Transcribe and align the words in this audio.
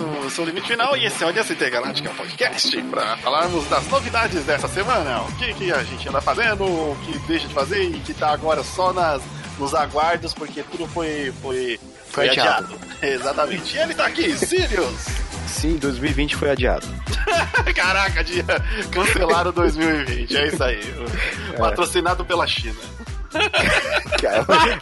um 0.00 0.30
Seu 0.30 0.44
Limite 0.44 0.68
Final 0.68 0.96
e 0.96 1.06
esse 1.06 1.22
é 1.22 1.26
o 1.26 1.30
Aliança 1.30 1.52
Intergaláctica 1.52 2.10
Podcast 2.10 2.82
para 2.82 3.16
falarmos 3.18 3.66
das 3.68 3.86
novidades 3.88 4.44
dessa 4.44 4.68
semana. 4.68 5.22
O 5.22 5.32
que, 5.36 5.54
que 5.54 5.72
a 5.72 5.82
gente 5.82 6.08
anda 6.08 6.20
fazendo, 6.20 6.64
o 6.64 6.96
que 7.04 7.18
deixa 7.20 7.48
de 7.48 7.54
fazer 7.54 7.82
e 7.82 8.00
que 8.00 8.12
tá 8.12 8.30
agora 8.30 8.62
só 8.62 8.92
nas, 8.92 9.22
nos 9.58 9.74
aguardos 9.74 10.34
porque 10.34 10.62
tudo 10.62 10.86
foi, 10.86 11.32
foi, 11.40 11.80
foi, 12.10 12.28
adiado. 12.28 12.74
adiado. 12.74 12.96
Exatamente. 13.02 13.76
E 13.76 13.78
ele 13.78 13.94
tá 13.94 14.06
aqui, 14.06 14.36
Sirius! 14.36 15.06
Sim, 15.46 15.76
2020 15.76 16.36
foi 16.36 16.50
adiado. 16.50 16.86
Caraca, 17.74 18.22
dia 18.22 18.44
cancelaram 18.90 19.52
2020, 19.52 20.36
é 20.36 20.48
isso 20.48 20.62
aí. 20.62 20.80
É. 21.54 21.58
Patrocinado 21.58 22.24
pela 22.24 22.46
China. 22.46 22.76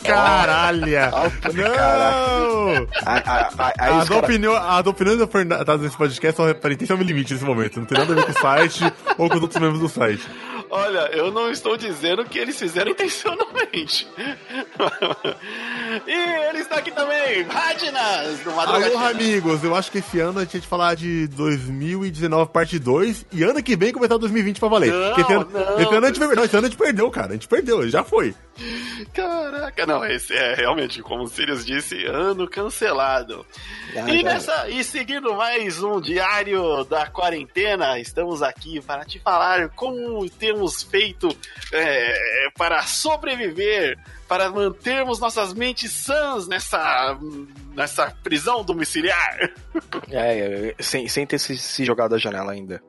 Caralho! 0.05 0.87
Não! 1.55 2.87
A, 3.05 3.17
a, 3.17 3.51
a, 3.79 4.01
as, 4.01 4.11
opiniões, 4.11 4.63
as 4.63 4.87
opiniões 4.87 5.19
do 5.19 5.27
Fernando 5.27 5.79
nesse 5.79 5.97
podcast 5.97 6.37
são 6.37 6.47
referentes 6.47 6.91
ao 6.91 6.97
limite 6.97 7.33
nesse 7.33 7.45
momento. 7.45 7.79
Não 7.79 7.87
tem 7.87 7.99
nada 7.99 8.13
a 8.13 8.17
ver 8.17 8.25
com 8.25 8.33
o 8.33 8.41
site 8.41 8.85
ou 9.19 9.29
com 9.29 9.37
os 9.37 9.43
outros 9.43 9.61
membros 9.61 9.81
do 9.81 9.89
site. 9.89 10.23
Olha, 10.71 11.11
eu 11.13 11.31
não 11.31 11.51
estou 11.51 11.77
dizendo 11.77 12.25
que 12.25 12.39
eles 12.39 12.59
fizeram 12.59 12.91
intencionalmente. 12.91 14.07
e 16.07 16.49
ele 16.49 16.59
está 16.59 16.77
aqui 16.77 16.91
também, 16.91 17.43
Radnas, 17.43 18.41
do 18.41 18.53
Madruga 18.53 18.87
Alô, 18.87 18.99
amigos. 18.99 19.63
Eu 19.63 19.75
acho 19.75 19.91
que 19.91 19.99
esse 19.99 20.19
ano 20.21 20.39
a 20.39 20.43
gente 20.43 20.51
tinha 20.51 20.61
de 20.61 20.67
falar 20.67 20.95
de 20.95 21.27
2019, 21.29 22.51
parte 22.51 22.79
2. 22.79 23.27
E 23.33 23.43
ano 23.43 23.63
que 23.63 23.77
vem 23.77 23.93
começar 23.93 24.17
2020 24.17 24.59
pra 24.59 24.69
valer. 24.69 24.93
Não, 24.93 25.13
esse 25.13 25.33
ano, 25.33 25.49
não, 25.53 25.81
esse 25.81 25.95
ano 25.95 26.07
a 26.07 26.09
gente, 26.09 26.21
não, 26.21 26.45
esse 26.45 26.57
ano 26.57 26.67
a 26.67 26.71
gente 26.71 26.79
perdeu, 26.79 27.11
cara. 27.11 27.29
A 27.29 27.33
gente 27.33 27.49
perdeu, 27.49 27.89
já 27.89 28.03
foi. 28.03 28.35
Caraca, 29.13 29.87
não, 29.87 30.05
esse 30.05 30.33
é 30.33 30.55
realmente, 30.55 31.03
como 31.03 31.25
o 31.25 31.29
Sirius 31.29 31.65
disse, 31.65 32.05
ano 32.07 32.49
cancelado. 32.49 33.45
Já, 33.93 34.09
e, 34.09 34.17
já. 34.19 34.23
Nessa, 34.23 34.69
e 34.69 34.85
seguindo 34.85 35.35
mais 35.35 35.83
um 35.83 36.01
diário 36.01 36.85
da 36.85 37.07
quarentena, 37.07 37.99
estamos 37.99 38.43
aqui 38.43 38.81
para 38.81 39.05
te 39.05 39.19
falar 39.19 39.69
como 39.71 40.25
temos 40.55 40.83
feito 40.85 41.29
é, 41.73 42.49
para 42.57 42.83
sobreviver, 42.83 43.99
para 44.29 44.49
mantermos 44.51 45.19
nossas 45.19 45.53
mentes 45.53 45.91
sãs 45.91 46.47
nessa, 46.47 47.19
nessa 47.75 48.11
prisão 48.23 48.65
domiciliar. 48.65 49.53
É, 50.11 50.75
é 50.79 50.83
sem, 50.83 51.09
sem 51.09 51.27
ter 51.27 51.39
se, 51.39 51.59
se 51.59 51.85
jogado 51.85 52.13
da 52.13 52.19
janela 52.19 52.53
ainda. 52.53 52.81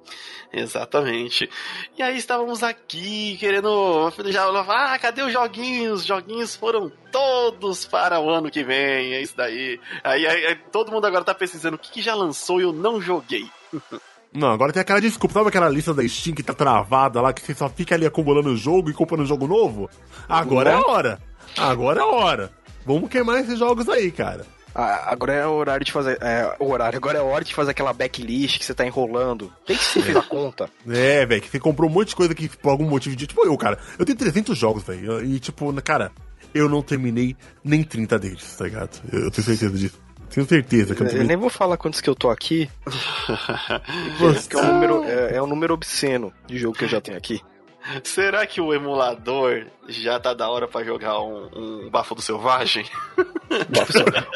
Exatamente. 0.54 1.50
E 1.98 2.04
aí 2.04 2.18
estávamos 2.18 2.64
aqui 2.64 3.36
querendo 3.40 4.12
já 4.28 4.46
ah, 4.46 4.98
cadê 5.00 5.24
os 5.24 5.34
joguinhos? 5.34 6.02
Os 6.02 6.06
joguinhos 6.06 6.56
foram 6.56 6.92
todos 7.12 7.86
para 7.86 8.20
o 8.20 8.30
ano 8.30 8.52
que 8.52 8.64
vem, 8.64 9.14
é 9.14 9.22
isso 9.22 9.36
daí. 9.36 9.80
Aí, 10.04 10.26
aí, 10.26 10.46
aí 10.46 10.56
todo 10.72 10.92
mundo 10.92 11.06
agora 11.06 11.26
tá 11.26 11.34
pesquisando 11.34 11.76
o 11.76 11.80
que, 11.80 11.92
que 11.92 12.02
já 12.02 12.14
lançou 12.14 12.60
e 12.60 12.64
eu 12.64 12.72
não 12.72 13.02
joguei. 13.02 13.50
Não, 14.36 14.52
agora 14.52 14.74
tem 14.74 14.82
aquela 14.82 15.00
desculpa, 15.00 15.34
sabe 15.34 15.48
aquela 15.48 15.70
lista 15.70 15.94
da 15.94 16.08
Steam 16.08 16.36
que 16.36 16.44
tá 16.44 16.54
travada 16.54 17.22
lá, 17.22 17.32
que 17.32 17.42
você 17.42 17.56
só 17.56 17.70
fica 17.70 17.96
ali 17.96 18.06
acumulando 18.06 18.50
o 18.50 18.58
jogo 18.58 18.90
e 18.90 18.94
comprando 18.94 19.26
jogo 19.26 19.48
novo? 19.48 19.90
Agora 20.28 20.72
é 20.72 20.74
a 20.74 20.82
hora. 20.82 21.20
Agora 21.58 22.02
é 22.02 22.04
a 22.04 22.08
hora. 22.08 22.52
Vamos 22.86 23.10
queimar 23.10 23.40
esses 23.40 23.58
jogos 23.58 23.88
aí, 23.88 24.12
cara. 24.12 24.46
Ah, 24.78 25.10
agora 25.14 25.34
é 25.34 25.48
o 25.48 25.54
horário 25.54 25.86
de 25.86 25.92
fazer. 25.92 26.18
É, 26.22 26.54
o 26.60 26.70
horário, 26.70 26.98
agora 26.98 27.18
é 27.18 27.22
a 27.22 27.24
hora 27.24 27.46
de 27.46 27.56
fazer 27.56 27.72
aquela 27.72 27.94
backlist 27.94 28.60
que 28.60 28.66
você 28.66 28.74
tá 28.74 28.86
enrolando. 28.86 29.52
Tem 29.66 29.78
que 29.78 29.84
se 29.86 30.02
fez 30.02 30.18
a 30.18 30.22
conta. 30.22 30.70
É, 30.86 31.26
velho, 31.26 31.42
que 31.42 31.50
você 31.50 31.60
comprou 31.62 31.90
um 31.90 31.94
monte 31.94 32.10
de 32.10 32.16
coisa 32.18 32.36
que 32.36 32.50
por 32.50 32.72
algum 32.72 32.86
motivo 32.86 33.16
de. 33.16 33.26
Tipo, 33.26 33.46
eu, 33.46 33.58
cara, 33.58 33.80
eu 33.98 34.06
tenho 34.06 34.18
300 34.18 34.58
jogos, 34.58 34.84
velho. 34.84 35.24
E, 35.24 35.40
tipo, 35.40 35.72
cara, 35.82 36.12
eu 36.54 36.68
não 36.68 36.82
terminei 36.82 37.38
nem 37.64 37.84
30 37.84 38.20
deles, 38.20 38.56
tá 38.58 38.66
ligado? 38.66 39.02
Eu, 39.14 39.32
tenho 39.32 39.46
certeza 39.46 39.78
disso. 39.78 40.05
Tenho 40.30 40.48
certeza 40.48 40.96
que 40.96 41.02
eu, 41.02 41.08
eu 41.08 41.24
nem 41.24 41.38
vou 41.38 41.50
falar 41.50 41.78
quantos 41.78 42.02
que 42.02 42.10
eu 42.10 42.16
tô 42.16 42.30
aqui. 42.30 42.70
é, 44.20 44.56
é, 44.56 44.58
um 44.58 44.74
número, 44.74 45.04
é, 45.04 45.36
é 45.36 45.42
um 45.42 45.48
número 45.48 45.74
obsceno 45.74 46.34
de 46.46 46.58
jogo 46.58 46.78
que 46.78 46.86
eu 46.86 46.90
já 46.90 47.00
tenho 47.00 47.18
aqui. 47.18 47.42
Será 48.04 48.48
que 48.48 48.60
o 48.60 48.74
emulador 48.74 49.68
já 49.88 50.20
tá 50.20 50.34
da 50.34 50.50
hora 50.50 50.68
para 50.68 50.84
jogar 50.84 51.22
um, 51.22 51.50
um 51.56 51.90
Bafo 51.90 52.16
do 52.16 52.22
Selvagem? 52.22 52.86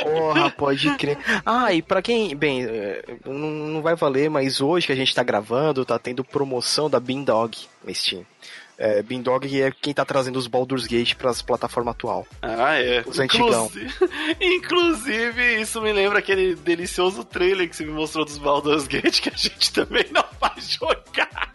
Porra, 0.03 0.51
pode 0.51 0.95
crer. 0.97 1.17
Ah, 1.43 1.73
e 1.73 1.81
pra 1.81 2.01
quem. 2.01 2.35
Bem, 2.35 2.63
é, 2.65 3.03
não 3.25 3.81
vai 3.81 3.95
valer, 3.95 4.29
mas 4.29 4.61
hoje 4.61 4.85
que 4.85 4.93
a 4.93 4.95
gente 4.95 5.15
tá 5.15 5.23
gravando, 5.23 5.83
tá 5.83 5.97
tendo 5.97 6.23
promoção 6.23 6.89
da 6.89 6.99
Beandog 6.99 7.57
no 7.83 7.93
Steam. 7.93 8.23
É, 8.81 9.03
Beandog 9.03 9.61
é 9.61 9.71
quem 9.71 9.93
tá 9.93 10.05
trazendo 10.05 10.39
os 10.39 10.47
Baldur's 10.47 10.87
Gate 10.87 11.13
pras 11.15 11.41
plataformas 11.41 11.91
atual. 11.91 12.25
Ah, 12.41 12.75
é. 12.75 13.03
Os 13.05 13.19
Inclusive, 13.19 13.93
inclusive, 14.39 15.61
isso 15.61 15.81
me 15.81 15.91
lembra 15.91 16.19
aquele 16.19 16.55
delicioso 16.55 17.25
trailer 17.25 17.69
que 17.69 17.75
você 17.75 17.83
me 17.83 17.91
mostrou 17.91 18.23
dos 18.23 18.37
Baldur's 18.37 18.87
Gate 18.87 19.19
que 19.19 19.27
a 19.27 19.35
gente 19.35 19.73
também 19.73 20.05
não 20.13 20.23
vai 20.39 20.53
jogar. 20.61 21.53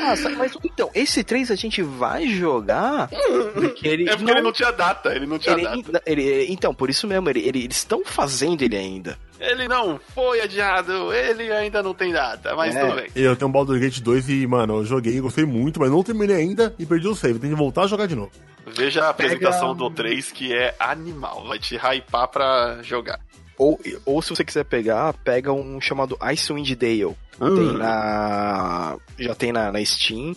Ah, 0.00 0.14
mas 0.36 0.56
então, 0.64 0.90
esse 0.94 1.22
3 1.22 1.50
a 1.50 1.54
gente 1.54 1.82
vai 1.82 2.26
jogar. 2.26 3.08
Porque 3.52 3.86
ele 3.86 4.08
é 4.08 4.16
porque 4.16 4.24
não, 4.24 4.32
ele 4.32 4.42
não 4.42 4.52
tinha 4.52 4.70
data, 4.70 5.14
ele 5.14 5.26
não 5.26 5.38
tinha 5.38 5.54
ele, 5.54 5.82
data. 5.82 6.02
Ele, 6.06 6.46
então, 6.48 6.74
por 6.74 6.88
isso 6.88 7.06
mesmo, 7.06 7.28
ele, 7.28 7.40
ele, 7.40 7.64
eles 7.64 7.76
estão 7.76 8.02
fazendo 8.04 8.62
ele 8.62 8.76
ainda. 8.76 9.18
Ele 9.38 9.68
não 9.68 10.00
foi 10.14 10.40
adiado, 10.40 11.12
ele 11.12 11.52
ainda 11.52 11.82
não 11.82 11.92
tem 11.92 12.12
data, 12.12 12.54
mas 12.56 12.74
é. 12.74 12.80
tudo 12.80 12.96
bem. 12.96 13.10
Eu 13.14 13.36
tenho 13.36 13.48
um 13.48 13.52
Baldur's 13.52 13.80
Gate 13.80 14.00
2 14.00 14.28
e, 14.30 14.46
mano, 14.46 14.78
eu 14.78 14.84
joguei, 14.84 15.20
gostei 15.20 15.44
muito, 15.44 15.78
mas 15.78 15.90
não 15.90 16.02
terminei 16.02 16.36
ainda 16.36 16.74
e 16.78 16.86
perdi 16.86 17.06
o 17.06 17.14
save. 17.14 17.38
Tem 17.38 17.50
que 17.50 17.56
voltar 17.56 17.82
a 17.82 17.86
jogar 17.86 18.06
de 18.06 18.14
novo. 18.14 18.30
Veja 18.66 19.04
a 19.04 19.10
apresentação 19.10 19.76
Pega... 19.76 19.88
do 19.88 19.90
3 19.90 20.32
que 20.32 20.52
é 20.54 20.74
animal, 20.78 21.46
vai 21.46 21.58
te 21.58 21.76
hypar 21.76 22.28
pra 22.28 22.78
jogar. 22.82 23.20
Ou, 23.58 23.80
ou 24.04 24.20
se 24.20 24.30
você 24.30 24.44
quiser 24.44 24.64
pegar, 24.64 25.14
pega 25.14 25.52
um 25.52 25.80
chamado 25.80 26.16
Icewind 26.20 26.74
Dale. 26.74 27.16
Hum. 27.40 27.56
Tem 27.56 27.78
na. 27.78 28.96
Já 29.18 29.34
tem 29.34 29.52
na, 29.52 29.72
na 29.72 29.84
Steam. 29.84 30.34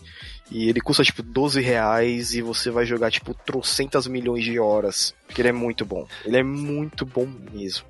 E 0.51 0.67
ele 0.67 0.81
custa 0.81 1.03
tipo 1.03 1.21
12 1.21 1.61
reais 1.61 2.33
e 2.33 2.41
você 2.41 2.71
vai 2.71 2.85
jogar 2.85 3.11
tipo 3.11 3.33
trocentas 3.33 4.07
milhões 4.07 4.43
de 4.43 4.59
horas. 4.59 5.13
Porque 5.27 5.41
ele 5.41 5.49
é 5.49 5.53
muito 5.53 5.85
bom. 5.85 6.07
Ele 6.25 6.37
é 6.37 6.43
muito 6.43 7.05
bom 7.05 7.27
mesmo. 7.51 7.85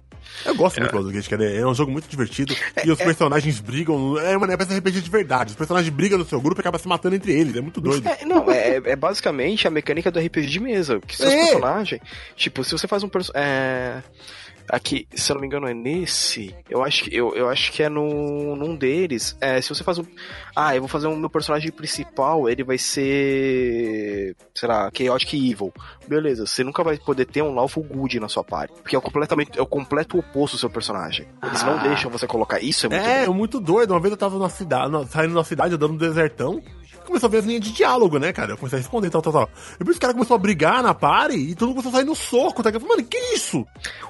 Eu 0.46 0.56
gosto 0.56 0.78
é. 0.78 0.82
muito 0.82 0.92
do 0.92 0.96
Baldur's 0.96 1.16
Gate, 1.16 1.30
cara. 1.30 1.52
É 1.52 1.66
um 1.66 1.74
jogo 1.74 1.92
muito 1.92 2.08
divertido. 2.08 2.56
É, 2.76 2.86
e 2.86 2.92
os 2.92 3.00
é... 3.00 3.06
personagens 3.06 3.60
brigam. 3.60 4.18
É 4.20 4.38
uma 4.38 4.48
peça 4.58 4.78
RPG 4.78 5.02
de 5.02 5.10
verdade. 5.10 5.52
Os 5.52 5.56
personagens 5.56 5.94
brigam 5.94 6.18
no 6.18 6.26
seu 6.26 6.40
grupo 6.40 6.60
e 6.60 6.62
acabam 6.62 6.80
se 6.80 6.88
matando 6.88 7.16
entre 7.16 7.32
eles. 7.34 7.56
É 7.56 7.62
muito 7.62 7.82
doido. 7.82 8.08
É, 8.08 8.26
não, 8.26 8.50
é, 8.50 8.76
é, 8.76 8.96
basicamente 8.96 9.68
a 9.68 9.72
mecânica 9.72 10.12
do 10.12 10.20
RPG 10.20 10.48
de 10.48 10.60
mesa. 10.60 11.00
Que 11.00 11.16
seus 11.16 11.32
é. 11.32 11.46
personagens. 11.46 12.02
Tipo, 12.36 12.64
se 12.64 12.72
você 12.72 12.88
faz 12.88 13.04
um 13.04 13.10
personagem. 13.10 14.04
É 14.72 14.76
Aqui, 14.76 15.08
se 15.14 15.32
eu 15.32 15.36
não 15.36 15.42
me 15.42 15.48
engano, 15.48 15.68
é 15.68 15.74
nesse. 15.74 16.56
Eu 16.70 16.84
acho 16.84 17.04
que, 17.04 17.16
eu, 17.16 17.36
eu 17.36 17.50
acho 17.50 17.72
que 17.72 17.84
é 17.84 17.90
no, 17.90 18.56
num 18.56 18.76
deles. 18.76 19.36
É, 19.42 19.60
se 19.62 19.70
você 19.70 19.84
faz 19.84 19.98
um. 19.98 20.06
Ah, 20.56 20.76
eu 20.76 20.82
vou 20.82 20.88
fazer 20.88 21.08
um, 21.08 21.16
meu 21.16 21.30
personagem 21.30 21.72
principal, 21.72 22.48
ele 22.48 22.64
vai 22.64 22.78
ser. 22.78 24.36
Sei 24.54 24.68
lá, 24.68 24.90
Chaotic 24.96 25.34
Evil. 25.34 25.74
Beleza, 26.08 26.46
você 26.46 26.64
nunca 26.64 26.84
vai 26.84 26.98
poder 26.98 27.26
ter 27.26 27.42
um 27.42 27.54
Lawful 27.54 27.84
Good 27.84 28.20
na 28.20 28.30
sua 28.30 28.44
party. 28.44 28.74
Porque 28.82 28.96
é 28.96 29.00
o, 29.00 29.02
completamente, 29.02 29.60
é 29.60 29.62
o 29.62 29.68
completo 29.68 30.18
oposto 30.18 30.56
do 30.56 30.60
seu 30.60 30.70
personagem. 30.70 31.28
Eles 31.44 31.64
ah. 31.64 31.66
não 31.66 31.84
deixam 31.84 32.10
você 32.10 32.26
colocar. 32.28 32.60
Isso 32.60 32.86
é 32.86 32.90
muito 32.90 33.02
É, 33.04 33.18
doido. 33.18 33.34
muito 33.34 33.60
doido. 33.60 33.92
Uma 33.92 34.00
vez 34.00 34.12
eu 34.12 34.18
tava 34.18 34.38
na 34.40 34.50
cidade, 34.50 34.92
saindo 35.10 35.34
da 35.34 35.44
cidade, 35.44 35.76
andando 35.76 35.94
no 35.94 36.00
desertão 36.00 36.62
começou 37.10 37.28
a 37.28 37.32
ver 37.32 37.38
as 37.40 37.46
linhas 37.46 37.62
de 37.62 37.72
diálogo, 37.72 38.18
né, 38.18 38.32
cara? 38.32 38.54
Eu 38.54 38.58
comecei 38.58 38.80
a 38.80 38.82
responder, 38.82 39.10
tal, 39.10 39.22
tal, 39.22 39.34
tal. 39.34 39.50
Depois 39.78 39.98
o 39.98 40.00
cara 40.00 40.14
começou 40.14 40.36
a 40.36 40.38
brigar 40.38 40.82
na 40.82 40.94
party 40.94 41.36
e 41.36 41.56
todo 41.56 41.70
mundo 41.70 41.76
começou 41.76 41.92
a 41.92 42.02
sair 42.02 42.06
no 42.06 42.16
soco, 42.16 42.64
tá 42.64 42.70
ligado? 42.70 42.88
Mano, 42.88 43.04
que 43.04 43.18
isso? 43.34 43.66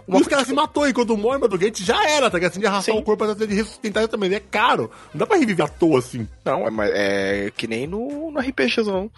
Uma... 0.08 0.20
E 0.20 0.22
os 0.22 0.28
caras 0.28 0.48
se 0.48 0.54
matou 0.54 0.88
e 0.88 0.94
quando 0.94 1.18
morre 1.18 1.40
do 1.48 1.58
Gate 1.58 1.82
já 1.82 2.08
era, 2.10 2.30
tá 2.30 2.38
ligado? 2.38 2.52
Assim, 2.52 2.60
de 2.60 2.68
arrastar 2.68 2.96
Sim. 2.96 3.02
o 3.02 3.04
corpo 3.04 3.26
pra 3.26 3.34
de 3.34 3.54
ressuscitar 3.54 4.08
também. 4.08 4.34
É 4.34 4.40
caro. 4.40 4.92
Não 5.14 5.20
dá 5.20 5.26
pra 5.26 5.38
reviver 5.38 5.66
à 5.66 5.70
toa 5.70 6.00
assim. 6.00 6.28
Não, 6.46 6.68
é, 6.84 7.48
é 7.48 7.52
que 7.56 7.68
nem 7.68 7.88
no, 7.88 8.32
no 8.32 8.40
RPG, 8.40 8.84
não. 8.86 9.12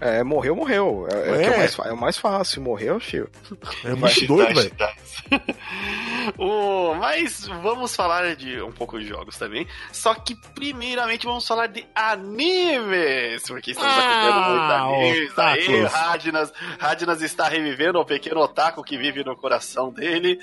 É, 0.00 0.24
morreu, 0.24 0.56
morreu. 0.56 1.06
É, 1.10 1.14
é. 1.14 1.44
é, 1.44 1.50
o 1.50 1.58
mais, 1.58 1.78
é 1.78 1.92
o 1.92 1.96
mais 1.96 2.18
fácil. 2.18 2.62
Morreu, 2.62 2.98
tio. 2.98 3.28
É 3.84 3.94
muito 3.94 4.26
doido, 4.26 4.54
velho. 4.54 4.72
oh, 6.38 6.94
mas 6.98 7.46
vamos 7.62 7.94
falar 7.94 8.34
de 8.34 8.60
um 8.60 8.72
pouco 8.72 8.98
de 8.98 9.06
jogos 9.06 9.38
também. 9.38 9.64
Só 9.92 10.12
que 10.14 10.34
primeiramente 10.54 11.24
vamos 11.24 11.46
falar 11.46 11.68
de 11.68 11.86
Porque 13.46 13.72
estamos 13.72 13.92
ah, 13.92 13.98
acompanhando 13.98 15.18
muito 15.18 15.38
animes. 15.38 15.38
Aí, 15.38 15.84
Radnas, 15.84 16.52
Radnas 16.78 17.22
está 17.22 17.48
revivendo 17.48 17.98
o 17.98 18.04
pequeno 18.04 18.40
otaku 18.40 18.82
que 18.82 18.96
vive 18.96 19.24
no 19.24 19.36
coração 19.36 19.92
dele. 19.92 20.38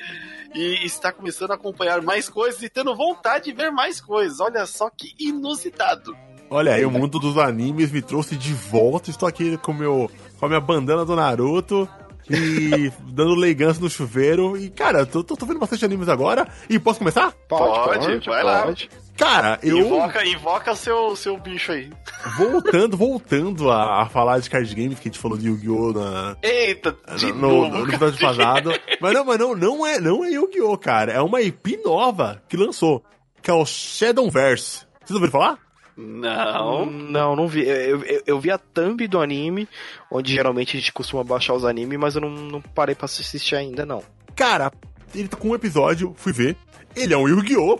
E 0.53 0.85
está 0.85 1.11
começando 1.11 1.51
a 1.51 1.55
acompanhar 1.55 2.01
mais 2.01 2.27
coisas 2.27 2.61
e 2.63 2.69
tendo 2.69 2.95
vontade 2.95 3.45
de 3.45 3.51
ver 3.53 3.71
mais 3.71 4.01
coisas. 4.01 4.39
Olha 4.39 4.65
só 4.65 4.89
que 4.89 5.13
inusitado. 5.19 6.15
Olha 6.49 6.73
aí, 6.73 6.83
o 6.83 6.89
mundo 6.89 7.19
dos 7.19 7.37
animes 7.37 7.91
me 7.91 8.01
trouxe 8.01 8.35
de 8.35 8.53
volta. 8.53 9.11
Estou 9.11 9.29
aqui 9.29 9.55
com, 9.57 9.71
meu, 9.71 10.09
com 10.39 10.45
a 10.45 10.49
minha 10.49 10.59
bandana 10.59 11.05
do 11.05 11.15
Naruto 11.15 11.87
e 12.27 12.91
dando 13.13 13.35
legança 13.35 13.79
no 13.79 13.89
chuveiro. 13.89 14.57
E, 14.57 14.69
cara, 14.69 15.05
tô, 15.05 15.23
tô, 15.23 15.35
tô, 15.35 15.45
vendo 15.45 15.59
bastante 15.59 15.85
animes 15.85 16.09
agora. 16.09 16.47
E 16.67 16.79
posso 16.79 16.99
começar? 16.99 17.31
Pode, 17.47 17.87
pode, 17.87 18.07
pode 18.07 18.29
vai 18.29 18.43
lá. 18.43 18.73
Cara, 19.19 19.59
eu. 19.61 19.79
Invoca, 19.79 20.25
invoca 20.25 20.75
seu, 20.75 21.13
seu 21.13 21.37
bicho 21.37 21.73
aí. 21.73 21.89
Voltando, 22.37 22.95
voltando 22.95 23.69
a, 23.69 24.03
a 24.03 24.05
falar 24.05 24.39
de 24.39 24.49
card 24.49 24.73
games 24.73 24.97
que 24.97 25.09
a 25.09 25.11
gente 25.11 25.19
falou 25.19 25.37
de 25.37 25.47
Yu-Gi-Oh! 25.47 25.91
na. 25.91 26.37
Eita, 26.41 26.95
de 27.17 27.33
no, 27.33 27.65
novo. 27.65 27.77
no 27.79 27.89
episódio 27.89 28.19
passado. 28.19 28.71
Mas 29.01 29.13
não, 29.13 29.25
mas 29.25 29.37
não, 29.37 29.55
não 29.55 29.85
é, 29.85 29.99
não 29.99 30.23
é 30.23 30.29
Yu-Gi-Oh, 30.29 30.77
cara. 30.77 31.11
É 31.11 31.21
uma 31.21 31.41
IP 31.41 31.81
nova 31.83 32.41
que 32.47 32.55
lançou, 32.55 33.03
que 33.41 33.51
é 33.51 33.53
o 33.53 33.65
Shadowverse. 33.65 34.87
Vocês 35.03 35.11
ouviram 35.11 35.31
falar? 35.31 35.59
Não. 35.97 36.85
Não, 36.85 37.35
não 37.35 37.47
vi. 37.47 37.67
Eu, 37.67 38.01
eu, 38.03 38.23
eu 38.25 38.39
vi 38.39 38.51
a 38.51 38.57
thumb 38.57 39.05
do 39.05 39.19
anime, 39.19 39.67
onde 40.09 40.33
geralmente 40.33 40.77
a 40.77 40.79
gente 40.79 40.93
costuma 40.93 41.25
baixar 41.25 41.53
os 41.53 41.65
animes, 41.65 41.99
mas 41.99 42.15
eu 42.15 42.21
não, 42.21 42.29
não 42.29 42.61
parei 42.61 42.95
pra 42.95 43.03
assistir 43.03 43.55
ainda, 43.55 43.85
não. 43.85 44.01
Cara, 44.33 44.71
ele 45.13 45.27
tá 45.27 45.35
com 45.35 45.49
um 45.49 45.55
episódio, 45.55 46.13
fui 46.15 46.31
ver. 46.31 46.55
Ele 47.01 47.13
é 47.13 47.17
um 47.17 47.27
Yu-Gi-Oh! 47.27 47.79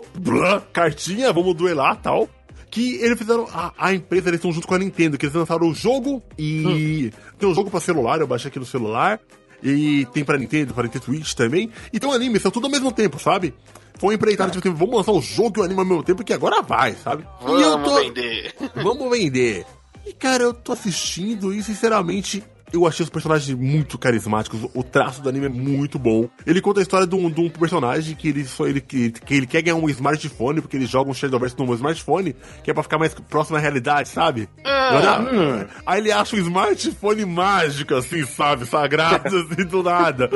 Cartinha, 0.72 1.32
vamos 1.32 1.54
duelar 1.54 1.96
tal. 2.00 2.28
Que 2.70 2.96
eles 3.02 3.18
fizeram. 3.18 3.48
A, 3.52 3.72
a 3.76 3.92
empresa, 3.94 4.28
eles 4.28 4.38
estão 4.38 4.52
junto 4.52 4.66
com 4.68 4.74
a 4.74 4.78
Nintendo, 4.78 5.18
que 5.18 5.26
eles 5.26 5.34
lançaram 5.34 5.68
o 5.68 5.74
jogo 5.74 6.22
e. 6.38 7.12
Tem 7.38 7.48
um 7.48 7.54
jogo 7.54 7.70
pra 7.70 7.80
celular, 7.80 8.20
eu 8.20 8.26
baixei 8.26 8.48
aqui 8.48 8.58
no 8.58 8.66
celular. 8.66 9.18
E 9.62 10.06
tem 10.14 10.24
pra 10.24 10.38
Nintendo, 10.38 10.72
pra 10.72 10.84
Nintendo 10.84 11.04
Switch 11.04 11.34
também. 11.34 11.70
E 11.92 11.98
tem 12.00 12.08
um 12.08 12.12
anime, 12.12 12.38
são 12.38 12.50
tudo 12.50 12.66
ao 12.66 12.70
mesmo 12.70 12.90
tempo, 12.92 13.18
sabe? 13.18 13.52
Foi 13.98 14.14
empreitado, 14.14 14.50
tipo, 14.52 14.66
assim, 14.66 14.74
vamos 14.76 14.96
lançar 14.96 15.12
o 15.12 15.20
jogo 15.20 15.58
e 15.58 15.60
o 15.60 15.64
anime 15.64 15.80
ao 15.80 15.86
mesmo 15.86 16.02
tempo, 16.02 16.24
que 16.24 16.32
agora 16.32 16.62
vai, 16.62 16.94
sabe? 16.94 17.26
e 17.42 17.44
eu 17.50 17.72
Vamos 17.72 17.88
tô. 17.90 17.96
vender. 18.00 18.54
Vamos 18.82 19.10
vender. 19.10 19.66
E, 20.06 20.14
cara, 20.14 20.44
eu 20.44 20.54
tô 20.54 20.72
assistindo 20.72 21.52
e, 21.52 21.62
sinceramente, 21.62 22.42
eu 22.72 22.86
achei 22.86 23.04
os 23.04 23.10
personagens 23.10 23.56
muito 23.56 23.98
carismáticos. 23.98 24.60
O 24.74 24.82
traço 24.82 25.22
do 25.22 25.28
anime 25.28 25.46
é 25.46 25.48
muito 25.48 25.98
bom. 25.98 26.28
Ele 26.46 26.60
conta 26.60 26.80
a 26.80 26.82
história 26.82 27.06
de 27.06 27.14
um, 27.14 27.30
de 27.30 27.40
um 27.40 27.48
personagem 27.48 28.14
que 28.14 28.28
ele, 28.28 28.44
só, 28.44 28.66
ele, 28.66 28.80
que, 28.80 29.10
que 29.10 29.34
ele 29.34 29.46
quer 29.46 29.62
ganhar 29.62 29.76
um 29.76 29.88
smartphone, 29.88 30.60
porque 30.60 30.76
ele 30.76 30.86
joga 30.86 31.10
um 31.10 31.14
Shadowverse 31.14 31.56
num 31.58 31.74
smartphone, 31.74 32.34
que 32.62 32.70
é 32.70 32.74
pra 32.74 32.82
ficar 32.82 32.98
mais 32.98 33.14
próximo 33.14 33.56
à 33.56 33.60
realidade, 33.60 34.08
sabe? 34.08 34.48
Olha, 34.64 35.68
Aí 35.86 36.00
ele 36.00 36.12
acha 36.12 36.36
um 36.36 36.38
smartphone 36.38 37.24
mágico, 37.24 37.94
assim, 37.94 38.24
sabe? 38.24 38.66
Sagrado, 38.66 39.28
assim, 39.36 39.64
do 39.66 39.82
nada. 39.82 40.30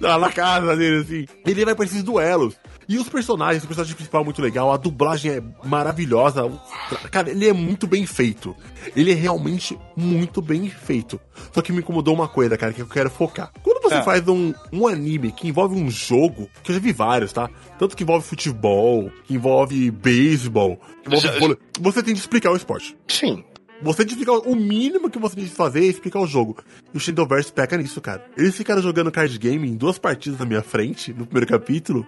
na 0.00 0.32
casa 0.32 0.76
dele, 0.76 1.02
assim. 1.02 1.26
Ele 1.46 1.64
vai 1.64 1.74
pra 1.74 1.84
esses 1.84 2.02
duelos. 2.02 2.54
E 2.90 2.98
os 2.98 3.08
personagens, 3.08 3.62
o 3.62 3.68
personagem 3.68 3.94
principal 3.94 4.22
é 4.22 4.24
muito 4.24 4.42
legal, 4.42 4.72
a 4.72 4.76
dublagem 4.76 5.30
é 5.30 5.42
maravilhosa. 5.64 6.50
Cara, 7.12 7.30
ele 7.30 7.46
é 7.48 7.52
muito 7.52 7.86
bem 7.86 8.04
feito. 8.04 8.54
Ele 8.96 9.12
é 9.12 9.14
realmente 9.14 9.78
muito 9.96 10.42
bem 10.42 10.68
feito. 10.68 11.20
Só 11.52 11.62
que 11.62 11.72
me 11.72 11.78
incomodou 11.78 12.12
uma 12.12 12.26
coisa, 12.26 12.58
cara, 12.58 12.72
que 12.72 12.82
eu 12.82 12.88
quero 12.88 13.08
focar. 13.08 13.52
Quando 13.62 13.80
você 13.80 13.94
É. 13.94 14.02
faz 14.02 14.26
um, 14.26 14.52
um 14.72 14.88
anime 14.88 15.30
que 15.30 15.46
envolve 15.46 15.80
um 15.80 15.88
jogo, 15.88 16.48
que 16.64 16.72
eu 16.72 16.74
já 16.74 16.80
vi 16.80 16.92
vários, 16.92 17.32
tá? 17.32 17.48
Tanto 17.78 17.96
que 17.96 18.02
envolve 18.02 18.26
futebol, 18.26 19.08
que 19.24 19.34
envolve 19.34 19.90
beisebol, 19.92 20.76
que 21.02 21.08
envolve 21.08 21.26
Já- 21.28 21.38
vôlei, 21.38 21.56
você 21.80 22.02
tem 22.02 22.12
de 22.12 22.18
explicar 22.18 22.50
o 22.50 22.56
esporte. 22.56 22.96
Sim. 23.06 23.44
Você 23.82 23.98
tem 23.98 24.06
que 24.06 24.12
explicar 24.12 24.48
o 24.48 24.54
mínimo 24.54 25.08
que 25.10 25.18
você 25.18 25.36
tem 25.36 25.44
que 25.44 25.50
fazer 25.50 25.80
é 25.80 25.84
explicar 25.84 26.20
o 26.20 26.26
jogo. 26.26 26.62
E 26.92 26.96
o 26.96 27.00
Shadowverse 27.00 27.52
peca 27.52 27.76
nisso, 27.76 28.00
cara. 28.00 28.24
Eles 28.36 28.54
ficaram 28.54 28.82
jogando 28.82 29.10
card 29.10 29.38
game 29.38 29.68
em 29.68 29.76
duas 29.76 29.98
partidas 29.98 30.38
na 30.38 30.44
minha 30.44 30.62
frente, 30.62 31.12
no 31.12 31.24
primeiro 31.24 31.46
capítulo, 31.46 32.06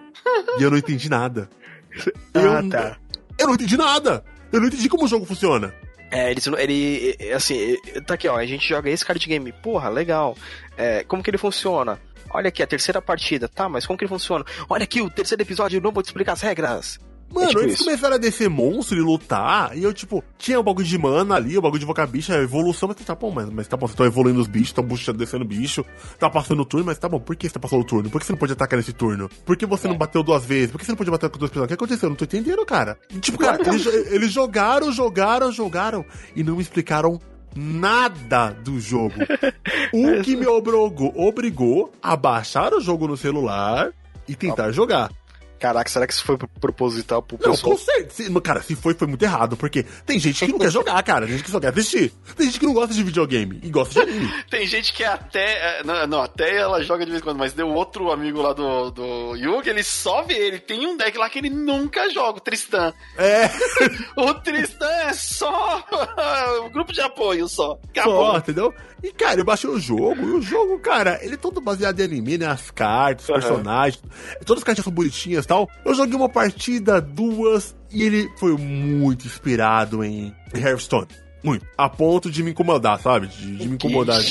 e 0.59 0.63
eu 0.63 0.69
não 0.69 0.77
entendi 0.77 1.09
nada. 1.09 1.49
Eu, 2.33 2.53
Ah, 2.53 2.63
tá. 2.69 2.97
eu 3.37 3.45
não 3.47 3.53
entendi 3.53 3.77
nada. 3.77 4.23
Eu 4.51 4.59
não 4.59 4.67
entendi 4.67 4.89
como 4.89 5.05
o 5.05 5.07
jogo 5.07 5.25
funciona. 5.25 5.73
É, 6.09 6.31
ele, 6.31 6.39
ele, 6.59 7.15
é, 7.19 7.33
assim, 7.33 7.77
é, 7.93 8.01
tá 8.01 8.15
aqui, 8.15 8.27
ó, 8.27 8.35
a 8.37 8.45
gente 8.45 8.67
joga 8.67 8.89
esse 8.89 9.05
card 9.05 9.27
game, 9.27 9.51
porra, 9.51 9.89
legal. 9.89 10.35
É, 10.77 11.03
como 11.03 11.21
que 11.23 11.29
ele 11.29 11.37
funciona? 11.37 11.99
Olha 12.31 12.47
aqui, 12.49 12.63
a 12.63 12.67
terceira 12.67 12.99
partida, 13.01 13.47
tá, 13.47 13.69
mas 13.69 13.85
como 13.85 13.97
que 13.97 14.05
ele 14.05 14.09
funciona? 14.09 14.43
Olha 14.67 14.83
aqui, 14.83 15.01
o 15.01 15.09
terceiro 15.09 15.41
episódio, 15.43 15.77
eu 15.77 15.81
não 15.81 15.91
vou 15.91 16.01
te 16.01 16.07
explicar 16.07 16.33
as 16.33 16.41
regras. 16.41 16.99
Mano, 17.33 17.45
É 17.45 17.49
tipo 17.49 17.61
eles 17.61 17.73
isso. 17.75 17.85
começaram 17.85 18.15
a 18.15 18.17
descer 18.19 18.49
monstro 18.49 18.97
e 18.97 19.01
lutar, 19.01 19.75
e 19.77 19.83
eu, 19.83 19.93
tipo, 19.93 20.23
tinha 20.37 20.59
o 20.59 20.63
bagulho 20.63 20.85
de 20.85 20.97
mana 20.97 21.35
ali, 21.35 21.57
o 21.57 21.61
bagulho 21.61 21.79
de 21.79 21.85
invocar 21.85 22.07
bicho, 22.07 22.31
a 22.31 22.37
evolução, 22.37 22.87
mas 22.87 23.05
tá 23.05 23.15
bom, 23.15 23.31
mas, 23.31 23.49
mas 23.49 23.67
tá 23.67 23.75
bom, 23.75 23.87
você 23.87 23.95
tá 23.95 24.05
evoluindo 24.05 24.39
os 24.39 24.47
bichos, 24.47 24.71
tá 24.71 24.81
buchando, 24.81 25.17
descendo 25.17 25.43
bicho, 25.43 25.83
tá 26.19 26.29
passando 26.29 26.61
o 26.61 26.65
turno, 26.65 26.85
mas 26.85 26.97
tá 26.97 27.09
bom, 27.09 27.19
por 27.19 27.35
que 27.35 27.47
você 27.47 27.53
tá 27.53 27.59
passando 27.59 27.81
o 27.81 27.85
turno? 27.85 28.09
Por 28.09 28.19
que 28.21 28.27
você 28.27 28.33
não 28.33 28.39
pode 28.39 28.53
atacar 28.53 28.77
nesse 28.77 28.93
turno? 28.93 29.29
Por 29.45 29.57
que 29.57 29.65
você 29.65 29.87
não 29.87 29.97
bateu 29.97 30.21
duas 30.23 30.45
vezes? 30.45 30.71
Por 30.71 30.77
que 30.77 30.85
você 30.85 30.91
não 30.91 30.97
pode 30.97 31.09
bater 31.11 31.29
com 31.29 31.39
duas 31.39 31.49
pessoas? 31.49 31.65
O 31.65 31.67
que 31.67 31.73
aconteceu? 31.73 32.07
Eu 32.07 32.09
não 32.11 32.17
tô 32.17 32.25
entendendo, 32.25 32.63
cara. 32.65 32.97
E, 33.09 33.19
tipo, 33.19 33.37
cara, 33.39 33.57
eles, 33.67 33.85
eles 33.85 34.31
jogaram, 34.31 34.91
jogaram, 34.91 35.51
jogaram, 35.51 36.05
e 36.35 36.43
não 36.43 36.55
me 36.55 36.61
explicaram 36.61 37.19
nada 37.55 38.49
do 38.63 38.79
jogo. 38.79 39.13
O 39.93 40.21
que 40.23 40.35
me 40.35 40.45
obrigou, 40.47 41.13
obrigou 41.15 41.91
a 42.01 42.15
baixar 42.15 42.73
o 42.73 42.81
jogo 42.81 43.07
no 43.07 43.17
celular 43.17 43.91
e 44.27 44.35
tentar 44.35 44.71
jogar. 44.71 45.11
Caraca, 45.63 45.89
será 45.89 46.05
que 46.05 46.11
isso 46.11 46.25
foi 46.25 46.37
proposital 46.59 47.21
pro 47.21 47.37
Não, 47.41 47.51
pessoal? 47.53 47.71
com 47.71 47.77
certeza. 47.77 48.41
Cara, 48.41 48.61
se 48.61 48.75
foi, 48.75 48.93
foi 48.93 49.07
muito 49.07 49.23
errado. 49.23 49.55
Porque 49.55 49.83
tem 50.05 50.19
gente 50.19 50.45
que 50.45 50.51
não 50.51 50.59
quer 50.59 50.69
jogar, 50.69 51.01
cara. 51.03 51.25
Tem 51.25 51.35
gente 51.35 51.45
que 51.45 51.51
só 51.51 51.57
quer 51.57 51.69
assistir. 51.69 52.11
Tem 52.35 52.47
gente 52.47 52.59
que 52.59 52.65
não 52.65 52.73
gosta 52.73 52.93
de 52.93 53.01
videogame 53.01 53.61
e 53.63 53.69
gosta 53.69 53.93
de 53.93 54.11
anime. 54.11 54.33
Tem 54.51 54.67
gente 54.67 54.91
que 54.91 55.05
até. 55.05 55.79
é, 55.79 55.83
Não, 55.85 56.05
não, 56.05 56.21
até 56.21 56.57
ela 56.57 56.83
joga 56.83 57.05
de 57.05 57.11
vez 57.11 57.21
em 57.21 57.23
quando, 57.23 57.37
mas 57.37 57.53
deu 57.53 57.69
outro 57.69 58.11
amigo 58.11 58.41
lá 58.41 58.51
do, 58.51 58.91
do 58.91 59.35
Yugi, 59.37 59.69
ele 59.69 59.83
só 59.83 60.21
vê. 60.23 60.33
Ele 60.33 60.59
tem 60.59 60.85
um 60.85 60.97
deck 60.97 61.17
lá 61.17 61.29
que 61.29 61.39
ele 61.39 61.49
nunca 61.49 62.09
joga, 62.09 62.39
o 62.39 62.41
Tristan. 62.41 62.93
É, 63.17 63.49
O 64.17 64.33
Tristan 64.33 64.85
é 64.85 65.13
só 65.13 65.81
o 66.65 66.69
grupo 66.71 66.91
de 66.91 66.99
apoio 66.99 67.47
só. 67.47 67.63
só, 67.63 67.79
Acabou. 67.89 68.37
entendeu? 68.37 68.73
E, 69.03 69.11
cara, 69.11 69.41
eu 69.41 69.45
baixei 69.45 69.69
o 69.69 69.77
jogo. 69.77 70.21
E 70.21 70.31
o 70.31 70.41
jogo, 70.41 70.79
cara, 70.79 71.19
ele 71.21 71.33
é 71.33 71.37
todo 71.37 71.59
baseado 71.59 71.99
em 71.99 72.03
anime, 72.03 72.37
né? 72.37 72.45
As 72.45 72.71
cartas, 72.71 73.25
os 73.25 73.29
Aham. 73.29 73.39
personagens. 73.41 74.01
Todas 74.45 74.61
as 74.61 74.63
cartas 74.63 74.85
são 74.85 74.93
bonitinhas 74.93 75.43
e 75.43 75.47
tal. 75.47 75.69
Eu 75.83 75.93
joguei 75.93 76.15
uma 76.15 76.29
partida, 76.29 77.01
duas. 77.01 77.75
E 77.91 78.01
ele 78.01 78.31
foi 78.37 78.55
muito 78.57 79.27
inspirado 79.27 80.05
em 80.05 80.33
Hearthstone. 80.55 81.07
Muito. 81.43 81.65
A 81.77 81.89
ponto 81.89 82.31
de 82.31 82.41
me 82.41 82.51
incomodar, 82.51 82.97
sabe? 83.01 83.27
De, 83.27 83.57
de 83.57 83.67
me 83.67 83.75
incomodar. 83.75 84.21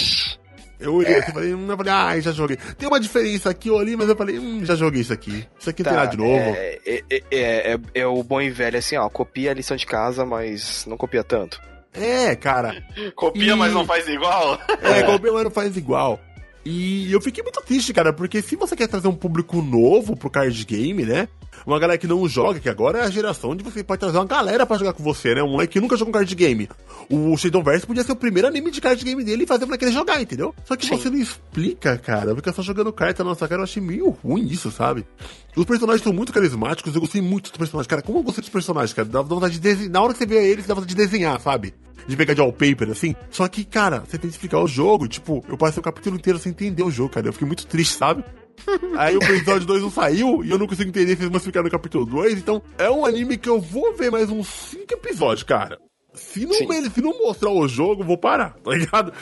Eu 0.80 0.94
olhei 0.94 1.16
assim 1.16 1.32
falei, 1.32 1.54
hum, 1.54 1.70
eu 1.70 1.76
falei, 1.76 1.92
ah, 1.92 2.20
já 2.20 2.32
joguei. 2.32 2.56
Tem 2.56 2.88
uma 2.88 2.98
diferença 2.98 3.50
aqui 3.50 3.70
ou 3.70 3.78
ali, 3.78 3.94
mas 3.94 4.08
eu 4.08 4.16
falei, 4.16 4.38
hum, 4.38 4.64
já 4.64 4.74
joguei 4.74 5.02
isso 5.02 5.12
aqui. 5.12 5.46
Isso 5.56 5.70
aqui 5.70 5.84
tem 5.84 5.92
nada 5.92 6.10
de 6.10 6.16
novo. 6.16 6.32
É, 6.56 6.78
é, 6.84 7.02
é, 7.10 7.22
é, 7.30 7.78
é 7.94 8.06
o 8.06 8.20
bom 8.24 8.40
e 8.40 8.50
velho 8.50 8.78
assim, 8.78 8.96
ó, 8.96 9.08
copia 9.08 9.52
a 9.52 9.54
lição 9.54 9.76
de 9.76 9.86
casa, 9.86 10.24
mas 10.24 10.84
não 10.86 10.96
copia 10.96 11.22
tanto. 11.22 11.60
É, 11.94 12.35
cara. 12.35 12.83
Copia, 13.15 13.53
E- 13.53 13.55
mas 13.55 13.73
não 13.73 13.85
faz 13.85 14.09
igual. 14.09 14.59
É, 14.83 15.00
igual 15.00 15.17
o 15.19 15.21
meu 15.23 15.37
ano 15.37 15.50
faz 15.50 15.77
igual. 15.77 16.19
E 16.64 17.12
eu 17.12 17.20
fiquei 17.20 17.43
muito 17.43 17.61
triste, 17.62 17.93
cara, 17.93 18.12
porque 18.12 18.41
se 18.41 18.55
você 18.55 18.76
quer 18.76 18.87
trazer 18.87 19.09
um 19.09 19.14
público 19.14 19.61
novo 19.61 20.17
pro 20.17 20.31
card 20.31 20.64
game, 20.64 21.05
né? 21.05 21.29
Uma 21.67 21.79
galera 21.79 21.99
que 21.99 22.06
não 22.06 22.26
joga, 22.29 22.59
que 22.59 22.69
agora 22.69 22.99
é 22.99 23.03
a 23.03 23.11
geração 23.11 23.50
onde 23.50 23.62
você 23.62 23.85
pode 23.85 24.00
trazer 24.00 24.17
uma 24.17 24.25
galera 24.25 24.67
pra 24.67 24.76
jogar 24.79 24.93
com 24.93 25.03
você, 25.03 25.35
né? 25.35 25.43
Um 25.43 25.50
moleque 25.50 25.75
que 25.75 25.81
nunca 25.81 25.97
jogou 25.97 26.11
um 26.11 26.12
card 26.12 26.35
game. 26.35 26.69
O 27.09 27.37
Shadowverse 27.37 27.87
podia 27.87 28.03
ser 28.03 28.12
o 28.12 28.17
primeiro 28.17 28.49
anime 28.49 28.70
de 28.70 28.81
card 28.81 29.05
game 29.05 29.23
dele 29.23 29.44
e 29.44 29.47
fazer 29.47 29.64
moleque 29.64 29.85
ele 29.85 29.93
jogar, 29.93 30.20
entendeu? 30.20 30.55
Só 30.64 30.75
que 30.76 30.87
Sim. 30.87 30.97
você 30.97 31.11
não 31.11 31.19
explica, 31.19 31.97
cara. 31.99 32.34
Fica 32.34 32.53
só 32.53 32.63
jogando 32.63 32.93
carta 32.93 33.22
na 33.22 33.31
nossa 33.31 33.46
cara. 33.46 33.60
Eu 33.60 33.65
achei 33.65 33.82
meio 33.82 34.10
ruim 34.10 34.46
isso, 34.46 34.70
sabe? 34.70 35.06
Os 35.55 35.65
personagens 35.65 36.03
são 36.03 36.13
muito 36.13 36.32
carismáticos. 36.32 36.94
Eu 36.94 37.01
gostei 37.01 37.22
muito 37.22 37.51
dos 37.51 37.58
personagens. 37.58 37.86
Cara, 37.86 38.03
como 38.03 38.19
eu 38.19 38.22
gostei 38.22 38.43
dos 38.43 38.51
personagens, 38.51 38.93
cara. 38.93 39.06
Dá 39.08 39.22
vontade 39.22 39.55
de 39.55 39.60
desenhar. 39.60 39.91
Na 39.91 40.03
hora 40.03 40.13
que 40.13 40.19
você 40.19 40.27
vê 40.27 40.44
eles, 40.51 40.67
dá 40.67 40.75
vontade 40.75 40.94
de 40.94 40.96
desenhar, 40.96 41.41
sabe? 41.41 41.75
De 42.06 42.17
pegar 42.17 42.35
de 42.35 42.41
wallpaper, 42.41 42.91
assim. 42.91 43.15
Só 43.31 43.47
que, 43.49 43.65
cara, 43.65 44.01
você 44.01 44.19
tem 44.19 44.29
que 44.31 44.35
explicar 44.37 44.59
o 44.61 44.67
jogo. 44.67 45.06
Tipo, 45.09 45.44
eu 45.49 45.56
passei 45.56 45.81
o 45.81 45.85
capítulo 45.85 46.17
inteiro 46.17 46.39
sem 46.39 46.51
entender 46.51 46.82
o 46.82 46.91
jogo, 46.91 47.11
cara. 47.11 47.27
Eu 47.29 47.32
fiquei 47.32 47.47
muito 47.47 47.67
triste, 47.67 47.97
sabe? 47.97 48.25
Aí 48.99 49.17
o 49.17 49.23
episódio 49.23 49.67
2 49.67 49.82
não 49.82 49.91
saiu 49.91 50.44
e 50.44 50.51
eu 50.51 50.59
não 50.59 50.67
consigo 50.67 50.89
entender 50.91 51.17
se 51.17 51.23
eles 51.23 51.29
vão 51.31 51.37
explicar 51.39 51.63
no 51.63 51.71
capítulo 51.71 52.05
2. 52.06 52.35
Então, 52.39 52.63
é 52.79 52.91
um 52.91 53.05
anime 53.05 53.37
que 53.39 53.49
eu 53.49 53.61
vou 53.61 53.94
ver 53.94 54.11
mais 54.11 54.31
uns 54.31 54.47
5 54.49 54.93
episódios, 54.94 55.43
cara. 55.43 55.79
Se 56.15 56.44
não, 56.44 56.53
Sim. 56.55 56.91
se 56.91 57.01
não 57.01 57.17
mostrar 57.19 57.51
o 57.51 57.67
jogo, 57.67 58.03
eu 58.03 58.06
vou 58.06 58.19
parar, 58.19 58.51
tá 58.63 58.71
ligado? 58.73 59.13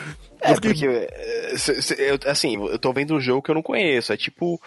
É, 0.40 0.52
porque, 0.54 0.84
é, 0.84 1.54
cê- 1.56 1.80
cê- 1.80 1.96
eu- 2.10 2.30
assim, 2.30 2.56
eu 2.56 2.78
tô 2.80 2.92
vendo 2.92 3.14
um 3.14 3.20
jogo 3.20 3.40
que 3.42 3.50
eu 3.50 3.54
não 3.54 3.62
conheço. 3.62 4.12
É 4.12 4.16
tipo 4.16 4.60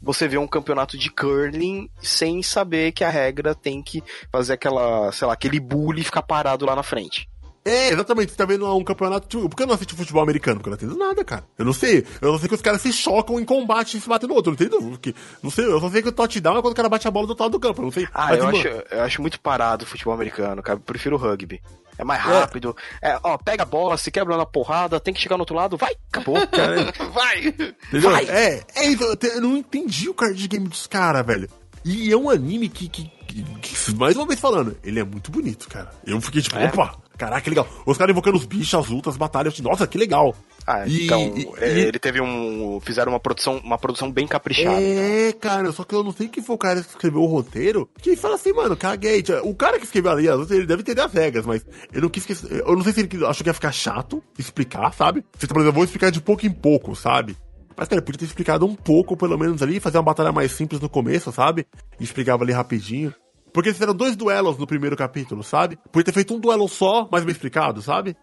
você 0.00 0.28
vê 0.28 0.38
um 0.38 0.46
campeonato 0.46 0.96
de 0.96 1.10
curling 1.10 1.90
sem 2.00 2.40
saber 2.42 2.92
que 2.92 3.02
a 3.02 3.10
regra 3.10 3.52
tem 3.54 3.82
que 3.82 4.00
fazer 4.30 4.52
aquela, 4.52 5.10
sei 5.10 5.26
lá, 5.26 5.32
aquele 5.34 5.58
bully 5.58 6.04
ficar 6.04 6.22
parado 6.22 6.64
lá 6.64 6.76
na 6.76 6.84
frente. 6.84 7.28
É, 7.64 7.90
exatamente. 7.92 8.30
Você 8.32 8.36
tá 8.36 8.44
vendo 8.46 8.66
um 8.74 8.82
campeonato. 8.84 9.28
Tipo, 9.28 9.48
por 9.48 9.56
que 9.56 9.62
eu 9.62 9.66
não 9.66 9.74
assisto 9.74 9.94
futebol 9.96 10.22
americano? 10.22 10.58
Porque 10.60 10.68
eu 10.68 10.88
não 10.88 10.94
entendo 10.94 10.98
nada, 11.06 11.24
cara. 11.24 11.44
Eu 11.58 11.64
não 11.64 11.72
sei. 11.72 12.04
Eu 12.20 12.32
não 12.32 12.38
sei 12.38 12.48
que 12.48 12.54
os 12.54 12.62
caras 12.62 12.80
se 12.80 12.92
chocam 12.92 13.38
em 13.38 13.44
combate 13.44 13.96
e 13.96 14.00
se 14.00 14.08
batem 14.08 14.28
no 14.28 14.34
outro. 14.34 14.52
Eu 14.52 14.56
não 14.58 14.66
entendo. 14.78 14.90
Porque, 14.90 15.14
não 15.42 15.50
sei. 15.50 15.66
Eu 15.66 15.78
só 15.80 15.90
sei 15.90 16.00
que 16.02 16.08
o 16.08 16.12
touchdown 16.12 16.56
é 16.58 16.62
quando 16.62 16.72
o 16.72 16.76
cara 16.76 16.88
bate 16.88 17.06
a 17.06 17.10
bola 17.10 17.26
do 17.26 17.30
outro 17.30 17.44
lado 17.44 17.52
do 17.52 17.60
campo. 17.60 17.80
Eu 17.80 17.84
não 17.86 17.92
sei. 17.92 18.08
Ah, 18.14 18.28
Mas, 18.28 18.38
eu 18.38 18.44
mano, 18.44 18.58
acho, 18.58 18.68
eu 18.68 19.02
acho 19.02 19.20
muito 19.20 19.38
parado 19.40 19.84
o 19.84 19.86
futebol 19.88 20.14
americano, 20.14 20.62
cara. 20.62 20.78
Eu 20.78 20.82
prefiro 20.82 21.16
o 21.16 21.18
rugby. 21.18 21.60
É 21.98 22.04
mais 22.04 22.22
rápido. 22.22 22.76
É, 23.02 23.18
ó, 23.24 23.36
pega 23.36 23.64
a 23.64 23.66
bola, 23.66 23.96
se 23.98 24.10
quebra 24.10 24.36
na 24.36 24.46
porrada, 24.46 25.00
tem 25.00 25.12
que 25.12 25.20
chegar 25.20 25.36
no 25.36 25.42
outro 25.42 25.56
lado, 25.56 25.76
vai, 25.76 25.94
acabou. 26.10 26.36
cara, 26.46 26.92
Vai! 27.12 27.48
Entendeu? 27.48 28.10
Vai! 28.12 28.24
É, 28.28 28.62
é 28.76 28.86
isso. 28.86 29.02
Eu, 29.02 29.16
te- 29.16 29.26
eu 29.26 29.40
não 29.40 29.56
entendi 29.56 30.08
o 30.08 30.14
card 30.14 30.46
game 30.48 30.68
dos 30.68 30.86
caras, 30.86 31.26
velho. 31.26 31.48
E 31.84 32.10
é 32.12 32.16
um 32.16 32.30
anime 32.30 32.68
que, 32.68 32.88
que, 32.88 33.10
que- 33.26 33.42
que, 33.42 33.94
mais 33.96 34.16
uma 34.16 34.26
vez 34.26 34.38
falando, 34.38 34.76
ele 34.84 35.00
é 35.00 35.04
muito 35.04 35.30
bonito, 35.32 35.68
cara. 35.68 35.90
Eu 36.06 36.20
fiquei 36.20 36.40
tipo, 36.40 36.56
É? 36.56 36.66
opa, 36.68 36.94
caraca, 37.18 37.42
que 37.42 37.50
legal. 37.50 37.68
Os 37.84 37.98
caras 37.98 38.12
invocando 38.12 38.38
os 38.38 38.46
bichos, 38.46 38.74
as 38.74 38.88
lutas, 38.88 39.14
as 39.14 39.18
batalhas. 39.18 39.58
Nossa, 39.60 39.86
que 39.86 39.98
legal. 39.98 40.34
Ah, 40.66 40.86
e, 40.86 41.06
então 41.06 41.20
e, 41.36 41.48
é, 41.58 41.78
ele 41.80 41.98
teve 41.98 42.20
um. 42.20 42.80
Fizeram 42.80 43.12
uma 43.12 43.20
produção, 43.20 43.60
uma 43.64 43.76
produção 43.76 44.10
bem 44.10 44.26
caprichada. 44.26 44.80
É, 44.80 45.28
então. 45.28 45.40
cara, 45.40 45.72
só 45.72 45.82
que 45.82 45.94
eu 45.94 46.04
não 46.04 46.12
sei 46.12 46.28
quem 46.28 46.42
foi 46.42 46.54
o 46.54 46.58
cara 46.58 46.82
que 46.82 46.88
escreveu 46.88 47.22
o 47.22 47.26
roteiro. 47.26 47.88
Que 48.00 48.16
fala 48.16 48.36
assim, 48.36 48.52
mano, 48.52 48.76
caguei. 48.76 49.24
O 49.42 49.54
cara 49.54 49.78
que 49.78 49.84
escreveu 49.84 50.12
ali, 50.12 50.26
ele 50.26 50.66
deve 50.66 50.82
ter 50.82 50.98
as 51.00 51.12
regras, 51.12 51.44
mas 51.44 51.64
eu 51.92 52.02
não 52.02 52.08
quis. 52.08 52.26
Eu 52.50 52.76
não 52.76 52.84
sei 52.84 52.92
se 52.92 53.00
ele 53.00 53.26
achou 53.26 53.42
que 53.42 53.48
ia 53.48 53.54
ficar 53.54 53.72
chato 53.72 54.22
explicar, 54.38 54.92
sabe? 54.92 55.24
Você, 55.36 55.46
por 55.46 55.56
exemplo, 55.56 55.68
eu 55.68 55.72
vou 55.72 55.84
explicar 55.84 56.10
de 56.10 56.20
pouco 56.20 56.46
em 56.46 56.52
pouco, 56.52 56.94
sabe? 56.94 57.36
Mas, 57.76 57.88
cara, 57.88 58.02
podia 58.02 58.18
ter 58.18 58.24
explicado 58.24 58.66
um 58.66 58.74
pouco, 58.74 59.16
pelo 59.16 59.38
menos 59.38 59.62
ali, 59.62 59.78
fazer 59.78 59.98
uma 59.98 60.04
batalha 60.04 60.32
mais 60.32 60.50
simples 60.50 60.80
no 60.80 60.88
começo, 60.88 61.30
sabe? 61.30 61.64
E 62.00 62.04
explicava 62.04 62.42
ali 62.42 62.52
rapidinho. 62.52 63.14
Porque 63.52 63.68
eles 63.68 63.76
fizeram 63.76 63.94
dois 63.94 64.16
duelos 64.16 64.58
no 64.58 64.66
primeiro 64.66 64.96
capítulo, 64.96 65.42
sabe? 65.42 65.78
Podia 65.90 66.04
ter 66.04 66.12
feito 66.12 66.34
um 66.34 66.40
duelo 66.40 66.68
só, 66.68 67.08
mais 67.10 67.24
bem 67.24 67.32
explicado, 67.32 67.82
sabe? 67.82 68.16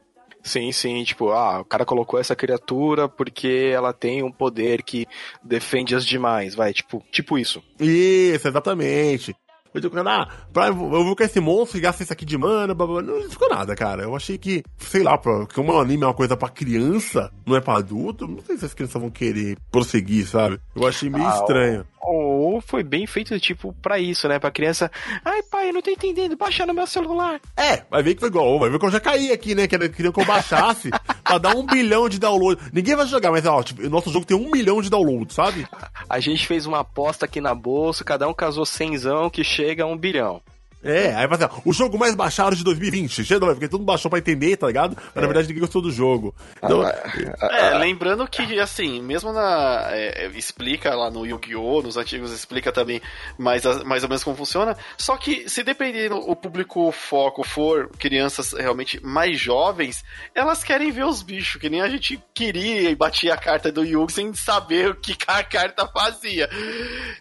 Sim, 0.46 0.72
sim, 0.72 1.04
tipo, 1.04 1.32
ah, 1.32 1.62
o 1.62 1.66
cara 1.66 1.84
colocou 1.84 2.20
essa 2.20 2.36
criatura 2.36 3.10
porque 3.10 3.72
ela 3.74 3.92
tem 3.92 4.22
um 4.22 4.32
poder 4.32 4.84
que 4.84 5.08
defende 5.44 5.96
as 5.96 6.06
demais, 6.06 6.54
vai, 6.54 6.72
tipo, 6.72 7.04
tipo 7.12 7.36
isso. 7.36 7.64
Isso, 7.80 8.48
exatamente. 8.48 9.36
Eu 9.76 9.82
digo, 9.82 10.00
ah, 10.08 10.30
pra, 10.54 10.68
eu 10.68 10.76
vou 10.76 11.16
com 11.18 11.24
esse 11.24 11.42
monstro 11.42 11.78
e 11.78 11.82
gasta 11.82 12.02
isso 12.02 12.14
aqui 12.14 12.24
de 12.24 12.38
mana, 12.38 12.74
blá, 12.74 12.88
blá, 12.88 13.02
não 13.02 13.30
ficou 13.30 13.50
nada, 13.50 13.76
cara. 13.76 14.04
Eu 14.04 14.16
achei 14.16 14.38
que, 14.38 14.64
sei 14.78 15.04
lá, 15.04 15.18
pra, 15.18 15.46
como 15.48 15.74
um 15.74 15.80
anime 15.80 16.04
é 16.04 16.08
uma 16.08 16.14
coisa 16.14 16.38
pra 16.38 16.48
criança, 16.48 17.30
não 17.46 17.58
é 17.58 17.60
pra 17.60 17.78
adulto, 17.78 18.26
não 18.26 18.42
sei 18.42 18.58
se 18.58 18.64
as 18.64 18.74
crianças 18.74 19.02
vão 19.02 19.12
querer 19.12 19.58
prosseguir, 19.70 20.28
sabe? 20.28 20.62
Eu 20.74 20.88
achei 20.88 21.10
meio 21.10 21.28
ah, 21.28 21.40
estranho. 21.40 21.86
Ou 22.08 22.62
foi 22.62 22.84
bem 22.84 23.08
feito, 23.08 23.40
tipo, 23.40 23.74
pra 23.82 24.00
isso, 24.00 24.28
né? 24.28 24.38
Pra 24.38 24.52
criança. 24.52 24.92
Ai, 25.24 25.42
pai, 25.44 25.70
eu 25.70 25.74
não 25.74 25.82
tô 25.82 25.90
entendendo, 25.90 26.38
baixa 26.38 26.66
no 26.66 26.74
meu 26.74 26.86
celular. 26.86 27.42
É, 27.58 27.84
vai 27.90 28.04
ver 28.04 28.14
que 28.14 28.20
foi 28.20 28.30
igual. 28.30 28.60
Vai 28.60 28.70
ver 28.70 28.80
que 28.80 28.86
eu 28.86 28.92
já 28.92 29.00
caí 29.00 29.32
aqui, 29.32 29.56
né? 29.56 29.68
Queriam 29.68 30.12
que 30.12 30.22
eu 30.22 30.26
baixasse 30.26 30.90
pra 31.24 31.38
dar 31.38 31.56
um 31.56 31.66
bilhão 31.66 32.08
de 32.08 32.20
downloads. 32.20 32.72
Ninguém 32.72 32.96
vai 32.96 33.08
jogar, 33.08 33.32
mas 33.32 33.46
ó, 33.46 33.64
tipo, 33.64 33.82
o 33.82 33.90
nosso 33.90 34.12
jogo 34.12 34.26
tem 34.26 34.38
um 34.38 34.52
milhão 34.52 34.82
de 34.82 34.90
downloads, 34.90 35.36
sabe? 35.36 35.68
A 36.08 36.20
gente 36.20 36.46
fez 36.46 36.66
uma 36.66 36.80
aposta 36.80 37.26
aqui 37.26 37.42
na 37.42 37.56
bolsa, 37.56 38.04
cada 38.04 38.28
um 38.28 38.34
casou 38.34 38.66
cenzão 38.66 39.30
que 39.30 39.44
chega 39.44 39.84
a 39.84 39.88
um 39.88 39.98
bilhão. 39.98 40.42
É, 40.86 41.16
aí 41.16 41.28
vai 41.28 41.38
ser 41.40 41.50
o 41.66 41.74
jogo 41.74 41.98
mais 41.98 42.14
baixado 42.14 42.56
de 42.56 42.64
2020. 42.64 43.26
Chega, 43.26 43.48
porque 43.48 43.68
todo 43.68 43.80
mundo 43.80 43.88
baixou 43.88 44.10
pra 44.10 44.20
entender, 44.20 44.56
tá 44.56 44.68
ligado? 44.68 44.96
Mas 44.96 45.16
é. 45.16 45.22
na 45.22 45.28
verdade 45.28 45.48
ninguém 45.48 45.62
gostou 45.62 45.82
do 45.82 45.92
jogo. 45.92 46.34
Então, 46.58 46.84
ah, 46.84 47.48
é, 47.52 47.78
lembrando 47.80 48.28
que, 48.28 48.60
assim, 48.60 49.02
mesmo 49.02 49.34
na. 49.34 49.88
É, 49.90 50.28
explica 50.36 50.94
lá 50.94 51.10
no 51.10 51.26
Yu-Gi-Oh!, 51.26 51.82
nos 51.82 51.98
antigos 51.98 52.32
explica 52.32 52.72
também 52.72 53.02
mais, 53.36 53.64
mais 53.84 54.04
ou 54.04 54.10
menos 54.10 54.24
como 54.24 54.38
funciona. 54.38 54.78
Só 54.96 55.18
que 55.18 55.50
se 55.50 55.64
depender 55.64 56.14
o 56.14 56.36
público 56.36 56.92
foco 56.92 57.44
for 57.44 57.90
crianças 57.98 58.54
realmente 58.54 59.04
mais 59.04 59.40
jovens, 59.40 60.04
elas 60.36 60.64
querem 60.64 60.92
ver 60.92 61.06
os 61.06 61.24
bichos, 61.24 61.60
que 61.60 61.70
nem 61.70 61.82
a 61.82 61.90
gente 61.90 62.22
queria 62.32 62.92
e 62.92 62.96
batia 62.96 63.34
a 63.34 63.38
carta 63.38 63.72
do 63.72 63.84
Yu 63.84 64.08
sem 64.10 64.34
saber 64.36 64.92
o 64.92 64.96
que 64.96 65.16
a 65.26 65.44
carta 65.44 65.88
fazia. 65.88 66.48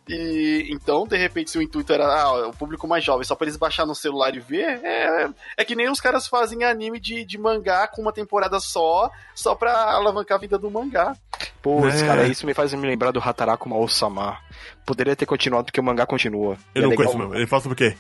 E 0.06 0.68
então, 0.71 1.06
de 1.06 1.16
repente, 1.16 1.50
se 1.50 1.59
o 1.59 1.62
intuito 1.62 1.92
era 1.92 2.04
ah, 2.04 2.49
o 2.49 2.52
público 2.52 2.87
mais 2.87 3.02
jovem, 3.02 3.25
só 3.25 3.35
pra 3.35 3.47
eles 3.47 3.53
eles 3.54 3.56
baixar 3.56 3.87
no 3.87 3.94
celular 3.94 4.34
e 4.34 4.40
ver, 4.40 4.80
é, 4.84 5.28
é 5.56 5.64
que 5.64 5.75
nem 5.75 5.88
os 5.88 6.00
caras 6.00 6.26
fazem 6.26 6.64
anime 6.64 7.00
de, 7.00 7.25
de 7.25 7.38
mangá 7.38 7.87
com 7.87 8.02
uma 8.02 8.12
temporada 8.12 8.61
só, 8.61 9.11
só 9.34 9.54
pra 9.54 9.73
alavancar 9.73 10.37
a 10.37 10.40
vida 10.40 10.58
do 10.58 10.70
mangá. 10.70 11.16
Pô, 11.62 11.87
é. 11.88 12.06
cara, 12.06 12.26
isso 12.26 12.46
me 12.46 12.54
faz 12.54 12.75
me 12.75 12.87
lembrar 12.87 13.12
do 13.12 13.20
Hataraku 13.20 13.68
Mao-sama. 13.68 14.38
Poderia 14.84 15.16
ter 15.16 15.26
continuado 15.26 15.66
porque 15.66 15.80
o 15.80 15.84
mangá 15.84 16.04
continua. 16.04 16.56
Eu 16.75 16.82
não 16.82 16.92
é 16.92 16.96
conheço, 16.96 17.16
meu. 17.16 17.34
Ele 17.34 17.46
fala 17.46 17.62
sobre 17.62 17.75
o 17.75 17.76
quê? 17.76 17.96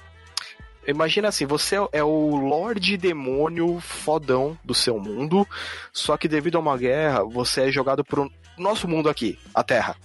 Imagina 0.86 1.28
assim, 1.28 1.46
você 1.46 1.76
é 1.92 2.04
o 2.04 2.36
Lorde 2.36 2.98
Demônio 2.98 3.80
fodão 3.80 4.58
do 4.62 4.74
seu 4.74 4.98
mundo, 4.98 5.48
só 5.90 6.14
que 6.18 6.28
devido 6.28 6.56
a 6.56 6.60
uma 6.60 6.76
guerra, 6.76 7.24
você 7.24 7.68
é 7.68 7.72
jogado 7.72 8.04
pro 8.04 8.30
nosso 8.58 8.86
mundo 8.86 9.08
aqui, 9.08 9.38
a 9.54 9.62
Terra. 9.62 9.96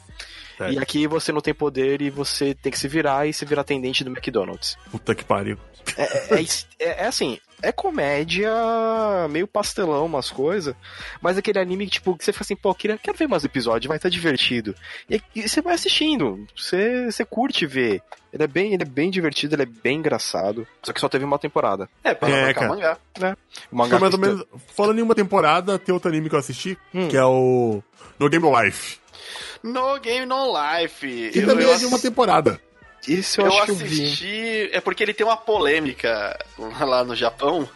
É. 0.60 0.74
E 0.74 0.80
aqui 0.80 1.08
você 1.08 1.32
não 1.32 1.42
tem 1.42 1.54
poder 1.54 2.02
e 2.02 2.10
você 2.10 2.54
tem 2.54 2.72
que 2.72 2.80
se 2.80 2.88
virar 2.88 3.28
e 3.28 3.34
se 3.34 3.46
virar 3.46 3.62
atendente 3.62 4.04
do 4.04 4.12
McDonald's. 4.12 4.78
Puta 4.92 5.16
que 5.16 5.24
pariu. 5.24 5.58
É, 5.98 6.36
é, 6.36 6.44
é, 6.80 7.04
é 7.04 7.06
assim, 7.08 7.40
é 7.62 7.72
comédia, 7.72 8.52
meio 9.30 9.48
pastelão, 9.48 10.06
umas 10.06 10.30
coisas, 10.30 10.76
mas 11.22 11.38
aquele 11.38 11.60
anime 11.60 11.86
que, 11.86 11.94
tipo, 11.94 12.16
que 12.16 12.24
você 12.24 12.32
fica 12.32 12.44
assim, 12.44 12.56
pô, 12.56 12.74
queria, 12.74 12.98
quero 12.98 13.18
ver 13.18 13.28
mais 13.28 13.44
episódios, 13.44 13.88
vai 13.88 13.98
estar 13.98 14.10
tá 14.10 14.14
divertido. 14.14 14.76
E, 15.10 15.22
e, 15.36 15.48
você 15.48 15.62
vai 15.62 15.74
assistindo, 15.74 16.46
você, 16.56 17.06
você 17.06 17.26
curte 17.26 17.66
ver. 17.66 18.02
Ele 18.32 18.44
é, 18.44 18.48
bem, 18.48 18.74
ele 18.74 18.84
é 18.84 18.86
bem 18.86 19.10
divertido, 19.10 19.56
ele 19.56 19.64
é 19.64 19.66
bem 19.66 19.98
engraçado. 19.98 20.68
Só 20.84 20.94
que 20.94 21.02
só 21.02 21.10
teve 21.10 21.26
uma 21.26 21.40
temporada. 21.40 21.90
É, 22.04 22.14
pra 22.14 22.30
é, 22.30 22.54
cara. 22.54 22.68
mangá. 22.68 22.98
É. 23.20 23.36
O 23.72 23.76
mangá 23.76 24.00
mais 24.00 24.14
ou 24.14 24.20
menos, 24.20 24.46
falando 24.76 25.00
em 25.00 25.02
uma 25.02 25.16
temporada, 25.16 25.80
tem 25.80 25.92
outro 25.92 26.10
anime 26.10 26.30
que 26.30 26.36
eu 26.36 26.40
assisti, 26.40 26.78
hum. 26.94 27.08
que 27.08 27.18
é 27.18 27.26
o 27.26 27.82
No 28.20 28.30
Game 28.30 28.46
Life. 28.48 28.99
No 29.64 30.00
Game 30.00 30.26
No 30.26 30.54
Life. 30.54 31.32
Que 31.32 31.46
também 31.46 31.66
eu, 31.66 31.74
é 31.74 31.78
de 31.78 31.86
uma 31.86 32.00
temporada. 32.00 32.60
Isso 33.08 33.42
eu, 33.42 33.46
eu 33.46 33.54
acho 33.54 33.72
assisti, 33.72 34.26
que 34.26 34.26
eu 34.26 34.68
vi. 34.68 34.70
é 34.74 34.82
porque 34.82 35.04
ele 35.04 35.14
tem 35.14 35.26
uma 35.26 35.38
polêmica 35.38 36.38
lá 36.82 37.04
no 37.04 37.16
Japão. 37.16 37.68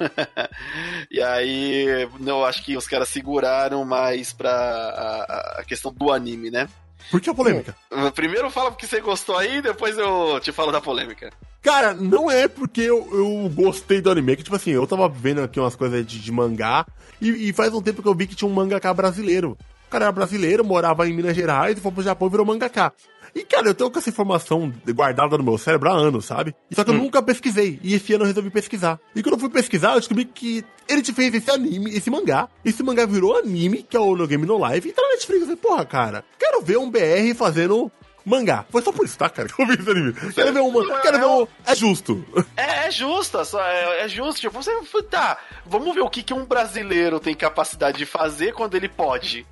e 1.10 1.22
aí 1.22 2.08
eu 2.26 2.46
acho 2.46 2.64
que 2.64 2.76
os 2.76 2.88
caras 2.88 3.10
seguraram 3.10 3.86
mais 3.86 4.34
pra 4.34 4.52
a, 4.52 5.60
a 5.60 5.64
questão 5.64 5.94
do 5.94 6.12
anime, 6.12 6.52
né? 6.52 6.68
Por 7.12 7.20
que 7.20 7.30
a 7.30 7.34
polêmica? 7.34 7.76
Primeiro 8.16 8.50
fala 8.50 8.72
porque 8.72 8.88
você 8.88 9.02
gostou 9.02 9.38
aí, 9.38 9.62
depois 9.62 9.98
eu 9.98 10.40
te 10.40 10.52
falo 10.52 10.72
da 10.72 10.82
polêmica. 10.82 11.32
Cara, 11.62 11.94
não 11.94 12.30
é 12.30 12.48
porque 12.48 12.82
eu, 12.82 13.08
eu 13.12 13.50
gostei 13.50 14.02
do 14.02 14.10
anime, 14.10 14.36
que 14.36 14.44
tipo 14.44 14.56
assim, 14.56 14.72
eu 14.72 14.86
tava 14.88 15.08
vendo 15.08 15.42
aqui 15.42 15.60
umas 15.60 15.76
coisas 15.76 16.06
de, 16.06 16.20
de 16.20 16.32
mangá, 16.32 16.86
e, 17.22 17.50
e, 17.50 17.54
faz 17.54 17.74
um 17.74 17.82
tempo 17.82 18.02
que 18.02 18.08
eu 18.08 18.16
vi 18.16 18.28
que 18.28 18.36
tinha 18.36 18.50
um 18.50 18.54
mangaka 18.54 18.94
brasileiro 18.94 19.58
cara 19.94 20.06
era 20.06 20.12
brasileiro, 20.12 20.66
morava 20.66 21.08
em 21.08 21.14
Minas 21.14 21.36
Gerais 21.36 21.78
e 21.78 21.82
foi 21.82 21.92
pro 21.92 22.02
Japão 22.02 22.28
e 22.28 22.32
virou 22.32 22.46
mangaká. 22.46 22.92
E, 23.36 23.44
cara, 23.44 23.68
eu 23.68 23.74
tenho 23.74 23.90
com 23.90 23.98
essa 23.98 24.10
informação 24.10 24.72
guardada 24.90 25.38
no 25.38 25.44
meu 25.44 25.58
cérebro 25.58 25.90
há 25.90 25.94
anos, 25.94 26.26
sabe? 26.26 26.56
Só 26.72 26.84
que 26.84 26.92
eu 26.92 26.96
hum. 26.96 27.00
nunca 27.00 27.22
pesquisei. 27.22 27.80
E 27.82 27.96
esse 27.96 28.14
ano 28.14 28.24
eu 28.24 28.28
resolvi 28.28 28.52
pesquisar. 28.52 29.00
E 29.16 29.24
quando 29.24 29.36
eu 29.36 29.40
fui 29.40 29.50
pesquisar, 29.50 29.94
eu 29.94 30.00
descobri 30.00 30.26
que 30.26 30.64
ele 30.88 31.02
te 31.02 31.14
fez 31.14 31.34
esse 31.34 31.50
anime, 31.50 31.96
esse 31.96 32.12
mangá. 32.12 32.48
Esse 32.64 32.84
mangá 32.84 33.08
virou 33.08 33.38
anime, 33.38 33.82
que 33.82 33.98
é 33.98 34.00
o 34.00 34.16
No 34.16 34.28
Game 34.28 34.46
No 34.46 34.60
Live. 34.60 34.90
E 34.90 34.94
tá 34.94 35.02
na 35.02 35.10
Netflix. 35.10 35.42
Eu 35.42 35.48
falei, 35.48 35.62
porra, 35.62 35.86
cara, 35.86 36.26
quero 36.38 36.62
ver 36.62 36.78
um 36.78 36.92
BR 36.92 37.34
fazendo 37.36 37.92
mangá. 38.26 38.66
Foi 38.70 38.82
só 38.82 38.92
por 38.92 39.06
isso, 39.06 39.18
tá, 39.18 39.30
cara? 39.30 39.48
Que 39.50 39.62
eu 39.62 39.66
vi 39.66 39.74
esse 39.74 39.90
anime. 39.90 40.14
Quero 40.34 40.54
ver 40.54 40.60
uma. 40.60 41.02
Quero 41.02 41.20
ver 41.20 41.26
um. 41.26 41.48
É 41.66 41.76
justo. 41.76 42.26
É, 42.56 42.88
é 42.88 42.92
justo, 42.92 43.44
só 43.46 43.62
é, 43.62 44.06
é 44.06 44.08
justo. 44.08 44.42
Tipo, 44.42 44.62
você. 44.62 44.72
Tá, 45.10 45.38
vamos 45.66 45.94
ver 45.94 46.02
o 46.02 46.10
que, 46.10 46.24
que 46.24 46.34
um 46.34 46.46
brasileiro 46.46 47.20
tem 47.20 47.36
capacidade 47.36 47.98
de 47.98 48.06
fazer 48.06 48.54
quando 48.54 48.76
ele 48.76 48.90
pode. 48.90 49.46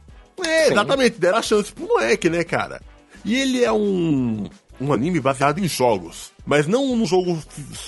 É, 0.46 0.72
exatamente, 0.72 1.20
deram 1.20 1.38
a 1.38 1.42
chance 1.42 1.72
pro 1.72 1.88
moleque, 1.88 2.30
né, 2.30 2.44
cara? 2.44 2.82
E 3.24 3.36
ele 3.36 3.64
é 3.64 3.72
um, 3.72 4.50
um 4.80 4.92
anime 4.92 5.20
baseado 5.20 5.60
em 5.60 5.68
jogos. 5.68 6.32
Mas 6.46 6.68
não 6.68 6.96
num 6.96 7.06
jogo 7.06 7.38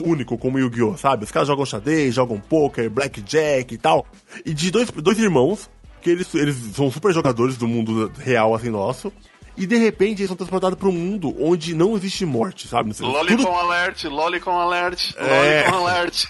único 0.01 0.37
como 0.37 0.59
Yu-Gi-Oh!, 0.59 0.95
sabe? 0.97 1.23
Os 1.23 1.31
caras 1.31 1.47
jogam 1.47 1.65
xadrez, 1.65 2.13
jogam 2.13 2.39
poker, 2.39 2.89
blackjack 2.89 3.73
e 3.73 3.77
tal. 3.77 4.05
E 4.45 4.53
de 4.53 4.69
dois, 4.69 4.89
dois 4.91 5.17
irmãos, 5.17 5.69
que 6.01 6.11
eles, 6.11 6.33
eles 6.35 6.55
são 6.75 6.91
super 6.91 7.11
jogadores 7.13 7.57
do 7.57 7.67
mundo 7.67 8.11
real, 8.19 8.53
assim, 8.53 8.69
nosso. 8.69 9.11
E 9.57 9.65
de 9.65 9.77
repente 9.77 10.21
eles 10.21 10.27
são 10.27 10.35
transportados 10.35 10.77
para 10.77 10.87
um 10.87 10.93
mundo 10.93 11.35
onde 11.39 11.75
não 11.75 11.95
existe 11.95 12.25
morte, 12.25 12.67
sabe? 12.67 12.91
Lolicon 12.99 13.37
Tudo... 13.37 13.49
alert, 13.49 14.03
Lolicon 14.05 14.59
alert, 14.59 15.13
é... 15.15 15.63
Lolicon 15.63 15.87
alert. 15.87 16.25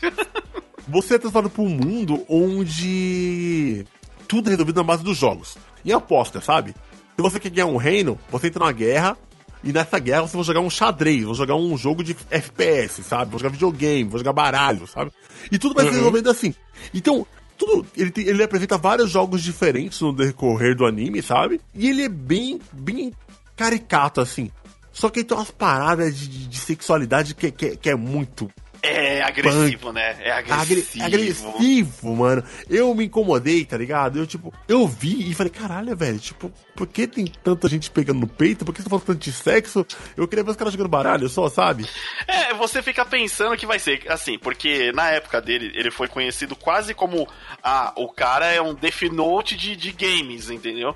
Você 0.88 1.16
é 1.16 1.18
transportado 1.18 1.50
para 1.50 1.64
um 1.64 1.70
mundo 1.70 2.26
onde 2.28 3.86
tudo 4.28 4.48
é 4.48 4.52
resolvido 4.52 4.76
na 4.76 4.84
base 4.84 5.02
dos 5.02 5.18
jogos 5.18 5.56
em 5.86 5.92
aposta, 5.92 6.42
sabe? 6.42 6.76
Se 7.16 7.22
você 7.22 7.40
quer 7.40 7.50
ganhar 7.50 7.68
um 7.68 7.78
reino, 7.78 8.20
você 8.32 8.48
entra 8.48 8.60
numa 8.60 8.72
guerra, 8.72 9.18
e 9.64 9.72
nessa 9.72 9.98
guerra 10.00 10.24
você 10.24 10.36
vai 10.36 10.44
jogar 10.44 10.60
um 10.60 10.70
xadrez, 10.70 11.24
vai 11.24 11.36
jogar 11.36 11.56
um 11.56 11.78
jogo 11.78 12.04
de 12.04 12.16
FPS, 12.30 13.04
sabe? 13.04 13.32
Vai 13.32 13.40
jogar 13.40 13.52
videogame, 13.52 14.10
vai 14.10 14.20
jogar 14.20 14.34
baralho, 14.34 14.86
sabe? 14.88 15.12
E 15.52 15.58
tudo 15.58 15.74
vai 15.74 15.86
uhum. 15.86 15.92
se 15.92 15.98
resolvendo 15.98 16.30
assim. 16.30 16.54
Então, 16.94 17.26
tudo. 17.58 17.86
Ele, 17.96 18.12
tem, 18.12 18.28
ele 18.28 18.44
apresenta 18.44 18.78
vários 18.78 19.10
jogos 19.10 19.42
diferentes 19.42 20.02
no 20.02 20.12
decorrer 20.12 20.76
do 20.76 20.86
anime, 20.86 21.22
sabe? 21.22 21.62
E 21.74 21.90
ele 21.90 22.04
é 22.04 22.10
bem, 22.10 22.60
bem 22.72 23.14
caricato, 23.56 24.20
assim. 24.20 24.52
Só 24.92 25.10
que 25.10 25.20
ele 25.20 25.28
tem 25.28 25.38
umas 25.38 25.52
paradas 25.52 26.18
de, 26.18 26.48
de 26.48 26.58
sexualidade 26.60 27.34
que, 27.34 27.52
que, 27.52 27.78
que 27.78 27.90
é 27.90 27.96
muito 27.96 28.52
é 28.84 29.22
agressivo, 29.22 29.88
punk. 29.88 29.96
né? 29.96 30.18
É 30.20 30.32
agressivo. 30.34 31.06
agressivo, 31.06 32.16
mano. 32.16 32.44
Eu 32.70 32.94
me 32.94 33.06
incomodei, 33.06 33.64
tá 33.64 33.78
ligado? 33.78 34.20
Eu, 34.20 34.28
tipo, 34.28 34.54
eu 34.68 34.86
vi 34.86 35.32
e 35.32 35.34
falei, 35.34 35.52
caralho, 35.52 35.96
velho, 35.96 36.20
tipo, 36.20 36.52
por 36.76 36.86
que 36.88 37.08
tem 37.08 37.26
tanta 37.26 37.70
gente 37.70 37.90
pegando 37.90 38.20
no 38.20 38.28
peito? 38.28 38.66
Por 38.66 38.74
que 38.74 38.82
você 38.82 38.84
tá 38.84 38.90
falando 38.90 39.06
tanto 39.06 39.20
de 39.20 39.32
sexo? 39.32 39.86
Eu 40.18 40.28
queria 40.28 40.44
ver 40.44 40.52
os 40.52 40.58
caras 40.58 40.74
jogando 40.74 40.90
baralho 40.90 41.30
só, 41.30 41.48
sabe? 41.48 41.88
É, 42.28 42.54
você 42.54 42.82
fica 42.82 43.06
pensando 43.06 43.56
que 43.56 43.66
vai 43.66 43.80
ser 43.80 44.04
assim, 44.10 44.38
porque 44.38 44.92
na 44.92 45.10
época 45.12 45.42
dele, 45.42 45.72
ele 45.76 45.90
foi 45.90 46.10
conhecido 46.10 46.54
quase 46.54 46.94
como, 46.94 47.26
ah, 47.64 47.94
o 47.96 48.10
cara 48.10 48.48
é 48.48 48.62
um 48.62 48.76
Death 48.76 49.04
Note 49.04 49.56
de, 49.56 49.78
de 49.78 49.94
games, 49.94 50.50
entendeu? 50.50 50.94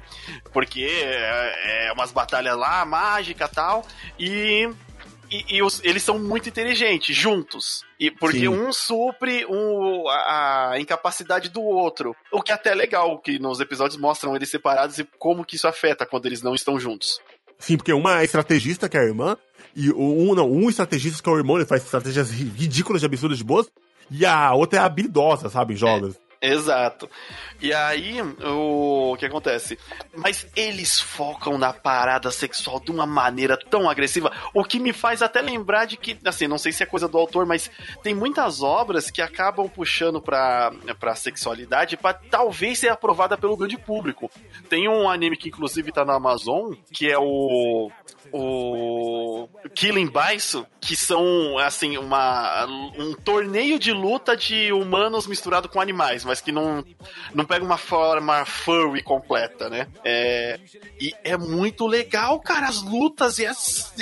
Porque 0.51 0.83
é, 0.83 1.87
é 1.87 1.93
umas 1.93 2.11
batalhas 2.11 2.57
lá, 2.57 2.83
mágica 2.85 3.45
e 3.45 3.55
tal, 3.55 3.85
e 4.19 4.69
e, 5.29 5.57
e 5.57 5.63
os, 5.63 5.83
eles 5.83 6.03
são 6.03 6.17
muito 6.17 6.49
inteligentes, 6.49 7.15
juntos. 7.15 7.83
E 7.99 8.09
porque 8.11 8.39
Sim. 8.39 8.47
um 8.47 8.71
supre 8.71 9.45
um, 9.45 10.07
a, 10.07 10.71
a, 10.71 10.79
incapacidade 10.79 11.49
do 11.49 11.61
outro. 11.61 12.15
O 12.31 12.41
que 12.41 12.51
é 12.51 12.55
até 12.55 12.73
legal, 12.73 13.19
que 13.19 13.39
nos 13.39 13.59
episódios 13.59 13.99
mostram 13.99 14.35
eles 14.35 14.49
separados 14.49 14.99
e 14.99 15.07
como 15.17 15.43
que 15.45 15.55
isso 15.55 15.67
afeta 15.67 16.05
quando 16.05 16.25
eles 16.25 16.41
não 16.41 16.55
estão 16.55 16.79
juntos. 16.79 17.19
Sim, 17.59 17.77
porque 17.77 17.91
uma 17.91 18.21
é 18.21 18.25
estrategista, 18.25 18.87
que 18.87 18.97
é 18.97 19.01
a 19.01 19.05
irmã, 19.05 19.35
e 19.75 19.91
um 19.91 20.35
não, 20.35 20.49
um 20.49 20.69
estrategista 20.69 21.21
que 21.21 21.29
é 21.29 21.31
o 21.31 21.37
irmão, 21.37 21.57
ele 21.57 21.65
faz 21.65 21.83
estratégias 21.83 22.31
ridículas 22.31 23.01
de 23.01 23.07
absurdas 23.07 23.37
de 23.37 23.43
boas, 23.43 23.67
e 24.11 24.25
a 24.25 24.53
outra 24.53 24.79
é 24.79 24.83
habilidosa, 24.83 25.49
sabe, 25.49 25.73
em 25.73 25.77
jogos. 25.77 26.15
É. 26.15 26.26
Exato. 26.47 27.09
E 27.61 27.73
aí, 27.73 28.21
o, 28.21 29.15
que 29.17 29.25
acontece? 29.25 29.77
Mas 30.15 30.47
eles 30.55 30.99
focam 30.99 31.57
na 31.57 31.73
parada 31.73 32.31
sexual 32.31 32.79
de 32.79 32.91
uma 32.91 33.05
maneira 33.05 33.57
tão 33.57 33.89
agressiva, 33.89 34.31
o 34.53 34.63
que 34.63 34.79
me 34.79 34.93
faz 34.93 35.21
até 35.21 35.41
lembrar 35.41 35.85
de 35.85 35.97
que, 35.97 36.17
assim, 36.23 36.47
não 36.47 36.57
sei 36.57 36.71
se 36.71 36.83
é 36.83 36.85
coisa 36.85 37.07
do 37.07 37.17
autor, 37.17 37.45
mas 37.45 37.69
tem 38.03 38.13
muitas 38.13 38.61
obras 38.61 39.09
que 39.09 39.21
acabam 39.21 39.67
puxando 39.67 40.21
pra, 40.21 40.71
pra 40.99 41.15
sexualidade 41.15 41.97
para 41.97 42.13
talvez 42.13 42.79
ser 42.79 42.89
aprovada 42.89 43.37
pelo 43.37 43.57
grande 43.57 43.77
público. 43.77 44.29
Tem 44.69 44.87
um 44.87 45.09
anime 45.09 45.35
que 45.35 45.49
inclusive 45.49 45.91
tá 45.91 46.05
na 46.05 46.15
Amazon, 46.15 46.73
que 46.91 47.09
é 47.09 47.17
o 47.17 47.91
o 48.31 49.47
Killing 49.73 50.09
Bison, 50.09 50.65
que 50.79 50.95
são, 50.95 51.57
assim, 51.57 51.97
uma, 51.97 52.65
um 52.97 53.13
torneio 53.13 53.79
de 53.79 53.91
luta 53.91 54.35
de 54.35 54.71
humanos 54.71 55.27
misturado 55.27 55.69
com 55.69 55.79
animais, 55.79 56.23
mas 56.23 56.36
que 56.41 56.51
não, 56.51 56.83
não 57.33 57.45
pega 57.45 57.63
uma 57.63 57.77
forma 57.77 58.45
furry 58.45 59.01
completa, 59.01 59.69
né? 59.69 59.87
É, 60.03 60.59
e 60.99 61.13
é 61.23 61.37
muito 61.37 61.87
legal, 61.87 62.39
cara, 62.39 62.67
as 62.67 62.81
lutas, 62.81 63.39
e 63.39 63.45
é, 63.45 63.51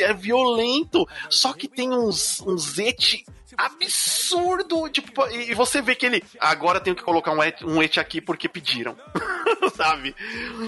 é 0.01 0.13
violento, 0.13 1.07
só 1.29 1.53
que 1.53 1.67
tem 1.67 1.91
uns, 1.91 2.41
uns 2.41 2.77
et 2.79 3.23
absurdo. 3.57 4.89
Tipo, 4.89 5.27
e 5.29 5.53
você 5.53 5.81
vê 5.81 5.95
que 5.95 6.05
ele. 6.05 6.23
Agora 6.39 6.79
tenho 6.79 6.95
que 6.95 7.03
colocar 7.03 7.31
um 7.31 7.43
et, 7.43 7.63
um 7.63 7.81
et 7.81 7.99
aqui 7.99 8.21
porque 8.21 8.47
pediram. 8.47 8.95
Sabe? 9.75 10.15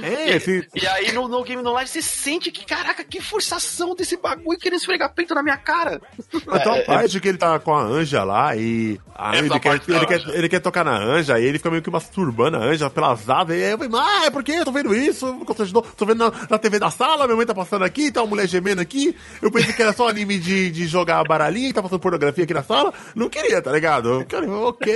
É, 0.02 0.36
e, 0.36 0.40
sim. 0.40 0.64
e 0.76 0.88
aí 0.88 1.12
no, 1.12 1.28
no 1.28 1.44
Game 1.44 1.62
No 1.62 1.74
Live 1.74 1.90
você 1.90 2.02
sente 2.02 2.52
que, 2.52 2.66
caraca, 2.66 3.04
que 3.04 3.22
forçação 3.22 3.96
desse 3.96 4.18
bagulho 4.18 4.58
querendo 4.60 4.80
esfregar 4.80 5.14
peito 5.14 5.34
na 5.34 5.44
minha 5.44 5.58
cara. 5.58 6.02
Então 6.34 6.76
a 6.76 6.82
parte 6.82 7.20
que 7.20 7.28
ele 7.28 7.38
tá 7.38 7.60
com 7.60 7.74
a 7.74 7.82
Anja 7.82 8.24
lá 8.24 8.56
e. 8.56 9.00
A 9.16 9.32
Anja, 9.32 9.40
ele, 9.40 9.60
quer, 9.60 9.82
ele, 9.88 10.06
quer, 10.06 10.30
ele 10.30 10.50
quer 10.50 10.60
tocar 10.60 10.84
na 10.84 10.98
Anja 10.98 11.40
e 11.40 11.46
ele 11.46 11.58
fica 11.58 11.72
meio 11.72 11.82
que 11.82 11.90
masturbando 11.90 12.58
a 12.58 12.62
Anja 12.62 12.90
pelas 12.90 13.30
asas. 13.30 13.56
E 13.56 13.64
aí 13.64 13.72
eu 13.72 13.78
falei, 13.78 13.92
ah, 13.96 14.26
é 14.26 14.30
porque 14.30 14.52
eu 14.52 14.66
tô 14.66 14.72
vendo 14.72 14.96
isso? 14.96 15.46
Tô 15.96 16.06
vendo 16.06 16.20
na, 16.20 16.48
na, 16.50 16.58
TV 16.58 16.80
da 16.80 16.92
sala, 16.92 17.26
minha 17.26 17.36
mãe 17.36 17.46
tá 17.46 17.56
passando 17.56 17.84
aqui, 17.84 18.12
tá 18.12 18.22
uma 18.22 18.30
mulher 18.30 18.48
gemendo 18.48 18.82
aqui. 18.82 19.16
Eu 19.42 19.52
pensei 19.52 19.74
que 19.74 19.82
era 19.82 19.94
só 19.94 20.08
anime 20.08 20.38
de, 20.40 20.70
de 20.70 20.88
jogar 20.88 21.24
baralhinha 21.24 21.70
e 21.70 21.74
tá 21.74 21.82
passando 21.82 22.00
pornografia 22.00 22.44
aqui 22.44 22.54
na 22.54 22.64
sala 22.64 22.77
sala, 22.78 22.94
não 23.16 23.30
queria, 23.30 23.62
tá 23.62 23.72
ligado? 23.72 24.22
Eu 24.22 24.26
quero, 24.26 24.52
ok, 24.64 24.94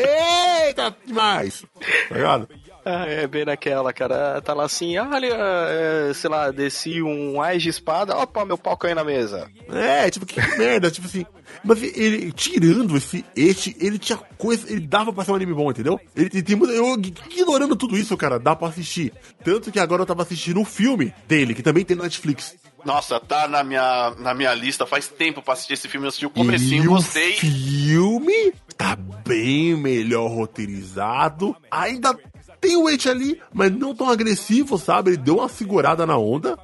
tá 0.76 0.94
demais, 1.06 1.64
tá 2.10 2.16
ligado? 2.16 2.48
Ah, 2.84 3.06
é 3.06 3.28
bem 3.28 3.46
naquela, 3.46 3.94
cara. 3.94 4.42
Tá 4.42 4.54
lá 4.54 4.66
assim, 4.66 4.98
olha, 4.98 5.38
é, 5.38 6.14
sei 6.14 6.30
lá, 6.30 6.50
desci 6.50 7.02
um 7.02 7.40
ais 7.40 7.62
de 7.62 7.70
espada, 7.70 8.18
opa, 8.18 8.44
meu 8.44 8.58
pau 8.58 8.76
caiu 8.76 8.96
na 8.96 9.04
mesa. 9.04 9.48
É, 9.70 10.10
tipo, 10.10 10.26
que 10.26 10.42
merda, 10.58 10.90
tipo 10.90 11.08
assim. 11.08 11.26
Mas 11.64 11.84
ele, 11.84 12.32
tirando 12.32 12.98
esse 12.98 13.24
este, 13.36 13.76
ele 13.80 14.00
tinha 14.00 14.18
coisa, 14.38 14.72
ele 14.72 14.82
dava 14.82 15.14
pra 15.14 15.24
ser 15.24 15.32
um 15.32 15.36
anime 15.36 15.54
bom, 15.54 15.70
entendeu? 15.70 16.00
Ele 16.16 16.30
tem 16.30 16.58
eu 16.60 17.00
ignorando 17.30 17.76
tudo 17.76 17.96
isso, 17.96 18.18
cara, 18.18 18.40
dá 18.40 18.56
pra 18.56 18.70
assistir. 18.70 19.14
Tanto 19.44 19.72
que 19.72 19.80
agora 19.80 20.02
eu 20.02 20.06
tava 20.06 20.24
assistindo 20.24 20.60
um 20.60 20.66
filme 20.66 21.14
dele, 21.28 21.54
que 21.54 21.62
também 21.62 21.86
tem 21.86 21.96
na 21.96 22.04
Netflix. 22.04 22.56
Nossa, 22.86 23.20
tá 23.20 23.48
na 23.48 23.64
minha, 23.64 24.14
na 24.18 24.34
minha 24.34 24.54
lista 24.54 24.86
faz 24.86 25.08
tempo 25.08 25.42
pra 25.42 25.54
assistir 25.54 25.74
esse 25.74 25.88
filme. 25.88 26.06
Eu 26.06 26.10
assisti 26.10 26.26
o 26.26 26.30
comecinho, 26.30 26.84
e 26.84 26.88
gostei. 26.88 27.34
O 27.34 27.38
filme 27.38 28.54
tá 28.78 28.98
bem 29.26 29.76
melhor 29.76 30.28
roteirizado. 30.30 31.56
Ainda 31.70 32.18
tem 32.60 32.76
o 32.76 32.84
Wait 32.84 33.06
ali, 33.08 33.42
mas 33.54 33.72
não 33.72 33.96
tão 33.96 34.10
agressivo, 34.10 34.78
sabe? 34.78 35.12
Ele 35.12 35.18
deu 35.18 35.38
uma 35.38 35.50
segurada 35.50 36.06
na 36.06 36.18
onda. 36.18 36.58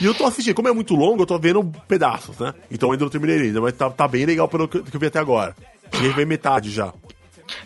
E 0.00 0.06
eu 0.06 0.14
tô 0.14 0.24
assistindo, 0.24 0.54
como 0.54 0.68
é 0.68 0.72
muito 0.72 0.94
longo, 0.94 1.22
eu 1.22 1.26
tô 1.26 1.38
vendo 1.38 1.62
pedaços, 1.86 2.38
né? 2.38 2.54
Então 2.70 2.90
ainda 2.90 3.04
não 3.04 3.10
terminei 3.10 3.38
ainda, 3.38 3.60
mas 3.60 3.74
tá, 3.74 3.90
tá 3.90 4.08
bem 4.08 4.24
legal 4.24 4.48
pelo 4.48 4.66
que 4.66 4.78
eu 4.78 5.00
vi 5.00 5.06
até 5.06 5.18
agora. 5.18 5.54
Cheguei 5.92 6.10
a 6.10 6.14
ver 6.14 6.26
metade 6.26 6.70
já. 6.70 6.92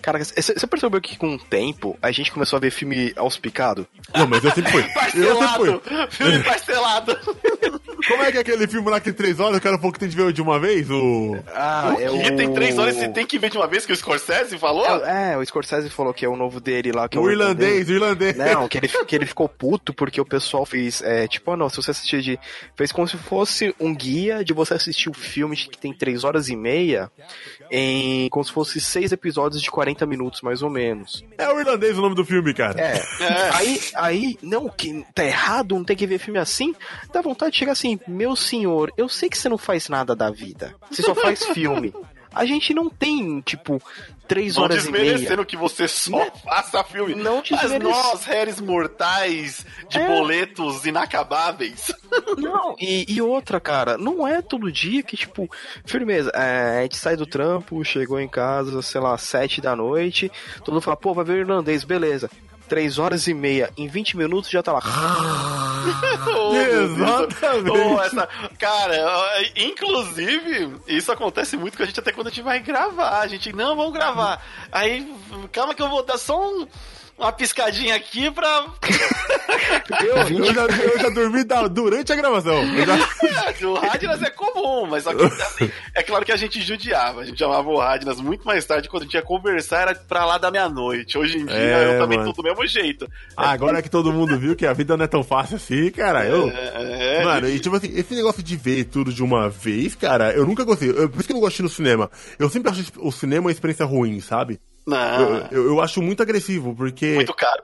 Cara, 0.03 0.23
você 0.23 0.67
percebeu 0.67 1.01
que 1.01 1.17
com 1.17 1.35
o 1.35 1.39
tempo 1.39 1.97
a 2.03 2.11
gente 2.11 2.33
começou 2.33 2.57
a 2.57 2.61
ver 2.61 2.71
filme 2.71 3.13
aos 3.17 3.39
picados? 3.39 3.87
Não, 4.15 4.27
mas 4.27 4.43
eu 4.45 4.51
sempre 4.51 4.73
fui. 4.73 4.83
parcelado! 4.93 5.67
Eu 5.67 5.81
sempre 5.81 5.97
fui. 5.97 6.11
Filme 6.11 6.45
parcelado! 6.45 7.19
Como 8.09 8.23
é 8.23 8.33
que 8.33 8.39
é 8.39 8.41
aquele 8.41 8.67
filme 8.67 8.91
lá 8.91 8.99
que 8.99 9.07
tem 9.07 9.15
três 9.15 9.39
horas, 9.39 9.59
o 9.59 9.61
cara 9.61 9.77
falou 9.77 9.93
que 9.93 9.99
tem 9.99 10.09
que 10.09 10.17
ver 10.17 10.33
de 10.33 10.43
uma 10.43 10.59
vez? 10.59 10.91
O... 10.91 11.37
Ah, 11.55 11.95
o 11.97 12.01
é 12.01 12.11
o... 12.11 12.37
tem 12.37 12.53
três 12.53 12.79
horas 12.79 12.97
e 12.97 13.01
você 13.01 13.09
tem 13.09 13.27
que 13.27 13.39
ver 13.39 13.51
de 13.51 13.59
uma 13.59 13.67
vez, 13.67 13.85
que 13.85 13.93
o 13.93 13.97
Scorsese 13.97 14.59
falou? 14.59 14.87
É, 15.05 15.33
é, 15.33 15.37
o 15.37 15.45
Scorsese 15.45 15.91
falou 15.91 16.15
que 16.15 16.25
é 16.25 16.29
o 16.29 16.37
novo 16.37 16.61
dele 16.61 16.93
lá. 16.93 17.09
Que 17.09 17.19
o, 17.19 17.23
é 17.23 17.25
o 17.25 17.31
irlandês, 17.31 17.89
o 17.89 17.93
irlandês. 17.93 18.37
Não, 18.37 18.69
que 18.69 18.79
ele, 18.79 18.89
que 18.89 19.15
ele 19.15 19.27
ficou 19.27 19.49
puto 19.49 19.93
porque 19.93 20.21
o 20.21 20.25
pessoal 20.25 20.65
fez, 20.65 21.03
é, 21.03 21.29
tipo, 21.29 21.51
ah, 21.53 21.57
não, 21.57 21.69
se 21.69 21.77
você 21.77 21.91
assistir 21.91 22.23
de... 22.23 22.39
Fez 22.75 22.93
como 22.93 23.07
se 23.07 23.17
fosse 23.17 23.75
um 23.79 23.95
guia 23.95 24.45
de 24.45 24.53
você 24.53 24.75
assistir 24.75 25.09
o 25.09 25.13
um 25.13 25.15
filme 25.15 25.57
que 25.57 25.79
tem 25.79 25.93
três 25.93 26.25
horas 26.25 26.49
e 26.49 26.57
meia 26.57 27.11
em 27.71 28.29
como 28.31 28.45
se 28.45 28.53
fosse 28.53 28.81
seis 28.81 29.13
episódios 29.13 29.63
de 29.63 29.71
40 29.71 30.07
minutos, 30.07 30.41
mais 30.41 30.63
ou 30.63 30.71
menos. 30.71 31.25
É 31.37 31.49
o 31.53 31.61
irlandês 31.61 31.99
o 31.99 32.03
nome 32.03 32.15
do 32.15 32.25
filme, 32.25 32.55
cara. 32.55 32.81
É. 32.81 32.97
é. 33.21 33.51
Aí, 33.53 33.81
aí, 33.95 34.39
não, 34.43 34.69
que 34.69 35.05
tá 35.15 35.25
errado, 35.25 35.75
não 35.75 35.85
tem 35.85 35.97
que 35.97 36.07
ver 36.07 36.19
filme 36.19 36.39
assim. 36.39 36.75
Dá 37.13 37.21
vontade 37.21 37.53
de 37.53 37.59
chegar 37.59 37.73
assim, 37.73 37.98
meu 38.07 38.37
senhor, 38.37 38.93
eu 38.97 39.09
sei 39.09 39.29
que 39.29 39.39
você 39.39 39.49
não 39.49 39.59
faz 39.59 39.89
nada 39.89 40.15
da 40.15 40.31
vida. 40.31 40.75
Você 40.91 41.03
só 41.03 41.15
faz 41.15 41.45
filme. 41.55 41.93
A 42.33 42.45
gente 42.45 42.75
não 42.75 42.91
tem, 42.91 43.41
tipo, 43.41 43.83
três 44.29 44.55
não 44.55 44.65
horas 44.65 44.85
e 44.85 44.93
meia. 44.93 45.05
Não 45.05 45.11
desmerecendo 45.13 45.47
que 45.47 45.57
você 45.57 45.89
só 45.89 46.19
né? 46.19 46.31
faça 46.45 46.85
filme. 46.85 47.15
Não 47.15 47.43
Mas 47.51 47.83
nós, 47.83 48.25
réis 48.25 48.61
mortais, 48.61 49.65
de 49.89 49.99
é. 49.99 50.07
boletos 50.07 50.85
inacabáveis. 50.85 51.93
Não, 52.37 52.77
e, 52.79 53.07
e, 53.13 53.21
outra, 53.23 53.59
cara, 53.59 53.97
não 53.99 54.27
é 54.27 54.41
todo 54.41 54.71
dia 54.71 55.03
que, 55.03 55.17
tipo, 55.17 55.51
firmeza, 55.85 56.31
é, 56.35 56.79
a 56.79 56.83
gente 56.83 56.97
sai 56.97 57.17
do 57.17 57.27
trampo, 57.27 57.85
chegou 57.85 58.21
em 58.21 58.29
casa, 58.29 58.81
sei 58.83 59.01
lá, 59.01 59.17
sete 59.19 59.61
da 59.61 59.75
noite, 59.75 60.31
todo 60.59 60.73
mundo 60.73 60.83
fala, 60.83 60.97
pô, 60.97 61.15
vai 61.15 61.25
ver 61.25 61.33
o 61.33 61.39
irlandês, 61.39 61.85
beleza. 61.85 62.31
3 62.69 62.99
horas 62.99 63.27
e 63.27 63.35
meia, 63.35 63.71
em 63.77 63.89
20 63.89 64.17
minutos 64.17 64.51
já 64.51 64.63
tá 64.63 64.73
lá. 64.73 64.81
oh, 66.37 66.55
Exatamente. 66.55 67.71
Oh, 67.71 68.01
essa... 68.03 68.29
Cara, 68.59 69.43
inclusive, 69.57 70.77
isso 70.87 71.11
acontece 71.11 71.57
muito 71.57 71.77
com 71.77 71.83
a 71.83 71.87
gente 71.87 71.99
até 71.99 72.13
quando 72.13 72.27
a 72.27 72.31
gente 72.31 72.43
vai 72.43 72.61
gravar. 72.61 73.21
A 73.21 73.27
gente, 73.27 73.53
não, 73.53 73.75
vamos 73.75 73.93
gravar. 73.93 74.43
Aí, 74.71 75.13
calma 75.53 75.75
que 75.75 75.83
eu 75.83 75.89
vou 75.89 76.05
dar 76.05 76.19
só 76.19 76.41
um 76.41 76.67
uma 77.19 77.33
piscadinha 77.33 77.97
aqui 77.97 78.31
pra. 78.31 78.67
eu, 80.05 80.17
eu, 80.39 80.55
já, 80.55 80.63
eu 80.67 80.99
já 81.01 81.09
dormi 81.09 81.45
da, 81.45 81.67
durante 81.67 82.13
a 82.13 82.17
gravação. 82.17 82.63
Já... 82.77 83.67
o 83.69 83.75
Radnas 83.75 84.23
é 84.23 84.31
comum, 84.31 84.87
mas 84.87 85.05
que, 85.05 85.11
assim, 85.11 85.71
é 85.95 86.03
claro 86.03 86.25
que 86.25 86.33
a 86.33 86.37
gente 86.37 86.61
judiava. 86.63 87.23
A 87.23 87.25
gente 87.25 87.39
chamava 87.39 87.69
o 87.69 87.79
Radnas 87.79 88.21
muito 88.21 88.47
mais 88.47 88.65
tarde, 88.65 88.89
quando 88.89 89.03
a 89.03 89.05
gente 89.07 89.15
ia 89.15 89.23
conversar, 89.23 89.83
era 89.83 89.95
pra 89.95 90.25
lá 90.25 90.39
da 90.39 90.51
meia-noite. 90.51 91.19
Hoje 91.19 91.39
em 91.39 91.45
dia 91.45 91.57
é, 91.57 91.97
eu 91.97 92.01
também 92.01 92.19
mano. 92.19 92.33
tô 92.33 92.41
do 92.41 92.49
mesmo 92.49 92.67
jeito. 92.67 93.11
Ah, 93.37 93.51
agora 93.51 93.83
que 93.83 93.91
todo 93.91 94.13
mundo 94.13 94.39
viu 94.39 94.55
que 94.55 94.67
a 94.67 94.73
vida 94.73 94.97
não 94.97 95.05
é 95.05 95.09
tão 95.09 95.25
fácil 95.25 95.57
assim, 95.57 95.91
cara. 95.91 96.25
Eu... 96.25 96.49
É, 96.49 97.19
é, 97.19 97.25
mano, 97.25 97.49
e 97.49 97.59
tipo 97.59 97.75
assim, 97.75 97.91
esse 97.95 98.15
negócio 98.15 98.43
de 98.43 98.57
ver 98.57 98.85
tudo 98.85 99.13
de 99.13 99.23
uma 99.23 99.49
vez, 99.49 99.97
cara, 99.97 100.33
eu 100.33 100.47
nunca 100.47 100.63
gostei. 100.63 100.91
Eu, 100.91 101.09
por 101.09 101.19
isso 101.19 101.27
que 101.27 101.33
eu 101.33 101.37
não 101.37 101.41
gosto 101.41 101.63
no 101.63 101.69
cinema. 101.69 102.09
Eu 102.39 102.49
sempre 102.49 102.71
acho 102.71 102.93
o 102.99 103.11
cinema 103.11 103.47
uma 103.47 103.53
experiência 103.53 103.85
ruim, 103.85 104.21
sabe? 104.21 104.61
Não. 104.89 105.47
Eu, 105.51 105.67
eu, 105.67 105.81
acho 105.83 106.01
muito 106.01 106.23
agressivo, 106.23 106.75
porque. 106.75 107.15
Muito 107.15 107.35
caro. 107.35 107.63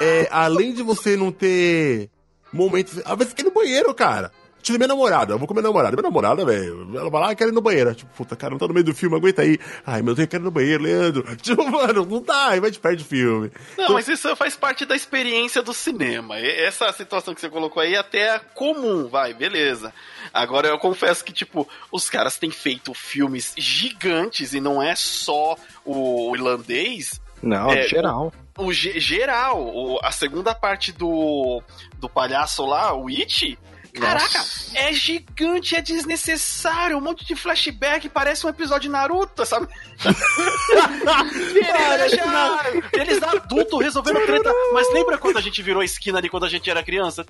É, 0.00 0.28
além 0.30 0.72
de 0.72 0.82
você 0.82 1.16
não 1.16 1.32
ter 1.32 2.08
momentos. 2.52 3.00
Às 3.04 3.18
vezes 3.18 3.34
quer 3.34 3.42
ir 3.42 3.46
no 3.46 3.50
banheiro, 3.50 3.92
cara. 3.92 4.30
Tive 4.70 4.78
minha 4.78 4.88
namorada, 4.88 5.34
eu 5.34 5.38
vou 5.38 5.48
com 5.48 5.54
minha 5.54 5.64
namorada. 5.64 5.96
Minha 5.96 6.02
namorada, 6.04 6.44
velho, 6.44 6.96
ela 6.96 7.10
vai 7.10 7.20
lá 7.20 7.32
e 7.32 7.36
quer 7.36 7.48
ir 7.48 7.52
no 7.52 7.60
banheiro. 7.60 7.92
Tipo, 7.92 8.12
puta, 8.14 8.36
cara, 8.36 8.52
não 8.52 8.58
tá 8.58 8.68
no 8.68 8.74
meio 8.74 8.84
do 8.84 8.94
filme, 8.94 9.16
aguenta 9.16 9.42
aí. 9.42 9.58
Ai, 9.84 10.00
meu 10.00 10.14
Deus, 10.14 10.26
eu 10.26 10.28
quero 10.28 10.44
ir 10.44 10.46
no 10.46 10.50
banheiro, 10.50 10.84
Leandro. 10.84 11.24
Tipo, 11.40 11.68
mano, 11.68 12.06
não 12.06 12.22
dá, 12.22 12.50
aí 12.50 12.60
vai 12.60 12.70
de 12.70 12.78
perde 12.78 13.02
o 13.02 13.06
filme. 13.06 13.50
Não, 13.76 13.84
então... 13.84 13.94
mas 13.94 14.06
isso 14.06 14.34
faz 14.36 14.54
parte 14.54 14.84
da 14.84 14.94
experiência 14.94 15.60
do 15.60 15.74
cinema. 15.74 16.38
Essa 16.38 16.92
situação 16.92 17.34
que 17.34 17.40
você 17.40 17.48
colocou 17.48 17.82
aí 17.82 17.96
até 17.96 18.36
é 18.36 18.38
comum, 18.54 19.08
vai, 19.08 19.34
beleza. 19.34 19.92
Agora 20.32 20.68
eu 20.68 20.78
confesso 20.78 21.24
que, 21.24 21.32
tipo, 21.32 21.66
os 21.90 22.08
caras 22.08 22.38
têm 22.38 22.50
feito 22.50 22.94
filmes 22.94 23.52
gigantes 23.58 24.52
e 24.52 24.60
não 24.60 24.80
é 24.80 24.94
só 24.94 25.56
o 25.84 26.32
irlandês. 26.36 27.20
Não, 27.42 27.72
é, 27.72 27.88
geral. 27.88 28.32
O, 28.56 28.66
o 28.66 28.72
geral, 28.72 29.60
o, 29.60 29.98
a 30.04 30.12
segunda 30.12 30.54
parte 30.54 30.92
do, 30.92 31.60
do 31.98 32.08
palhaço 32.08 32.64
lá, 32.64 32.94
o 32.94 33.08
It, 33.08 33.58
Caraca, 33.92 34.38
Nossa. 34.38 34.78
é 34.78 34.92
gigante, 34.92 35.74
é 35.74 35.80
desnecessário, 35.80 36.96
um 36.96 37.00
monte 37.00 37.24
de 37.24 37.34
flashback, 37.34 38.08
parece 38.08 38.46
um 38.46 38.48
episódio 38.48 38.82
de 38.82 38.88
Naruto, 38.88 39.44
sabe? 39.44 39.66
eles, 42.92 42.92
eles 42.92 43.22
adultos 43.22 43.80
resolvendo 43.80 44.24
treta. 44.24 44.52
Mas 44.72 44.92
lembra 44.92 45.18
quando 45.18 45.38
a 45.38 45.40
gente 45.40 45.62
virou 45.62 45.82
a 45.82 45.84
esquina 45.84 46.18
ali 46.18 46.28
quando 46.28 46.46
a 46.46 46.48
gente 46.48 46.70
era 46.70 46.82
criança? 46.82 47.24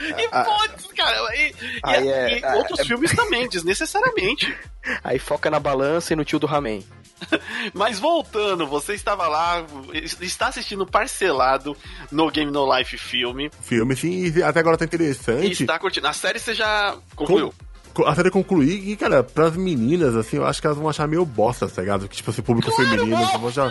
E 0.00 0.28
ah, 0.30 0.44
foda 0.44 0.74
cara. 0.96 1.36
E, 1.36 1.54
e, 1.62 2.08
é, 2.08 2.38
e 2.38 2.44
outros 2.56 2.80
é, 2.80 2.84
filmes 2.84 3.14
também, 3.14 3.48
desnecessariamente. 3.48 4.56
Aí 5.02 5.18
foca 5.18 5.50
na 5.50 5.58
balança 5.58 6.12
e 6.12 6.16
no 6.16 6.24
tio 6.24 6.38
do 6.38 6.46
Ramen. 6.46 6.86
Mas 7.74 7.98
voltando, 7.98 8.66
você 8.66 8.94
estava 8.94 9.28
lá, 9.28 9.64
está 10.20 10.48
assistindo 10.48 10.86
parcelado 10.86 11.76
no 12.10 12.30
Game 12.30 12.50
No 12.50 12.76
Life 12.76 12.96
filme. 12.98 13.50
Filme, 13.60 13.96
sim, 13.96 14.42
até 14.42 14.60
agora 14.60 14.76
tá 14.76 14.84
interessante. 14.84 15.46
E 15.46 15.52
está 15.52 15.78
curtindo. 15.78 16.06
A 16.06 16.12
série 16.12 16.38
você 16.38 16.54
já 16.54 16.96
concluiu? 17.14 17.52
Com, 17.94 18.06
a 18.06 18.14
série 18.14 18.30
concluir 18.30 18.88
e, 18.88 18.96
cara, 18.96 19.22
pras 19.22 19.54
meninas, 19.54 20.16
assim, 20.16 20.38
eu 20.38 20.46
acho 20.46 20.62
que 20.62 20.66
elas 20.66 20.78
vão 20.78 20.88
achar 20.88 21.06
meio 21.06 21.26
bosta, 21.26 21.68
tá 21.68 21.82
ligado? 21.82 22.08
Que, 22.08 22.16
tipo, 22.16 22.30
esse 22.30 22.40
público 22.40 22.74
claro, 22.74 22.90
feminino, 22.90 23.38
vão 23.38 23.50
já... 23.50 23.70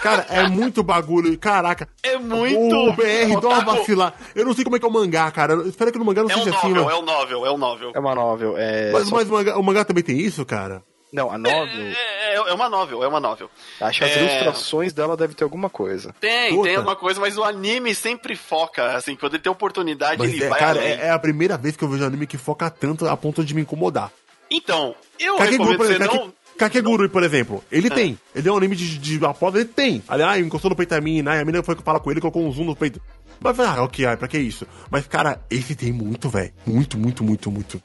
Cara, 0.00 0.26
é 0.30 0.48
muito 0.48 0.80
bagulho, 0.84 1.36
caraca. 1.36 1.88
É 2.04 2.16
muito... 2.16 2.56
O 2.56 2.92
BR, 2.92 3.40
dá 3.40 3.48
uma 3.48 3.64
vacila. 3.64 4.14
Eu 4.32 4.44
não 4.44 4.54
sei 4.54 4.62
como 4.62 4.76
é 4.76 4.78
que 4.78 4.84
é 4.84 4.88
o 4.88 4.92
mangá, 4.92 5.28
cara. 5.32 5.54
Espero 5.66 5.90
que 5.90 5.98
no 5.98 6.04
mangá 6.04 6.22
não 6.22 6.30
é 6.30 6.34
seja 6.34 6.50
um 6.50 6.54
assim, 6.56 6.68
novel, 6.68 6.90
É 6.90 6.94
o 6.94 7.02
novel, 7.02 7.46
é 7.46 7.50
o 7.50 7.58
novel. 7.58 7.92
É 7.94 7.98
uma 7.98 8.14
novel, 8.14 8.54
é... 8.56 8.92
Mas, 8.92 9.10
mas 9.10 9.28
o, 9.28 9.32
mangá, 9.32 9.58
o 9.58 9.62
mangá 9.62 9.84
também 9.84 10.04
tem 10.04 10.18
isso, 10.18 10.44
cara? 10.46 10.84
Não, 11.12 11.30
a 11.30 11.36
novel. 11.36 11.66
É, 11.68 12.34
é, 12.34 12.34
é, 12.36 12.54
uma 12.54 12.70
novel, 12.70 13.04
é 13.04 13.08
uma 13.08 13.20
novel. 13.20 13.50
Acho 13.80 13.98
que 13.98 14.04
as 14.04 14.16
é... 14.16 14.20
ilustrações 14.20 14.92
dela 14.94 15.14
devem 15.14 15.36
ter 15.36 15.44
alguma 15.44 15.68
coisa. 15.68 16.14
Tem, 16.18 16.54
Puta. 16.54 16.68
tem 16.68 16.76
alguma 16.76 16.96
coisa, 16.96 17.20
mas 17.20 17.36
o 17.36 17.44
anime 17.44 17.94
sempre 17.94 18.34
foca, 18.34 18.96
assim, 18.96 19.14
quando 19.14 19.34
ele 19.34 19.42
tem 19.42 19.52
oportunidade, 19.52 20.18
mas 20.18 20.32
ele 20.32 20.44
é, 20.44 20.48
vai 20.48 20.58
Cara, 20.58 20.80
além. 20.80 20.92
é 20.92 21.10
a 21.10 21.18
primeira 21.18 21.58
vez 21.58 21.76
que 21.76 21.84
eu 21.84 21.88
vejo 21.88 22.02
um 22.02 22.06
anime 22.06 22.26
que 22.26 22.38
foca 22.38 22.70
tanto 22.70 23.06
a 23.06 23.16
ponto 23.16 23.44
de 23.44 23.54
me 23.54 23.60
incomodar. 23.60 24.10
Então, 24.50 24.94
eu 25.20 25.36
Kakeguru, 25.36 25.70
recomendo 25.72 25.98
você 25.98 26.16
não... 26.16 26.32
Kakeguru, 26.56 27.10
por 27.10 27.22
exemplo, 27.22 27.64
ele 27.70 27.88
ah. 27.88 27.94
tem. 27.94 28.18
Ele 28.34 28.48
é 28.48 28.52
um 28.52 28.56
anime 28.56 28.76
de, 28.76 28.98
de, 28.98 29.18
de 29.18 29.24
aposta, 29.24 29.58
ele 29.58 29.68
tem. 29.68 30.02
Aliás, 30.08 30.44
encostou 30.44 30.70
no 30.70 30.76
peito 30.76 30.90
da 30.90 31.00
mina, 31.00 31.38
a 31.38 31.44
mina 31.44 31.62
foi 31.62 31.76
que 31.76 31.82
fala 31.82 32.00
com 32.00 32.10
ele, 32.10 32.20
colocou 32.20 32.46
um 32.46 32.52
zoom 32.52 32.64
no 32.64 32.76
peito. 32.76 33.00
Mas, 33.40 33.58
ah, 33.58 33.82
ok, 33.82 34.06
ai, 34.06 34.16
pra 34.16 34.28
que 34.28 34.38
isso? 34.38 34.66
Mas, 34.90 35.06
cara, 35.06 35.42
esse 35.50 35.74
tem 35.74 35.92
muito, 35.92 36.28
velho. 36.28 36.52
Muito, 36.64 36.96
muito, 36.96 37.24
muito, 37.24 37.50
muito. 37.50 37.82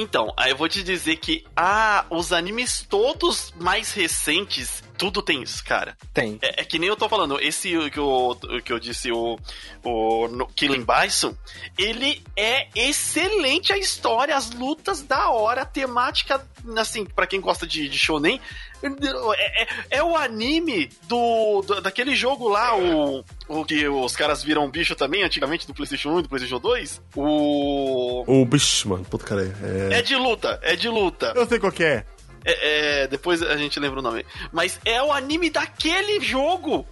Então, 0.00 0.32
aí 0.36 0.52
eu 0.52 0.56
vou 0.56 0.68
te 0.68 0.84
dizer 0.84 1.16
que 1.16 1.44
ah, 1.56 2.06
os 2.08 2.32
animes 2.32 2.86
todos 2.88 3.52
mais 3.58 3.92
recentes, 3.92 4.80
tudo 4.98 5.22
tem 5.22 5.42
isso, 5.42 5.64
cara. 5.64 5.96
Tem. 6.12 6.38
É, 6.42 6.62
é 6.62 6.64
que 6.64 6.78
nem 6.78 6.88
eu 6.88 6.96
tô 6.96 7.08
falando, 7.08 7.40
esse 7.40 7.70
que 7.90 7.98
eu, 7.98 8.38
que 8.64 8.72
eu 8.72 8.80
disse, 8.80 9.12
o, 9.12 9.38
o 9.84 10.46
Killing 10.56 10.84
Bison, 10.84 11.34
ele 11.78 12.20
é 12.36 12.66
excelente 12.74 13.72
a 13.72 13.78
história, 13.78 14.36
as 14.36 14.50
lutas 14.50 15.00
da 15.00 15.30
hora, 15.30 15.62
a 15.62 15.66
temática, 15.66 16.44
assim, 16.76 17.06
para 17.06 17.26
quem 17.26 17.40
gosta 17.40 17.66
de, 17.66 17.88
de 17.88 17.96
shonen, 17.96 18.40
é, 18.82 19.62
é, 19.62 19.68
é, 19.90 20.02
o 20.02 20.16
anime 20.16 20.88
do, 21.08 21.62
do, 21.62 21.80
daquele 21.80 22.14
jogo 22.14 22.48
lá, 22.48 22.76
o, 22.76 23.24
o 23.48 23.64
que 23.64 23.88
os 23.88 24.14
caras 24.14 24.42
viram 24.42 24.70
bicho 24.70 24.94
também, 24.94 25.22
antigamente, 25.24 25.66
do 25.66 25.74
PlayStation 25.74 26.10
1 26.10 26.18
e 26.18 26.22
do 26.22 26.28
PlayStation 26.28 26.60
2. 26.60 27.02
O. 27.16 28.24
O 28.26 28.44
bicho, 28.44 28.88
mano, 28.88 29.04
puta 29.04 29.24
cara. 29.24 29.42
É... 29.90 29.98
é 29.98 30.02
de 30.02 30.14
luta, 30.14 30.58
é 30.62 30.76
de 30.76 30.88
luta. 30.88 31.32
Eu 31.34 31.46
sei 31.46 31.58
qual 31.58 31.72
que 31.72 31.82
é. 31.82 32.04
É, 32.44 33.02
é, 33.02 33.06
depois 33.06 33.42
a 33.42 33.56
gente 33.56 33.78
lembra 33.78 34.00
o 34.00 34.02
nome. 34.02 34.24
Mas 34.52 34.80
é 34.84 35.02
o 35.02 35.12
anime 35.12 35.50
daquele 35.50 36.20
jogo. 36.20 36.86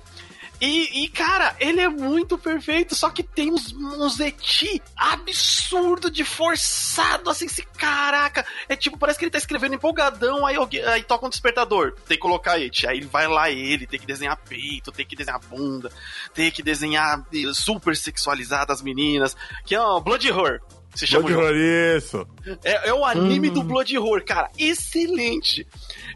E, 0.60 1.04
e, 1.04 1.08
cara, 1.08 1.54
ele 1.60 1.80
é 1.80 1.88
muito 1.88 2.38
perfeito, 2.38 2.94
só 2.94 3.10
que 3.10 3.22
tem 3.22 3.52
uns, 3.52 3.72
uns 3.74 4.18
eti 4.20 4.82
absurdo 4.96 6.10
de 6.10 6.24
forçado, 6.24 7.28
assim, 7.28 7.46
se 7.46 7.62
caraca. 7.62 8.46
É 8.66 8.74
tipo, 8.74 8.96
parece 8.96 9.18
que 9.18 9.26
ele 9.26 9.30
tá 9.30 9.38
escrevendo 9.38 9.74
empolgadão, 9.74 10.46
aí, 10.46 10.56
aí 10.86 11.02
toca 11.02 11.26
um 11.26 11.30
despertador, 11.30 11.92
tem 12.08 12.16
que 12.16 12.22
colocar 12.22 12.58
eti. 12.58 12.86
Aí 12.86 13.02
vai 13.02 13.28
lá 13.28 13.50
ele, 13.50 13.86
tem 13.86 14.00
que 14.00 14.06
desenhar 14.06 14.36
peito, 14.48 14.90
tem 14.90 15.04
que 15.04 15.14
desenhar 15.14 15.40
bunda, 15.40 15.92
tem 16.32 16.50
que 16.50 16.62
desenhar 16.62 17.22
super 17.52 17.94
sexualizada 17.94 18.72
as 18.72 18.80
meninas, 18.80 19.36
que 19.64 19.74
é 19.74 19.80
o 19.80 20.00
Blood 20.00 20.30
Horror. 20.30 20.60
Se 20.96 21.06
chama 21.06 21.28
Blood 21.28 21.38
Horror, 21.38 21.56
isso. 21.56 22.26
É, 22.64 22.88
é 22.88 22.94
o 22.94 23.04
anime 23.04 23.50
hum. 23.50 23.52
do 23.52 23.62
Blood 23.62 23.98
Horror, 23.98 24.24
cara. 24.24 24.50
Excelente. 24.58 25.66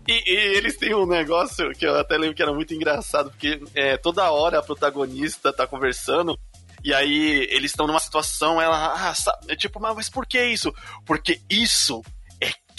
E, 0.08 0.12
e, 0.12 0.56
eles 0.56 0.76
têm 0.76 0.94
um 0.94 1.06
negócio 1.06 1.70
que 1.72 1.86
eu 1.86 1.96
até 1.96 2.16
lembro 2.16 2.34
que 2.34 2.42
era 2.42 2.52
muito 2.52 2.72
engraçado, 2.72 3.30
porque 3.30 3.60
é, 3.74 3.98
toda 3.98 4.30
hora 4.30 4.58
a 4.58 4.62
protagonista 4.62 5.52
tá 5.52 5.66
conversando. 5.66 6.38
E 6.82 6.94
aí 6.94 7.46
eles 7.50 7.72
estão 7.72 7.86
numa 7.86 8.00
situação, 8.00 8.60
ela, 8.60 8.94
ah, 8.94 9.14
sabe, 9.14 9.54
tipo, 9.54 9.78
mas 9.78 10.08
por 10.08 10.26
que 10.26 10.42
isso? 10.42 10.72
Porque 11.04 11.38
isso 11.50 12.02
é 12.02 12.19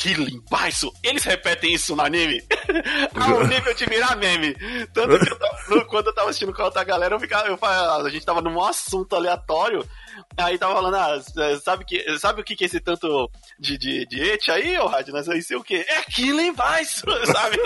Killing 0.01 0.43
Bison. 0.49 0.91
Eles 1.03 1.23
repetem 1.23 1.75
isso 1.75 1.95
no 1.95 2.01
anime 2.01 2.43
ao 3.13 3.45
nível 3.45 3.71
de 3.75 3.85
virar 3.85 4.15
meme. 4.15 4.55
Tanto 4.91 5.19
que 5.19 5.31
eu 5.31 5.37
tava, 5.37 5.85
quando 5.85 6.07
eu 6.07 6.15
tava 6.15 6.29
assistindo 6.31 6.51
com 6.51 6.61
a 6.63 6.65
outra 6.65 6.83
galera, 6.83 7.13
eu 7.13 7.19
ficava, 7.19 7.47
eu, 7.47 7.59
a 7.63 8.09
gente 8.09 8.25
tava 8.25 8.41
num 8.41 8.59
assunto 8.63 9.15
aleatório. 9.15 9.87
Aí 10.35 10.57
tava 10.57 10.73
falando, 10.73 10.95
ah, 10.95 11.21
sabe, 11.63 11.85
que, 11.85 12.17
sabe 12.17 12.41
o 12.41 12.43
que, 12.43 12.55
que 12.55 12.63
é 12.63 12.67
esse 12.67 12.79
tanto 12.79 13.29
de, 13.59 13.77
de, 13.77 14.05
de 14.07 14.21
et 14.21 14.49
aí, 14.49 14.75
ô 14.79 14.87
Rádio? 14.87 15.13
Nós 15.13 15.27
sei 15.45 15.57
o 15.57 15.63
quê? 15.63 15.85
É 15.87 16.01
Killing 16.01 16.53
Bison, 16.53 17.25
sabe? 17.31 17.57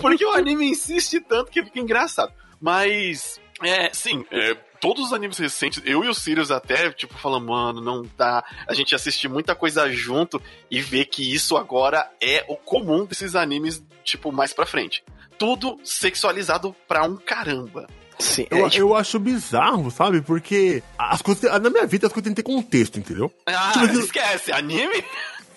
Porque 0.00 0.24
o 0.24 0.30
anime 0.30 0.70
insiste 0.70 1.20
tanto 1.20 1.50
que 1.50 1.64
fica 1.64 1.80
engraçado. 1.80 2.32
Mas, 2.60 3.40
é, 3.62 3.90
sim, 3.92 4.24
é, 4.30 4.54
todos 4.80 5.06
os 5.06 5.12
animes 5.12 5.38
recentes, 5.38 5.80
eu 5.84 6.04
e 6.04 6.08
o 6.08 6.14
Sirius 6.14 6.50
até, 6.50 6.90
tipo, 6.90 7.16
falando, 7.16 7.46
mano, 7.46 7.80
não 7.80 8.04
dá. 8.16 8.44
A 8.66 8.74
gente 8.74 8.94
assiste 8.94 9.28
muita 9.28 9.54
coisa 9.54 9.90
junto 9.90 10.42
e 10.70 10.80
vê 10.80 11.04
que 11.04 11.32
isso 11.32 11.56
agora 11.56 12.10
é 12.20 12.44
o 12.48 12.56
comum 12.56 13.04
desses 13.04 13.36
animes, 13.36 13.82
tipo, 14.02 14.32
mais 14.32 14.52
pra 14.52 14.66
frente. 14.66 15.04
Tudo 15.38 15.78
sexualizado 15.84 16.74
pra 16.86 17.04
um 17.04 17.16
caramba. 17.16 17.86
Sim, 18.18 18.46
eu, 18.50 18.66
é, 18.66 18.70
tipo... 18.70 18.82
eu 18.82 18.94
acho 18.94 19.18
bizarro, 19.18 19.90
sabe? 19.90 20.20
Porque 20.20 20.82
as 20.98 21.20
coisas. 21.22 21.50
Na 21.60 21.70
minha 21.70 21.86
vida 21.86 22.06
as 22.06 22.12
coisas 22.12 22.24
têm 22.24 22.34
que 22.34 22.42
ter 22.42 22.48
contexto, 22.48 22.98
entendeu? 22.98 23.32
Ah, 23.46 23.72
tipo, 23.72 23.98
esquece, 23.98 24.52
anime? 24.52 25.04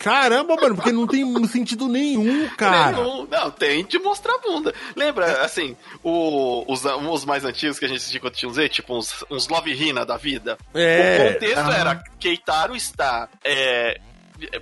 Caramba, 0.06 0.56
mano, 0.56 0.76
porque 0.76 0.92
não 0.92 1.08
tem 1.08 1.48
sentido 1.48 1.88
nenhum, 1.88 2.48
cara. 2.50 2.92
Nenhum. 2.92 3.26
Não, 3.26 3.50
tem 3.50 3.84
de 3.84 3.98
mostrar 3.98 4.38
bunda. 4.38 4.72
Lembra, 4.96 5.44
assim, 5.44 5.76
o, 6.04 6.64
os, 6.72 6.86
os 6.86 7.26
mais 7.26 7.44
antigos 7.44 7.80
que 7.80 7.86
a 7.86 7.88
gente 7.88 7.98
assistia 7.98 8.20
quando 8.20 8.36
tinha 8.36 8.54
Z, 8.54 8.70
tipo 8.70 8.96
uns, 8.96 9.26
uns 9.32 9.48
Love 9.48 9.74
Hina 9.74 10.06
da 10.06 10.16
vida? 10.16 10.60
É. 10.76 11.18
O 11.18 11.34
contexto 11.34 11.72
ah. 11.72 11.76
era 11.76 12.04
Keitaro 12.20 12.76
está 12.76 13.28
é, 13.44 14.00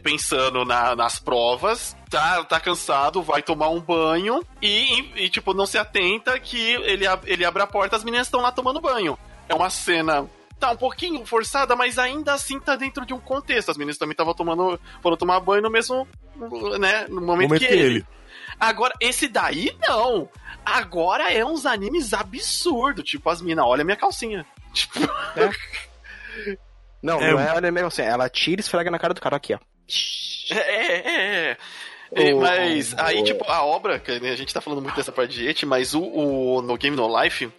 pensando 0.01 0.63
na, 0.63 0.95
nas 0.95 1.19
provas, 1.19 1.93
tá, 2.10 2.41
tá 2.45 2.58
cansado, 2.58 3.21
vai 3.21 3.41
tomar 3.41 3.67
um 3.67 3.82
banho 3.82 4.41
e, 4.62 5.01
e, 5.01 5.25
e, 5.25 5.29
tipo, 5.29 5.53
não 5.53 5.65
se 5.65 5.77
atenta 5.77 6.39
que 6.39 6.58
ele, 6.58 7.03
ele 7.25 7.43
abre 7.43 7.63
a 7.63 7.67
porta 7.67 7.97
as 7.97 8.03
meninas 8.06 8.27
estão 8.27 8.39
lá 8.39 8.49
tomando 8.49 8.79
banho. 8.79 9.19
É 9.49 9.53
uma 9.53 9.69
cena 9.69 10.25
tá 10.63 10.71
um 10.71 10.78
pouquinho 10.78 11.26
forçada, 11.26 11.76
mas 11.76 11.99
ainda 11.99 12.34
assim 12.34 12.58
tá 12.58 12.78
dentro 12.78 13.06
de 13.06 13.13
um 13.13 13.19
contexto. 13.19 13.69
As 13.69 13.78
meninas 13.78 13.97
também 13.97 14.13
estavam 14.13 14.34
tomando, 14.34 14.80
foram 15.02 15.17
tomar 15.17 15.41
banho 15.41 15.62
no 15.62 15.69
mesmo, 15.69 16.08
né, 16.80 17.06
no 17.10 17.19
momento, 17.19 17.49
momento 17.49 17.60
que, 17.60 17.67
que 17.67 17.73
ele. 17.73 17.84
ele. 17.84 18.08
Agora, 18.58 18.93
esse 19.02 19.28
daí 19.28 19.76
não. 19.82 20.30
Agora 20.65 21.34
é 21.34 21.43
uns 21.43 21.65
animes 21.65 22.13
absurdos. 22.13 23.04
Tipo, 23.04 23.30
as 23.30 23.41
minas, 23.41 23.65
olha 23.65 23.84
minha 23.84 23.97
calcinha. 23.97 24.45
Tipo. 24.73 24.99
É. 25.36 26.58
Não, 27.04 27.19
é, 27.19 27.32
não 27.32 27.39
é 27.41 27.49
anime 27.49 27.82
assim. 27.82 28.02
Ela 28.02 28.30
tira 28.30 28.62
e 28.62 28.63
esfrega 28.63 28.89
na 28.89 28.97
cara 28.97 29.13
do 29.13 29.19
cara 29.19 29.36
aqui, 29.36 29.54
ó. 29.54 29.60
É, 30.49 30.58
é, 30.58 31.49
é. 31.52 31.58
Mas 32.39 32.93
aí, 32.97 33.23
tipo, 33.23 33.43
a 33.49 33.63
obra, 33.63 33.99
que 33.99 34.12
a 34.12 34.36
gente 34.36 34.54
tá 34.54 34.62
falando 34.62 34.82
muito 34.82 34.95
dessa 34.95 35.12
parte 35.12 35.34
de 35.34 35.47
et, 35.47 35.65
mas 35.65 35.93
o, 35.93 36.02
o, 36.02 36.62
no 36.62 36.78
Game 36.78 36.95
No 36.95 37.21
Life, 37.21 37.52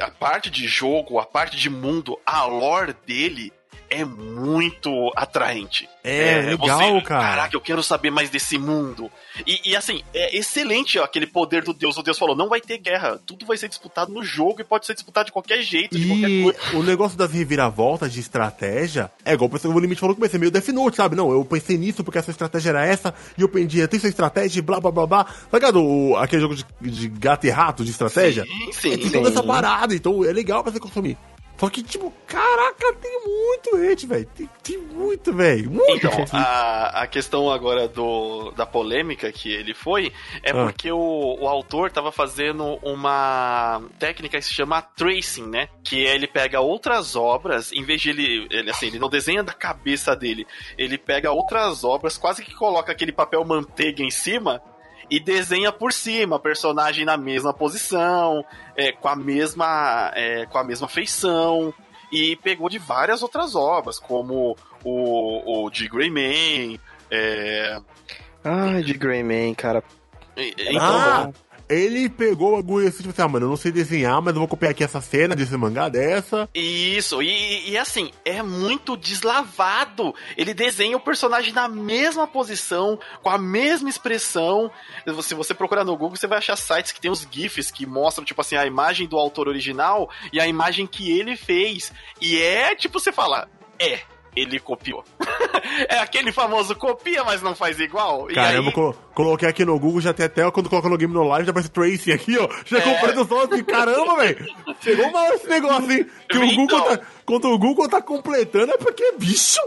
a 0.00 0.10
parte 0.10 0.50
de 0.50 0.66
jogo, 0.66 1.18
a 1.18 1.26
parte 1.26 1.56
de 1.56 1.70
mundo, 1.70 2.18
a 2.24 2.44
lore 2.44 2.94
dele 3.06 3.52
é 4.00 4.04
muito 4.04 5.12
atraente. 5.14 5.88
É, 6.02 6.32
é 6.32 6.42
legal, 6.42 6.78
você, 6.78 7.00
cara. 7.00 7.22
Caraca, 7.22 7.56
eu 7.56 7.60
quero 7.60 7.82
saber 7.82 8.10
mais 8.10 8.28
desse 8.28 8.58
mundo. 8.58 9.10
E, 9.46 9.70
e, 9.70 9.76
assim, 9.76 10.02
é 10.12 10.36
excelente 10.36 10.98
aquele 10.98 11.26
poder 11.26 11.62
do 11.62 11.72
Deus. 11.72 11.96
O 11.96 12.02
Deus 12.02 12.18
falou: 12.18 12.36
não 12.36 12.48
vai 12.48 12.60
ter 12.60 12.76
guerra. 12.76 13.18
Tudo 13.24 13.46
vai 13.46 13.56
ser 13.56 13.68
disputado 13.68 14.12
no 14.12 14.22
jogo 14.22 14.60
e 14.60 14.64
pode 14.64 14.84
ser 14.84 14.92
disputado 14.92 15.26
de 15.26 15.32
qualquer 15.32 15.62
jeito. 15.62 15.96
De 15.96 16.04
e 16.04 16.42
qualquer 16.42 16.76
o 16.76 16.82
negócio 16.82 17.16
das 17.16 17.32
reviravoltas 17.32 18.12
de 18.12 18.20
estratégia 18.20 19.10
é 19.24 19.32
igual 19.32 19.50
o 19.50 19.80
Limite 19.80 20.00
falou 20.00 20.14
que 20.14 20.20
vai 20.20 20.28
ser 20.28 20.38
meio 20.38 20.50
Death 20.50 20.68
Note, 20.68 20.96
sabe? 20.96 21.16
Não, 21.16 21.30
eu 21.30 21.44
pensei 21.44 21.78
nisso 21.78 22.04
porque 22.04 22.18
essa 22.18 22.30
estratégia 22.30 22.70
era 22.70 22.84
essa 22.84 23.14
e 23.38 23.42
eu 23.42 23.48
pendia, 23.48 23.88
tem 23.88 23.96
essa 23.96 24.08
estratégia 24.08 24.58
e 24.58 24.62
blá 24.62 24.80
blá 24.80 24.90
blá 24.90 25.06
blá. 25.06 25.24
Tá 25.24 25.58
ligado? 25.58 25.82
O, 25.82 26.16
aquele 26.16 26.42
jogo 26.42 26.54
de, 26.54 26.64
de, 26.80 27.08
gato 27.08 27.46
e 27.46 27.50
rato 27.50 27.84
de 27.84 27.90
estratégia? 27.90 28.44
Sim, 28.44 28.72
sim. 28.72 28.92
É, 28.92 29.10
toda 29.10 29.28
essa 29.30 29.42
parada, 29.42 29.94
então 29.94 30.24
é 30.24 30.32
legal 30.32 30.62
pra 30.62 30.70
você 30.70 30.80
consumir. 30.80 31.16
Só 31.56 31.70
que, 31.70 31.82
tipo, 31.82 32.12
caraca, 32.26 32.92
tem 32.94 33.20
muito 33.24 33.76
hate, 33.76 34.06
velho. 34.06 34.26
Tem, 34.34 34.48
tem, 34.62 34.78
muito, 34.78 35.32
velho. 35.32 35.70
Muito 35.70 36.06
Então, 36.06 36.10
a, 36.32 37.02
a 37.02 37.06
questão 37.06 37.50
agora 37.50 37.86
do, 37.86 38.50
da 38.52 38.66
polêmica 38.66 39.30
que 39.30 39.52
ele 39.52 39.72
foi 39.72 40.12
é 40.42 40.50
ah. 40.50 40.64
porque 40.64 40.90
o, 40.90 41.38
o 41.40 41.48
autor 41.48 41.90
tava 41.92 42.10
fazendo 42.10 42.78
uma 42.82 43.82
técnica 43.98 44.38
que 44.38 44.44
se 44.44 44.52
chama 44.52 44.82
tracing, 44.82 45.46
né? 45.46 45.68
Que 45.82 46.02
ele 46.02 46.26
pega 46.26 46.60
outras 46.60 47.14
obras, 47.14 47.72
em 47.72 47.84
vez 47.84 48.00
de 48.00 48.10
ele, 48.10 48.46
ele 48.50 48.70
assim, 48.70 48.86
ele 48.86 48.98
não 48.98 49.08
desenha 49.08 49.42
da 49.42 49.52
cabeça 49.52 50.16
dele, 50.16 50.46
ele 50.76 50.98
pega 50.98 51.30
outras 51.30 51.84
obras, 51.84 52.18
quase 52.18 52.44
que 52.44 52.54
coloca 52.54 52.90
aquele 52.90 53.12
papel 53.12 53.44
manteiga 53.44 54.02
em 54.02 54.10
cima 54.10 54.60
e 55.10 55.20
desenha 55.20 55.72
por 55.72 55.92
cima 55.92 56.38
personagem 56.38 57.04
na 57.04 57.16
mesma 57.16 57.52
posição, 57.52 58.44
é, 58.76 58.92
com 58.92 59.08
a 59.08 59.16
mesma 59.16 60.12
é, 60.14 60.46
com 60.46 60.58
a 60.58 60.64
mesma 60.64 60.88
feição 60.88 61.72
e 62.10 62.36
pegou 62.36 62.68
de 62.68 62.78
várias 62.78 63.22
outras 63.22 63.54
obras, 63.54 63.98
como 63.98 64.56
o, 64.84 65.64
o 65.64 65.70
de 65.70 65.88
Greyman. 65.88 66.78
É... 67.10 67.80
Ah, 68.44 68.80
de 68.80 68.94
Greyman, 68.94 69.54
cara. 69.54 69.82
Então, 70.36 70.80
ah, 70.80 71.30
ele 71.68 72.08
pegou 72.08 72.52
o 72.52 72.56
bagulho 72.56 72.88
assim, 72.88 72.98
tipo 72.98 73.10
assim, 73.10 73.22
ah, 73.22 73.28
mano, 73.28 73.46
eu 73.46 73.50
não 73.50 73.56
sei 73.56 73.72
desenhar, 73.72 74.20
mas 74.20 74.34
eu 74.34 74.40
vou 74.40 74.48
copiar 74.48 74.72
aqui 74.72 74.84
essa 74.84 75.00
cena 75.00 75.34
desse 75.34 75.56
mangá 75.56 75.88
dessa. 75.88 76.48
Isso, 76.54 77.22
e, 77.22 77.70
e 77.70 77.78
assim, 77.78 78.10
é 78.24 78.42
muito 78.42 78.96
deslavado. 78.96 80.14
Ele 80.36 80.52
desenha 80.52 80.96
o 80.96 81.00
personagem 81.00 81.52
na 81.52 81.68
mesma 81.68 82.26
posição, 82.26 82.98
com 83.22 83.30
a 83.30 83.38
mesma 83.38 83.88
expressão. 83.88 84.70
Se 85.22 85.34
você 85.34 85.54
procurar 85.54 85.84
no 85.84 85.96
Google, 85.96 86.16
você 86.16 86.26
vai 86.26 86.38
achar 86.38 86.56
sites 86.56 86.92
que 86.92 87.00
tem 87.00 87.10
os 87.10 87.26
GIFs 87.30 87.70
que 87.70 87.86
mostram, 87.86 88.24
tipo 88.24 88.40
assim, 88.40 88.56
a 88.56 88.66
imagem 88.66 89.08
do 89.08 89.16
autor 89.16 89.48
original 89.48 90.08
e 90.32 90.40
a 90.40 90.46
imagem 90.46 90.86
que 90.86 91.10
ele 91.10 91.36
fez. 91.36 91.92
E 92.20 92.40
é, 92.40 92.74
tipo, 92.74 93.00
você 93.00 93.12
fala, 93.12 93.48
é, 93.78 94.00
ele 94.36 94.58
copiou. 94.58 95.04
é 95.88 95.98
aquele 95.98 96.32
famoso 96.32 96.74
copia, 96.74 97.24
mas 97.24 97.40
não 97.40 97.54
faz 97.54 97.78
igual. 97.80 98.26
Caramba, 98.26 98.68
aí... 98.68 98.74
colo 98.74 99.03
coloquei 99.14 99.48
aqui 99.48 99.64
no 99.64 99.78
Google, 99.78 100.00
já 100.00 100.12
tem 100.12 100.26
até 100.26 100.48
quando 100.50 100.68
coloca 100.68 100.88
no 100.88 100.96
Game 100.96 101.12
no 101.12 101.22
Live, 101.24 101.46
já 101.46 101.50
aparece 101.50 101.70
Tracing 101.70 102.12
aqui, 102.12 102.38
ó. 102.38 102.48
Já 102.66 102.78
é... 102.78 102.80
comprei 102.80 103.12
do 103.14 103.26
som 103.26 103.40
assim, 103.40 103.64
caramba, 103.64 104.16
velho. 104.16 104.46
Chegou 104.80 105.10
mal 105.10 105.32
esse 105.32 105.46
negócio, 105.46 105.90
hein? 105.90 106.06
Que 106.28 106.38
então... 106.38 106.48
o 106.48 106.54
Google 106.56 106.82
tá, 106.82 107.00
quando 107.24 107.44
o 107.48 107.58
Google 107.58 107.88
tá 107.88 108.02
completando 108.02 108.72
é 108.72 108.76
porque 108.76 109.02
é 109.02 109.12
bicho. 109.12 109.60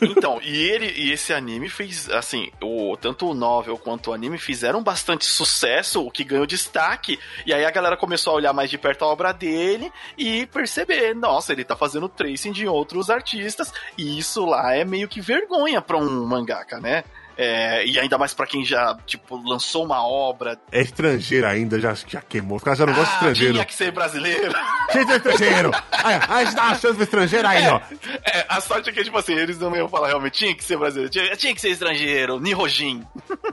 Então, 0.00 0.40
e 0.42 0.56
ele 0.56 0.92
e 0.96 1.12
esse 1.12 1.32
anime 1.32 1.68
fez, 1.68 2.08
assim, 2.10 2.50
o, 2.62 2.96
tanto 2.96 3.28
o 3.28 3.34
novel 3.34 3.78
quanto 3.78 4.10
o 4.10 4.12
anime 4.12 4.38
fizeram 4.38 4.82
bastante 4.82 5.24
sucesso, 5.24 6.04
o 6.04 6.10
que 6.10 6.24
ganhou 6.24 6.46
destaque. 6.46 7.18
E 7.46 7.52
aí 7.52 7.64
a 7.64 7.70
galera 7.70 7.96
começou 7.96 8.32
a 8.32 8.36
olhar 8.36 8.52
mais 8.52 8.70
de 8.70 8.78
perto 8.78 9.04
a 9.04 9.08
obra 9.08 9.32
dele 9.32 9.90
e 10.16 10.46
perceber, 10.46 11.14
nossa, 11.14 11.52
ele 11.52 11.64
tá 11.64 11.76
fazendo 11.76 12.08
tracing 12.08 12.52
de 12.52 12.66
outros 12.66 13.10
artistas. 13.10 13.72
E 13.96 14.18
isso 14.18 14.44
lá 14.44 14.74
é 14.74 14.84
meio 14.84 15.08
que 15.08 15.20
vergonha 15.20 15.80
pra 15.80 15.96
um 15.96 16.26
mangaka, 16.26 16.80
né? 16.80 17.04
É, 17.36 17.84
e 17.84 17.98
ainda 17.98 18.16
mais 18.16 18.32
para 18.32 18.46
quem 18.46 18.64
já, 18.64 18.96
tipo, 19.06 19.36
lançou 19.36 19.84
uma 19.84 20.06
obra. 20.06 20.58
É 20.72 20.80
estrangeiro 20.80 21.46
ainda, 21.46 21.78
já, 21.78 21.94
já 21.94 22.22
queimou. 22.22 22.56
Os 22.56 22.62
caras 22.62 22.78
já 22.78 22.86
não 22.86 22.94
ah, 22.94 22.96
gostam 22.96 23.12
de 23.12 23.18
estrangeiro. 23.18 23.52
Tinha 23.54 23.64
que 23.64 23.74
ser 23.74 23.92
brasileiro. 23.92 24.54
Tinha 24.90 25.04
que 25.04 25.12
ser 25.12 25.16
estrangeiro. 25.16 25.70
aí, 25.92 26.20
a 26.28 26.44
gente 26.44 26.56
dá 26.56 26.62
uma 26.62 26.74
chance 26.74 26.94
pro 26.94 27.02
estrangeiro 27.02 27.48
aí, 27.48 27.64
é, 27.64 27.72
ó. 27.72 27.80
É, 28.24 28.46
a 28.48 28.60
sorte 28.60 28.88
é 28.88 28.92
que, 28.92 29.04
tipo 29.04 29.18
assim, 29.18 29.34
eles 29.34 29.58
não 29.58 29.74
iam 29.76 29.88
falar 29.88 30.08
realmente, 30.08 30.38
tinha 30.38 30.54
que 30.54 30.64
ser 30.64 30.78
brasileiro. 30.78 31.10
Tinha, 31.10 31.36
tinha 31.36 31.54
que 31.54 31.60
ser 31.60 31.70
estrangeiro. 31.70 32.40
Nihojin. 32.40 33.04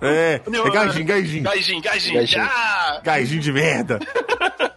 É, 0.02 0.42
é 0.46 0.70
gaijin, 0.72 1.06
gaijin. 1.06 1.44
Gaijin, 1.44 1.82
gaijin. 1.82 2.14
Gaijin, 2.14 2.40
ah! 2.40 3.02
gaijin 3.04 3.40
de 3.40 3.52
merda. 3.52 4.00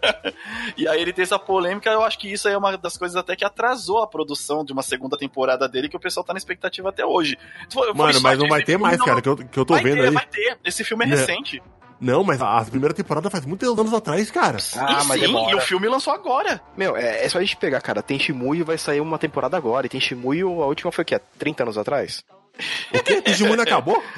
e 0.77 0.89
aí 0.89 1.01
ele 1.01 1.13
tem 1.13 1.23
essa 1.23 1.39
polêmica, 1.39 1.91
eu 1.91 2.03
acho 2.03 2.19
que 2.19 2.33
isso 2.33 2.49
aí 2.49 2.55
é 2.55 2.59
uma 2.59 2.77
das 2.77 2.97
coisas 2.97 3.17
até 3.17 3.37
que 3.37 3.45
atrasou 3.45 4.03
a 4.03 4.07
produção 4.07 4.65
de 4.65 4.73
uma 4.73 4.83
segunda 4.83 5.17
temporada 5.17 5.69
dele, 5.69 5.89
que 5.89 5.97
o 5.97 6.01
pessoal 6.01 6.25
tá 6.25 6.33
na 6.33 6.39
expectativa 6.39 6.89
até 6.89 7.05
hoje. 7.05 7.39
Mano, 7.95 8.21
mas 8.21 8.39
não 8.39 8.49
vai 8.49 8.63
ter 8.63 8.77
mais, 8.77 8.96
cara, 9.05 9.23
que 9.23 9.29
eu, 9.29 9.37
que 9.37 9.59
eu 9.59 9.65
tô 9.65 9.75
vai 9.75 9.83
vendo 9.83 9.97
ter, 9.97 10.09
aí. 10.09 10.15
Vai 10.15 10.27
ter, 10.27 10.59
esse 10.65 10.85
filme 10.85 11.05
é, 11.05 11.09
é. 11.09 11.11
recente. 11.11 11.63
Não, 12.01 12.23
mas 12.23 12.43
a 12.43 12.63
primeira 12.65 12.95
temporada 12.95 13.31
faz 13.31 13.47
muitos 13.47 13.67
anos 13.67 13.93
atrás, 13.95 14.31
cara. 14.31 14.59
Ah, 14.77 15.03
mas 15.05 15.19
sim, 15.19 15.27
demora. 15.27 15.53
e 15.53 15.55
o 15.55 15.61
filme 15.61 15.89
lançou 15.89 16.13
agora. 16.13 16.61
Meu, 16.77 16.95
é, 16.97 17.25
é 17.25 17.29
só 17.29 17.39
a 17.39 17.41
gente 17.41 17.57
pegar, 17.57 17.81
cara. 17.81 18.03
Tem 18.03 18.19
Shimuyo 18.19 18.65
vai 18.65 18.77
sair 18.77 19.01
uma 19.01 19.19
temporada 19.19 19.57
agora. 19.57 19.87
E 19.87 19.89
tem 19.89 20.01
Shimuyo, 20.01 20.63
a 20.63 20.67
última 20.67 20.93
foi 20.93 21.03
o 21.03 21.07
quê? 21.07 21.19
30 21.39 21.63
anos 21.63 21.79
atrás? 21.79 22.23
O 22.93 23.03
quê? 23.03 23.21
Digimon 23.21 23.61
acabou? 23.61 24.03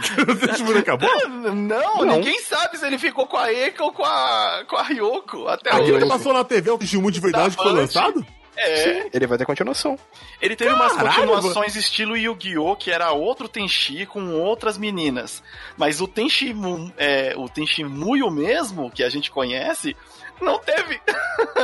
Digimon 0.52 0.78
acabou? 0.78 1.28
Não, 1.28 1.54
não, 1.54 2.04
ninguém 2.04 2.40
sabe 2.40 2.76
se 2.78 2.86
ele 2.86 2.98
ficou 2.98 3.26
com 3.26 3.36
a 3.36 3.52
Eka 3.52 3.82
ou 3.82 3.92
com 3.92 4.04
a, 4.04 4.64
com 4.68 4.76
a 4.76 4.82
Ryoko. 4.82 5.48
Até 5.48 5.72
Aquilo 5.72 5.98
que 5.98 6.06
passou 6.06 6.32
na 6.32 6.44
TV, 6.44 6.70
o 6.70 6.78
Digimon 6.78 7.10
de 7.10 7.20
verdade 7.20 7.56
que 7.56 7.62
foi 7.62 7.72
lançado? 7.72 8.24
É. 8.58 8.76
Sim, 8.76 9.10
ele 9.14 9.26
vai 9.26 9.38
ter 9.38 9.46
continuação. 9.46 9.96
Ele 10.42 10.56
teve 10.56 10.70
Caralho, 10.70 10.92
umas 10.92 11.14
continuações 11.14 11.74
mano. 11.74 11.80
estilo 11.80 12.16
Yu-Gi-Oh! 12.16 12.74
que 12.74 12.90
era 12.90 13.12
outro 13.12 13.48
Tenchi 13.48 14.04
com 14.04 14.32
outras 14.34 14.76
meninas. 14.76 15.42
Mas 15.76 16.00
o 16.00 16.08
Tenchi, 16.08 16.54
é, 16.96 17.34
o 17.36 17.48
Tenchi 17.48 17.84
Muyo 17.84 18.30
mesmo, 18.30 18.90
que 18.90 19.04
a 19.04 19.08
gente 19.08 19.30
conhece, 19.30 19.96
não 20.40 20.58
teve. 20.58 21.00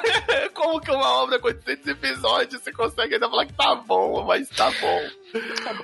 Como 0.55 0.81
que 0.81 0.91
uma 0.91 1.23
obra 1.23 1.39
com 1.39 1.49
800 1.49 1.87
episódios 1.89 2.63
você 2.63 2.73
consegue 2.73 3.15
ainda 3.15 3.29
falar 3.29 3.47
que 3.47 3.55
tá 3.55 3.75
bom, 3.75 4.25
mas 4.25 4.49
tá 4.49 4.71
bom. 4.81 5.01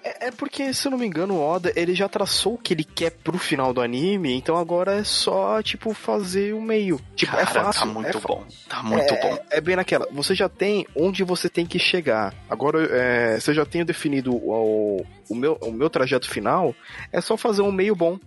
É, 0.05 0.29
é, 0.29 0.31
porque, 0.31 0.73
se 0.75 0.87
eu 0.87 0.91
não 0.91 0.99
me 0.99 1.07
engano, 1.07 1.35
o 1.35 1.41
Oda, 1.41 1.73
ele 1.75 1.95
já 1.95 2.09
traçou 2.09 2.55
o 2.55 2.59
que 2.59 2.75
ele 2.75 2.85
quer 2.85 3.11
pro 3.11 3.39
final 3.39 3.73
do 3.73 3.81
anime, 3.81 4.35
então 4.35 4.57
agora 4.57 4.99
é 4.99 5.05
só, 5.05 5.63
tipo, 5.63 5.95
fazer 5.95 6.53
o 6.53 6.61
meio. 6.61 7.01
Tipo, 7.17 7.35
é 7.37 7.45
Cara, 7.45 7.61
é 7.61 7.65
fácil. 7.65 7.81
Tá 7.81 7.87
muito 7.87 8.19
é 8.19 8.21
bom. 8.21 8.47
Tá 8.69 8.83
muito 8.83 9.15
é, 9.15 9.21
bom. 9.21 9.39
É 9.51 9.61
bem 9.61 9.77
naquela. 9.77 10.07
Você 10.13 10.35
já 10.35 10.49
tem 10.49 10.87
onde 10.95 11.25
você 11.25 11.49
tem 11.49 11.65
que 11.65 11.79
chegar. 11.79 12.35
Agora, 12.49 12.85
é, 12.91 13.41
você 13.41 13.55
já 13.55 13.65
tem 13.65 13.85
definido 13.85 14.35
o, 14.35 15.05
o, 15.29 15.35
meu, 15.35 15.55
o 15.63 15.73
meu 15.73 15.89
trajeto 15.89 16.29
final, 16.29 16.75
é 17.13 17.21
só 17.21 17.37
fazer 17.37 17.63
um 17.63 17.73
meio 17.73 17.95
bom. 17.95 18.19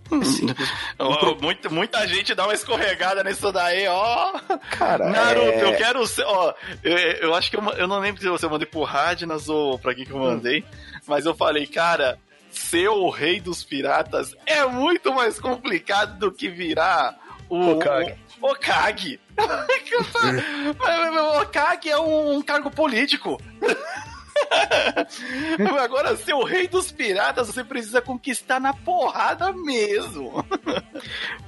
oh, 0.98 1.34
muita, 1.40 1.68
muita 1.68 2.06
gente 2.06 2.34
dá 2.34 2.44
uma 2.44 2.54
escorregada 2.54 3.22
nisso 3.22 3.52
daí, 3.52 3.86
ó. 3.86 4.32
Cara, 4.70 5.08
Naruto, 5.08 5.58
eu 5.58 5.76
quero 5.82 6.06
ser, 6.06 6.24
ó. 6.24 6.54
Eu, 6.82 6.96
eu 6.96 7.34
acho 7.34 7.50
que 7.50 7.56
eu, 7.56 7.62
eu 7.72 7.86
não 7.86 7.98
lembro 7.98 8.20
se 8.20 8.28
você 8.28 8.46
mandei 8.46 8.66
pro 8.66 8.82
Radnas 8.82 9.48
ou 9.48 9.78
pra 9.78 9.94
quem 9.94 10.04
que 10.04 10.12
eu 10.12 10.18
mandei. 10.18 10.64
Mas 11.06 11.26
eu 11.26 11.34
falei, 11.34 11.66
cara, 11.66 12.18
ser 12.50 12.88
o 12.88 13.10
rei 13.10 13.40
dos 13.40 13.64
piratas 13.64 14.34
é 14.46 14.64
muito 14.66 15.12
mais 15.12 15.40
complicado 15.40 16.18
do 16.18 16.32
que 16.32 16.48
virar 16.48 17.18
o 17.48 17.72
Okage. 17.72 18.14
O, 18.40 18.46
Okage. 18.46 19.20
o 21.18 21.42
Okage 21.42 21.88
é 21.90 21.98
um, 21.98 22.36
um 22.36 22.42
cargo 22.42 22.70
político. 22.70 23.40
Agora, 25.82 26.16
ser 26.16 26.34
o 26.34 26.44
rei 26.44 26.68
dos 26.68 26.92
piratas, 26.92 27.48
você 27.48 27.64
precisa 27.64 28.00
conquistar 28.00 28.60
na 28.60 28.72
porrada 28.72 29.52
mesmo. 29.52 30.44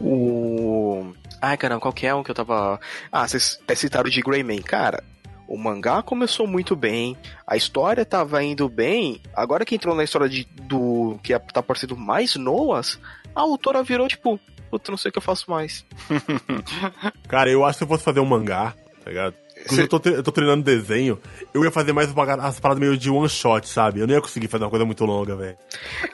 o. 0.00 1.14
Ai, 1.44 1.58
caramba, 1.58 1.80
qual 1.80 1.92
que 1.92 2.06
é 2.06 2.14
um 2.14 2.22
que 2.22 2.30
eu 2.30 2.34
tava. 2.34 2.80
Ah, 3.12 3.28
vocês 3.28 3.60
citaram 3.76 4.08
de 4.08 4.22
Greyman. 4.22 4.62
Cara, 4.62 5.04
o 5.46 5.58
mangá 5.58 6.02
começou 6.02 6.46
muito 6.46 6.74
bem, 6.74 7.16
a 7.46 7.54
história 7.54 8.04
tava 8.04 8.42
indo 8.42 8.66
bem. 8.66 9.20
Agora 9.34 9.64
que 9.64 9.74
entrou 9.74 9.94
na 9.94 10.04
história 10.04 10.26
de, 10.26 10.44
do 10.62 11.18
que 11.22 11.34
é, 11.34 11.38
tá 11.38 11.62
parecendo 11.62 11.96
mais 11.96 12.34
Noas, 12.36 12.98
a 13.34 13.42
autora 13.42 13.82
virou 13.82 14.08
tipo, 14.08 14.40
puta, 14.70 14.90
não 14.90 14.96
sei 14.96 15.10
o 15.10 15.12
que 15.12 15.18
eu 15.18 15.22
faço 15.22 15.50
mais. 15.50 15.84
Cara, 17.28 17.50
eu 17.50 17.62
acho 17.62 17.74
que 17.74 17.78
se 17.78 17.84
eu 17.84 17.88
fosse 17.88 18.04
fazer 18.04 18.20
um 18.20 18.24
mangá, 18.24 18.74
tá 19.04 19.10
ligado? 19.10 19.34
Quando 19.66 19.80
eu, 19.80 19.88
tô 19.88 20.00
eu 20.08 20.22
tô 20.22 20.32
treinando 20.32 20.62
desenho, 20.62 21.20
eu 21.52 21.64
ia 21.64 21.70
fazer 21.70 21.92
mais 21.92 22.08
as 22.40 22.60
paradas 22.60 22.80
meio 22.80 22.96
de 22.96 23.10
one 23.10 23.28
shot, 23.28 23.68
sabe? 23.68 24.00
Eu 24.00 24.06
não 24.06 24.14
ia 24.14 24.20
conseguir 24.20 24.48
fazer 24.48 24.64
uma 24.64 24.70
coisa 24.70 24.84
muito 24.84 25.04
longa, 25.04 25.34
velho. 25.36 25.56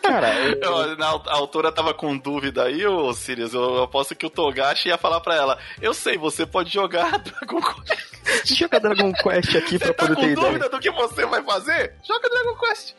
Cara, 0.02 0.32
eu... 0.50 0.96
na, 0.98 1.06
a 1.08 1.34
autora 1.34 1.72
tava 1.72 1.92
com 1.92 2.16
dúvida 2.16 2.64
aí, 2.64 2.86
ô 2.86 3.12
Sirius. 3.12 3.54
Eu, 3.54 3.62
eu 3.62 3.82
aposto 3.82 4.14
que 4.14 4.26
o 4.26 4.30
Togashi 4.30 4.88
ia 4.88 4.98
falar 4.98 5.20
pra 5.20 5.34
ela: 5.34 5.58
Eu 5.80 5.92
sei, 5.94 6.16
você 6.16 6.46
pode 6.46 6.72
jogar 6.72 7.18
Dragon 7.18 7.60
Quest. 7.60 8.58
Joga 8.58 8.80
Dragon 8.80 9.12
Quest 9.12 9.56
aqui 9.56 9.78
você 9.78 9.92
pra 9.92 9.94
tá 9.94 10.06
poder 10.06 10.16
ter 10.16 10.32
ideia. 10.32 10.46
dúvida 10.46 10.68
do 10.68 10.78
que 10.78 10.90
você 10.90 11.26
vai 11.26 11.42
fazer? 11.42 11.94
Joga 12.06 12.28
Dragon 12.28 12.56
Quest. 12.58 12.94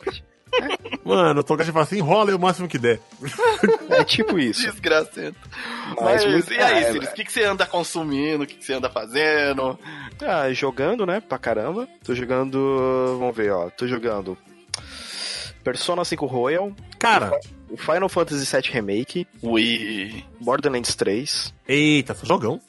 Mano, 1.03 1.41
o 1.41 1.43
Togashi 1.43 1.71
fala 1.71 1.83
assim, 1.83 1.97
enrola 1.97 2.35
o 2.35 2.39
máximo 2.39 2.67
que 2.67 2.77
der. 2.77 2.99
É 3.89 4.03
tipo 4.03 4.39
isso. 4.39 4.61
Desgracento. 4.63 5.37
Mas, 5.99 6.25
Mas 6.25 6.49
e 6.49 6.59
aí, 6.59 6.85
Sirius, 6.85 7.11
o 7.11 7.13
que, 7.13 7.25
que 7.25 7.31
você 7.31 7.43
anda 7.43 7.65
consumindo? 7.65 8.43
O 8.43 8.47
que, 8.47 8.55
que 8.55 8.63
você 8.65 8.73
anda 8.73 8.89
fazendo? 8.89 9.77
Ah, 10.21 10.51
jogando, 10.53 11.05
né? 11.05 11.19
Pra 11.19 11.37
caramba. 11.37 11.87
Tô 12.03 12.15
jogando. 12.15 13.17
Vamos 13.19 13.35
ver, 13.35 13.51
ó. 13.51 13.69
Tô 13.69 13.87
jogando. 13.87 14.37
Persona 15.63 16.03
5 16.05 16.25
Royal. 16.25 16.71
Cara. 16.97 17.31
O 17.69 17.77
Final 17.77 18.09
Fantasy 18.09 18.45
VII 18.45 18.71
Remake. 18.71 19.27
Ui. 19.41 20.23
Borderlands 20.39 20.95
3. 20.95 21.53
Eita, 21.67 22.13
só 22.13 22.25
jogão. 22.25 22.59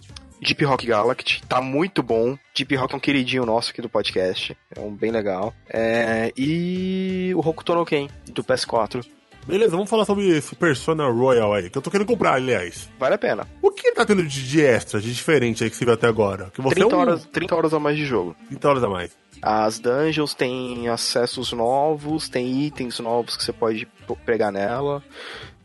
Deep 0.43 0.65
Rock 0.65 0.87
Galactic, 0.87 1.41
tá 1.49 1.61
muito 1.61 2.03
bom. 2.03 2.37
Deep 2.53 2.75
Rock 2.75 2.95
é 2.95 2.97
um 2.97 3.01
queridinho 3.01 3.47
nosso 3.47 3.71
aqui 3.71 3.81
do 3.81 3.89
podcast, 3.89 4.57
é 4.75 4.81
um 4.81 4.93
bem 4.93 5.13
legal. 5.13 5.55
É, 5.69 6.33
e 6.37 7.33
o 7.37 7.39
Hokuto 7.39 7.75
no 7.75 7.87
Ken, 7.87 8.09
do 8.27 8.43
PS4. 8.43 9.07
Beleza, 9.47 9.71
vamos 9.71 9.89
falar 9.89 10.05
sobre 10.05 10.29
esse 10.29 10.57
Persona 10.57 11.09
Royal 11.09 11.55
aí, 11.55 11.71
que 11.71 11.79
eu 11.79 11.83
tô 11.83 11.91
querendo 11.91 12.07
comprar, 12.07 12.35
aliás. 12.35 12.89
Vale 12.99 13.15
a 13.15 13.19
pena. 13.19 13.47
O 13.61 13.71
que 13.71 13.93
tá 13.93 14.05
tendo 14.05 14.25
de, 14.25 14.49
de 14.49 14.61
extra, 14.61 15.01
de 15.01 15.15
diferente 15.15 15.63
aí 15.63 15.71
que 15.71 15.77
você 15.77 15.85
viu 15.85 15.95
até 15.95 16.09
agora? 16.09 16.51
Que 16.53 16.61
você 16.61 16.75
30, 16.75 16.93
é 16.93 16.97
um... 16.97 17.01
horas, 17.01 17.27
30 17.27 17.55
horas 17.55 17.75
a 17.75 17.79
mais 17.79 17.97
de 17.97 18.05
jogo. 18.05 18.35
30 18.49 18.69
horas 18.69 18.85
a 18.85 18.89
mais. 18.89 19.17
As 19.41 19.81
dungeons 19.81 20.35
têm 20.35 20.89
acessos 20.89 21.53
novos, 21.53 22.29
tem 22.29 22.65
itens 22.65 23.01
novos 23.01 23.37
que 23.37 23.43
você 23.43 23.53
pode 23.53 23.89
pegar 24.25 24.53
nela. 24.53 25.03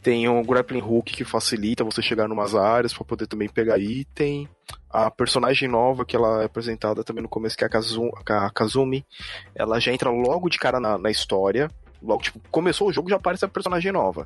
Tem 0.07 0.29
um 0.29 0.41
grappling 0.41 0.79
hook 0.79 1.11
que 1.11 1.25
facilita 1.25 1.83
você 1.83 2.01
chegar 2.01 2.29
em 2.29 2.31
umas 2.31 2.55
áreas 2.55 2.93
para 2.93 3.03
poder 3.03 3.27
também 3.27 3.49
pegar 3.49 3.77
item. 3.77 4.47
A 4.89 5.11
personagem 5.11 5.67
nova 5.67 6.05
que 6.05 6.15
ela 6.15 6.43
é 6.43 6.45
apresentada 6.45 7.03
também 7.03 7.21
no 7.21 7.27
começo, 7.27 7.57
que 7.57 7.65
é 7.65 7.67
a, 7.67 7.69
Kazumi, 7.69 8.09
a 8.25 8.49
Kazumi 8.49 9.05
ela 9.53 9.81
já 9.81 9.91
entra 9.91 10.09
logo 10.09 10.47
de 10.47 10.57
cara 10.57 10.79
na, 10.79 10.97
na 10.97 11.11
história. 11.11 11.69
Logo, 12.01 12.21
tipo, 12.21 12.39
começou 12.49 12.87
o 12.87 12.93
jogo 12.93 13.09
já 13.09 13.17
aparece 13.17 13.43
a 13.43 13.49
personagem 13.49 13.91
nova. 13.91 14.25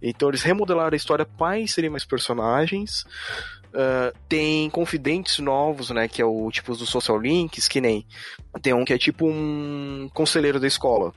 Então 0.00 0.28
eles 0.28 0.44
remodelaram 0.44 0.94
a 0.94 0.96
história 0.96 1.26
para 1.26 1.58
inserir 1.58 1.90
mais 1.90 2.04
personagens. 2.04 3.04
Uh, 3.74 4.16
tem 4.28 4.70
confidentes 4.70 5.40
novos, 5.40 5.90
né? 5.90 6.06
Que 6.06 6.22
é 6.22 6.24
o 6.24 6.48
tipo 6.52 6.76
do 6.76 6.86
Social 6.86 7.18
Links, 7.18 7.66
que 7.66 7.80
nem. 7.80 8.06
Tem 8.62 8.72
um 8.72 8.84
que 8.84 8.92
é 8.92 8.98
tipo 8.98 9.26
um 9.26 10.08
conselheiro 10.14 10.60
da 10.60 10.68
escola 10.68 11.12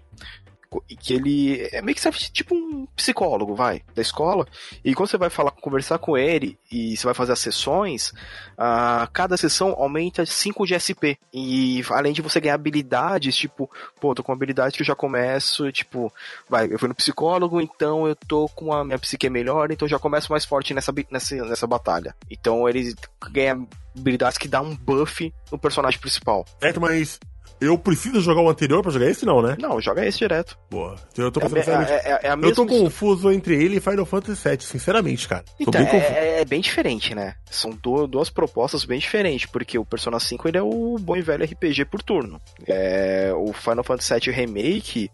que 0.99 1.13
ele 1.13 1.67
é 1.71 1.81
meio 1.81 1.95
que 1.95 2.01
serve 2.01 2.19
tipo 2.31 2.53
um 2.55 2.85
psicólogo, 2.95 3.55
vai, 3.55 3.81
da 3.95 4.01
escola. 4.01 4.47
E 4.83 4.93
quando 4.93 5.09
você 5.09 5.17
vai 5.17 5.29
falar, 5.29 5.51
conversar 5.51 5.97
com 5.97 6.17
ele 6.17 6.57
e 6.71 6.95
você 6.95 7.05
vai 7.05 7.13
fazer 7.13 7.33
as 7.33 7.39
sessões, 7.39 8.13
a 8.57 9.07
cada 9.11 9.37
sessão 9.37 9.73
aumenta 9.77 10.25
5 10.25 10.65
de 10.67 10.77
SP. 10.77 11.17
E 11.33 11.83
além 11.89 12.13
de 12.13 12.21
você 12.21 12.39
ganhar 12.39 12.55
habilidades, 12.55 13.35
tipo, 13.35 13.69
pô, 13.99 14.13
tô 14.13 14.23
com 14.23 14.31
uma 14.31 14.35
habilidade 14.35 14.75
que 14.75 14.81
eu 14.81 14.87
já 14.87 14.95
começo, 14.95 15.71
tipo, 15.71 16.13
vai, 16.47 16.71
eu 16.71 16.77
fui 16.77 16.87
no 16.87 16.95
psicólogo, 16.95 17.59
então 17.61 18.07
eu 18.07 18.15
tô 18.15 18.47
com 18.49 18.71
a 18.73 18.83
minha 18.83 18.99
psique 18.99 19.29
melhor, 19.29 19.71
então 19.71 19.85
eu 19.85 19.89
já 19.89 19.99
começo 19.99 20.31
mais 20.31 20.45
forte 20.45 20.73
nessa, 20.73 20.93
nessa, 21.09 21.35
nessa 21.35 21.67
batalha. 21.67 22.15
Então 22.29 22.67
ele 22.67 22.93
ganha 23.31 23.59
habilidades 23.97 24.37
que 24.37 24.47
dá 24.47 24.61
um 24.61 24.75
buff 24.75 25.33
no 25.51 25.57
personagem 25.57 25.99
principal. 25.99 26.45
É, 26.61 26.77
mas 26.79 27.19
eu 27.61 27.77
preciso 27.77 28.21
jogar 28.21 28.41
o 28.41 28.49
anterior 28.49 28.81
pra 28.81 28.91
jogar 28.91 29.07
esse, 29.07 29.25
não, 29.25 29.41
né? 29.41 29.55
Não, 29.59 29.81
joga 29.81 30.05
esse 30.05 30.19
direto. 30.19 30.57
Boa. 30.69 30.95
Eu 31.17 31.31
tô, 31.31 31.41
é, 31.41 31.43
é, 31.45 32.27
é, 32.27 32.27
é 32.29 32.33
eu 32.33 32.53
tô 32.55 32.65
confuso 32.65 33.31
entre 33.31 33.61
ele 33.61 33.77
e 33.77 33.79
Final 33.81 34.05
Fantasy 34.05 34.49
VII, 34.49 34.61
sinceramente, 34.61 35.27
cara. 35.27 35.43
Então, 35.59 35.83
bem 35.83 35.99
é, 35.99 36.41
é, 36.41 36.45
bem 36.45 36.61
diferente, 36.61 37.13
né? 37.13 37.35
São 37.49 37.71
duas 37.71 38.29
propostas 38.29 38.85
bem 38.85 38.99
diferentes, 38.99 39.45
porque 39.45 39.77
o 39.77 39.85
Persona 39.85 40.19
5 40.19 40.47
ele 40.47 40.57
é 40.57 40.61
o 40.61 40.97
bom 40.99 41.17
e 41.17 41.21
velho 41.21 41.43
RPG 41.43 41.85
por 41.85 42.01
turno. 42.01 42.39
É, 42.65 43.31
o 43.35 43.51
Final 43.51 43.83
Fantasy 43.83 44.13
VII 44.13 44.33
Remake, 44.33 45.11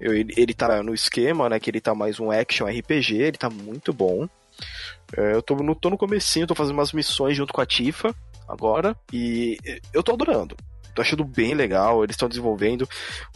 ele, 0.00 0.34
ele 0.36 0.54
tá 0.54 0.82
no 0.82 0.92
esquema, 0.92 1.48
né? 1.48 1.58
Que 1.58 1.70
ele 1.70 1.80
tá 1.80 1.94
mais 1.94 2.20
um 2.20 2.30
action 2.30 2.66
RPG, 2.66 3.16
ele 3.16 3.38
tá 3.38 3.48
muito 3.48 3.92
bom. 3.92 4.28
É, 5.16 5.32
eu 5.32 5.42
tô 5.42 5.54
no, 5.56 5.74
tô 5.74 5.88
no 5.88 5.98
comecinho, 5.98 6.46
tô 6.46 6.54
fazendo 6.54 6.74
umas 6.74 6.92
missões 6.92 7.36
junto 7.36 7.52
com 7.52 7.60
a 7.60 7.66
Tifa 7.66 8.14
agora, 8.48 8.96
e 9.12 9.58
eu 9.92 10.02
tô 10.02 10.12
adorando. 10.12 10.56
Tô 10.96 11.02
achando 11.02 11.24
bem 11.24 11.52
legal, 11.52 12.02
eles 12.02 12.14
estão 12.14 12.26
desenvolvendo. 12.26 12.88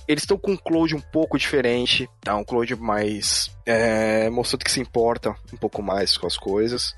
Eles 0.09 0.23
estão 0.23 0.39
com 0.39 0.53
um 0.53 0.57
cloud 0.57 0.97
um 0.97 1.01
pouco 1.01 1.39
diferente, 1.39 2.09
tá? 2.23 2.35
Um 2.35 2.43
cloud 2.43 2.75
mais. 2.77 3.55
É, 3.67 4.31
mostrando 4.31 4.65
que 4.65 4.73
se 4.73 4.81
importa 4.81 5.37
um 5.53 5.59
pouco 5.59 5.83
mais 5.83 6.17
com 6.17 6.27
as 6.27 6.39
coisas. 6.39 6.97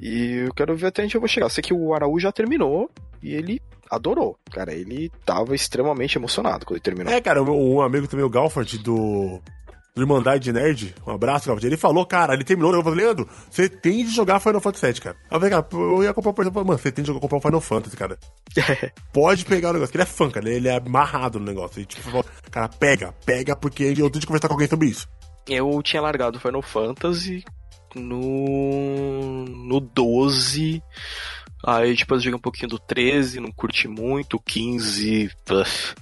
E 0.00 0.46
eu 0.46 0.54
quero 0.54 0.74
ver 0.74 0.86
até 0.86 1.04
onde 1.04 1.14
eu 1.14 1.20
vou 1.20 1.28
chegar. 1.28 1.44
Eu 1.46 1.50
sei 1.50 1.62
que 1.62 1.74
o 1.74 1.92
Araújo 1.92 2.22
já 2.22 2.32
terminou 2.32 2.90
e 3.22 3.34
ele 3.34 3.60
adorou. 3.90 4.38
Cara, 4.50 4.72
ele 4.72 5.12
tava 5.22 5.54
extremamente 5.54 6.16
emocionado 6.16 6.64
quando 6.64 6.78
ele 6.78 6.82
terminou. 6.82 7.12
É, 7.12 7.20
cara, 7.20 7.42
um 7.42 7.82
amigo 7.82 8.08
também, 8.08 8.24
o 8.24 8.30
Galford, 8.30 8.78
do 8.78 9.38
do 9.94 10.02
Irmandade 10.02 10.52
Nerd, 10.52 10.92
um 11.06 11.12
abraço, 11.12 11.46
Galvão. 11.46 11.64
Ele 11.64 11.76
falou, 11.76 12.04
cara, 12.04 12.34
ele 12.34 12.42
terminou, 12.42 12.74
eu 12.74 12.82
falei, 12.82 13.04
Leandro, 13.04 13.28
você 13.48 13.68
tem 13.68 14.04
de 14.04 14.10
jogar 14.10 14.40
Final 14.40 14.60
Fantasy 14.60 14.86
VII, 14.86 15.00
cara. 15.00 15.16
Eu 15.30 15.38
falei, 15.38 15.50
cara, 15.50 15.66
eu 15.72 16.02
ia 16.02 16.12
comprar, 16.12 16.32
por 16.32 16.42
exemplo, 16.42 16.64
mano, 16.64 16.78
você 16.78 16.90
tem 16.90 17.04
de 17.04 17.06
jogar, 17.06 17.20
comprar 17.20 17.38
o 17.38 17.40
Final 17.40 17.60
Fantasy, 17.60 17.96
cara. 17.96 18.18
Pode 19.12 19.44
pegar 19.44 19.70
o 19.70 19.74
negócio, 19.74 19.92
que 19.92 19.96
ele 19.96 20.02
é 20.02 20.06
fã, 20.06 20.28
cara, 20.28 20.50
ele 20.50 20.66
é 20.66 20.76
amarrado 20.76 21.38
no 21.38 21.46
negócio. 21.46 21.80
E, 21.80 21.86
tipo, 21.86 22.24
cara, 22.50 22.68
pega, 22.68 23.14
pega, 23.24 23.54
porque 23.54 23.84
eu 23.84 24.10
tenho 24.10 24.20
de 24.20 24.26
conversar 24.26 24.48
com 24.48 24.54
alguém 24.54 24.68
sobre 24.68 24.88
isso. 24.88 25.08
Eu 25.46 25.80
tinha 25.80 26.02
largado 26.02 26.38
o 26.38 26.40
Final 26.40 26.62
Fantasy 26.62 27.44
no. 27.94 29.44
no 29.44 29.78
12. 29.78 30.82
Aí, 31.64 31.94
tipo, 31.94 32.14
eu 32.14 32.18
joguei 32.18 32.34
um 32.34 32.42
pouquinho 32.42 32.68
do 32.68 32.80
13, 32.80 33.38
não 33.38 33.52
curti 33.52 33.86
muito, 33.86 34.40
15. 34.40 35.30
Puff. 35.44 35.94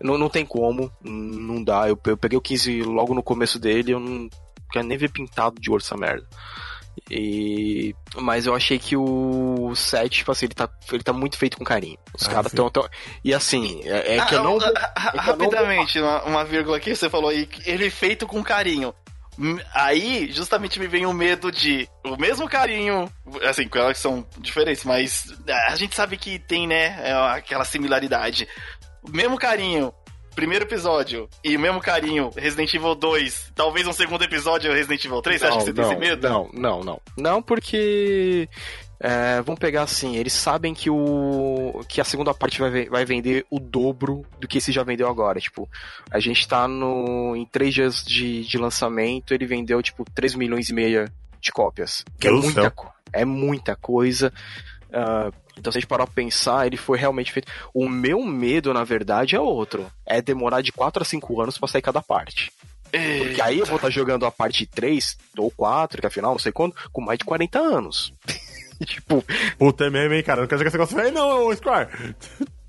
Não, 0.00 0.18
não 0.18 0.28
tem 0.28 0.44
como, 0.44 0.90
não 1.02 1.62
dá. 1.62 1.88
Eu, 1.88 1.98
eu 2.06 2.16
peguei 2.16 2.36
o 2.36 2.42
15 2.42 2.82
logo 2.82 3.14
no 3.14 3.22
começo 3.22 3.58
dele, 3.58 3.92
eu 3.92 4.00
não 4.00 4.28
quero 4.70 4.86
nem 4.86 4.98
ver 4.98 5.10
pintado 5.10 5.60
de 5.60 5.70
ouro 5.70 5.82
essa 5.82 5.96
merda. 5.96 6.26
E... 7.10 7.94
Mas 8.16 8.46
eu 8.46 8.54
achei 8.54 8.78
que 8.78 8.96
o 8.96 9.74
7, 9.74 10.18
tipo 10.18 10.32
assim, 10.32 10.46
ele 10.46 10.54
tá, 10.54 10.68
ele 10.92 11.02
tá 11.02 11.12
muito 11.12 11.36
feito 11.36 11.56
com 11.56 11.64
carinho. 11.64 11.98
Os 12.14 12.26
ah, 12.26 12.30
caras 12.30 12.52
tão, 12.52 12.70
tão. 12.70 12.88
E 13.24 13.34
assim, 13.34 13.82
é, 13.84 14.16
é 14.16 14.18
ah, 14.18 14.26
que 14.26 14.34
eu 14.34 14.42
não. 14.42 14.58
É 14.58 14.92
rapidamente, 14.96 15.98
não... 16.00 16.06
uma, 16.06 16.24
uma 16.24 16.44
vírgula 16.44 16.76
aqui, 16.76 16.94
você 16.94 17.10
falou 17.10 17.30
aí, 17.30 17.48
ele 17.64 17.90
feito 17.90 18.26
com 18.26 18.42
carinho. 18.42 18.94
Aí, 19.74 20.30
justamente 20.30 20.78
me 20.78 20.86
vem 20.86 21.06
o 21.06 21.12
medo 21.12 21.50
de 21.50 21.88
o 22.04 22.16
mesmo 22.16 22.48
carinho, 22.48 23.10
assim, 23.42 23.66
com 23.66 23.78
elas 23.78 23.98
são 23.98 24.24
diferentes, 24.38 24.84
mas 24.84 25.34
a 25.68 25.74
gente 25.74 25.96
sabe 25.96 26.16
que 26.16 26.38
tem, 26.38 26.68
né, 26.68 27.12
aquela 27.32 27.64
similaridade 27.64 28.46
mesmo 29.12 29.38
carinho 29.38 29.92
primeiro 30.34 30.64
episódio 30.64 31.28
e 31.42 31.56
o 31.56 31.60
mesmo 31.60 31.80
carinho 31.80 32.30
Resident 32.36 32.74
Evil 32.74 32.94
2, 32.94 33.52
talvez 33.54 33.86
um 33.86 33.92
segundo 33.92 34.24
episódio 34.24 34.72
Resident 34.72 35.04
Evil 35.04 35.22
3? 35.22 35.40
Você 35.40 35.46
acha 35.46 35.58
que 35.58 35.64
você 35.64 35.72
não, 35.72 35.88
tem 35.88 35.92
esse 35.92 36.00
medo? 36.00 36.28
Não, 36.28 36.50
não, 36.52 36.84
não. 36.84 37.00
Não, 37.16 37.42
porque. 37.42 38.48
É, 39.00 39.42
vamos 39.42 39.58
pegar 39.58 39.82
assim, 39.82 40.16
eles 40.16 40.32
sabem 40.32 40.72
que 40.72 40.88
o 40.88 41.84
que 41.86 42.00
a 42.00 42.04
segunda 42.04 42.32
parte 42.32 42.58
vai, 42.58 42.86
vai 42.86 43.04
vender 43.04 43.44
o 43.50 43.60
dobro 43.60 44.24
do 44.40 44.48
que 44.48 44.58
esse 44.58 44.72
já 44.72 44.82
vendeu 44.82 45.08
agora. 45.08 45.38
Tipo, 45.38 45.68
a 46.10 46.18
gente 46.18 46.46
tá 46.48 46.66
no 46.66 47.36
em 47.36 47.44
três 47.44 47.74
dias 47.74 48.02
de, 48.02 48.44
de 48.44 48.56
lançamento, 48.56 49.34
ele 49.34 49.46
vendeu 49.46 49.82
tipo 49.82 50.04
3 50.14 50.36
milhões 50.36 50.70
e 50.70 50.74
meia 50.74 51.12
de 51.38 51.52
cópias. 51.52 52.02
Que 52.18 52.28
é 52.28 52.30
muita, 52.30 52.72
é 53.12 53.24
muita 53.24 53.76
coisa. 53.76 54.32
Uh, 54.94 55.32
então, 55.58 55.72
se 55.72 55.78
a 55.78 55.80
gente 55.80 55.88
parar 55.88 56.06
pra 56.06 56.14
pensar, 56.14 56.66
ele 56.66 56.76
foi 56.76 56.96
realmente 56.96 57.32
feito. 57.32 57.50
O 57.72 57.88
meu 57.88 58.22
medo, 58.22 58.72
na 58.72 58.84
verdade, 58.84 59.34
é 59.34 59.40
outro. 59.40 59.90
É 60.06 60.22
demorar 60.22 60.60
de 60.62 60.72
4 60.72 61.02
a 61.02 61.04
5 61.04 61.40
anos 61.40 61.58
pra 61.58 61.68
sair 61.68 61.82
cada 61.82 62.00
parte. 62.00 62.52
Porque 63.18 63.42
aí 63.42 63.58
eu 63.58 63.66
vou 63.66 63.76
estar 63.76 63.88
tá 63.88 63.92
jogando 63.92 64.24
a 64.24 64.30
parte 64.30 64.66
3 64.66 65.18
ou 65.36 65.50
4, 65.50 66.00
que 66.00 66.06
afinal, 66.06 66.32
não 66.32 66.38
sei 66.38 66.52
quando, 66.52 66.76
com 66.92 67.00
mais 67.00 67.18
de 67.18 67.24
40 67.24 67.58
anos. 67.58 68.12
tipo. 68.86 69.24
Puta, 69.58 69.86
é 69.86 69.90
mesmo, 69.90 70.14
hein, 70.14 70.22
cara? 70.22 70.42
Não 70.42 70.48
quero 70.48 70.58
jogar 70.60 70.68
esse 70.68 70.78
negócio 70.78 70.96
velho, 70.96 71.12
não, 71.12 71.56
Square. 71.56 71.88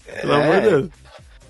É... 0.07 0.21
Pelo 0.21 0.33
amor 0.33 0.61
de 0.61 0.69
Deus. 0.69 0.89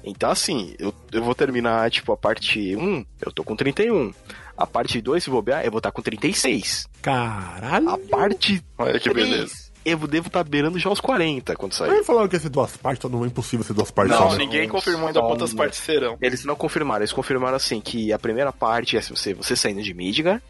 Então, 0.03 0.29
assim, 0.29 0.75
eu, 0.77 0.93
eu 1.11 1.23
vou 1.23 1.33
terminar, 1.33 1.89
tipo, 1.89 2.11
a 2.11 2.17
parte 2.17 2.75
1, 2.75 3.05
eu 3.25 3.31
tô 3.31 3.43
com 3.43 3.55
31. 3.55 4.13
A 4.57 4.67
parte 4.67 5.01
2, 5.01 5.23
se 5.23 5.29
bobear, 5.29 5.65
eu 5.65 5.71
vou 5.71 5.79
estar 5.79 5.89
tá 5.89 5.95
com 5.95 6.01
36. 6.01 6.87
Caralho! 7.01 7.89
A 7.89 7.97
parte. 7.97 8.63
Olha 8.77 8.99
que 8.99 9.09
3, 9.09 9.29
beleza 9.29 9.64
eu 9.85 9.99
devo 9.99 10.27
estar 10.27 10.43
tá 10.43 10.49
beirando 10.49 10.79
já 10.79 10.89
os 10.89 10.99
40 10.99 11.55
quando 11.55 11.73
sair. 11.73 11.91
Aí 11.91 12.03
falaram 12.03 12.27
que 12.27 12.35
ia 12.35 12.39
ser 12.39 12.49
duas 12.49 12.75
partes, 12.75 13.09
não 13.09 13.23
é 13.23 13.27
impossível 13.27 13.63
ser 13.63 13.73
duas 13.73 13.91
partes. 13.91 14.17
Não, 14.17 14.31
só, 14.31 14.35
ninguém 14.35 14.67
confirmou 14.67 15.07
ainda 15.07 15.21
quantas 15.21 15.53
partes 15.53 15.79
serão. 15.79 16.17
Eles 16.19 16.43
não 16.43 16.55
confirmaram, 16.55 17.01
eles 17.01 17.13
confirmaram 17.13 17.55
assim 17.55 17.79
que 17.79 18.11
a 18.11 18.17
primeira 18.17 18.51
parte 18.51 18.97
é 18.97 19.01
você, 19.01 19.33
você 19.33 19.55
saindo 19.55 19.83
de 19.83 19.93
Midgar, 19.93 20.41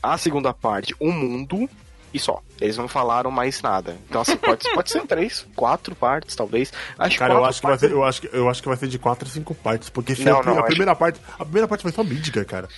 a 0.00 0.16
segunda 0.16 0.54
parte, 0.54 0.94
o 1.00 1.10
mundo, 1.10 1.68
e 2.14 2.18
só. 2.18 2.40
Eles 2.60 2.76
não 2.78 2.86
falaram 2.86 3.30
mais 3.30 3.60
nada. 3.60 3.96
Então, 4.08 4.20
assim, 4.20 4.36
pode, 4.36 4.70
pode 4.72 4.90
ser 4.90 5.04
três, 5.04 5.44
quatro 5.56 5.96
partes, 5.96 6.36
talvez. 6.36 6.72
Acho 6.96 7.18
Cara, 7.18 7.34
eu 7.34 7.44
acho, 7.44 7.60
que 7.60 7.66
vai 7.66 7.78
ser, 7.78 7.90
eu, 7.90 8.04
acho 8.04 8.20
que, 8.20 8.30
eu 8.32 8.48
acho 8.48 8.62
que 8.62 8.68
vai 8.68 8.76
ser 8.76 8.86
de 8.86 8.98
quatro 9.00 9.26
a 9.28 9.30
cinco 9.30 9.52
partes, 9.52 9.90
porque 9.90 10.14
se 10.14 10.24
não, 10.24 10.40
a, 10.40 10.42
não, 10.44 10.58
a 10.60 10.62
primeira 10.62 10.94
parte. 10.94 11.20
A 11.36 11.44
primeira 11.44 11.66
parte 11.66 11.82
vai 11.82 11.92
só 11.92 12.04
Midgar, 12.04 12.46
cara. 12.46 12.68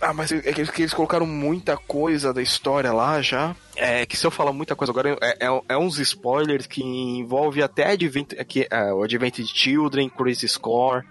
Ah, 0.00 0.14
mas 0.14 0.32
é 0.32 0.52
que 0.52 0.82
eles 0.82 0.94
colocaram 0.94 1.26
muita 1.26 1.76
coisa 1.76 2.32
da 2.32 2.40
história 2.40 2.90
lá 2.92 3.20
já. 3.20 3.54
É 3.76 4.06
que 4.06 4.16
se 4.16 4.26
eu 4.26 4.30
falar 4.30 4.52
muita 4.52 4.74
coisa 4.74 4.90
agora, 4.90 5.16
é, 5.20 5.46
é, 5.46 5.62
é 5.68 5.76
uns 5.76 5.98
spoilers 5.98 6.66
que 6.66 6.82
envolve 6.82 7.62
até 7.62 7.92
Advent, 7.92 8.32
aqui, 8.38 8.66
é, 8.70 8.92
o 8.92 9.02
Advent 9.02 9.40
Children, 9.44 10.08
Crazy 10.08 10.48
Score. 10.48 11.04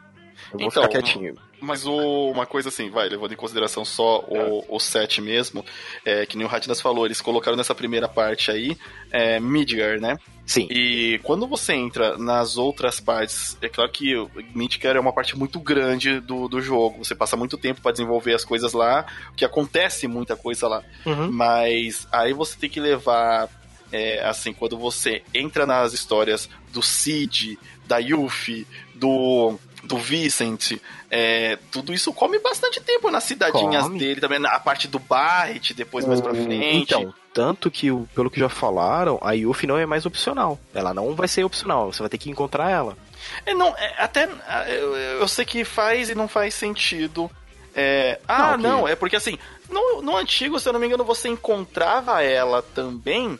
Eu 0.52 0.60
vou 0.60 0.67
então, 0.67 0.84
ficar 0.84 0.88
quietinho. 0.88 1.36
Mas 1.62 1.86
o, 1.86 2.32
uma 2.32 2.45
coisa 2.45 2.69
assim, 2.69 2.89
vai, 2.89 3.10
levando 3.10 3.34
em 3.34 3.38
consideração 3.38 3.84
só 3.84 4.21
o, 4.28 4.75
o 4.75 4.80
set 4.80 5.21
mesmo, 5.21 5.63
é, 6.06 6.25
que 6.25 6.38
nem 6.38 6.45
o 6.45 6.49
Ratinas 6.49 6.80
falou, 6.80 7.06
eles 7.06 7.21
colocaram 7.21 7.58
nessa 7.58 7.75
primeira 7.75 8.08
parte 8.08 8.49
aí, 8.49 8.78
é, 9.12 9.39
Midgar, 9.39 9.99
né? 9.99 10.17
Sim. 10.49 10.67
E 10.71 11.19
quando 11.21 11.45
você 11.45 11.73
entra 11.73 12.17
nas 12.17 12.58
outras 12.58 13.00
partes, 13.00 13.56
é 13.62 13.69
claro 13.69 13.91
que 13.91 14.15
Midgar 14.56 14.95
é 14.95 15.00
uma 15.00 15.13
parte 15.13 15.37
muito 15.37 15.60
grande 15.60 16.19
do, 16.19 16.47
do 16.47 16.60
jogo. 16.60 17.06
Você 17.06 17.13
passa 17.13 17.37
muito 17.37 17.56
tempo 17.56 17.81
para 17.81 17.91
desenvolver 17.91 18.33
as 18.33 18.43
coisas 18.43 18.73
lá, 18.73 19.06
que 19.35 19.45
acontece 19.45 20.08
muita 20.08 20.35
coisa 20.35 20.67
lá. 20.67 20.83
Uhum. 21.06 21.31
Mas 21.31 22.08
aí 22.12 22.33
você 22.33 22.58
tem 22.58 22.67
que 22.67 22.79
levar 22.79 23.47
é, 23.91 24.25
assim, 24.25 24.52
quando 24.52 24.75
você 24.75 25.21
entra 25.35 25.67
nas 25.67 25.93
histórias 25.93 26.50
do 26.73 26.81
Cid, 26.81 27.60
da 27.85 28.00
Yuffie, 28.00 28.65
do 28.95 29.56
do 29.84 29.98
Vicent, 29.98 30.80
é, 31.10 31.58
tudo 31.71 31.94
isso 31.94 32.13
come 32.13 32.40
bastante 32.40 32.82
tempo 32.82 33.10
nas 33.10 33.23
cidadinhas 33.23 33.84
come. 33.84 34.00
dele 34.00 34.21
também, 34.21 34.40
a 34.46 34.60
parte 34.60 34.88
do 34.88 35.00
Barret, 35.00 35.73
depois 35.73 36.06
mais 36.06 36.21
pra 36.21 36.34
frente. 36.34 36.75
Então, 36.75 37.13
tanto 37.34 37.71
que, 37.71 37.90
pelo 38.13 38.30
que 38.30 38.40
já 38.40 38.50
falaram, 38.50 39.19
a 39.21 39.32
Yuffie 39.32 39.67
não 39.67 39.77
é 39.77 39.86
mais 39.86 40.06
opcional. 40.06 40.60
Ela 40.73 40.94
não 40.94 41.15
vai 41.15 41.27
ser 41.27 41.44
opcional, 41.44 41.92
você 41.92 42.02
vai 42.02 42.10
ter 42.10 42.17
que 42.17 42.30
encontrar 42.30 42.69
ela. 42.69 42.98
É, 43.46 43.54
não, 43.54 43.75
é, 43.77 43.96
até 43.98 44.30
eu, 44.67 44.96
eu, 44.96 45.27
sei 45.27 45.46
que 45.46 45.63
faz 45.63 46.10
e 46.10 46.15
não 46.15 46.27
faz 46.27 46.54
sentido. 46.54 47.30
É, 47.75 48.19
ah, 48.27 48.58
não, 48.58 48.80
não, 48.82 48.88
é 48.88 48.96
porque 48.96 49.15
assim, 49.15 49.38
no, 49.69 50.02
no 50.02 50.17
antigo, 50.17 50.60
se 50.60 50.67
eu 50.67 50.73
não 50.73 50.80
me 50.80 50.88
engano, 50.88 51.04
você 51.04 51.30
encontrava 51.30 52.21
ela 52.21 52.62
também 52.62 53.38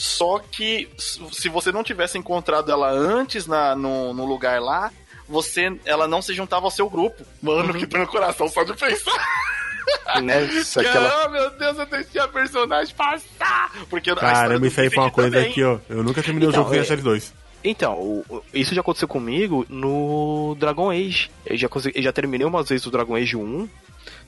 só 0.00 0.38
que 0.38 0.88
se 1.30 1.48
você 1.50 1.70
não 1.70 1.84
tivesse 1.84 2.16
encontrado 2.16 2.72
ela 2.72 2.90
antes 2.90 3.46
na, 3.46 3.76
no, 3.76 4.14
no 4.14 4.24
lugar 4.24 4.58
lá, 4.58 4.90
você, 5.30 5.72
ela 5.84 6.08
não 6.08 6.20
se 6.20 6.34
juntava 6.34 6.66
ao 6.66 6.70
seu 6.70 6.90
grupo. 6.90 7.24
Mano, 7.40 7.72
uhum. 7.72 7.86
que 7.86 7.96
no 7.96 8.06
coração 8.06 8.48
só 8.48 8.64
de 8.64 8.74
pensar. 8.74 9.12
Nessa, 10.22 10.80
aquela... 10.80 11.26
Oh, 11.26 11.30
meu 11.30 11.50
Deus, 11.50 11.78
eu 11.78 11.86
deixei 11.86 12.20
a 12.20 12.28
personagem 12.28 12.94
passar! 12.94 13.72
Porque 13.88 14.14
Caramba, 14.14 14.66
isso 14.66 14.80
aí 14.80 14.90
foi 14.90 15.02
uma 15.02 15.10
coisa 15.10 15.30
também. 15.30 15.52
que 15.52 15.62
ó, 15.62 15.78
eu 15.88 16.02
nunca 16.02 16.22
terminei 16.22 16.48
então, 16.48 16.60
o 16.60 16.64
jogo 16.64 16.76
é... 16.76 16.84
série 16.84 17.02
2. 17.02 17.32
Então, 17.62 18.24
isso 18.54 18.74
já 18.74 18.80
aconteceu 18.80 19.06
comigo 19.06 19.66
no 19.68 20.56
Dragon 20.58 20.90
Age. 20.90 21.30
Eu 21.44 21.56
já, 21.56 21.68
consegui, 21.68 21.98
eu 21.98 22.02
já 22.02 22.12
terminei 22.12 22.46
umas 22.46 22.68
vezes 22.68 22.86
o 22.86 22.90
Dragon 22.90 23.14
Age 23.14 23.36
1 23.36 23.68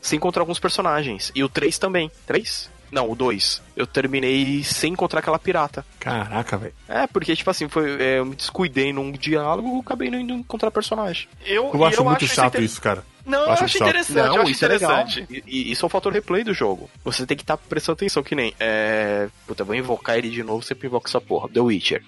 sem 0.00 0.18
encontrar 0.18 0.42
alguns 0.42 0.59
personagens. 0.59 1.32
E 1.34 1.42
o 1.42 1.48
3 1.48 1.78
também. 1.78 2.11
3? 2.26 2.70
Não, 2.93 3.11
o 3.11 3.16
2. 3.16 3.62
Eu 3.74 3.86
terminei 3.86 4.62
sem 4.62 4.93
encontrar 4.93 5.20
aquela 5.20 5.38
pirata. 5.38 5.84
Caraca, 5.99 6.59
velho. 6.59 6.74
É, 6.86 7.07
porque, 7.07 7.34
tipo 7.34 7.51
assim, 7.51 7.66
foi, 7.66 7.90
é, 8.01 8.18
eu 8.18 8.26
me 8.26 8.36
descuidei 8.36 8.93
num 8.93 9.11
diálogo 9.11 9.78
e 9.78 9.80
acabei 9.80 10.11
não 10.11 10.20
indo 10.20 10.34
encontrar 10.34 10.70
personagem. 10.70 11.26
Eu, 11.47 11.70
eu 11.72 11.84
acho 11.86 12.01
eu 12.01 12.05
muito 12.05 12.26
acho 12.26 12.34
chato 12.34 12.61
isso, 12.61 12.82
cara. 12.82 13.03
Não, 13.24 13.38
eu, 13.38 13.47
eu 13.47 13.53
acho, 13.53 13.78
interessante. 13.78 14.36
Não, 14.36 14.43
isso 14.43 14.64
interessante. 14.64 15.18
é 15.20 15.32
legal. 15.32 15.49
E, 15.49 15.72
isso 15.72 15.84
é 15.84 15.86
um 15.86 15.88
fator 15.88 16.12
replay 16.12 16.45
do 16.45 16.53
jogo. 16.53 16.90
Você 17.03 17.24
tem 17.24 17.36
que 17.36 17.43
estar 17.43 17.57
tá 17.57 17.62
prestando 17.66 17.95
atenção, 17.95 18.22
que 18.22 18.34
nem. 18.34 18.55
É... 18.61 19.28
Puta, 19.47 19.62
eu 19.62 19.66
vou 19.66 19.74
invocar 19.74 20.18
ele 20.18 20.28
de 20.28 20.43
novo, 20.43 20.62
sempre 20.62 20.86
invoca 20.86 21.09
essa 21.09 21.20
porra. 21.20 21.49
The 21.49 21.61
Witcher. 21.61 22.05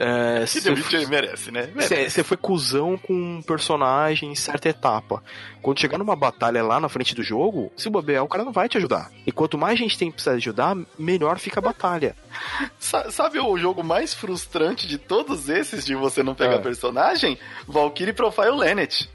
É, 0.00 0.44
que 0.46 0.60
The 0.60 0.70
Witcher 0.70 1.08
merece, 1.08 1.50
né? 1.50 1.68
Você 1.74 2.22
foi 2.22 2.36
cuzão 2.36 2.96
com 2.96 3.12
um 3.12 3.42
personagem 3.42 4.30
em 4.30 4.34
certa 4.36 4.68
etapa. 4.68 5.20
Quando 5.60 5.80
chegar 5.80 5.98
numa 5.98 6.14
batalha 6.14 6.62
lá 6.62 6.78
na 6.78 6.88
frente 6.88 7.16
do 7.16 7.22
jogo, 7.22 7.72
se 7.76 7.90
bobear, 7.90 8.22
o 8.22 8.28
cara 8.28 8.44
não 8.44 8.52
vai 8.52 8.68
te 8.68 8.78
ajudar. 8.78 9.10
E 9.26 9.32
quanto 9.32 9.58
mais 9.58 9.76
gente 9.76 9.98
tem 9.98 10.08
que 10.08 10.14
precisar 10.14 10.36
ajudar, 10.36 10.76
melhor 10.96 11.40
fica 11.40 11.58
a 11.58 11.62
batalha. 11.62 12.14
Sabe 12.78 13.40
o 13.40 13.58
jogo 13.58 13.82
mais 13.82 14.14
frustrante 14.14 14.86
de 14.86 14.98
todos 14.98 15.48
esses 15.48 15.84
de 15.84 15.96
você 15.96 16.22
não 16.22 16.34
pegar 16.34 16.54
é. 16.54 16.58
personagem? 16.58 17.36
Valkyrie 17.66 18.12
Profile 18.12 18.56
Lennet. 18.56 19.10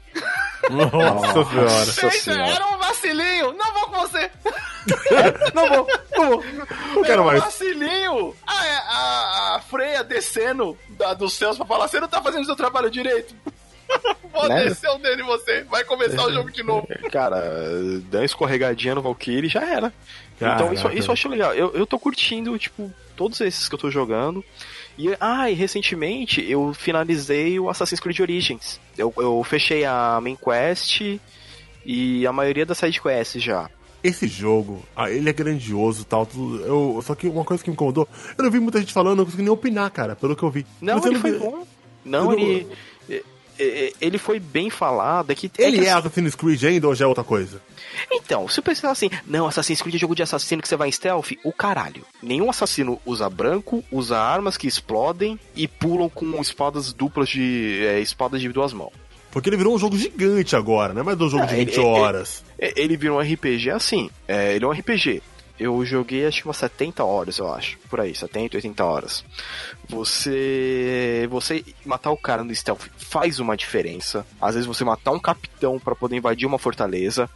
Nossa, 0.70 2.10
senhora. 2.10 2.50
Era 2.50 2.66
um 2.68 2.78
vacilinho. 2.78 3.52
Não 3.54 3.72
vou 3.72 3.86
com 3.86 4.00
você. 4.00 4.30
Não 5.54 5.68
vou, 5.68 5.88
não 6.16 6.30
vou. 6.30 6.44
Não 6.94 7.02
quero 7.02 7.22
um 7.22 7.26
mais. 7.26 7.42
vacilinho. 7.42 8.34
A, 8.46 8.54
a, 8.54 9.56
a 9.56 9.60
Freya 9.60 10.04
descendo 10.04 10.76
da, 10.90 11.14
dos 11.14 11.32
céus 11.32 11.56
pra 11.56 11.66
falar: 11.66 11.88
você 11.88 12.00
não 12.00 12.08
tá 12.08 12.22
fazendo 12.22 12.44
seu 12.44 12.56
trabalho 12.56 12.90
direito. 12.90 13.34
Vou 14.32 14.48
né? 14.48 14.64
descer 14.64 14.90
o 14.90 14.98
dele 14.98 15.22
você. 15.22 15.62
Vai 15.64 15.84
começar 15.84 16.24
o 16.24 16.32
jogo 16.32 16.50
de 16.50 16.62
novo. 16.62 16.88
Cara, 17.12 17.40
dá 18.10 18.18
uma 18.18 18.24
escorregadinha 18.24 18.94
no 18.94 19.02
Valkyrie 19.02 19.46
e 19.46 19.50
já 19.50 19.60
era. 19.60 19.92
Caraca. 20.38 20.62
Então 20.62 20.72
isso, 20.72 20.88
isso 20.98 21.10
eu 21.10 21.12
acho 21.12 21.28
legal. 21.28 21.54
Eu, 21.54 21.72
eu 21.72 21.86
tô 21.86 21.98
curtindo, 21.98 22.58
tipo, 22.58 22.90
todos 23.14 23.40
esses 23.40 23.68
que 23.68 23.74
eu 23.74 23.78
tô 23.78 23.90
jogando. 23.90 24.44
E, 24.98 25.14
ah, 25.20 25.50
e 25.50 25.54
recentemente 25.54 26.44
eu 26.48 26.72
finalizei 26.72 27.58
o 27.58 27.68
Assassin's 27.68 28.00
Creed 28.00 28.20
Origins. 28.20 28.80
Eu, 28.96 29.12
eu 29.16 29.42
fechei 29.44 29.84
a 29.84 30.18
main 30.20 30.36
quest 30.36 31.18
e 31.84 32.26
a 32.26 32.32
maioria 32.32 32.64
das 32.64 32.78
side 32.78 33.00
quests 33.00 33.42
já. 33.42 33.68
Esse 34.04 34.28
jogo, 34.28 34.84
ah, 34.94 35.10
ele 35.10 35.30
é 35.30 35.32
grandioso 35.32 36.04
tal, 36.04 36.26
tudo, 36.26 36.62
eu, 36.62 37.02
só 37.02 37.14
que 37.14 37.26
uma 37.26 37.42
coisa 37.42 37.64
que 37.64 37.70
me 37.70 37.74
incomodou, 37.74 38.06
eu 38.36 38.44
não 38.44 38.50
vi 38.50 38.60
muita 38.60 38.78
gente 38.78 38.92
falando, 38.92 39.16
não 39.16 39.24
consegui 39.24 39.42
nem 39.42 39.50
opinar, 39.50 39.90
cara, 39.90 40.14
pelo 40.14 40.36
que 40.36 40.42
eu 40.42 40.50
vi. 40.50 40.66
Não, 40.78 40.96
Mas 40.96 41.06
ele 41.06 41.14
não 41.14 41.20
foi 41.22 41.32
vi... 41.32 41.38
bom. 41.38 41.66
Não, 42.04 42.32
ele... 42.32 42.68
Ele 43.56 44.18
foi 44.18 44.40
bem 44.40 44.68
falado. 44.68 45.30
É 45.30 45.34
que, 45.34 45.50
ele 45.58 45.76
é, 45.76 45.80
que, 45.80 45.86
é 45.86 45.92
Assassin's 45.92 46.34
Creed 46.34 46.64
ainda 46.64 46.88
ou 46.88 46.94
já 46.94 47.04
é 47.04 47.08
outra 47.08 47.22
coisa? 47.22 47.62
Então, 48.10 48.48
se 48.48 48.58
eu 48.58 48.64
pensar 48.64 48.90
assim, 48.90 49.08
não, 49.26 49.46
Assassin's 49.46 49.80
Creed 49.80 49.94
é 49.94 49.98
jogo 49.98 50.14
de 50.14 50.22
assassino 50.22 50.60
que 50.60 50.68
você 50.68 50.76
vai 50.76 50.88
em 50.88 50.92
stealth, 50.92 51.30
o 51.44 51.52
caralho. 51.52 52.04
Nenhum 52.20 52.50
assassino 52.50 53.00
usa 53.06 53.30
branco, 53.30 53.84
usa 53.92 54.18
armas 54.18 54.56
que 54.56 54.66
explodem 54.66 55.38
e 55.54 55.68
pulam 55.68 56.08
com 56.08 56.40
espadas 56.40 56.92
duplas 56.92 57.28
de. 57.28 57.84
É, 57.86 58.00
espadas 58.00 58.40
de 58.40 58.48
duas 58.48 58.72
mãos. 58.72 58.92
Porque 59.34 59.50
ele 59.50 59.56
virou 59.56 59.74
um 59.74 59.78
jogo 59.80 59.98
gigante 59.98 60.54
agora, 60.54 60.94
né? 60.94 61.02
Mais 61.02 61.20
um 61.20 61.28
jogo 61.28 61.44
de 61.44 61.56
20 61.56 61.76
ele, 61.76 61.80
horas. 61.80 62.44
Ele, 62.56 62.72
ele, 62.76 62.96
virou 62.96 63.18
um 63.18 63.20
RPG 63.20 63.68
assim. 63.68 64.08
É, 64.28 64.54
ele 64.54 64.64
é 64.64 64.68
um 64.68 64.70
RPG. 64.70 65.20
Eu 65.58 65.84
joguei 65.84 66.26
acho 66.26 66.42
que 66.42 66.48
umas 66.48 66.56
70 66.56 67.04
horas, 67.04 67.38
eu 67.38 67.52
acho. 67.52 67.78
Por 67.88 68.00
aí, 68.00 68.14
70, 68.14 68.56
80 68.56 68.84
horas. 68.84 69.24
Você. 69.88 71.28
Você 71.30 71.64
matar 71.84 72.10
o 72.10 72.16
cara 72.16 72.42
no 72.42 72.54
stealth 72.54 72.88
faz 72.96 73.38
uma 73.38 73.56
diferença. 73.56 74.26
Às 74.40 74.54
vezes 74.54 74.66
você 74.66 74.84
matar 74.84 75.12
um 75.12 75.20
capitão 75.20 75.78
para 75.78 75.94
poder 75.94 76.16
invadir 76.16 76.46
uma 76.46 76.58
fortaleza. 76.58 77.30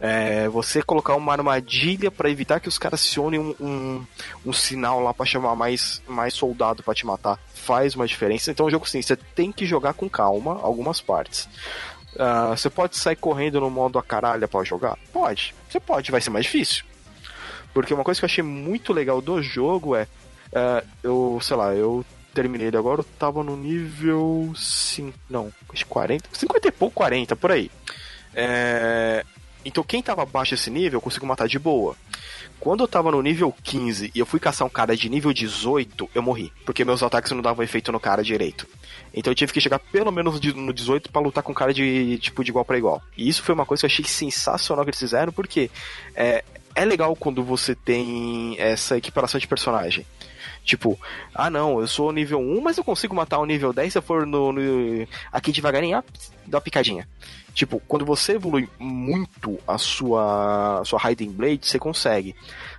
É, 0.00 0.48
você 0.48 0.80
colocar 0.80 1.16
uma 1.16 1.32
armadilha 1.32 2.10
para 2.10 2.30
evitar 2.30 2.60
que 2.60 2.68
os 2.68 2.78
caras 2.78 3.00
acionem 3.00 3.40
um, 3.40 3.54
um, 3.60 4.06
um 4.46 4.52
sinal 4.52 5.00
lá 5.00 5.12
para 5.12 5.26
chamar 5.26 5.56
mais, 5.56 6.00
mais 6.06 6.32
soldado 6.34 6.84
para 6.84 6.94
te 6.94 7.04
matar 7.04 7.38
faz 7.52 7.94
uma 7.94 8.06
diferença. 8.06 8.50
Então, 8.50 8.66
o 8.66 8.70
jogo 8.70 8.86
assim, 8.86 9.02
você 9.02 9.16
tem 9.16 9.52
que 9.52 9.66
jogar 9.66 9.92
com 9.92 10.08
calma 10.08 10.58
algumas 10.62 11.02
partes. 11.02 11.48
Uh, 12.14 12.56
você 12.56 12.70
pode 12.70 12.96
sair 12.96 13.16
correndo 13.16 13.60
no 13.60 13.68
modo 13.68 13.98
a 13.98 14.02
caralha 14.02 14.48
pra 14.48 14.64
jogar? 14.64 14.96
Pode. 15.12 15.54
Você 15.68 15.78
pode, 15.78 16.10
vai 16.10 16.20
ser 16.20 16.30
mais 16.30 16.46
difícil. 16.46 16.87
Porque 17.72 17.94
uma 17.94 18.04
coisa 18.04 18.20
que 18.20 18.24
eu 18.24 18.28
achei 18.28 18.44
muito 18.44 18.92
legal 18.92 19.20
do 19.20 19.42
jogo 19.42 19.94
é. 19.94 20.06
Uh, 20.48 20.86
eu, 21.02 21.38
sei 21.42 21.56
lá, 21.56 21.74
eu 21.74 22.04
terminei 22.32 22.68
ele 22.68 22.76
agora, 22.76 23.00
eu 23.00 23.06
tava 23.18 23.42
no 23.42 23.56
nível 23.56 24.52
5. 24.54 25.18
Não, 25.28 25.52
40. 25.88 26.28
50 26.32 26.68
e 26.68 26.72
pouco, 26.72 26.94
40, 26.94 27.36
por 27.36 27.52
aí. 27.52 27.70
É, 28.34 29.24
então 29.64 29.82
quem 29.82 30.02
tava 30.02 30.22
abaixo 30.22 30.52
desse 30.52 30.70
nível, 30.70 30.98
eu 30.98 31.00
consigo 31.00 31.26
matar 31.26 31.48
de 31.48 31.58
boa. 31.58 31.96
Quando 32.60 32.82
eu 32.82 32.88
tava 32.88 33.10
no 33.10 33.22
nível 33.22 33.54
15 33.62 34.10
e 34.14 34.18
eu 34.18 34.26
fui 34.26 34.40
caçar 34.40 34.66
um 34.66 34.70
cara 34.70 34.96
de 34.96 35.08
nível 35.08 35.32
18, 35.32 36.10
eu 36.14 36.22
morri. 36.22 36.52
Porque 36.64 36.84
meus 36.84 37.02
ataques 37.02 37.30
não 37.32 37.42
davam 37.42 37.64
efeito 37.64 37.92
no 37.92 38.00
cara 38.00 38.22
direito. 38.22 38.66
Então 39.14 39.30
eu 39.30 39.34
tive 39.34 39.52
que 39.52 39.60
chegar 39.60 39.78
pelo 39.78 40.10
menos 40.10 40.40
no 40.40 40.72
18 40.72 41.10
para 41.10 41.22
lutar 41.22 41.42
com 41.42 41.52
um 41.52 41.54
cara 41.54 41.72
de 41.72 42.18
tipo 42.18 42.42
de 42.42 42.50
igual 42.50 42.64
para 42.64 42.78
igual. 42.78 43.02
E 43.16 43.28
isso 43.28 43.42
foi 43.42 43.54
uma 43.54 43.66
coisa 43.66 43.82
que 43.82 43.86
eu 43.86 43.90
achei 43.90 44.04
sensacional 44.04 44.84
que 44.84 44.90
eles 44.90 44.98
fizeram, 44.98 45.32
porque 45.32 45.70
é, 46.14 46.44
é 46.78 46.84
legal 46.84 47.14
quando 47.16 47.42
você 47.42 47.74
tem 47.74 48.54
essa 48.58 48.96
equiparação 48.96 49.40
de 49.40 49.48
personagem. 49.48 50.06
Tipo, 50.64 50.98
ah 51.34 51.50
não, 51.50 51.80
eu 51.80 51.88
sou 51.88 52.12
nível 52.12 52.38
1, 52.38 52.60
mas 52.60 52.78
eu 52.78 52.84
consigo 52.84 53.14
matar 53.14 53.38
o 53.38 53.46
nível 53.46 53.72
10 53.72 53.92
se 53.92 53.98
eu 53.98 54.02
for 54.02 54.26
no, 54.26 54.52
no 54.52 55.06
aqui 55.32 55.50
devagarinho, 55.50 55.98
ah, 55.98 56.04
dá 56.46 56.58
uma 56.58 56.62
picadinha. 56.62 57.08
Tipo, 57.52 57.82
quando 57.88 58.04
você 58.04 58.34
evolui 58.34 58.68
muito 58.78 59.58
a 59.66 59.78
sua, 59.78 60.82
sua 60.84 61.10
Hiding 61.10 61.32
Blade, 61.32 61.66
você 61.66 61.78
consegue. 61.78 62.36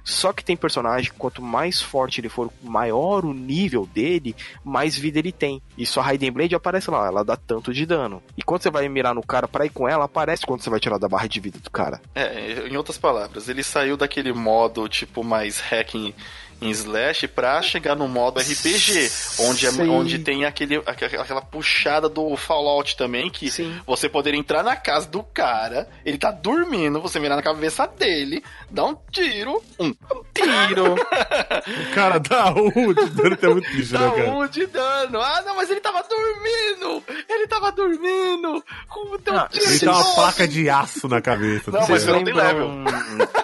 Só 0.10 0.34
que 0.34 0.44
tem 0.44 0.58
personagem, 0.58 1.12
quanto 1.18 1.42
mais 1.42 1.82
forte 1.82 2.20
ele 2.20 2.30
for, 2.30 2.52
maior 2.64 3.24
o 3.24 3.34
nível 3.34 3.86
dele, 3.86 4.36
mais 4.64 4.98
vida 4.98 5.20
ele 5.20 5.32
tem. 5.32 5.62
E 5.78 5.86
sua 5.86 6.14
Hiding 6.14 6.32
Blade 6.32 6.56
aparece 6.56 6.90
lá, 6.90 7.08
ela 7.08 7.24
dá 7.24 7.38
tanto 7.38 7.72
de 7.72 7.86
dano. 7.86 8.22
E 8.36 8.42
quando 8.42 8.64
você 8.64 8.72
vai 8.72 8.90
mirar 8.90 9.14
no 9.14 9.22
cara 9.22 9.48
pra 9.48 9.66
ir 9.66 9.70
com 9.70 9.88
ela, 9.88 10.06
aparece 10.06 10.46
quando 10.46 10.62
você 10.62 10.70
vai 10.70 10.80
tirar 10.80 10.98
da 10.98 11.08
barra 11.08 11.28
de 11.28 11.40
vida 11.40 11.60
do 11.60 11.70
cara. 11.70 12.02
É, 12.16 12.68
em 12.68 12.76
outras 12.76 12.98
palavras, 12.98 13.48
ele 13.48 13.64
saiu 13.64 13.96
daquele 13.96 14.34
modo, 14.34 14.90
tipo, 14.90 15.24
mais 15.24 15.60
hacking 15.60 16.14
em 16.62 16.70
Slash 16.72 17.28
pra 17.28 17.62
chegar 17.62 17.96
no 17.96 18.08
modo 18.08 18.40
RPG, 18.40 19.12
onde, 19.40 19.66
é, 19.66 19.70
onde 19.84 20.20
tem 20.20 20.46
aquele, 20.46 20.78
aquela 20.86 21.42
puxada 21.42 22.10
do 22.10 22.36
Fallout 22.36 22.98
também, 22.98 23.30
que 23.30 23.50
Sim. 23.50 23.80
você 23.86 24.10
poder 24.10 24.34
entrar 24.34 24.64
na 24.64 24.76
casa 24.76 25.08
do 25.08 25.24
cara, 25.24 25.88
ele 26.06 26.18
tá 26.18 26.32
dormindo, 26.32 27.02
você 27.02 27.20
mirar 27.20 27.36
na 27.36 27.42
cabeça 27.42 27.88
dele, 27.88 28.44
dá 28.70 28.86
um 28.86 28.98
tiro, 29.12 29.62
um, 29.80 29.94
tiro. 30.34 30.96
o 30.96 31.94
cara 31.96 32.20
dá 32.20 32.52
um 32.52 32.94
de 32.94 33.10
dano, 33.10 33.38
tá 33.38 33.50
muito 33.50 33.70
triste, 33.72 33.94
né, 33.94 34.12
cara? 34.16 34.32
um 34.32 34.48
de 34.48 34.66
dano. 34.66 35.22
Ah, 35.22 35.42
não, 35.46 35.56
mas 35.56 35.70
ele 35.70 35.80
tava 35.80 36.04
dormindo! 36.04 37.04
Ele 37.30 37.48
tava 37.48 37.72
dormindo! 37.72 38.64
Como 38.88 39.18
deu 39.18 39.34
um 39.34 39.48
tiro? 39.48 39.66
Ele 39.66 39.80
tem 39.80 39.90
uma 39.90 40.16
placa 40.16 40.48
de 40.48 40.70
aço 40.70 41.08
na 41.08 41.22
cabeça. 41.22 41.72
Não, 41.72 41.88
mas 41.88 42.04
você 42.04 42.12
não 42.12 42.24
tem 42.24 42.34
level. 42.34 42.70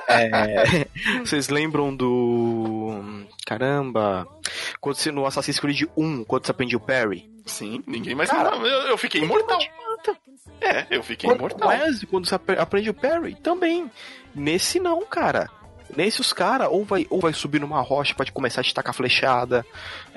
É, 0.07 0.86
vocês 1.24 1.49
lembram 1.49 1.95
do 1.95 3.04
Caramba! 3.45 4.27
Quando 4.81 4.95
você 4.95 5.11
no 5.11 5.25
Assassin's 5.25 5.59
Creed 5.59 5.83
1, 5.95 6.23
quando 6.23 6.45
você 6.45 6.51
aprende 6.51 6.75
o 6.75 6.79
parry. 6.79 7.29
Sim, 7.45 7.83
ninguém 7.85 8.15
mais 8.15 8.29
Cara, 8.29 8.55
eu, 8.55 8.87
eu 8.87 8.97
fiquei 8.97 9.21
imortal. 9.21 9.59
É, 10.59 10.87
eu 10.89 11.03
fiquei 11.03 11.29
quando, 11.29 11.37
imortal. 11.37 11.67
Mas 11.67 12.03
quando 12.05 12.27
você 12.27 12.35
aprende 12.35 12.89
o 12.89 12.93
parry, 12.93 13.35
também. 13.35 13.89
Nesse 14.33 14.79
não, 14.79 15.05
cara. 15.05 15.49
Nesse 15.95 16.19
os 16.19 16.33
caras 16.33 16.67
ou 16.71 16.83
vai, 16.83 17.05
ou 17.09 17.19
vai 17.19 17.33
subir 17.33 17.61
numa 17.61 17.79
rocha 17.81 18.15
pra 18.15 18.29
começar 18.31 18.61
a 18.61 18.63
te 18.63 18.73
tacar 18.73 18.93
flechada, 18.93 19.63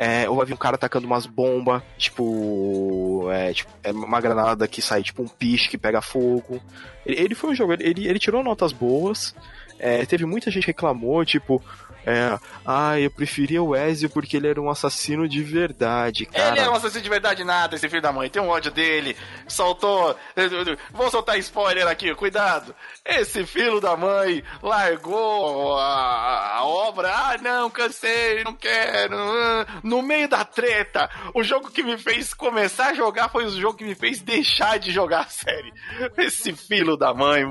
é, 0.00 0.30
ou 0.30 0.36
vai 0.36 0.46
vir 0.46 0.54
um 0.54 0.56
cara 0.56 0.76
atacando 0.76 1.08
umas 1.08 1.26
bombas, 1.26 1.82
tipo, 1.98 3.28
é, 3.32 3.52
tipo, 3.52 3.68
é 3.82 3.90
uma 3.90 4.20
granada 4.20 4.68
que 4.68 4.80
sai 4.80 5.02
tipo 5.02 5.24
um 5.24 5.26
piche 5.26 5.68
que 5.68 5.76
pega 5.76 6.00
fogo. 6.00 6.62
Ele, 7.04 7.20
ele 7.20 7.34
foi 7.34 7.50
um 7.50 7.54
jogo, 7.54 7.72
ele, 7.72 8.06
ele 8.06 8.18
tirou 8.20 8.44
notas 8.44 8.72
boas, 8.72 9.34
é, 9.76 10.06
teve 10.06 10.24
muita 10.24 10.52
gente 10.52 10.62
que 10.62 10.70
reclamou, 10.70 11.24
tipo, 11.24 11.60
é, 12.10 12.38
ah, 12.64 12.98
eu 12.98 13.10
preferia 13.10 13.62
o 13.62 13.76
Ezio 13.76 14.08
porque 14.08 14.38
ele 14.38 14.48
era 14.48 14.58
um 14.58 14.70
assassino 14.70 15.28
de 15.28 15.42
verdade, 15.42 16.24
cara. 16.24 16.52
Ele 16.52 16.60
é 16.60 16.70
um 16.70 16.74
assassino 16.74 17.02
de 17.02 17.10
verdade 17.10 17.44
nada, 17.44 17.76
esse 17.76 17.86
filho 17.86 18.00
da 18.00 18.10
mãe. 18.10 18.30
Tem 18.30 18.40
um 18.40 18.48
ódio 18.48 18.70
dele. 18.70 19.14
Soltou. 19.46 20.16
Vou 20.90 21.10
soltar 21.10 21.38
spoiler 21.38 21.86
aqui, 21.86 22.14
cuidado. 22.14 22.74
Esse 23.04 23.44
filho 23.44 23.78
da 23.78 23.94
mãe 23.94 24.42
largou 24.62 25.76
a, 25.76 26.56
a 26.56 26.64
obra. 26.64 27.12
Ah, 27.12 27.36
não, 27.42 27.68
cansei, 27.68 28.42
não 28.42 28.54
quero. 28.54 29.14
No 29.88 30.02
meio 30.02 30.28
da 30.28 30.44
treta, 30.44 31.08
o 31.34 31.42
jogo 31.42 31.70
que 31.70 31.82
me 31.82 31.96
fez 31.96 32.34
começar 32.34 32.88
a 32.88 32.94
jogar 32.94 33.30
foi 33.30 33.46
o 33.46 33.50
jogo 33.50 33.78
que 33.78 33.84
me 33.84 33.94
fez 33.94 34.20
deixar 34.20 34.78
de 34.78 34.90
jogar 34.90 35.20
a 35.20 35.28
série. 35.28 35.72
Esse 36.18 36.52
filho 36.52 36.94
da 36.94 37.14
mãe 37.14 37.42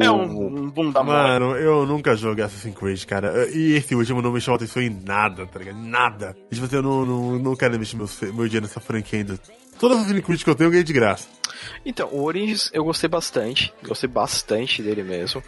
é 0.00 0.10
um, 0.10 0.46
um 0.46 0.70
bunda 0.70 1.02
Mano, 1.02 1.56
eu 1.56 1.84
nunca 1.84 2.14
joguei 2.14 2.44
Assassin's 2.44 2.76
Creed, 2.76 3.04
cara. 3.06 3.48
E 3.50 3.72
esse 3.72 3.92
último 3.94 4.22
não 4.22 4.30
me 4.30 4.40
chamou 4.40 4.56
atenção 4.56 4.80
em 4.80 4.90
nada, 5.04 5.46
tá 5.46 5.58
ligado? 5.58 5.78
Nada. 5.78 6.36
E, 6.48 6.54
tipo 6.54 6.66
assim, 6.66 6.76
eu 6.76 6.82
não, 6.82 7.04
não, 7.04 7.38
não 7.40 7.56
quero 7.56 7.74
investir 7.74 7.98
meu, 7.98 8.08
meu 8.32 8.46
dinheiro 8.46 8.66
nessa 8.66 8.80
franquia 8.80 9.18
ainda. 9.18 9.36
Toda 9.78 10.00
a 10.00 10.22
Creed 10.22 10.42
que 10.42 10.50
eu 10.50 10.54
tenho 10.54 10.68
eu 10.68 10.70
ganhei 10.70 10.84
de 10.84 10.92
graça. 10.92 11.28
Então, 11.84 12.08
o 12.12 12.22
Origins 12.22 12.70
eu 12.72 12.84
gostei 12.84 13.08
bastante. 13.08 13.72
Gostei 13.82 14.08
bastante 14.08 14.82
dele 14.82 15.02
mesmo. 15.02 15.42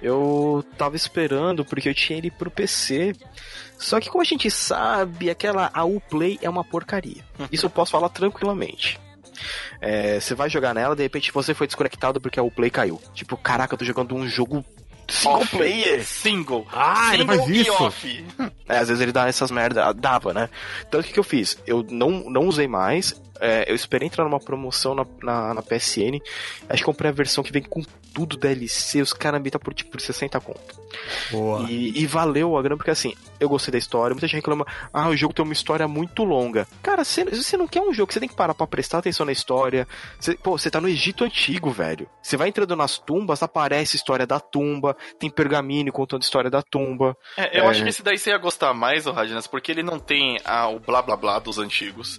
Eu 0.00 0.64
tava 0.78 0.96
esperando 0.96 1.64
porque 1.64 1.88
eu 1.88 1.94
tinha 1.94 2.18
ele 2.18 2.30
pro 2.30 2.50
PC. 2.50 3.14
Só 3.78 4.00
que 4.00 4.08
como 4.08 4.22
a 4.22 4.24
gente 4.24 4.50
sabe, 4.50 5.30
aquela 5.30 5.70
AU 5.72 6.00
Play 6.00 6.38
é 6.42 6.48
uma 6.48 6.64
porcaria. 6.64 7.24
Isso 7.52 7.66
eu 7.66 7.70
posso 7.70 7.92
falar 7.92 8.08
tranquilamente. 8.08 8.98
É, 9.80 10.18
você 10.18 10.34
vai 10.34 10.48
jogar 10.48 10.74
nela, 10.74 10.96
de 10.96 11.02
repente 11.02 11.30
você 11.30 11.52
foi 11.52 11.66
desconectado 11.66 12.20
porque 12.20 12.38
a 12.38 12.42
AU 12.42 12.50
Play 12.50 12.70
caiu. 12.70 13.00
Tipo, 13.14 13.36
caraca, 13.36 13.74
eu 13.74 13.78
tô 13.78 13.84
jogando 13.84 14.14
um 14.14 14.26
jogo 14.26 14.64
Single 15.08 15.40
off. 15.40 15.56
player? 15.56 16.04
Single. 16.04 16.66
Ah, 16.72 17.10
Single 17.10 17.14
ele 17.14 17.24
faz 17.26 17.48
isso. 17.50 17.82
Off. 17.82 18.24
É, 18.68 18.78
às 18.78 18.88
vezes 18.88 19.00
ele 19.00 19.12
dá 19.12 19.28
essas 19.28 19.50
merda, 19.50 19.92
dava, 19.92 20.34
né? 20.34 20.48
Então 20.88 21.00
o 21.00 21.02
que, 21.02 21.12
que 21.12 21.18
eu 21.18 21.24
fiz? 21.24 21.58
Eu 21.66 21.86
não, 21.88 22.28
não 22.28 22.46
usei 22.46 22.66
mais, 22.66 23.14
é, 23.40 23.70
eu 23.70 23.74
esperei 23.74 24.06
entrar 24.06 24.24
numa 24.24 24.40
promoção 24.40 24.94
na, 24.94 25.06
na, 25.22 25.54
na, 25.54 25.62
PSN. 25.62 26.20
Acho 26.68 26.82
que 26.82 26.84
comprei 26.84 27.10
a 27.10 27.14
versão 27.14 27.44
que 27.44 27.52
vem 27.52 27.62
com 27.62 27.82
tudo 28.12 28.36
DLC. 28.36 29.00
Os 29.00 29.12
caras 29.12 29.40
me 29.40 29.50
tá 29.50 29.58
por 29.58 29.74
tipo 29.74 29.90
por 29.90 30.00
60 30.00 30.40
conto. 30.40 30.80
Boa. 31.30 31.66
E, 31.70 32.00
e, 32.00 32.06
valeu 32.06 32.56
a 32.56 32.62
grana, 32.62 32.76
porque 32.76 32.90
assim, 32.90 33.14
eu 33.38 33.48
gostei 33.48 33.72
da 33.72 33.78
história. 33.78 34.14
Muita 34.14 34.26
gente 34.26 34.36
reclama, 34.36 34.66
ah, 34.92 35.08
o 35.08 35.16
jogo 35.16 35.34
tem 35.34 35.44
uma 35.44 35.52
história 35.52 35.86
muito 35.88 36.24
longa. 36.24 36.66
Cara, 36.82 37.04
você 37.04 37.56
não 37.56 37.68
quer 37.68 37.80
um 37.82 37.92
jogo, 37.92 38.12
você 38.12 38.20
tem 38.20 38.28
que 38.28 38.34
parar 38.34 38.54
pra 38.54 38.66
prestar 38.66 38.98
atenção 38.98 39.26
na 39.26 39.32
história. 39.32 39.86
Cê, 40.18 40.34
pô, 40.34 40.58
você 40.58 40.70
tá 40.70 40.80
no 40.80 40.88
Egito 40.88 41.24
Antigo, 41.24 41.70
velho. 41.70 42.08
Você 42.22 42.36
vai 42.36 42.48
entrando 42.48 42.74
nas 42.76 42.98
tumbas, 42.98 43.42
aparece 43.42 43.96
a 43.96 43.98
história 43.98 44.26
da 44.26 44.40
tumba, 44.40 44.96
tem 45.18 45.30
pergaminho 45.30 45.92
contando 45.92 46.22
a 46.22 46.24
história 46.24 46.50
da 46.50 46.62
tumba. 46.62 47.16
É, 47.36 47.58
eu 47.58 47.64
é... 47.64 47.68
acho 47.68 47.82
que 47.82 47.88
esse 47.88 48.02
daí 48.02 48.18
você 48.18 48.30
ia 48.30 48.38
gostar 48.38 48.72
mais, 48.74 49.06
o 49.06 49.12
Radinas, 49.12 49.46
porque 49.46 49.70
ele 49.70 49.82
não 49.82 49.98
tem 49.98 50.38
ah, 50.44 50.68
o 50.68 50.78
blá 50.78 51.02
blá 51.02 51.16
blá 51.16 51.38
dos 51.38 51.58
antigos 51.58 52.18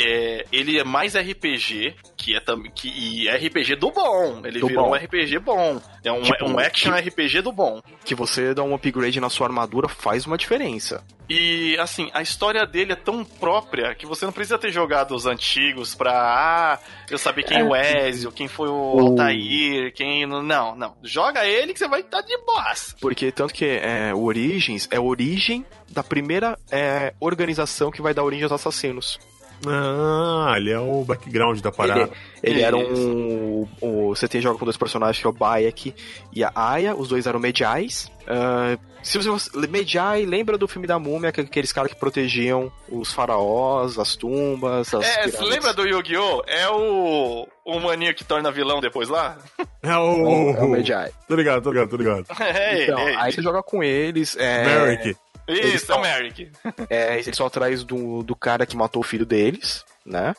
é, 0.00 0.44
ele 0.52 0.78
é 0.78 0.84
mais 0.84 1.16
RPG, 1.16 1.96
que 2.16 2.36
é 2.36 2.40
também 2.40 2.70
que 2.70 2.88
e 2.88 3.28
é 3.28 3.36
RPG 3.36 3.76
do 3.76 3.90
bom. 3.90 4.40
Ele 4.44 4.60
do 4.60 4.68
virou 4.68 4.84
bom. 4.84 4.90
um 4.90 4.94
RPG 4.94 5.38
bom. 5.40 5.80
É 6.04 6.12
um, 6.12 6.22
tipo, 6.22 6.44
um 6.44 6.58
action 6.58 6.92
que, 6.92 7.08
RPG 7.08 7.42
do 7.42 7.50
bom. 7.50 7.82
Que 8.04 8.14
você 8.14 8.54
dá 8.54 8.62
um 8.62 8.74
upgrade 8.74 9.20
na 9.20 9.28
sua 9.28 9.48
armadura 9.48 9.88
faz 9.88 10.24
uma 10.24 10.38
diferença. 10.38 11.04
E 11.28 11.76
assim, 11.78 12.10
a 12.14 12.22
história 12.22 12.64
dele 12.64 12.92
é 12.92 12.96
tão 12.96 13.24
própria 13.24 13.94
que 13.94 14.06
você 14.06 14.24
não 14.24 14.32
precisa 14.32 14.56
ter 14.56 14.70
jogado 14.70 15.14
os 15.14 15.26
antigos 15.26 15.94
pra 15.94 16.12
ah, 16.12 16.78
eu 17.10 17.18
saber 17.18 17.42
quem 17.42 17.58
é 17.58 17.64
o 17.64 17.74
Ezio, 17.74 18.30
quem 18.30 18.46
foi 18.46 18.68
o 18.68 19.00
Altair, 19.00 19.92
quem. 19.94 20.24
Não, 20.26 20.76
não. 20.76 20.96
Joga 21.02 21.44
ele 21.44 21.72
que 21.72 21.78
você 21.78 21.88
vai 21.88 22.00
estar 22.00 22.22
de 22.22 22.38
boas. 22.44 22.94
Porque 23.00 23.32
tanto 23.32 23.52
que 23.52 23.64
é, 23.64 24.14
o 24.14 24.22
Origins 24.22 24.88
é 24.92 24.96
a 24.96 25.02
origem 25.02 25.66
da 25.90 26.04
primeira 26.04 26.56
é, 26.70 27.12
organização 27.18 27.90
que 27.90 28.00
vai 28.00 28.14
dar 28.14 28.22
origem 28.22 28.44
aos 28.44 28.52
assassinos. 28.52 29.18
Ah, 29.66 30.54
ele 30.56 30.70
é 30.70 30.78
o 30.78 31.04
background 31.04 31.60
da 31.60 31.72
parada. 31.72 32.10
Ele, 32.42 32.54
ele 32.54 32.62
era 32.62 32.76
um, 32.76 33.66
um, 33.82 34.08
Você 34.08 34.28
tem 34.28 34.40
joga 34.40 34.58
com 34.58 34.64
dois 34.64 34.76
personagens 34.76 35.18
que 35.20 35.26
é 35.26 35.30
o 35.30 35.32
Bayek 35.32 35.94
e 36.32 36.44
a 36.44 36.52
Aya, 36.54 36.94
os 36.94 37.08
dois 37.08 37.26
eram 37.26 37.40
mediais. 37.40 38.10
Uh, 38.22 38.78
se 39.02 39.18
você. 39.18 39.50
Mediai, 39.68 40.26
lembra 40.26 40.58
do 40.58 40.68
filme 40.68 40.86
da 40.86 40.98
múmia, 40.98 41.30
aqueles 41.30 41.72
caras 41.72 41.92
que 41.92 41.98
protegiam 41.98 42.70
os 42.88 43.12
faraós, 43.12 43.98
as 43.98 44.16
tumbas, 44.16 44.92
as. 44.92 45.04
É, 45.04 45.28
você 45.28 45.44
lembra 45.44 45.72
do 45.72 45.86
Yu-Gi-Oh! 45.86 46.42
É 46.46 46.68
o. 46.68 47.48
O 47.64 47.80
maninho 47.80 48.14
que 48.14 48.24
torna 48.24 48.50
vilão 48.50 48.80
depois 48.80 49.08
lá? 49.08 49.38
É 49.82 49.96
o. 49.96 50.50
É 50.50 50.62
o 50.62 50.68
Mediai. 50.68 51.10
Tô 51.26 51.34
ligado, 51.34 51.62
tô 51.62 51.70
ligado, 51.70 51.90
tô 51.90 51.96
ligado. 51.96 52.26
É, 52.40 52.84
então, 52.84 52.98
é, 52.98 53.16
aí 53.16 53.32
você 53.32 53.42
joga 53.42 53.62
com 53.62 53.82
eles. 53.82 54.36
É... 54.36 54.64
Merrick. 54.64 55.16
Isso, 55.48 55.92
é 55.92 55.94
o 55.94 56.00
Merrick. 56.00 56.50
É, 56.90 57.14
eles 57.14 57.28
estão 57.28 57.46
atrás 57.46 57.82
do, 57.82 58.22
do 58.22 58.36
cara 58.36 58.66
que 58.66 58.76
matou 58.76 59.00
o 59.00 59.04
filho 59.04 59.26
deles, 59.26 59.84
né? 60.04 60.34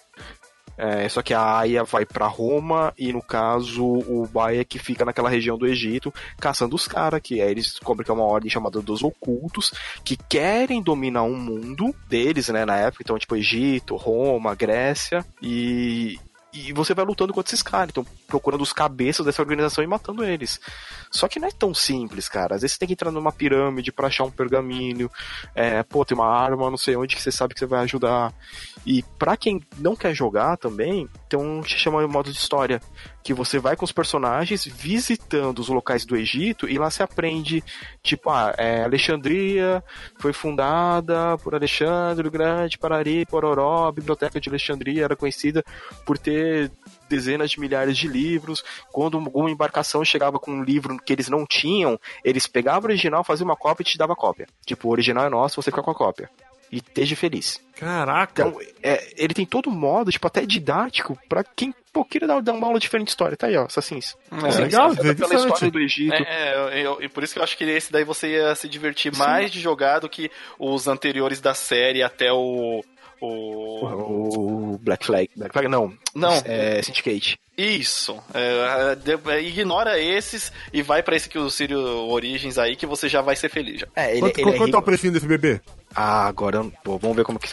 É, 0.82 1.10
só 1.10 1.22
que 1.22 1.34
a 1.34 1.58
Aya 1.58 1.84
vai 1.84 2.06
para 2.06 2.26
Roma 2.26 2.94
e, 2.98 3.12
no 3.12 3.22
caso, 3.22 3.84
o 3.86 4.26
Baia 4.26 4.64
que 4.64 4.80
fica 4.80 5.04
naquela 5.04 5.30
região 5.30 5.58
do 5.58 5.68
Egito 5.68 6.14
caçando 6.40 6.74
os 6.74 6.88
caras, 6.88 7.20
que 7.22 7.42
aí 7.42 7.52
eles 7.52 7.66
descobrem 7.66 8.06
que 8.06 8.12
é 8.12 8.14
uma 8.14 8.24
ordem 8.24 8.50
chamada 8.50 8.82
dos 8.82 9.04
ocultos, 9.04 9.74
que 10.06 10.16
querem 10.16 10.82
dominar 10.82 11.24
um 11.24 11.36
mundo 11.36 11.94
deles, 12.08 12.48
né, 12.48 12.64
na 12.64 12.78
época. 12.78 13.04
Então, 13.04 13.20
tipo, 13.20 13.36
Egito, 13.36 13.98
Roma, 13.98 14.56
Grécia. 14.56 15.26
E, 15.42 16.18
e 16.54 16.74
você 16.74 16.94
vai 16.94 17.06
lutando 17.06 17.34
contra 17.34 17.50
esses 17.50 17.62
caras, 17.62 17.90
então 17.90 18.06
procurando 18.28 18.62
os 18.62 18.74
cabeças 18.74 19.26
dessa 19.26 19.42
organização 19.42 19.84
e 19.84 19.88
matando 19.88 20.24
eles. 20.24 20.60
Só 21.12 21.28
que 21.28 21.40
não 21.40 21.48
é 21.48 21.52
tão 21.52 21.74
simples, 21.74 22.28
cara. 22.28 22.56
Às 22.56 22.62
vezes 22.62 22.74
você 22.74 22.80
tem 22.80 22.88
que 22.88 22.94
entrar 22.94 23.12
numa 23.12 23.32
pirâmide 23.32 23.92
para 23.92 24.08
achar 24.08 24.24
um 24.24 24.32
pergaminho. 24.32 25.12
É, 25.54 25.84
pô, 25.84 26.06
tem 26.06 26.18
uma 26.18 26.28
arma, 26.28 26.70
não 26.70 26.78
sei 26.78 26.96
onde 26.96 27.16
que 27.16 27.22
você 27.22 27.32
sabe 27.32 27.54
que 27.54 27.60
você 27.60 27.66
vai 27.66 27.82
ajudar. 27.82 28.34
E 28.86 29.04
para 29.18 29.36
quem 29.36 29.62
não 29.78 29.96
quer 29.96 30.14
jogar 30.14 30.58
também, 30.58 31.08
tem 31.30 31.40
um 31.40 31.62
que 31.62 31.72
se 31.72 31.78
chama 31.78 32.06
modo 32.08 32.32
de 32.32 32.38
história, 32.38 32.82
que 33.24 33.34
você 33.34 33.60
vai 33.60 33.76
com 33.76 33.86
os 33.86 33.92
personagens 33.92 34.66
visitando 34.66 35.60
os 35.60 35.70
locais 35.70 36.04
do 36.04 36.18
Egito 36.18 36.68
e 36.68 36.80
lá 36.80 36.90
se 36.90 37.04
aprende, 37.04 37.64
tipo, 38.02 38.32
ah, 38.32 38.54
é, 38.58 38.84
Alexandria 38.84 39.84
foi 40.18 40.34
fundada 40.34 41.38
por 41.38 41.54
Alexandre 41.54 42.28
o 42.28 42.32
Grande, 42.32 42.80
Parari, 42.80 43.26
Pororó, 43.28 43.88
a 43.88 43.92
Biblioteca 43.92 44.42
de 44.42 44.50
Alexandria 44.50 45.04
era 45.06 45.16
conhecida 45.16 45.64
por 46.06 46.18
ter 46.18 46.72
dezenas 47.08 47.52
de 47.52 47.60
milhares 47.60 47.98
de 47.98 48.08
livros. 48.08 48.64
Quando 48.92 49.18
alguma 49.18 49.52
embarcação 49.52 50.04
chegava 50.04 50.40
com 50.40 50.52
um 50.52 50.64
livro 50.64 50.98
que 50.98 51.14
eles 51.14 51.30
não 51.30 51.46
tinham, 51.46 52.00
eles 52.24 52.48
pegavam 52.48 52.82
o 52.82 52.92
original, 52.92 53.24
faziam 53.24 53.46
uma 53.46 53.56
cópia 53.56 53.84
e 53.84 53.86
te 53.86 53.98
dava 53.98 54.16
cópia. 54.16 54.48
Tipo, 54.66 54.88
o 54.88 54.92
original 54.92 55.26
é 55.26 55.30
nosso, 55.30 55.62
você 55.62 55.70
fica 55.70 55.84
com 55.84 55.92
a 55.92 55.96
cópia. 55.96 56.30
E 56.72 56.78
esteja 56.78 57.16
feliz. 57.16 57.60
Caraca. 57.76 58.46
Então, 58.48 58.60
é, 58.84 59.14
ele 59.18 59.34
tem 59.34 59.46
todo 59.46 59.70
um 59.70 59.74
modo, 59.74 60.12
tipo, 60.12 60.28
até 60.28 60.46
didático, 60.46 61.18
pra 61.30 61.44
quem 61.44 61.74
pô, 61.94 62.04
queira 62.04 62.28
dar, 62.28 62.42
dar 62.42 62.54
uma 62.54 62.68
aula 62.68 62.80
diferente 62.80 63.06
de 63.08 63.12
história. 63.12 63.38
Tá 63.38 63.48
aí, 63.48 63.56
ó, 63.58 63.66
Assassins. 63.66 64.16
É, 64.32 64.60
legal, 64.62 64.94
pela 64.96 65.12
interessante. 65.14 65.48
história 65.54 65.72
do 65.72 65.80
Egito. 65.80 66.14
É, 66.14 66.86
eu- 66.86 67.02
e 67.02 67.08
por 67.08 67.24
isso 67.24 67.34
que 67.34 67.40
eu 67.40 67.44
acho 67.44 67.58
que 67.58 67.64
esse 67.64 67.92
daí 67.92 68.04
você 68.04 68.34
ia 68.34 68.54
se 68.54 68.68
divertir 68.68 69.16
mais 69.16 69.50
de 69.52 69.60
jogar 69.62 70.00
do 70.00 70.10
que 70.10 70.30
os 70.60 70.88
anteriores 70.88 71.40
da 71.42 71.54
série 71.54 72.04
até 72.04 72.32
o. 72.34 72.84
O. 73.22 74.74
O 74.74 74.78
Black 74.82 75.06
Flag. 75.06 75.30
Black 75.36 75.54
Flag 75.54 75.68
não. 75.68 75.94
Não. 76.16 76.34
É 76.46 76.82
Syndicate. 76.82 77.40
Isso. 77.58 78.18
É, 78.34 78.96
de- 78.96 79.20
é, 79.32 79.42
ignora 79.42 80.00
esses 80.00 80.50
e 80.72 80.82
vai 80.82 81.04
pra 81.04 81.16
esse 81.18 81.28
que 81.28 81.38
o 81.38 81.50
Sírio 81.50 81.78
Origins 82.10 82.58
aí 82.58 82.74
que 82.78 82.86
você 82.86 83.10
já 83.10 83.22
vai 83.22 83.36
ser 83.36 83.50
feliz 83.50 83.82
já. 83.82 83.88
É, 83.94 84.12
ele, 84.12 84.22
Quanto, 84.22 84.40
ele 84.40 84.50
é 84.52 84.58
quanto 84.58 84.76
é 84.76 84.80
o 84.80 84.82
precinho 84.82 85.12
desse 85.12 85.28
bebê? 85.28 85.60
Ah, 85.94 86.28
agora, 86.28 86.64
pô, 86.84 86.98
vamos 86.98 87.18
ver 87.18 87.26
como 87.26 87.38
que... 87.38 87.50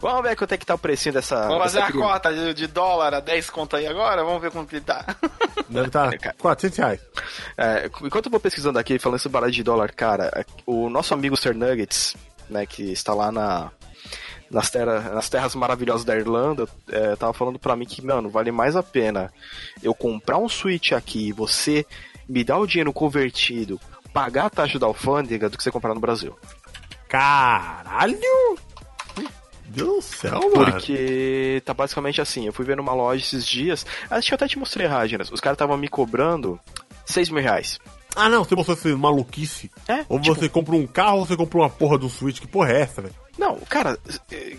Vamos 0.00 0.22
ver 0.22 0.34
quanto 0.34 0.52
é 0.52 0.56
que 0.56 0.66
tá 0.66 0.74
o 0.74 0.78
precinho 0.78 1.12
dessa... 1.12 1.46
Vamos 1.46 1.62
fazer 1.62 1.82
dessa 1.82 1.90
a 1.90 2.00
cota 2.00 2.34
de, 2.34 2.54
de 2.54 2.66
dólar 2.66 3.14
a 3.14 3.20
10 3.20 3.50
conto 3.50 3.76
aí 3.76 3.86
agora, 3.86 4.24
vamos 4.24 4.42
ver 4.42 4.50
como 4.50 4.66
que 4.66 4.80
tá. 4.80 5.04
Deve 5.68 5.86
estar 5.86 6.18
cara. 6.18 6.34
400 6.36 6.78
reais. 6.78 7.00
É, 7.56 7.90
enquanto 8.02 8.26
eu 8.26 8.30
vou 8.32 8.40
pesquisando 8.40 8.78
aqui, 8.78 8.98
falando 8.98 9.20
sobre 9.20 9.34
barato 9.34 9.52
de 9.52 9.62
dólar, 9.62 9.92
cara, 9.92 10.32
é, 10.34 10.44
o 10.66 10.88
nosso 10.90 11.14
amigo 11.14 11.36
Sir 11.36 11.54
Nuggets, 11.54 12.16
né, 12.50 12.66
que 12.66 12.90
está 12.90 13.14
lá 13.14 13.30
na, 13.30 13.70
nas, 14.50 14.70
terra, 14.70 15.00
nas 15.14 15.28
terras 15.28 15.54
maravilhosas 15.54 16.04
da 16.04 16.16
Irlanda, 16.16 16.68
é, 16.88 17.16
tava 17.16 17.32
falando 17.32 17.58
pra 17.58 17.76
mim 17.76 17.86
que, 17.86 18.04
mano, 18.04 18.28
vale 18.28 18.50
mais 18.52 18.76
a 18.76 18.82
pena 18.82 19.32
eu 19.82 19.94
comprar 19.94 20.38
um 20.38 20.48
Switch 20.48 20.92
aqui 20.92 21.28
e 21.28 21.32
você 21.32 21.86
me 22.28 22.44
dar 22.44 22.58
o 22.58 22.66
dinheiro 22.66 22.92
convertido, 22.92 23.80
pagar 24.12 24.46
a 24.46 24.50
taxa 24.50 24.78
da 24.78 24.86
alfândega 24.86 25.48
do 25.48 25.56
que 25.56 25.62
você 25.62 25.70
comprar 25.70 25.94
no 25.94 26.00
Brasil. 26.00 26.36
Caralho! 27.08 28.18
Meu 29.16 29.28
Deus 29.66 29.88
do 29.88 30.02
céu, 30.02 30.40
mano. 30.54 30.72
Porque 30.72 31.62
tá 31.64 31.74
basicamente 31.74 32.20
assim, 32.20 32.46
eu 32.46 32.52
fui 32.52 32.64
ver 32.64 32.76
numa 32.76 32.94
loja 32.94 33.22
esses 33.22 33.46
dias, 33.46 33.86
acho 34.10 34.28
que 34.28 34.34
eu 34.34 34.36
até 34.36 34.48
te 34.48 34.58
mostrei, 34.58 34.86
Raginas, 34.86 35.30
os 35.30 35.40
caras 35.40 35.56
estavam 35.56 35.76
me 35.76 35.88
cobrando 35.88 36.58
6 37.06 37.30
mil 37.30 37.42
reais. 37.42 37.78
Ah, 38.16 38.28
não, 38.28 38.44
você 38.44 38.54
mostrou 38.54 38.76
essa 38.76 38.96
maluquice. 38.96 39.70
É, 39.88 40.04
Ou 40.08 40.20
tipo- 40.20 40.34
você 40.34 40.48
compra 40.48 40.74
um 40.74 40.86
carro 40.86 41.18
ou 41.18 41.26
você 41.26 41.36
compra 41.36 41.58
uma 41.58 41.70
porra 41.70 41.98
do 41.98 42.08
Switch. 42.08 42.40
Que 42.40 42.46
porra 42.46 42.72
é 42.72 42.80
essa, 42.82 43.02
velho? 43.02 43.14
Não, 43.36 43.56
cara, 43.60 43.98
é, 44.30 44.56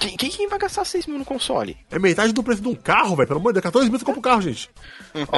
quem, 0.00 0.16
quem 0.30 0.48
vai 0.48 0.58
gastar 0.58 0.84
6 0.84 1.06
mil 1.06 1.18
no 1.18 1.24
console? 1.24 1.76
É 1.90 1.98
metade 1.98 2.32
do 2.32 2.42
preço 2.42 2.62
de 2.62 2.68
um 2.68 2.74
carro, 2.74 3.14
velho. 3.16 3.28
Pelo 3.28 3.38
amor 3.40 3.52
de 3.52 3.60
Deus, 3.60 3.64
14 3.64 3.90
mil 3.90 3.98
você 3.98 4.04
compra 4.04 4.18
um 4.18 4.22
carro, 4.22 4.40
gente. 4.42 4.70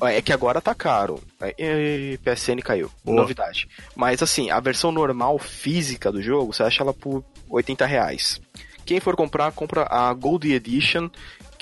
Ó, 0.00 0.06
é 0.08 0.20
que 0.20 0.32
agora 0.32 0.60
tá 0.60 0.74
caro. 0.74 1.20
É, 1.40 1.54
é, 1.56 2.16
PSN 2.18 2.60
caiu. 2.62 2.90
Boa. 3.04 3.16
Novidade. 3.20 3.68
Mas 3.94 4.22
assim, 4.22 4.50
a 4.50 4.58
versão 4.60 4.90
normal 4.90 5.38
física 5.38 6.10
do 6.10 6.20
jogo, 6.20 6.52
você 6.52 6.62
acha 6.64 6.82
ela 6.82 6.92
por 6.92 7.24
80 7.48 7.86
reais. 7.86 8.40
Quem 8.84 8.98
for 8.98 9.14
comprar, 9.14 9.52
compra 9.52 9.86
a 9.88 10.12
Gold 10.12 10.52
Edition, 10.52 11.08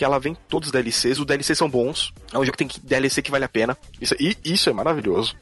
que 0.00 0.04
ela 0.06 0.18
vem 0.18 0.34
todos 0.48 0.68
os 0.68 0.72
DLCs. 0.72 1.18
Os 1.18 1.26
DLCs 1.26 1.58
são 1.58 1.68
bons. 1.68 2.10
É 2.32 2.38
um 2.38 2.40
jogo 2.42 2.52
que 2.52 2.56
tem 2.64 2.68
que- 2.68 2.80
DLC 2.80 3.20
que 3.20 3.30
vale 3.30 3.44
a 3.44 3.48
pena. 3.50 3.76
Isso, 4.00 4.14
e 4.18 4.34
isso 4.42 4.70
é 4.70 4.72
maravilhoso. 4.72 5.36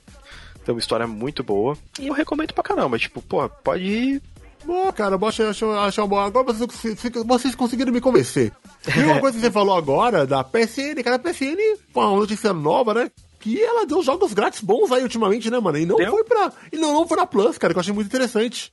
Tem 0.65 0.75
uma 0.75 0.81
história 0.81 1.07
muito 1.07 1.45
boa. 1.45 1.79
E 2.01 2.09
eu 2.09 2.13
recomendo 2.13 2.53
pra 2.53 2.65
caramba. 2.65 2.99
Tipo, 2.99 3.23
pô, 3.23 3.49
pode 3.49 3.85
ir. 3.85 4.23
Boa, 4.65 4.93
cara, 4.93 5.15
eu 5.15 5.27
achei, 5.29 5.47
achei 5.47 6.03
uma 6.03 6.09
boa. 6.09 6.25
Agora 6.25 6.53
vocês, 6.53 6.99
vocês 7.25 7.55
conseguiram 7.55 7.93
me 7.93 8.01
convencer. 8.01 8.51
E 8.97 8.99
uma 9.05 9.21
coisa 9.23 9.37
que 9.39 9.45
você 9.45 9.51
falou 9.53 9.77
agora 9.77 10.27
da 10.27 10.43
PSN, 10.43 11.01
cara, 11.05 11.15
a 11.15 11.19
PSN 11.21 11.57
uma 11.95 12.17
notícia 12.17 12.53
nova, 12.53 12.93
né? 12.95 13.09
Que 13.39 13.63
ela 13.63 13.87
deu 13.87 14.03
jogos 14.03 14.33
grátis 14.33 14.61
bons 14.61 14.91
aí 14.91 15.05
ultimamente, 15.05 15.49
né, 15.49 15.61
mano? 15.61 15.79
E 15.79 15.87
não 15.87 15.95
Deu? 15.95 16.11
foi 16.11 16.25
pra. 16.25 16.53
E 16.73 16.77
não, 16.77 16.93
não 16.93 17.07
foi 17.07 17.17
na 17.17 17.27
Plus, 17.27 17.57
cara, 17.57 17.73
que 17.73 17.79
eu 17.79 17.81
achei 17.81 17.95
muito 17.95 18.09
interessante. 18.09 18.73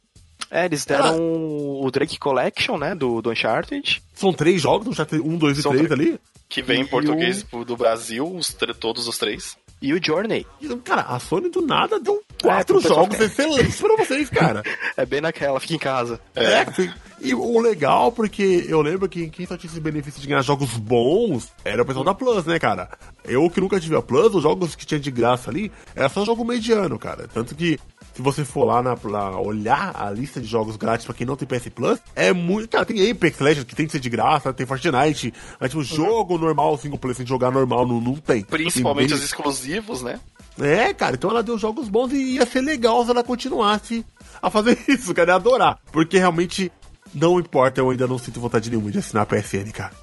É, 0.52 0.66
eles 0.66 0.86
deram 0.86 1.18
o 1.18 1.90
Drake 1.92 2.20
Collection, 2.20 2.78
né? 2.78 2.94
Do, 2.96 3.22
do 3.22 3.32
Uncharted. 3.32 4.02
São 4.14 4.32
três 4.32 4.62
jogos, 4.62 4.88
um, 4.88 5.06
tem 5.06 5.20
um, 5.20 5.38
dois 5.38 5.58
e 5.58 5.62
São 5.62 5.72
três 5.72 5.88
três. 5.88 6.10
ali. 6.10 6.20
Que 6.48 6.62
vem 6.62 6.80
E 6.80 6.84
em 6.84 6.88
português 6.88 7.44
do 7.44 7.76
Brasil, 7.76 8.26
os 8.34 8.56
todos 8.80 9.08
os 9.08 9.18
três. 9.18 9.58
E 9.82 9.94
o 9.94 10.04
Journey. 10.04 10.48
Cara, 10.84 11.02
a 11.02 11.20
Sony 11.20 11.50
do 11.50 11.62
nada 11.62 12.00
deu 12.00 12.24
quatro 12.42 12.76
pro 12.76 12.82
pessoal 12.82 13.04
jogos 13.04 13.20
excelentes 13.20 13.80
pra 13.80 13.96
vocês, 13.98 14.30
cara. 14.30 14.64
É 14.98 15.06
bem 15.06 15.20
naquela, 15.20 15.60
fica 15.60 15.74
em 15.74 15.78
casa. 15.78 16.22
É, 16.34 16.66
sim. 16.72 16.90
e 17.20 17.36
o 17.36 17.60
legal, 17.60 18.14
porque 18.14 18.66
eu 18.70 18.82
lembro 18.82 19.10
que 19.10 19.30
quem 19.30 19.46
só 19.46 19.58
tinha 19.58 19.70
esse 19.70 19.82
benefício 19.82 20.22
de 20.22 20.28
ganhar 20.28 20.42
jogos 20.42 20.70
bons 20.78 21.52
era 21.66 21.82
o 21.82 21.86
pessoal 21.86 22.06
da 22.06 22.14
Plus, 22.14 22.46
né, 22.46 22.58
cara? 22.58 22.90
Eu 23.26 23.50
que 23.50 23.60
nunca 23.60 23.80
tive 23.80 23.98
a 23.98 24.02
Plus, 24.02 24.34
os 24.34 24.44
jogos 24.44 24.74
que 24.74 24.86
tinha 24.86 25.00
de 25.00 25.12
graça 25.12 25.50
ali, 25.50 25.70
era 25.94 26.08
só 26.08 26.24
jogo 26.24 26.46
mediano, 26.46 26.98
cara. 26.98 27.28
Tanto 27.28 27.54
que, 27.54 27.78
se 28.16 28.22
você 28.22 28.45
for 28.45 28.63
lá, 28.63 28.82
na, 28.82 28.97
lá 29.03 29.39
olhar 29.39 29.93
a 29.93 30.09
lista 30.09 30.39
de 30.39 30.47
jogos 30.47 30.78
grátis 30.78 31.05
pra 31.05 31.13
quem 31.13 31.28
não 31.28 31.36
tem 31.36 31.45
PS 31.47 31.68
Plus, 31.70 31.99
é 32.16 32.32
muito. 32.32 32.70
Cara, 32.70 32.86
tem 32.86 33.11
Apex 33.11 33.39
Legends 33.39 33.66
que 33.66 33.76
tem 33.76 33.86
que 33.86 33.91
ser 33.91 33.99
de 33.99 34.09
graça, 34.09 34.53
tem 34.53 34.66
Fortnite, 34.66 35.34
mas 35.59 35.70
tipo, 35.70 35.84
jogo 35.84 36.38
normal, 36.38 36.78
single 36.78 36.97
player, 36.97 37.18
sem 37.18 37.26
jogar 37.26 37.51
normal, 37.51 37.86
não, 37.86 37.99
não 37.99 38.16
tem. 38.16 38.43
Principalmente 38.43 39.09
Tem 39.09 39.18
os 39.18 39.24
exclusivos, 39.24 40.01
né? 40.01 40.20
é, 40.59 40.93
cara, 40.93 41.16
então 41.16 41.30
ela 41.30 41.43
deu 41.43 41.57
jogos 41.57 41.89
bons 41.89 42.13
e 42.13 42.36
ia 42.36 42.45
ser 42.45 42.61
legal 42.61 43.03
se 43.03 43.11
ela 43.11 43.24
continuasse 43.24 44.05
a 44.41 44.49
fazer 44.49 44.80
isso, 44.88 45.13
cara, 45.13 45.32
ia 45.32 45.36
adorar. 45.36 45.80
Porque 45.91 46.18
realmente 46.18 46.72
não 47.16 47.39
importa, 47.39 47.80
eu 47.80 47.89
ainda 47.89 48.05
não 48.05 48.18
sinto 48.18 48.39
vontade 48.39 48.70
nenhuma 48.70 48.91
de 48.91 48.99
assinar 48.99 49.24
a 49.24 49.26
PSN, 49.26 49.72
cara. 49.72 49.93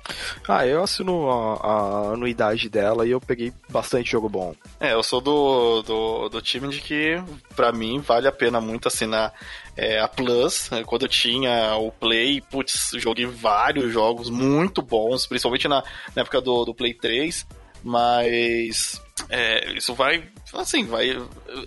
Ah, 0.49 0.67
eu 0.67 0.83
assino 0.83 1.31
a, 1.31 1.55
a 1.57 2.13
anuidade 2.15 2.69
dela 2.69 3.07
e 3.07 3.11
eu 3.11 3.21
peguei 3.21 3.53
bastante 3.69 4.11
jogo 4.11 4.29
bom. 4.29 4.55
É, 4.81 4.95
eu 4.95 5.03
sou 5.03 5.21
do, 5.21 5.83
do, 5.83 6.29
do 6.31 6.43
time 6.43 6.69
de 6.69 6.81
que, 6.81 7.23
pra 7.55 7.71
mim, 7.71 8.01
vale 8.01 8.27
a 8.27 8.33
pena 8.33 8.61
muito 8.61 8.89
assinar 8.89 9.33
é, 9.77 10.01
a 10.01 10.09
Plus. 10.09 10.73
É, 10.73 10.83
Quando 10.85 11.03
eu 11.03 11.09
tinha 11.09 11.77
o 11.77 11.93
Play, 11.93 12.41
putz, 12.41 12.91
joguei 12.97 13.27
vários 13.27 13.93
jogos 13.93 14.31
muito 14.31 14.81
bons, 14.81 15.27
principalmente 15.27 15.69
na, 15.69 15.85
na 16.17 16.23
época 16.23 16.41
do, 16.41 16.65
do 16.65 16.75
Play 16.75 16.95
3. 16.95 17.47
Mas 17.85 19.03
é, 19.29 19.73
isso 19.75 19.95
vai. 19.95 20.25
Assim, 20.55 20.85
vai. 20.85 21.11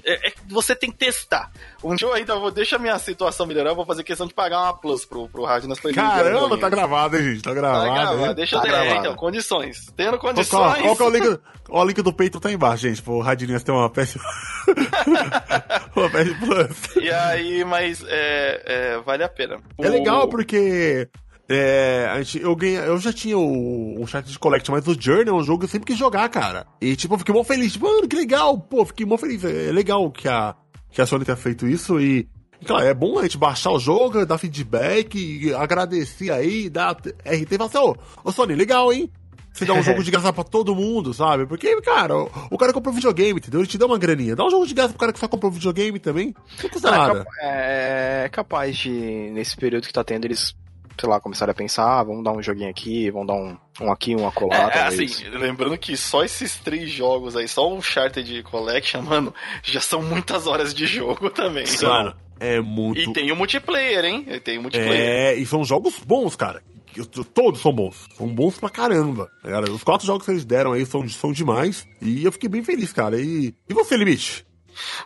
É, 0.04 0.28
é 0.30 0.34
você 0.48 0.76
tem 0.76 0.92
que 0.92 0.98
testar. 0.98 1.52
Um 1.84 1.96
dia 1.96 2.08
eu 2.08 2.14
ainda 2.14 2.36
vou. 2.36 2.52
Deixa 2.52 2.76
a 2.76 2.80
minha 2.80 2.98
situação 3.00 3.46
melhorar, 3.46 3.72
eu 3.72 3.76
vou 3.76 3.86
fazer 3.86 4.04
questão 4.04 4.28
de 4.28 4.34
pagar 4.34 4.62
uma 4.62 4.74
Plus 4.78 5.06
pro, 5.06 5.28
pro 5.28 5.44
ele 5.90 5.96
jogar 5.96 6.14
um 6.14 6.24
Caramba, 6.24 6.58
tá 6.60 6.70
gravado, 6.70 7.18
hein, 7.18 7.24
gente? 7.24 7.42
Tá 7.42 7.50
Tá 7.50 7.56
gravado. 7.56 7.86
gravado, 7.94 8.26
hein? 8.26 8.36
deixa 8.36 8.56
eu 8.56 8.60
Tá 8.62 8.68
ter. 8.68 8.74
é, 8.74 8.80
gravado. 8.80 9.00
então, 9.00 9.16
condições. 9.16 9.92
Tendo 9.98 10.18
Qual, 10.20 10.34
condições. 10.34 10.82
qual 10.84 10.96
que 10.96 11.02
é 11.02 11.06
o 11.06 11.10
link? 11.10 11.40
Ó, 11.70 11.82
o 11.82 11.86
link 11.88 12.02
do 12.04 12.14
Patreon 12.14 12.40
tá 12.40 12.52
embaixo, 12.52 12.84
gente. 12.84 13.02
Pô, 13.02 13.14
o 13.14 13.22
Radinhas 13.22 13.64
tem 13.64 13.74
uma 13.74 13.90
PS. 13.90 14.18
uma 15.96 16.10
PS 16.10 16.34
Plus. 16.40 16.96
E 17.04 17.10
aí, 17.12 17.64
mas 17.66 18.04
é, 18.08 18.62
é, 18.66 18.98
vale 19.00 19.24
a 19.24 19.30
pena. 19.30 19.60
É 19.80 19.88
O- 19.88 19.92
legal 19.92 20.28
porque. 20.28 21.08
É, 21.48 22.08
a 22.12 22.22
gente, 22.24 22.42
eu, 22.42 22.56
ganhei, 22.56 22.78
eu 22.80 22.98
já 22.98 23.14
tinha 23.14 23.38
o, 23.38 24.02
o 24.02 24.08
chat 24.08 24.26
de 24.26 24.40
Collection, 24.40 24.74
mas 24.74 24.88
o 24.88 25.00
Journey 25.00 25.30
é 25.30 25.34
um 25.34 25.44
jogo 25.44 25.60
que 25.60 25.66
eu 25.66 25.70
sempre 25.70 25.86
quis 25.88 25.98
jogar, 25.98 26.28
cara. 26.30 26.66
E 26.82 26.96
tipo, 26.96 27.14
eu 27.14 27.20
fiquei 27.20 27.34
mó 27.36 27.44
feliz. 27.44 27.74
Tipo, 27.74 27.86
mano, 27.86 28.08
que 28.08 28.16
legal. 28.16 28.58
Pô, 28.58 28.84
fiquei 28.86 29.06
mó 29.06 29.16
feliz. 29.18 29.44
É 29.44 29.72
legal 29.72 30.10
que 30.12 30.28
a, 30.28 30.56
que 30.92 31.02
a 31.02 31.06
Sony 31.06 31.24
tenha 31.26 31.38
feito 31.38 31.68
isso 31.68 32.00
e. 32.00 32.28
Claro, 32.66 32.86
é 32.86 32.94
bom 32.94 33.20
a 33.20 33.24
gente 33.24 33.38
baixar 33.38 33.70
o 33.72 33.78
jogo, 33.80 34.26
dar 34.26 34.38
feedback, 34.40 35.54
agradecer 35.54 36.32
aí, 36.32 36.70
dar 36.70 36.94
RT 36.94 37.52
e 37.52 37.58
falar 37.58 37.66
assim, 37.70 37.78
ô, 37.78 37.96
ô 38.24 38.32
Sony, 38.32 38.56
legal, 38.56 38.92
hein? 38.92 39.12
Você 39.54 39.66
dá 39.66 39.74
um 39.74 39.84
jogo 39.84 40.04
de 40.04 40.10
graça 40.10 40.34
pra 40.34 40.44
todo 40.44 40.74
mundo, 40.74 41.14
sabe? 41.14 41.46
Porque, 41.46 41.80
cara, 41.82 42.18
o, 42.18 42.30
o 42.50 42.58
cara 42.58 42.74
comprou 42.74 42.94
videogame, 42.94 43.40
entendeu? 43.40 43.60
Ele 43.60 43.68
te 43.68 43.78
dá 43.78 43.86
uma 43.86 44.00
graninha. 44.00 44.36
Dá 44.36 44.46
um 44.46 44.50
jogo 44.50 44.66
de 44.66 44.74
graça 44.74 44.90
pro 44.90 45.00
cara 45.00 45.14
que 45.14 45.20
só 45.20 45.28
comprou 45.28 45.52
videogame 45.52 46.00
também. 46.00 46.34
Não 46.64 46.70
custa 46.70 46.90
Ah, 46.90 46.98
nada. 46.98 47.20
capa- 47.20 47.32
é, 47.42 48.24
é 48.26 48.30
capaz 48.30 48.78
de, 48.78 48.90
nesse 49.32 49.56
período 49.56 49.86
que 49.86 49.94
tá 49.94 50.04
tendo, 50.04 50.26
eles, 50.26 50.56
sei 51.00 51.10
lá, 51.10 51.20
começarem 51.20 51.52
a 51.52 51.56
pensar, 51.56 52.00
ah, 52.00 52.04
vamos 52.04 52.24
dar 52.24 52.32
um 52.32 52.42
joguinho 52.42 52.70
aqui, 52.70 53.10
vamos 53.12 53.28
dar 53.28 53.34
um, 53.36 53.58
um 53.82 53.92
aqui, 53.92 54.16
um 54.16 54.28
acolá. 54.28 54.56
É, 54.56 54.66
é, 54.66 54.70
talvez. 54.70 55.12
assim, 55.12 55.30
lembrando 55.30 55.78
que 55.78 55.96
só 55.98 56.24
esses 56.24 56.56
três 56.58 56.90
jogos 56.90 57.36
aí, 57.36 57.48
só 57.48 57.68
o 57.70 57.76
Uncharted 57.78 58.44
Collection, 58.44 59.02
mano, 59.02 59.34
já 59.64 59.80
são 59.82 60.02
muitas 60.02 60.48
horas 60.48 60.74
de 60.74 60.86
jogo 60.88 61.30
também. 61.30 61.66
Mano, 61.82 62.16
é 62.40 62.60
muito. 62.60 63.00
E 63.00 63.14
tem 63.14 63.32
o 63.32 63.36
multiplayer, 63.36 64.06
hein? 64.06 64.26
E 64.28 64.40
tem 64.40 64.58
o 64.58 64.62
multiplayer. 64.62 64.96
É, 65.00 65.36
e 65.36 65.46
são 65.46 65.64
jogos 65.64 66.00
bons, 66.00 66.36
cara. 66.36 66.62
Que- 66.88 67.04
Todos 67.34 67.60
são 67.62 67.74
bons. 67.74 68.08
São 68.18 68.28
bons 68.28 68.58
pra 68.58 68.70
caramba. 68.70 69.30
Cara, 69.44 69.70
os 69.70 69.84
quatro 69.84 70.08
jogos 70.08 70.26
que 70.26 70.32
eles 70.32 70.46
deram 70.46 70.72
aí 70.72 70.86
são, 70.86 71.08
são 71.10 71.34
demais. 71.34 71.86
E 72.02 72.24
eu 72.24 72.32
fiquei 72.32 72.48
bem 72.48 72.64
feliz, 72.64 72.94
cara. 72.94 73.20
E, 73.20 73.54
e 73.70 73.74
você, 73.74 73.98
Limite? 73.98 74.46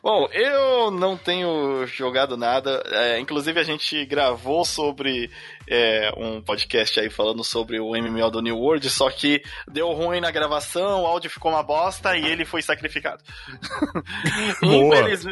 Bom, 0.01 0.27
eu 0.31 0.91
não 0.91 1.17
tenho 1.17 1.85
jogado 1.87 2.37
nada. 2.37 2.83
é, 2.91 3.19
inclusive, 3.19 3.59
a 3.59 3.63
gente 3.63 4.05
gravou 4.05 4.63
sobre 4.65 5.29
é, 5.69 6.11
um 6.17 6.41
podcast 6.41 6.99
aí 6.99 7.09
falando 7.09 7.43
sobre 7.43 7.79
o 7.79 7.91
MMO 7.91 8.31
do 8.31 8.41
New 8.41 8.57
World, 8.57 8.89
só 8.89 9.09
que 9.09 9.41
deu 9.71 9.91
ruim 9.91 10.19
na 10.19 10.31
gravação, 10.31 11.03
o 11.03 11.05
áudio 11.05 11.29
ficou 11.29 11.51
uma 11.51 11.61
bosta 11.61 12.17
e 12.17 12.25
ele 12.25 12.43
foi 12.43 12.61
sacrificado. 12.61 13.23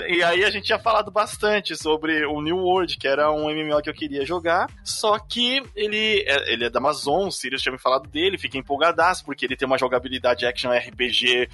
E 0.07 0.23
aí 0.23 0.43
a 0.43 0.49
gente 0.49 0.65
tinha 0.65 0.79
falado 0.79 1.11
bastante 1.11 1.75
sobre 1.75 2.25
o 2.25 2.41
New 2.41 2.57
World, 2.57 2.97
que 2.97 3.07
era 3.07 3.31
um 3.31 3.49
MMO 3.49 3.81
que 3.81 3.89
eu 3.89 3.93
queria 3.93 4.25
jogar, 4.25 4.69
só 4.83 5.17
que 5.17 5.61
ele 5.75 6.23
é, 6.27 6.53
ele 6.53 6.65
é 6.65 6.69
da 6.69 6.79
Amazon, 6.79 7.27
o 7.27 7.31
Sirius 7.31 7.61
tinha 7.61 7.71
me 7.71 7.79
falado 7.79 8.07
dele, 8.07 8.37
fiquei 8.37 8.59
empolgadaço, 8.59 9.25
porque 9.25 9.45
ele 9.45 9.55
tem 9.55 9.65
uma 9.65 9.77
jogabilidade 9.77 10.45
action 10.45 10.71
RPG 10.71 11.49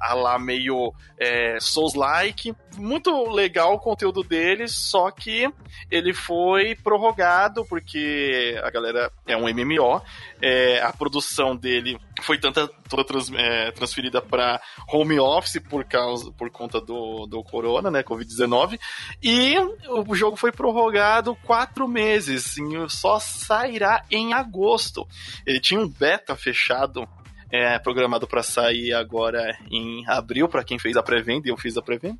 a 0.00 0.14
lá 0.14 0.38
meio 0.38 0.92
é, 1.18 1.58
Souls-like, 1.60 2.27
Muito 2.76 3.30
legal 3.30 3.74
o 3.74 3.78
conteúdo 3.78 4.22
dele, 4.22 4.68
só 4.68 5.10
que 5.10 5.52
ele 5.90 6.12
foi 6.14 6.74
prorrogado 6.76 7.64
porque 7.64 8.58
a 8.62 8.70
galera 8.70 9.10
é 9.26 9.36
um 9.36 9.48
MMO. 9.48 10.00
É, 10.40 10.80
a 10.80 10.92
produção 10.92 11.56
dele 11.56 11.98
foi 12.22 12.38
tanta 12.38 12.68
toda 12.88 13.04
trans, 13.04 13.30
é, 13.32 13.70
transferida 13.72 14.20
para 14.20 14.60
home 14.92 15.18
office 15.18 15.60
por 15.60 15.84
causa 15.84 16.30
por 16.32 16.50
conta 16.50 16.80
do, 16.80 17.26
do 17.26 17.42
corona, 17.42 17.90
né, 17.90 18.02
Covid-19, 18.02 18.78
e 19.22 19.54
o 19.88 20.14
jogo 20.14 20.36
foi 20.36 20.50
prorrogado 20.50 21.36
quatro 21.44 21.86
meses, 21.86 22.56
só 22.88 23.18
sairá 23.18 24.04
em 24.10 24.32
agosto. 24.32 25.06
Ele 25.46 25.60
tinha 25.60 25.80
um 25.80 25.88
beta 25.88 26.34
fechado 26.34 27.08
é 27.50 27.78
programado 27.78 28.26
para 28.26 28.42
sair 28.42 28.92
agora 28.92 29.56
em 29.70 30.04
abril, 30.06 30.48
para 30.48 30.64
quem 30.64 30.78
fez 30.78 30.96
a 30.96 31.02
pré-venda, 31.02 31.48
e 31.48 31.50
eu 31.50 31.56
fiz 31.56 31.76
a 31.76 31.82
pré-venda. 31.82 32.18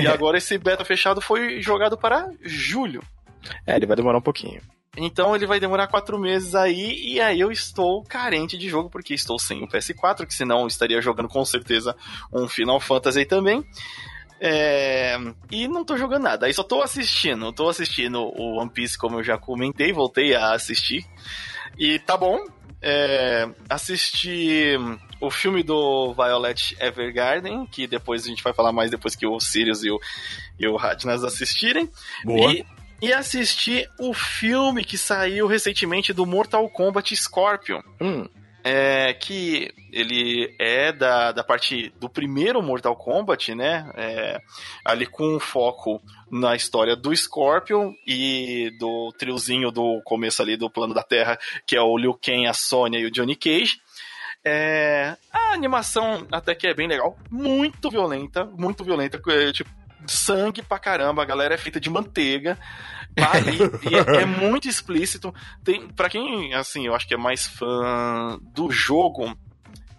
e 0.00 0.06
agora 0.08 0.38
esse 0.38 0.56
beta 0.58 0.84
fechado 0.84 1.20
foi 1.20 1.60
jogado 1.62 1.96
para 1.96 2.30
julho. 2.42 3.02
É, 3.66 3.76
ele 3.76 3.86
vai 3.86 3.96
demorar 3.96 4.18
um 4.18 4.22
pouquinho. 4.22 4.60
Então 4.96 5.34
ele 5.36 5.46
vai 5.46 5.60
demorar 5.60 5.86
quatro 5.86 6.18
meses 6.18 6.54
aí, 6.54 7.14
e 7.14 7.20
aí 7.20 7.40
eu 7.40 7.50
estou 7.50 8.02
carente 8.02 8.58
de 8.58 8.68
jogo, 8.68 8.90
porque 8.90 9.14
estou 9.14 9.38
sem 9.38 9.62
o 9.62 9.68
PS4, 9.68 10.26
que 10.26 10.34
senão 10.34 10.62
eu 10.62 10.66
estaria 10.66 11.00
jogando 11.00 11.28
com 11.28 11.44
certeza 11.44 11.96
um 12.32 12.48
Final 12.48 12.80
Fantasy 12.80 13.24
também. 13.24 13.64
É... 14.40 15.16
E 15.50 15.68
não 15.68 15.84
tô 15.84 15.96
jogando 15.96 16.24
nada, 16.24 16.46
aí 16.46 16.54
só 16.54 16.62
tô 16.62 16.82
assistindo. 16.82 17.52
Tô 17.52 17.68
assistindo 17.68 18.20
o 18.20 18.58
One 18.58 18.70
Piece, 18.70 18.98
como 18.98 19.18
eu 19.18 19.22
já 19.22 19.38
comentei, 19.38 19.92
voltei 19.92 20.34
a 20.34 20.54
assistir. 20.54 21.06
E 21.78 21.98
tá 22.00 22.16
bom, 22.16 22.44
é, 22.82 23.48
assisti 23.68 24.76
o 25.20 25.30
filme 25.30 25.62
do 25.62 26.14
Violet 26.14 26.76
Evergarden, 26.80 27.66
que 27.66 27.86
depois 27.86 28.24
a 28.24 28.28
gente 28.28 28.42
vai 28.42 28.54
falar 28.54 28.72
mais 28.72 28.90
depois 28.90 29.14
que 29.14 29.26
o 29.26 29.38
Sirius 29.38 29.84
e 29.84 29.90
o, 29.90 30.00
e 30.58 30.66
o 30.66 30.76
Radnas 30.76 31.22
assistirem. 31.22 31.90
Boa. 32.24 32.52
E, 32.52 32.64
e 33.02 33.12
assisti 33.12 33.86
o 33.98 34.14
filme 34.14 34.84
que 34.84 34.96
saiu 34.96 35.46
recentemente 35.46 36.12
do 36.12 36.24
Mortal 36.24 36.68
Kombat 36.70 37.14
Scorpion. 37.16 37.80
Hum. 38.00 38.26
É, 38.62 39.14
que 39.14 39.72
ele 39.92 40.54
é 40.58 40.92
da, 40.92 41.32
da 41.32 41.42
parte 41.42 41.92
do 41.98 42.08
primeiro 42.08 42.62
Mortal 42.62 42.94
Kombat, 42.94 43.54
né? 43.54 43.90
É, 43.96 44.40
ali 44.84 45.06
com 45.06 45.40
foco 45.40 46.02
na 46.30 46.54
história 46.54 46.94
do 46.94 47.14
Scorpion 47.14 47.92
e 48.06 48.70
do 48.78 49.12
triozinho 49.18 49.70
do 49.70 50.00
começo 50.04 50.42
ali 50.42 50.56
do 50.56 50.70
plano 50.70 50.94
da 50.94 51.02
Terra, 51.02 51.38
que 51.66 51.76
é 51.76 51.80
o 51.80 51.96
Liu 51.96 52.14
Kang, 52.14 52.46
a 52.46 52.52
Sonya 52.52 52.98
e 52.98 53.06
o 53.06 53.10
Johnny 53.10 53.34
Cage. 53.34 53.80
É, 54.44 55.16
a 55.30 55.52
animação 55.52 56.26
até 56.32 56.54
que 56.54 56.66
é 56.66 56.74
bem 56.74 56.88
legal, 56.88 57.18
muito 57.30 57.90
violenta, 57.90 58.44
muito 58.44 58.82
violenta, 58.82 59.20
é, 59.28 59.52
tipo, 59.52 59.70
sangue 60.06 60.62
pra 60.62 60.78
caramba, 60.78 61.22
a 61.22 61.26
galera 61.26 61.54
é 61.54 61.58
feita 61.58 61.80
de 61.80 61.90
manteiga. 61.90 62.58
Ali, 63.16 63.58
é, 64.16 64.22
é, 64.22 64.26
muito 64.26 64.68
explícito. 64.68 65.34
Tem, 65.64 65.88
para 65.88 66.08
quem, 66.08 66.54
assim, 66.54 66.86
eu 66.86 66.94
acho 66.94 67.06
que 67.06 67.14
é 67.14 67.18
mais 67.18 67.46
fã 67.46 68.38
do 68.54 68.70
jogo 68.70 69.36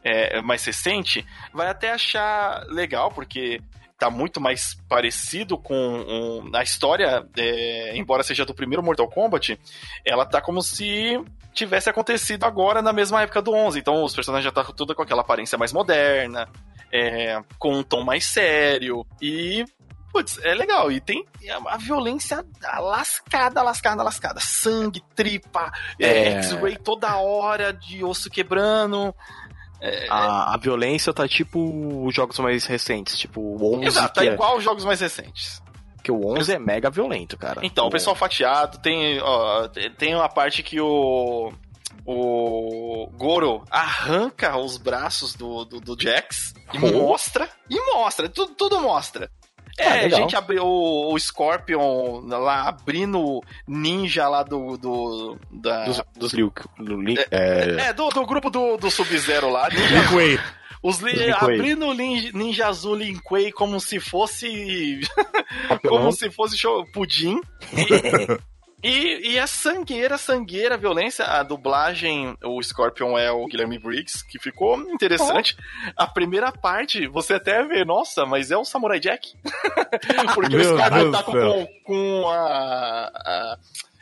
é, 0.04 0.42
mais 0.42 0.66
recente, 0.66 1.26
vai 1.54 1.68
até 1.68 1.92
achar 1.92 2.66
legal, 2.68 3.12
porque 3.12 3.62
tá 3.98 4.10
muito 4.10 4.42
mais 4.42 4.74
parecido 4.90 5.60
com 5.60 5.76
um, 5.76 6.56
a 6.56 6.64
história, 6.64 7.24
é, 7.38 7.96
embora 7.96 8.24
seja 8.24 8.44
do 8.44 8.54
primeiro 8.54 8.82
Mortal 8.82 9.08
Kombat, 9.08 9.60
ela 10.04 10.26
tá 10.26 10.42
como 10.42 10.60
se 10.64 11.24
tivesse 11.54 11.88
acontecido 11.88 12.46
agora 12.46 12.82
na 12.82 12.92
mesma 12.92 13.22
época 13.22 13.44
do 13.44 13.54
11. 13.54 13.78
Então 13.78 14.04
os 14.04 14.16
personagens 14.16 14.46
já 14.46 14.52
tá 14.52 14.64
tudo 14.64 14.96
com 14.96 15.04
aquela 15.04 15.22
aparência 15.22 15.56
mais 15.56 15.72
moderna, 15.72 16.50
é, 16.92 17.40
com 17.60 17.76
um 17.76 17.84
tom 17.84 18.04
mais 18.04 18.26
sério 18.26 19.06
e 19.22 19.64
Putz, 20.12 20.40
é 20.44 20.54
legal. 20.54 20.92
E 20.92 21.00
tem 21.00 21.26
a, 21.68 21.78
violência 21.78 22.46
lascada, 22.80 23.62
lascada, 23.62 24.04
lascada. 24.04 24.40
Sangue, 24.40 25.02
tripa, 25.16 25.72
é... 26.00 26.06
é. 26.06 26.42
X-ray 26.42 26.78
toda 26.78 27.16
hora 27.18 27.72
de 27.72 28.04
osso 28.04 28.30
quebrando. 28.30 29.16
É... 29.80 30.08
A, 30.10 30.54
a, 30.54 30.58
violência 30.58 31.14
tá 31.14 31.28
tipo 31.28 32.06
os 32.06 32.14
jogos 32.14 32.38
mais 32.40 32.66
recentes, 32.66 33.18
tipo 33.18 33.42
o 33.42 33.78
11. 33.78 33.86
Exato, 33.86 34.14
tá 34.14 34.26
é... 34.26 34.34
igual 34.34 34.58
os 34.58 34.64
jogos 34.64 34.86
mais 34.86 35.00
recentes. 35.00 35.62
Porque 35.96 36.12
o 36.12 36.28
11 36.38 36.54
é 36.54 36.60
mega 36.60 36.90
violento, 36.90 37.38
cara. 37.38 37.62
Então, 37.64 37.86
o, 37.86 37.88
o 37.88 37.92
pessoal 37.92 38.16
fatiado, 38.16 38.80
tem, 38.80 39.22
ó, 39.22 39.68
tem 39.98 40.16
uma 40.16 40.28
parte 40.28 40.64
que 40.64 40.82
o 40.82 41.54
o 42.06 43.08
Goro 43.16 43.64
arranca 43.70 44.58
os 44.58 44.78
braços 44.78 45.36
do, 45.36 45.64
do, 45.66 45.80
do 45.80 46.02
Jax 46.02 46.54
e 46.74 46.80
mostra, 46.80 47.50
e 47.70 47.80
mostra, 47.94 48.28
tudo, 48.28 48.56
tudo 48.56 48.82
mostra. 48.82 49.30
É, 49.78 49.88
ah, 49.88 50.06
a 50.06 50.10
gente 50.10 50.36
abriu 50.36 50.64
o, 50.64 51.14
o, 51.14 51.20
Scorpion 51.20 52.22
lá 52.28 52.68
abrindo 52.68 53.42
ninja 53.68 54.28
lá 54.28 54.44
do. 54.44 54.78
do 54.78 55.38
da... 55.50 55.86
Dos, 55.86 56.02
dos 56.16 56.34
Liu, 56.34 56.54
do, 56.78 57.10
é, 57.10 57.26
é... 57.32 57.82
é, 57.88 57.94
do, 57.94 58.10
do 58.10 58.26
grupo 58.26 58.50
do, 58.50 58.78
do 58.78 58.92
Sub-Zero 58.92 59.50
lá. 59.50 59.70
Ninja, 59.70 60.44
Os 60.84 61.00
li, 61.00 61.32
abrindo 61.32 61.88
o 61.88 61.94
ninja, 61.94 62.32
ninja 62.34 62.68
Azul 62.68 62.96
Lin 62.96 63.20
Kuei 63.20 63.52
como 63.52 63.80
se 63.80 64.00
fosse. 64.00 65.02
como 65.88 66.12
se 66.12 66.30
fosse 66.30 66.58
show, 66.58 66.86
pudim. 66.92 67.40
E, 68.84 69.34
e 69.34 69.40
a 69.40 69.46
sangueira, 69.46 70.18
sangueira, 70.18 70.76
violência, 70.76 71.24
a 71.26 71.44
dublagem, 71.44 72.36
o 72.44 72.62
Scorpion 72.64 73.18
é 73.18 73.32
o 73.32 73.46
Guilherme 73.46 73.78
Briggs, 73.78 74.26
que 74.26 74.40
ficou 74.40 74.80
interessante. 74.92 75.56
Oh. 75.60 76.04
A 76.04 76.08
primeira 76.08 76.52
parte, 76.52 77.08
você 77.08 77.36
até 77.36 77.64
vê, 77.64 77.86
nossa, 77.86 78.26
mas 78.26 78.50
é 78.50 78.58
o 78.58 78.66
Samurai 78.66 79.00
Jack. 79.00 79.34
Porque 80.34 80.56
o 80.56 80.64
Scorpion 80.64 81.12
tá 81.12 81.24
com, 81.24 81.68
com 81.84 82.28
a, 82.28 83.12
a, 83.14 83.58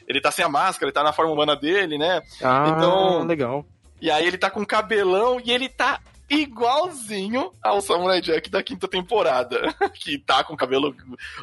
Ele 0.08 0.22
tá 0.22 0.32
sem 0.32 0.46
a 0.46 0.50
máscara, 0.50 0.88
ele 0.88 0.94
tá 0.94 1.04
na 1.04 1.12
forma 1.12 1.34
humana 1.34 1.58
dele, 1.58 1.98
né? 1.98 2.22
Ah, 2.42 2.74
então, 2.76 3.26
legal. 3.26 3.66
E 4.02 4.10
aí 4.10 4.26
ele 4.26 4.38
tá 4.38 4.50
com 4.50 4.66
cabelão 4.66 5.42
e 5.44 5.52
ele 5.52 5.68
tá 5.68 6.00
igualzinho 6.30 7.52
ao 7.62 7.82
Samurai 7.82 8.22
Jack 8.22 8.50
da 8.50 8.62
quinta 8.62 8.88
temporada. 8.88 9.74
que 9.94 10.18
tá 10.18 10.44
com 10.44 10.56
cabelo 10.56 10.96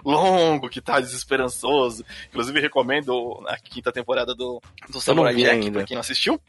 longo, 0.04 0.68
que 0.68 0.80
tá 0.80 1.00
desesperançoso. 1.00 2.04
Inclusive, 2.28 2.60
recomendo 2.60 3.42
a 3.46 3.56
quinta 3.56 3.90
temporada 3.90 4.34
do, 4.34 4.60
do 4.88 5.00
Samurai 5.00 5.34
Jack, 5.34 5.50
ainda. 5.50 5.70
pra 5.70 5.84
quem 5.84 5.94
não 5.94 6.00
assistiu. 6.00 6.40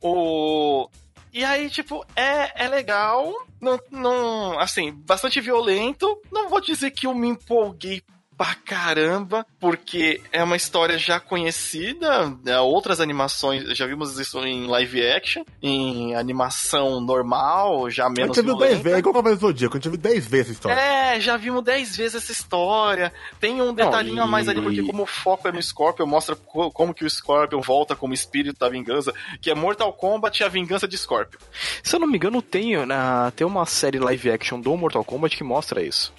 O. 0.00 0.88
E 1.32 1.44
aí, 1.44 1.70
tipo, 1.70 2.04
é, 2.16 2.64
é 2.64 2.68
legal, 2.68 3.32
não, 3.60 3.78
não, 3.88 4.58
assim, 4.58 4.92
bastante 4.92 5.40
violento. 5.40 6.20
Não 6.30 6.48
vou 6.48 6.60
dizer 6.60 6.90
que 6.90 7.06
eu 7.06 7.14
me 7.14 7.28
empolguei 7.28 8.02
pra 8.40 8.54
caramba, 8.54 9.44
porque 9.60 10.18
é 10.32 10.42
uma 10.42 10.56
história 10.56 10.96
já 10.96 11.20
conhecida, 11.20 12.34
né? 12.42 12.58
outras 12.58 12.98
animações, 12.98 13.76
já 13.76 13.86
vimos 13.86 14.18
isso 14.18 14.38
em 14.46 14.66
live 14.66 15.06
action, 15.10 15.42
em 15.62 16.14
animação 16.14 17.02
normal, 17.02 17.90
já 17.90 18.08
menos 18.08 18.38
A 18.38 18.40
gente 18.40 18.46
viu 18.46 18.56
10 18.56 18.80
vezes, 18.80 18.98
igual 18.98 19.22
o 19.22 19.36
Zodíaco, 19.36 19.76
a 19.76 19.78
gente 19.78 19.90
viu 19.90 19.98
10 19.98 20.26
vezes 20.26 20.46
essa 20.46 20.52
história. 20.52 20.80
É, 20.80 21.20
já 21.20 21.36
vimos 21.36 21.62
10 21.62 21.94
vezes 21.94 22.14
essa 22.14 22.32
história. 22.32 23.12
Tem 23.38 23.60
um 23.60 23.74
detalhinho 23.74 24.16
Não, 24.16 24.22
e... 24.22 24.24
a 24.24 24.30
mais 24.30 24.48
ali, 24.48 24.62
porque 24.62 24.84
como 24.84 25.02
o 25.02 25.06
foco 25.06 25.46
é 25.46 25.52
no 25.52 25.62
Scorpion, 25.62 26.06
mostra 26.06 26.34
como 26.34 26.94
que 26.94 27.04
o 27.04 27.10
Scorpion 27.10 27.60
volta 27.60 27.94
como 27.94 28.14
espírito 28.14 28.58
da 28.58 28.70
vingança, 28.70 29.12
que 29.42 29.50
é 29.50 29.54
Mortal 29.54 29.92
Kombat 29.92 30.42
e 30.42 30.46
a 30.46 30.48
vingança 30.48 30.88
de 30.88 30.96
Scorpion. 30.96 31.38
Se 31.82 31.94
eu 31.94 32.00
não 32.00 32.06
me 32.06 32.16
engano, 32.16 32.40
tem, 32.40 32.86
na, 32.86 33.30
tem 33.32 33.46
uma 33.46 33.66
série 33.66 33.98
live 33.98 34.30
action 34.30 34.58
do 34.58 34.74
Mortal 34.78 35.04
Kombat 35.04 35.36
que 35.36 35.44
mostra 35.44 35.82
isso 35.82 36.10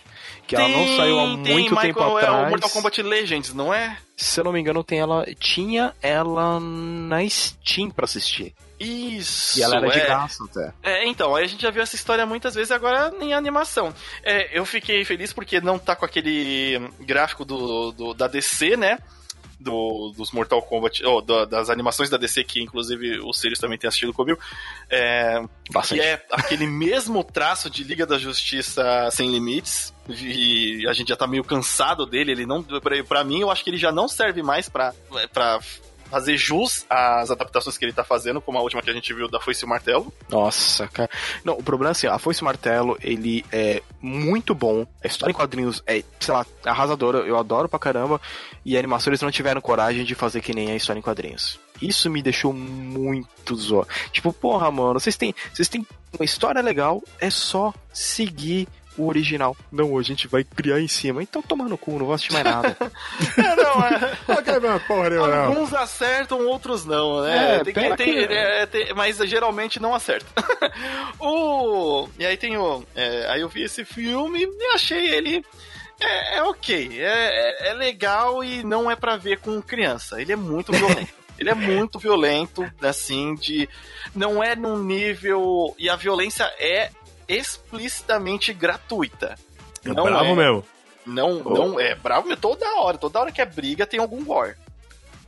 que 0.47 0.55
tem, 0.55 0.65
ela 0.65 0.78
não 0.78 0.97
saiu 0.97 1.19
há 1.19 1.28
muito 1.28 1.43
tem, 1.43 1.63
tempo 1.63 1.76
Michael, 1.76 2.17
atrás. 2.17 2.43
É 2.43 2.45
o 2.45 2.49
Mortal 2.49 2.69
Kombat 2.69 3.01
Legends, 3.01 3.53
não 3.53 3.74
é? 3.74 3.97
Se 4.15 4.39
eu 4.39 4.43
não 4.43 4.51
me 4.51 4.59
engano, 4.59 4.84
tem 4.84 4.99
ela, 4.99 5.26
tinha 5.39 5.93
ela 6.01 6.59
na 6.59 7.28
Steam 7.28 7.89
pra 7.89 8.05
assistir. 8.05 8.53
Isso. 8.80 9.59
E 9.59 9.63
ela 9.63 9.78
era 9.78 9.88
é. 9.88 9.89
de 9.91 9.99
graça 9.99 10.43
até. 10.43 10.74
É, 10.82 11.07
então, 11.07 11.36
aí 11.36 11.43
a 11.43 11.47
gente 11.47 11.61
já 11.61 11.69
viu 11.69 11.84
essa 11.84 11.95
história 11.95 12.26
muitas 12.26 12.55
vezes, 12.55 12.72
agora 12.72 13.13
em 13.22 13.34
animação. 13.34 13.93
É, 14.24 14.57
eu 14.57 14.65
fiquei 14.65 15.05
feliz 15.05 15.32
porque 15.32 15.61
não 15.61 15.78
tá 15.78 15.95
com 15.95 16.03
aquele 16.03 16.80
gráfico 16.99 17.45
do, 17.45 17.91
do 17.91 18.13
da 18.13 18.28
DC, 18.28 18.76
né? 18.76 18.97
Do, 19.62 20.14
dos 20.16 20.32
Mortal 20.32 20.62
Kombat, 20.62 21.01
da, 21.26 21.45
das 21.45 21.70
animações 21.70 22.09
da 22.09 22.18
DC, 22.18 22.43
que 22.43 22.62
inclusive 22.62 23.20
o 23.20 23.32
Sirius 23.34 23.59
também 23.59 23.78
tem 23.78 23.88
assistido 23.88 24.14
comigo, 24.14 24.39
é, 24.89 25.41
que 25.88 25.99
é 25.99 26.26
aquele 26.32 26.68
mesmo 26.68 27.24
traço 27.24 27.70
de 27.70 27.84
Liga 27.84 28.05
da 28.05 28.18
Justiça 28.18 29.09
Sem 29.12 29.32
Limites, 29.32 29.93
e 30.09 30.86
a 30.88 30.93
gente 30.93 31.09
já 31.09 31.16
tá 31.16 31.28
meio 31.28 31.43
cansado 31.43 32.05
dele, 32.05 32.32
ele 32.32 32.45
não, 32.45 32.64
para 33.07 33.24
mim, 33.24 33.41
eu 33.41 33.51
acho 33.51 33.64
que 33.64 33.70
ele 33.70 33.78
já 33.78 33.91
não 33.91 34.07
serve 34.07 34.41
mais 34.43 34.68
para 34.68 34.93
fazer 36.12 36.36
jus 36.36 36.86
às 36.89 37.32
adaptações 37.32 37.78
que 37.78 37.86
ele 37.86 37.93
tá 37.93 38.03
fazendo, 38.03 38.41
como 38.41 38.57
a 38.57 38.62
última 38.62 38.82
que 38.82 38.89
a 38.89 38.93
gente 38.93 39.14
viu 39.14 39.30
da 39.30 39.39
Foice 39.39 39.64
e 39.64 39.66
o 39.66 39.70
Martelo. 39.70 40.14
Nossa, 40.30 40.88
cara. 40.89 41.09
Não, 41.43 41.53
o 41.53 41.64
problema 41.64 41.91
é 41.91 41.93
assim, 41.93 42.07
a 42.07 42.20
Foice 42.20 42.41
e 42.41 42.43
o 42.43 42.45
Martelo, 42.45 42.97
ele 43.01 43.45
é 43.51 43.82
muito 44.01 44.53
bom. 44.53 44.86
A 45.01 45.07
história 45.07 45.32
em 45.32 45.36
quadrinhos 45.36 45.82
é, 45.88 46.03
sei 46.20 46.34
lá, 46.34 46.45
arrasadora. 46.66 47.20
Eu 47.20 47.38
adoro 47.38 47.70
pra 47.70 47.80
caramba. 47.80 48.20
E 48.66 48.76
a 48.76 48.80
animação 48.80 49.09
eles 49.09 49.22
não 49.22 49.32
tiveram 49.32 49.62
coragem 49.62 50.03
de 50.03 50.14
fazer 50.14 50.41
que 50.41 50.53
nem 50.53 50.72
a 50.72 50.76
história 50.76 50.99
em 50.99 51.03
quadrinhos. 51.03 51.59
Isso 51.82 52.09
me 52.09 52.22
deixou 52.22 52.53
muito 52.53 53.55
zoado. 53.55 53.88
Tipo, 54.12 54.32
porra, 54.32 54.70
mano, 54.70 54.99
vocês 54.99 55.16
têm, 55.18 55.34
vocês 55.51 55.68
têm 55.68 55.86
uma 56.14 56.26
história 56.26 56.62
legal, 56.62 57.01
é 57.20 57.30
só 57.30 57.74
seguir 57.91 58.68
o 58.97 59.07
original. 59.07 59.55
Não, 59.71 59.97
a 59.97 60.01
gente 60.01 60.27
vai 60.27 60.43
criar 60.43 60.79
em 60.79 60.87
cima. 60.87 61.23
Então 61.23 61.41
toma 61.41 61.65
no 61.65 61.77
cu, 61.77 61.91
não 61.97 62.05
vou 62.05 62.13
assistir 62.13 62.33
mais 62.33 62.45
nada. 62.45 62.75
é, 63.37 63.55
não, 63.55 63.83
é. 63.83 64.79
porra, 64.79 65.45
Alguns 65.45 65.73
acertam, 65.73 66.45
outros 66.47 66.85
não, 66.85 67.21
né? 67.23 67.57
É, 67.57 67.63
tem, 67.63 67.73
tem, 67.73 67.95
tem, 67.95 68.17
é, 68.23 68.65
tem, 68.65 68.93
mas 68.93 69.17
geralmente 69.17 69.79
não 69.79 69.93
acerta. 69.93 70.27
o... 71.19 72.07
E 72.19 72.25
aí 72.25 72.37
tem 72.37 72.57
o. 72.57 72.83
É, 72.95 73.27
aí 73.29 73.41
eu 73.41 73.49
vi 73.49 73.63
esse 73.63 73.85
filme 73.85 74.43
e 74.43 74.65
achei 74.75 75.09
ele. 75.09 75.43
É, 75.99 76.37
é 76.37 76.43
ok, 76.43 76.99
é, 76.99 77.67
é, 77.67 77.69
é 77.69 77.73
legal 77.73 78.43
e 78.43 78.63
não 78.63 78.89
é 78.89 78.95
para 78.95 79.17
ver 79.17 79.39
com 79.39 79.61
criança. 79.61 80.19
Ele 80.21 80.31
é 80.31 80.35
muito 80.35 80.71
violento. 80.71 81.21
Ele 81.39 81.49
é 81.49 81.55
muito 81.55 81.97
violento, 81.97 82.71
assim, 82.83 83.33
de. 83.33 83.67
Não 84.13 84.43
é 84.43 84.55
num 84.55 84.83
nível. 84.83 85.75
E 85.75 85.89
a 85.89 85.95
violência 85.95 86.43
é 86.59 86.91
explicitamente 87.36 88.53
gratuita. 88.53 89.38
É 89.84 89.89
não 89.89 90.03
bravo 90.03 90.32
é, 90.32 90.36
mesmo. 90.36 90.65
Não, 91.05 91.41
oh. 91.43 91.53
não 91.53 91.79
é 91.79 91.95
bravo 91.95 92.27
mesmo. 92.27 92.41
Toda 92.41 92.65
hora, 92.82 92.97
toda 92.97 93.19
hora 93.19 93.32
que 93.32 93.41
é 93.41 93.45
briga 93.45 93.86
tem 93.86 93.99
algum 93.99 94.23
gore. 94.23 94.55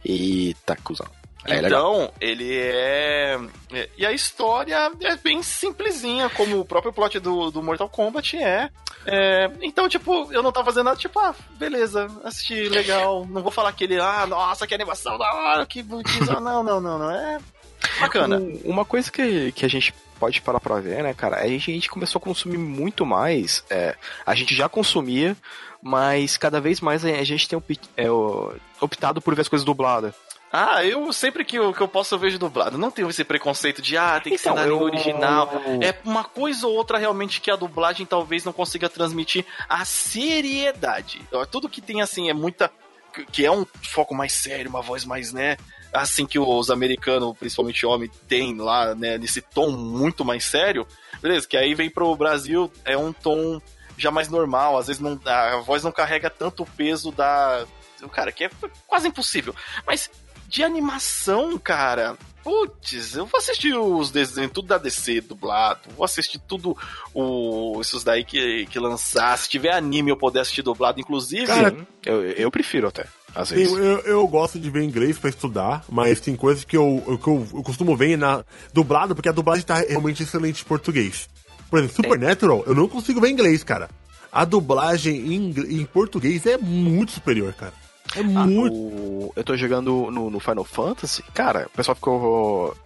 Eita, 0.04 0.76
cuzão. 0.84 1.08
É 1.46 1.58
então, 1.58 2.10
ele 2.22 2.58
é, 2.58 3.38
é. 3.74 3.90
E 3.98 4.06
a 4.06 4.14
história 4.14 4.92
é 5.02 5.16
bem 5.18 5.44
simplesinha, 5.44 6.30
como 6.30 6.60
o 6.60 6.66
próprio 6.66 6.94
plot 6.94 7.20
do, 7.20 7.52
do 7.52 7.62
Mortal 7.62 7.90
Kombat 7.90 8.38
é. 8.38 8.70
é. 9.06 9.52
Então, 9.62 9.90
tipo, 9.90 10.32
eu 10.32 10.42
não 10.42 10.54
tava 10.54 10.68
fazendo 10.68 10.86
nada, 10.86 10.98
tipo, 10.98 11.20
ah, 11.20 11.36
beleza, 11.58 12.08
assisti, 12.24 12.70
legal. 12.70 13.28
Não 13.30 13.44
vou 13.44 13.52
falar 13.52 13.74
que 13.74 13.84
ele, 13.84 14.00
ah, 14.00 14.26
nossa, 14.26 14.66
que 14.66 14.74
animação 14.74 15.18
da 15.18 15.34
hora, 15.34 15.66
que 15.66 15.84
bonitinho. 15.84 16.26
não, 16.40 16.64
não, 16.64 16.80
não, 16.80 16.98
não. 16.98 17.12
É 17.12 17.40
bacana. 18.00 18.42
uma 18.64 18.86
coisa 18.86 19.12
que, 19.12 19.52
que 19.52 19.66
a 19.66 19.70
gente 19.70 19.94
pode 20.24 20.40
parar 20.40 20.62
pra 20.62 20.80
ver, 20.80 21.04
né, 21.04 21.14
cara? 21.14 21.42
A 21.42 21.48
gente, 21.50 21.70
a 21.70 21.74
gente 21.74 21.90
começou 21.90 22.18
a 22.18 22.24
consumir 22.24 22.58
muito 22.58 23.06
mais. 23.06 23.62
É, 23.70 23.94
a 24.26 24.34
gente 24.34 24.56
já 24.56 24.70
consumia, 24.70 25.36
mas 25.82 26.38
cada 26.38 26.62
vez 26.62 26.80
mais 26.80 27.04
a 27.04 27.24
gente 27.26 27.46
tem 27.46 27.62
é, 27.98 28.08
optado 28.80 29.22
por 29.22 29.36
ver 29.36 29.42
as 29.42 29.50
coisas 29.50 29.66
dubladas. 29.66 30.16
Ah, 30.50 30.86
eu 30.86 31.12
sempre 31.12 31.44
que 31.44 31.58
eu, 31.58 31.74
que 31.74 31.82
eu 31.82 31.90
posso 31.90 32.16
eu 32.16 32.20
vejo 32.20 32.40
dublado. 32.40 32.78
Não 32.78 32.90
tenho 32.90 33.10
esse 33.10 33.26
preconceito 33.26 33.82
de, 33.82 33.98
ah, 33.98 34.18
tem 34.24 34.34
que 34.34 34.40
então, 34.40 34.54
ser 34.54 34.60
na 34.62 34.66
língua 34.66 34.86
original. 34.86 35.50
É 35.82 35.94
uma 36.06 36.24
coisa 36.24 36.68
ou 36.68 36.74
outra 36.74 36.98
realmente 36.98 37.42
que 37.42 37.52
a 37.52 37.58
dublagem 37.58 38.06
talvez 38.06 38.46
não 38.46 38.54
consiga 38.54 38.88
transmitir 38.88 39.46
a 39.68 39.84
seriedade. 39.84 41.22
Tudo 41.52 41.68
que 41.68 41.82
tem 41.82 42.02
assim 42.02 42.30
é 42.30 42.34
muita. 42.34 42.72
que 43.30 43.46
é 43.46 43.52
um 43.52 43.66
foco 43.82 44.16
mais 44.16 44.32
sério, 44.32 44.70
uma 44.70 44.82
voz 44.82 45.04
mais, 45.04 45.34
né? 45.34 45.58
Assim 45.94 46.26
que 46.26 46.40
os 46.40 46.72
americanos, 46.72 47.38
principalmente 47.38 47.86
homem, 47.86 48.10
tem 48.28 48.56
lá, 48.56 48.96
né? 48.96 49.18
Nesse 49.18 49.42
tom 49.42 49.72
muito 49.72 50.26
mais 50.26 50.44
sério. 50.44 50.88
Beleza, 51.22 51.48
que 51.48 51.56
aí 51.56 51.76
vem 51.76 51.90
pro 51.90 52.16
Brasil, 52.16 52.72
é 52.84 52.98
um 52.98 53.14
tom 53.14 53.62
já 53.98 54.12
mais 54.12 54.30
normal. 54.30 54.78
Às 54.78 54.88
vezes 54.88 55.02
não, 55.02 55.20
a 55.26 55.58
voz 55.58 55.84
não 55.84 55.92
carrega 55.92 56.30
tanto 56.30 56.64
o 56.64 56.66
peso 56.66 57.12
da. 57.12 57.66
Cara, 58.12 58.32
que 58.32 58.44
é 58.46 58.50
quase 58.86 59.08
impossível. 59.08 59.56
Mas 59.86 60.10
de 60.48 60.64
animação, 60.64 61.58
cara. 61.58 62.18
Putz, 62.44 63.16
eu 63.16 63.26
vou 63.26 63.40
assistir 63.40 63.74
os 63.74 64.12
desenhos, 64.12 64.52
tudo 64.52 64.68
da 64.68 64.78
DC 64.78 65.22
dublado. 65.22 65.90
Vou 65.96 66.04
assistir 66.04 66.40
tudo 66.40 66.78
o, 67.14 67.80
esses 67.80 68.04
daí 68.04 68.26
que, 68.26 68.66
que 68.66 68.78
lançar. 68.78 69.38
Se 69.38 69.48
tiver 69.48 69.74
anime 69.74 70.12
eu 70.12 70.18
poder 70.18 70.42
assistir 70.42 70.62
dublado, 70.62 71.00
inclusive. 71.00 71.48
Cara, 71.48 71.88
eu, 72.06 72.22
eu 72.24 72.52
prefiro 72.52 72.90
até. 72.90 73.06
Às 73.36 73.50
vezes. 73.50 73.72
Eu, 73.72 73.84
eu, 73.84 74.00
eu, 74.00 74.28
gosto 74.28 74.60
de 74.60 74.70
ver 74.70 74.84
inglês 74.84 75.18
pra 75.18 75.30
estudar, 75.30 75.84
mas 75.90 76.20
tem 76.20 76.36
coisas 76.36 76.64
que 76.64 76.78
eu, 76.78 77.20
que 77.22 77.28
eu, 77.28 77.48
eu 77.54 77.64
costumo 77.64 77.96
ver 77.96 78.18
na 78.18 78.44
dublado, 78.72 79.16
porque 79.16 79.30
a 79.30 79.34
dublagem 79.34 79.66
tá 79.66 79.78
realmente 79.78 80.24
excelente 80.24 80.62
em 80.62 80.66
português. 80.66 81.28
Por 81.70 81.80
exemplo, 81.80 81.96
Supernatural, 81.96 82.64
eu 82.68 82.76
não 82.76 82.88
consigo 82.88 83.20
ver 83.20 83.30
inglês, 83.30 83.64
cara. 83.64 83.90
A 84.32 84.46
dublagem 84.46 85.34
em, 85.34 85.50
em 85.80 85.86
português 85.86 86.46
é 86.46 86.58
muito 86.58 87.12
superior, 87.12 87.54
cara. 87.54 87.74
É 88.16 88.20
ah, 88.20 88.24
muito. 88.24 88.76
O... 88.76 89.34
Eu 89.36 89.44
tô 89.44 89.56
jogando 89.56 90.12
no, 90.12 90.30
no, 90.30 90.40
Final 90.40 90.64
Fantasy. 90.64 91.24
Cara, 91.34 91.68
o 91.68 91.76
pessoal 91.76 91.96
ficou. 91.96 92.78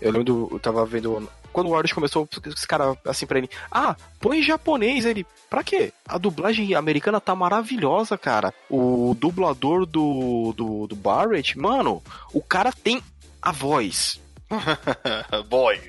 Eu 0.00 0.12
lembro, 0.12 0.48
eu 0.52 0.58
tava 0.58 0.84
vendo. 0.84 1.28
Quando 1.52 1.68
o 1.68 1.70
Warriors 1.70 1.92
começou, 1.92 2.28
esse 2.46 2.66
cara 2.66 2.96
assim 3.04 3.26
pra 3.26 3.38
ele: 3.38 3.50
Ah, 3.70 3.96
põe 4.20 4.42
japonês. 4.42 5.04
Ele, 5.04 5.26
pra 5.48 5.62
quê? 5.64 5.92
A 6.06 6.18
dublagem 6.18 6.74
americana 6.74 7.20
tá 7.20 7.34
maravilhosa, 7.34 8.16
cara. 8.16 8.52
O 8.68 9.14
dublador 9.18 9.86
do, 9.86 10.52
do, 10.56 10.86
do 10.86 10.96
Barrett, 10.96 11.58
mano, 11.58 12.02
o 12.32 12.42
cara 12.42 12.72
tem 12.72 13.02
a 13.42 13.52
voz. 13.52 14.20
Boy. 15.48 15.80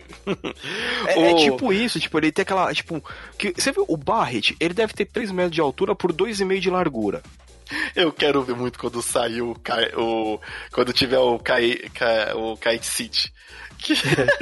é, 1.07 1.17
o... 1.17 1.25
é, 1.25 1.33
tipo 1.35 1.73
isso, 1.73 1.99
tipo, 1.99 2.17
ele 2.17 2.31
tem 2.31 2.43
aquela. 2.43 2.73
Tipo. 2.73 3.03
Que, 3.37 3.53
você 3.55 3.71
viu 3.71 3.85
o 3.87 3.97
Barrett? 3.97 4.55
Ele 4.59 4.73
deve 4.73 4.93
ter 4.93 5.05
3 5.05 5.31
metros 5.31 5.55
de 5.55 5.61
altura 5.61 5.95
por 5.95 6.13
2,5 6.13 6.59
de 6.59 6.69
largura. 6.69 7.21
Eu 7.95 8.11
quero 8.11 8.43
ver 8.43 8.55
muito 8.55 8.77
quando 8.77 9.01
sair 9.01 9.41
o, 9.41 9.55
o 9.97 10.39
quando 10.71 10.93
tiver 10.93 11.19
o 11.19 11.39
Kai, 11.39 11.79
o 12.35 12.57
Kite 12.57 12.85
City. 12.85 13.33
Que... 13.81 13.95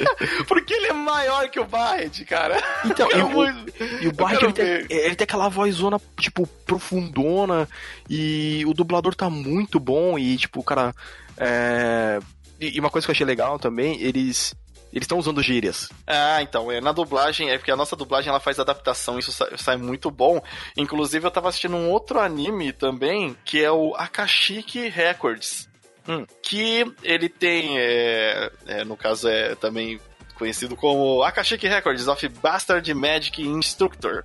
Porque 0.46 0.74
ele 0.74 0.88
é 0.88 0.94
maior 0.94 1.50
que 1.50 1.60
o 1.60 1.66
Barret, 1.66 2.26
cara. 2.26 2.62
Então, 2.86 3.10
e, 3.10 3.24
muito... 3.24 3.74
o, 3.82 4.04
e 4.04 4.08
o 4.08 4.12
Barret 4.12 4.44
ele 4.44 4.54
tem, 4.54 4.66
ele 4.66 5.16
tem 5.16 5.24
aquela 5.24 5.50
vozona, 5.50 6.00
tipo, 6.20 6.46
profundona. 6.66 7.68
E 8.10 8.64
o 8.68 8.74
dublador 8.74 9.16
tá 9.16 9.30
muito 9.30 9.80
bom. 9.80 10.20
E, 10.20 10.38
tipo, 10.38 10.60
o 10.60 10.64
cara. 10.64 10.94
É... 11.38 12.20
E 12.60 12.78
uma 12.80 12.90
coisa 12.90 13.08
que 13.08 13.12
eu 13.12 13.14
achei 13.14 13.26
legal 13.26 13.58
também, 13.58 14.02
eles 14.02 14.54
eles 14.92 15.04
estão 15.04 15.20
usando 15.20 15.42
gírias. 15.42 15.90
Ah, 16.06 16.42
então, 16.42 16.72
é, 16.72 16.82
na 16.82 16.92
dublagem, 16.92 17.50
é 17.50 17.58
porque 17.58 17.72
a 17.72 17.76
nossa 17.76 17.96
dublagem 17.96 18.30
ela 18.30 18.40
faz 18.40 18.60
adaptação, 18.60 19.20
isso 19.20 19.32
sai, 19.32 19.50
sai, 19.56 19.78
muito 19.78 20.10
bom. 20.10 20.42
Inclusive, 20.76 21.26
eu 21.26 21.32
tava 21.32 21.50
assistindo 21.50 21.76
um 21.76 21.90
outro 21.90 22.20
anime 22.20 22.74
também, 22.74 23.38
que 23.46 23.64
é 23.64 23.72
o 23.72 23.94
Akashiki 23.96 24.90
Records. 24.90 25.68
Hum. 26.08 26.26
Que 26.41 26.86
ele 27.04 27.30
tem, 27.30 27.78
é, 27.78 28.52
é, 28.66 28.84
no 28.84 28.97
caso, 28.97 29.28
é 29.28 29.56
também 29.56 30.00
conhecido 30.36 30.76
como 30.76 31.22
Akashiki 31.22 31.68
Records 31.68 32.08
of 32.08 32.28
Bastard 32.41 32.91
Magic 32.93 33.41
Instructor. 33.41 34.24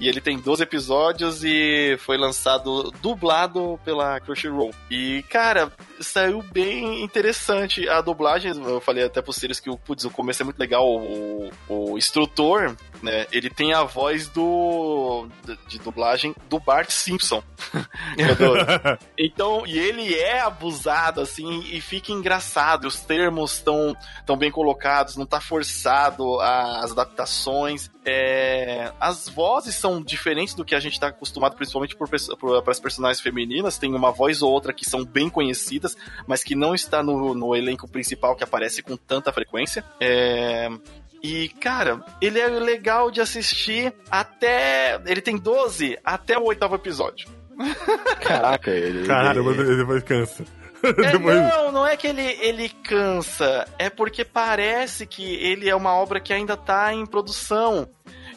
E 0.00 0.08
ele 0.08 0.20
tem 0.20 0.38
12 0.38 0.62
episódios 0.62 1.44
e 1.44 1.96
foi 2.00 2.16
lançado 2.16 2.90
dublado 3.00 3.78
pela 3.84 4.18
Crunchyroll. 4.20 4.72
E, 4.90 5.24
cara, 5.28 5.72
saiu 6.00 6.42
bem 6.42 7.02
interessante 7.02 7.88
a 7.88 8.00
dublagem. 8.00 8.52
Eu 8.52 8.80
falei 8.80 9.04
até 9.04 9.22
pro 9.22 9.32
Sirius 9.32 9.60
que 9.60 9.70
o, 9.70 9.76
putz, 9.76 10.04
o 10.04 10.10
começo 10.10 10.42
é 10.42 10.44
muito 10.44 10.58
legal. 10.58 10.86
O, 10.86 11.50
o, 11.68 11.98
instrutor, 11.98 12.74
né, 13.02 13.26
ele 13.30 13.48
tem 13.48 13.72
a 13.72 13.84
voz 13.84 14.28
do 14.28 15.28
de, 15.44 15.58
de 15.68 15.78
dublagem 15.78 16.34
do 16.48 16.58
Bart 16.58 16.90
Simpson. 16.90 17.42
então, 19.16 19.66
e 19.66 19.78
ele 19.78 20.14
é 20.14 20.40
abusado, 20.40 21.20
assim, 21.20 21.64
e 21.70 21.80
fica 21.80 22.12
engraçado. 22.12 22.86
Os 22.86 23.00
termos 23.00 23.54
estão 23.54 23.96
tão 24.26 24.36
bem 24.36 24.50
colocados, 24.50 25.16
não 25.16 25.26
tá 25.26 25.40
forçado 25.40 26.40
as 26.40 26.92
adaptações. 26.92 27.90
É, 28.04 28.92
as 29.00 29.28
vozes 29.28 29.76
são 29.82 30.00
diferentes 30.00 30.54
do 30.54 30.64
que 30.64 30.74
a 30.74 30.80
gente 30.80 30.92
está 30.92 31.08
acostumado, 31.08 31.56
principalmente 31.56 31.96
para 31.96 32.70
as 32.70 32.80
personagens 32.80 33.20
femininas. 33.20 33.76
Tem 33.76 33.92
uma 33.92 34.12
voz 34.12 34.40
ou 34.40 34.50
outra 34.52 34.72
que 34.72 34.88
são 34.88 35.04
bem 35.04 35.28
conhecidas, 35.28 35.96
mas 36.26 36.44
que 36.44 36.54
não 36.54 36.72
está 36.72 37.02
no, 37.02 37.34
no 37.34 37.54
elenco 37.54 37.88
principal 37.88 38.36
que 38.36 38.44
aparece 38.44 38.80
com 38.80 38.96
tanta 38.96 39.32
frequência. 39.32 39.84
É, 40.00 40.70
e, 41.20 41.48
cara, 41.48 42.04
ele 42.20 42.38
é 42.38 42.46
legal 42.46 43.10
de 43.10 43.20
assistir 43.20 43.92
até. 44.08 45.00
Ele 45.04 45.20
tem 45.20 45.36
12 45.36 45.98
até 46.04 46.38
o 46.38 46.44
oitavo 46.44 46.76
episódio. 46.76 47.28
Caraca, 48.22 48.70
ele. 48.70 49.06
Caralho, 49.06 49.50
ele... 49.50 49.76
depois 49.76 50.02
cansa. 50.04 50.44
É, 50.82 51.18
não, 51.18 51.72
não 51.72 51.86
é 51.86 51.96
que 51.96 52.08
ele, 52.08 52.26
ele 52.40 52.68
cansa, 52.68 53.66
é 53.78 53.88
porque 53.88 54.24
parece 54.24 55.06
que 55.06 55.36
ele 55.36 55.68
é 55.68 55.76
uma 55.76 55.94
obra 55.94 56.20
que 56.20 56.32
ainda 56.32 56.56
tá 56.56 56.92
em 56.92 57.06
produção. 57.06 57.88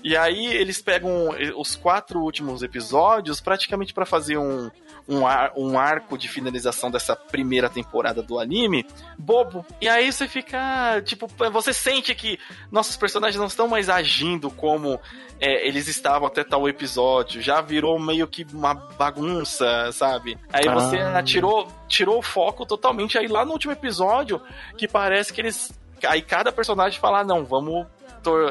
E 0.05 0.15
aí 0.15 0.45
eles 0.45 0.83
pegam 0.83 1.29
os 1.57 1.75
quatro 1.75 2.19
últimos 2.19 2.61
episódios 2.61 3.41
praticamente 3.41 3.91
para 3.91 4.05
fazer 4.05 4.37
um, 4.37 4.69
um, 5.09 5.25
ar, 5.25 5.51
um 5.57 5.79
arco 5.79 6.15
de 6.15 6.27
finalização 6.27 6.91
dessa 6.91 7.15
primeira 7.15 7.71
temporada 7.71 8.21
do 8.21 8.37
anime 8.37 8.85
bobo. 9.17 9.65
E 9.81 9.89
aí 9.89 10.13
você 10.13 10.27
fica, 10.27 11.01
tipo, 11.03 11.27
você 11.51 11.73
sente 11.73 12.13
que 12.13 12.37
nossos 12.71 12.95
personagens 12.95 13.39
não 13.39 13.47
estão 13.47 13.67
mais 13.67 13.89
agindo 13.89 14.51
como 14.51 14.99
é, 15.39 15.67
eles 15.67 15.87
estavam 15.87 16.27
até 16.27 16.43
tal 16.43 16.69
episódio. 16.69 17.41
Já 17.41 17.59
virou 17.59 17.99
meio 17.99 18.27
que 18.27 18.45
uma 18.53 18.75
bagunça, 18.75 19.91
sabe? 19.91 20.37
Aí 20.53 20.69
você 20.69 20.99
ah. 20.99 21.23
tirou, 21.23 21.67
tirou 21.87 22.19
o 22.19 22.21
foco 22.21 22.63
totalmente. 22.63 23.17
Aí 23.17 23.27
lá 23.27 23.43
no 23.43 23.53
último 23.53 23.73
episódio, 23.73 24.39
que 24.77 24.87
parece 24.87 25.33
que 25.33 25.41
eles. 25.41 25.73
Aí 26.05 26.21
cada 26.21 26.51
personagem 26.51 26.99
fala: 26.99 27.21
ah, 27.21 27.23
não, 27.23 27.43
vamos 27.43 27.87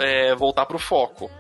é, 0.01 0.35
voltar 0.35 0.67
pro 0.67 0.79
foco. 0.79 1.31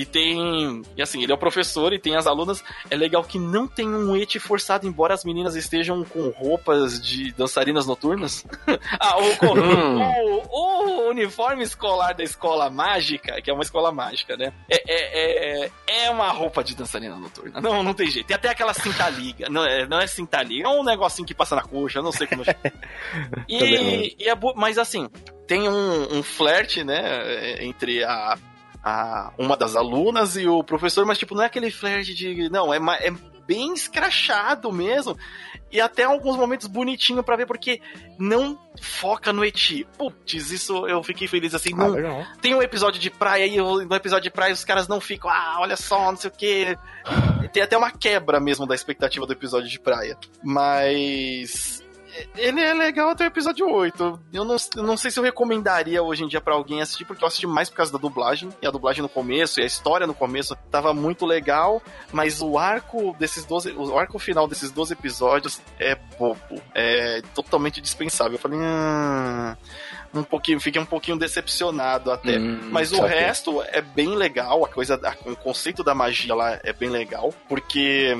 E 0.00 0.06
tem. 0.06 0.80
E 0.96 1.02
assim, 1.02 1.22
ele 1.22 1.30
é 1.30 1.34
o 1.34 1.38
professor 1.38 1.92
e 1.92 1.98
tem 1.98 2.16
as 2.16 2.26
alunas. 2.26 2.64
É 2.88 2.96
legal 2.96 3.22
que 3.22 3.38
não 3.38 3.68
tem 3.68 3.86
um 3.86 4.16
eti 4.16 4.38
forçado, 4.38 4.86
embora 4.86 5.12
as 5.12 5.26
meninas 5.26 5.54
estejam 5.56 6.02
com 6.04 6.30
roupas 6.30 6.98
de 6.98 7.32
dançarinas 7.32 7.86
noturnas. 7.86 8.46
ah, 8.98 9.18
o, 9.18 9.58
hum. 9.58 10.00
o, 10.00 11.06
o, 11.06 11.10
uniforme 11.10 11.62
escolar 11.62 12.14
da 12.14 12.24
escola 12.24 12.70
mágica, 12.70 13.42
que 13.42 13.50
é 13.50 13.52
uma 13.52 13.62
escola 13.62 13.92
mágica, 13.92 14.38
né? 14.38 14.54
É, 14.70 14.82
é, 14.88 15.64
é, 15.66 15.70
é 16.04 16.10
uma 16.10 16.30
roupa 16.30 16.64
de 16.64 16.74
dançarina 16.74 17.16
noturna. 17.16 17.60
Não, 17.60 17.82
não 17.82 17.92
tem 17.92 18.10
jeito. 18.10 18.26
Tem 18.26 18.36
até 18.36 18.48
aquela 18.48 18.72
cinta 18.72 19.06
liga. 19.10 19.50
Não 19.50 19.66
é, 19.66 19.86
não 19.86 20.00
é 20.00 20.06
cinta 20.06 20.42
liga, 20.42 20.66
é 20.66 20.70
um 20.70 20.82
negocinho 20.82 21.28
que 21.28 21.34
passa 21.34 21.56
na 21.56 21.62
coxa, 21.62 22.00
não 22.00 22.10
sei 22.10 22.26
como. 22.26 22.42
e, 23.46 24.16
e 24.18 24.28
é 24.30 24.34
mas 24.56 24.78
assim, 24.78 25.10
tem 25.46 25.68
um, 25.68 26.18
um 26.18 26.22
flerte, 26.22 26.82
né, 26.82 27.62
entre 27.62 28.02
a 28.02 28.38
a, 28.82 29.32
uma 29.38 29.56
das 29.56 29.76
alunas 29.76 30.36
e 30.36 30.46
o 30.46 30.62
professor, 30.64 31.04
mas 31.04 31.18
tipo, 31.18 31.34
não 31.34 31.42
é 31.42 31.46
aquele 31.46 31.70
flerte 31.70 32.14
de. 32.14 32.48
Não, 32.48 32.72
é, 32.72 32.78
é 33.06 33.10
bem 33.46 33.74
escrachado 33.74 34.72
mesmo. 34.72 35.16
E 35.72 35.80
até 35.80 36.02
alguns 36.02 36.36
momentos 36.36 36.66
bonitinho 36.66 37.22
para 37.22 37.36
ver, 37.36 37.46
porque 37.46 37.80
não 38.18 38.58
foca 38.80 39.32
no 39.32 39.44
Eti. 39.44 39.86
Putz, 39.96 40.50
isso 40.50 40.86
eu 40.88 41.02
fiquei 41.02 41.28
feliz 41.28 41.54
assim. 41.54 41.70
Ah, 41.74 41.88
não, 41.88 42.26
tem 42.40 42.54
um 42.54 42.62
episódio 42.62 43.00
de 43.00 43.10
praia 43.10 43.46
e 43.46 43.56
no 43.56 43.94
episódio 43.94 44.24
de 44.24 44.30
praia 44.30 44.52
os 44.52 44.64
caras 44.64 44.88
não 44.88 45.00
ficam, 45.00 45.30
ah, 45.30 45.58
olha 45.60 45.76
só, 45.76 46.10
não 46.10 46.16
sei 46.16 46.30
o 46.30 46.32
que. 46.32 46.76
Tem 47.52 47.62
até 47.62 47.76
uma 47.76 47.90
quebra 47.90 48.40
mesmo 48.40 48.66
da 48.66 48.74
expectativa 48.74 49.26
do 49.26 49.32
episódio 49.32 49.68
de 49.68 49.78
praia. 49.78 50.16
Mas 50.42 51.84
ele 52.36 52.60
é 52.60 52.74
legal 52.74 53.10
até 53.10 53.24
o 53.24 53.26
episódio 53.26 53.68
8. 53.68 54.20
Eu 54.32 54.44
não, 54.44 54.56
eu 54.76 54.82
não 54.82 54.96
sei 54.96 55.10
se 55.10 55.18
eu 55.18 55.24
recomendaria 55.24 56.02
hoje 56.02 56.24
em 56.24 56.28
dia 56.28 56.40
para 56.40 56.54
alguém 56.54 56.80
assistir, 56.80 57.04
porque 57.04 57.22
eu 57.22 57.28
assisti 57.28 57.46
mais 57.46 57.68
por 57.68 57.76
causa 57.76 57.92
da 57.92 57.98
dublagem. 57.98 58.48
E 58.60 58.66
a 58.66 58.70
dublagem 58.70 59.02
no 59.02 59.08
começo, 59.08 59.60
e 59.60 59.62
a 59.62 59.66
história 59.66 60.06
no 60.06 60.14
começo 60.14 60.56
tava 60.70 60.92
muito 60.92 61.26
legal, 61.26 61.82
mas 62.12 62.40
o 62.40 62.58
arco 62.58 63.14
desses 63.18 63.44
12. 63.44 63.72
O 63.72 63.98
arco 63.98 64.18
final 64.18 64.46
desses 64.48 64.70
12 64.70 64.92
episódios 64.92 65.60
é 65.78 65.94
bobo. 66.18 66.62
É 66.74 67.22
totalmente 67.34 67.80
dispensável. 67.80 68.34
Eu 68.34 68.38
falei, 68.38 68.58
hum 68.58 69.56
um 70.12 70.22
pouquinho, 70.22 70.60
fiquei 70.60 70.80
um 70.80 70.86
pouquinho 70.86 71.16
decepcionado 71.16 72.10
até. 72.10 72.38
Hum, 72.38 72.68
Mas 72.70 72.92
o 72.92 73.00
resto 73.00 73.62
é 73.62 73.80
bem 73.80 74.16
legal, 74.16 74.64
a 74.64 74.68
coisa, 74.68 75.00
a, 75.02 75.30
o 75.30 75.36
conceito 75.36 75.84
da 75.84 75.94
magia 75.94 76.34
lá 76.34 76.58
é 76.64 76.72
bem 76.72 76.90
legal, 76.90 77.32
porque 77.48 78.16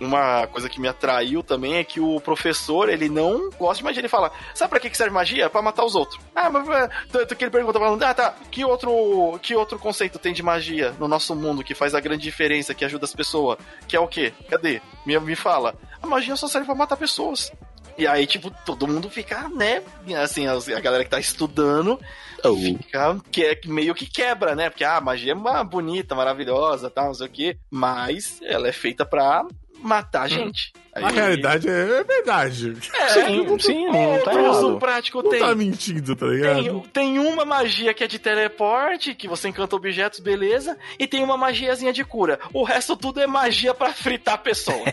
uma 0.00 0.46
coisa 0.46 0.68
que 0.68 0.80
me 0.80 0.88
atraiu 0.88 1.42
também 1.42 1.76
é 1.76 1.84
que 1.84 2.00
o 2.00 2.20
professor, 2.20 2.88
ele 2.88 3.08
não 3.08 3.50
gosta 3.50 3.78
de 3.78 3.84
magia. 3.84 4.00
Ele 4.00 4.08
fala, 4.08 4.30
sabe 4.54 4.70
pra 4.70 4.80
que 4.80 4.96
serve 4.96 5.12
magia? 5.12 5.50
Pra 5.50 5.62
matar 5.62 5.84
os 5.84 5.94
outros. 5.94 6.20
Ah, 6.34 6.50
mas 6.50 6.68
é, 6.68 6.88
tanto 7.10 7.36
que 7.36 7.44
ele 7.44 7.50
pergunta 7.50 7.78
falando, 7.78 8.02
ah, 8.02 8.14
tá, 8.14 8.34
que 8.50 8.64
outro, 8.64 9.38
que 9.42 9.54
outro 9.54 9.78
conceito 9.78 10.18
tem 10.18 10.32
de 10.32 10.42
magia 10.42 10.94
no 10.98 11.08
nosso 11.08 11.34
mundo 11.34 11.64
que 11.64 11.74
faz 11.74 11.94
a 11.94 12.00
grande 12.00 12.22
diferença, 12.22 12.74
que 12.74 12.84
ajuda 12.84 13.04
as 13.04 13.14
pessoas? 13.14 13.58
Que 13.86 13.96
é 13.96 14.00
o 14.00 14.08
quê? 14.08 14.32
Cadê? 14.48 14.80
Me, 15.04 15.18
me 15.18 15.36
fala. 15.36 15.74
A 16.02 16.06
magia 16.06 16.36
só 16.36 16.46
serve 16.46 16.66
pra 16.66 16.74
matar 16.74 16.96
pessoas. 16.96 17.52
E 17.98 18.06
aí, 18.06 18.28
tipo, 18.28 18.52
todo 18.64 18.86
mundo 18.86 19.10
fica, 19.10 19.48
né? 19.48 19.82
Assim, 20.22 20.46
a 20.46 20.80
galera 20.80 21.02
que 21.02 21.10
tá 21.10 21.18
estudando 21.18 21.98
oh. 22.44 22.54
fica 22.54 23.20
que, 23.28 23.44
é, 23.44 23.60
meio 23.66 23.92
que 23.92 24.06
quebra, 24.06 24.54
né? 24.54 24.70
Porque 24.70 24.84
ah, 24.84 24.98
a 24.98 25.00
magia 25.00 25.32
é 25.32 25.64
bonita, 25.64 26.14
maravilhosa, 26.14 26.88
tal, 26.88 27.06
não 27.06 27.14
sei 27.14 27.26
o 27.26 27.30
quê. 27.30 27.58
Mas 27.68 28.40
ela 28.42 28.68
é 28.68 28.72
feita 28.72 29.04
pra 29.04 29.44
matar 29.82 30.22
a 30.22 30.24
hum. 30.26 30.28
gente. 30.28 30.72
Aí... 30.94 31.04
A 31.04 31.08
realidade 31.08 31.68
é, 31.68 32.02
verdade. 32.02 32.76
É, 32.94 33.08
sim, 33.08 33.44
não, 33.44 33.58
sim, 33.58 33.86
não 33.86 34.20
tá 34.20 34.34
errado. 34.34 34.78
prático 34.78 35.22
não 35.22 35.30
tem. 35.30 35.40
tá 35.40 35.54
mentindo, 35.54 36.16
tá 36.16 36.26
ligado? 36.26 36.62
Tem, 36.62 37.14
tem, 37.14 37.18
uma 37.18 37.44
magia 37.44 37.94
que 37.94 38.02
é 38.02 38.06
de 38.06 38.18
teleporte, 38.18 39.14
que 39.14 39.28
você 39.28 39.48
encanta 39.48 39.76
objetos, 39.76 40.20
beleza, 40.20 40.76
e 40.98 41.06
tem 41.06 41.22
uma 41.22 41.36
magiazinha 41.36 41.92
de 41.92 42.04
cura. 42.04 42.38
O 42.52 42.64
resto 42.64 42.96
tudo 42.96 43.20
é 43.20 43.26
magia 43.26 43.72
para 43.72 43.92
fritar 43.92 44.34
a 44.34 44.38
pessoa. 44.38 44.84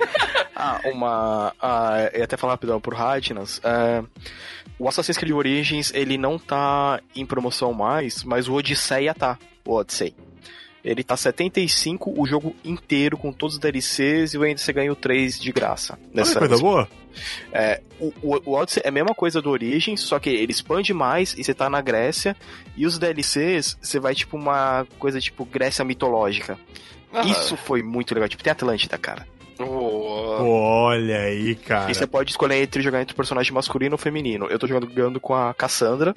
ah, 0.54 0.80
uma... 0.86 1.54
Ah, 1.60 2.10
eu 2.12 2.18
ia 2.18 2.24
até 2.24 2.36
falar 2.36 2.54
rapidão 2.54 2.80
pro 2.80 2.94
Radnas. 2.94 3.60
É, 3.64 4.02
o 4.78 4.88
Assassin's 4.88 5.16
Creed 5.16 5.32
Origins, 5.32 5.92
ele 5.94 6.18
não 6.18 6.38
tá 6.38 7.00
em 7.14 7.24
promoção 7.24 7.72
mais, 7.72 8.22
mas 8.24 8.48
o 8.48 8.54
Odisseia 8.54 9.14
tá. 9.14 9.38
O 9.64 9.74
Odyssey. 9.74 10.14
Ele 10.84 11.02
tá 11.02 11.16
75 11.16 12.14
o 12.20 12.26
jogo 12.26 12.54
inteiro 12.62 13.16
com 13.16 13.32
todos 13.32 13.54
os 13.54 13.60
DLCs 13.60 14.34
e 14.34 14.44
ainda 14.44 14.58
você 14.58 14.72
ganha 14.72 14.92
o 14.92 14.96
3 14.96 15.40
de 15.40 15.50
graça. 15.50 15.98
Nessa 16.12 16.38
coisa 16.38 16.58
boa? 16.58 16.86
É, 17.52 17.80
o, 17.98 18.12
o, 18.22 18.50
o 18.50 18.52
Odyssey 18.52 18.82
é 18.84 18.88
a 18.88 18.92
mesma 18.92 19.14
coisa 19.14 19.40
do 19.40 19.50
Origins, 19.50 20.00
só 20.00 20.18
que 20.18 20.28
ele 20.28 20.52
expande 20.52 20.92
mais 20.92 21.34
e 21.38 21.42
você 21.42 21.54
tá 21.54 21.70
na 21.70 21.80
Grécia. 21.80 22.36
E 22.76 22.86
os 22.86 22.98
DLCs, 22.98 23.78
você 23.80 23.98
vai 23.98 24.14
tipo 24.14 24.36
uma 24.36 24.86
coisa 24.98 25.20
tipo 25.20 25.44
Grécia 25.44 25.84
mitológica. 25.84 26.58
Ah. 27.12 27.22
Isso 27.22 27.56
foi 27.56 27.82
muito 27.82 28.12
legal. 28.12 28.28
Tipo, 28.28 28.42
tem 28.42 28.50
Atlântida, 28.50 28.98
cara. 28.98 29.26
Oh. 29.58 30.42
Olha 30.42 31.20
aí, 31.20 31.54
cara. 31.54 31.90
E 31.90 31.94
você 31.94 32.06
pode 32.06 32.30
escolher 32.30 32.60
entre 32.60 32.82
jogar 32.82 33.00
entre 33.00 33.14
personagem 33.14 33.52
masculino 33.52 33.94
ou 33.94 33.98
feminino. 33.98 34.46
Eu 34.50 34.58
tô 34.58 34.66
jogando 34.66 35.20
com 35.20 35.34
a 35.34 35.54
Cassandra. 35.54 36.14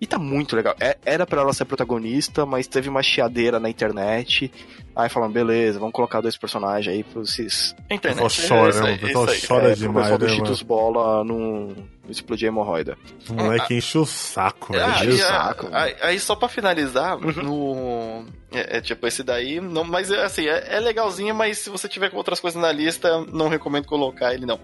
E 0.00 0.06
tá 0.06 0.18
muito 0.18 0.54
legal. 0.54 0.74
É, 0.80 0.96
era 1.04 1.26
para 1.26 1.42
ela 1.42 1.52
ser 1.52 1.64
protagonista, 1.64 2.44
mas 2.44 2.66
teve 2.66 2.88
uma 2.88 3.02
chiadeira 3.02 3.58
na 3.58 3.68
internet. 3.68 4.50
Aí 4.94 5.08
falam, 5.10 5.30
beleza, 5.30 5.78
vamos 5.78 5.92
colocar 5.92 6.20
dois 6.20 6.36
personagens 6.36 6.94
aí 6.94 7.04
pra 7.04 7.20
vocês. 7.20 7.74
Internet. 7.90 8.20
O 8.20 8.28
pessoal 8.28 8.60
chora, 8.60 8.80
né? 8.82 8.94
O 8.94 8.98
pessoal 8.98 9.26
chora 9.46 9.72
é, 9.72 9.74
demais. 9.74 10.06
O 10.06 10.18
pessoal 10.18 10.18
do 10.18 10.26
né, 10.26 10.32
Cheetos 10.32 10.62
Bola 10.62 11.24
não, 11.24 11.76
explodir 12.08 12.48
a 12.48 12.48
hemorroida. 12.48 12.96
O 13.28 13.34
moleque 13.34 13.74
ah, 13.74 13.76
enche 13.76 13.98
o 13.98 14.06
saco, 14.06 14.72
velho. 14.72 14.84
Ah, 14.84 15.04
enche 15.04 15.08
o 15.08 15.18
saco. 15.18 15.68
Aí, 15.72 15.96
aí, 16.00 16.20
só 16.20 16.34
pra 16.34 16.48
finalizar, 16.48 17.16
uhum. 17.16 17.42
no. 17.42 18.24
É, 18.52 18.78
é, 18.78 18.80
tipo, 18.80 19.06
esse 19.06 19.22
daí. 19.22 19.60
Não, 19.60 19.84
mas 19.84 20.10
assim, 20.10 20.46
é, 20.46 20.76
é 20.76 20.80
legalzinho, 20.80 21.34
mas 21.34 21.58
se 21.58 21.70
você 21.70 21.88
tiver 21.88 22.10
com 22.10 22.16
outras 22.16 22.40
coisas 22.40 22.60
na 22.60 22.72
lista, 22.72 23.24
não 23.32 23.48
recomendo 23.48 23.86
colocar 23.86 24.32
ele, 24.32 24.46
não. 24.46 24.58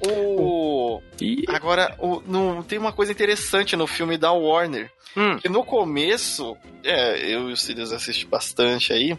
O. 0.00 1.00
Agora, 1.48 1.94
o, 1.98 2.20
no, 2.26 2.62
tem 2.64 2.78
uma 2.78 2.92
coisa 2.92 3.12
interessante 3.12 3.76
no 3.76 3.86
filme 3.86 4.18
da 4.18 4.32
Warner. 4.32 4.90
Hum. 5.16 5.38
Que 5.38 5.48
no 5.48 5.64
começo, 5.64 6.56
é, 6.84 7.32
eu 7.32 7.48
e 7.48 7.52
o 7.52 7.56
Sirius 7.56 7.92
assistimos 7.92 8.30
bastante 8.30 8.92
aí. 8.92 9.16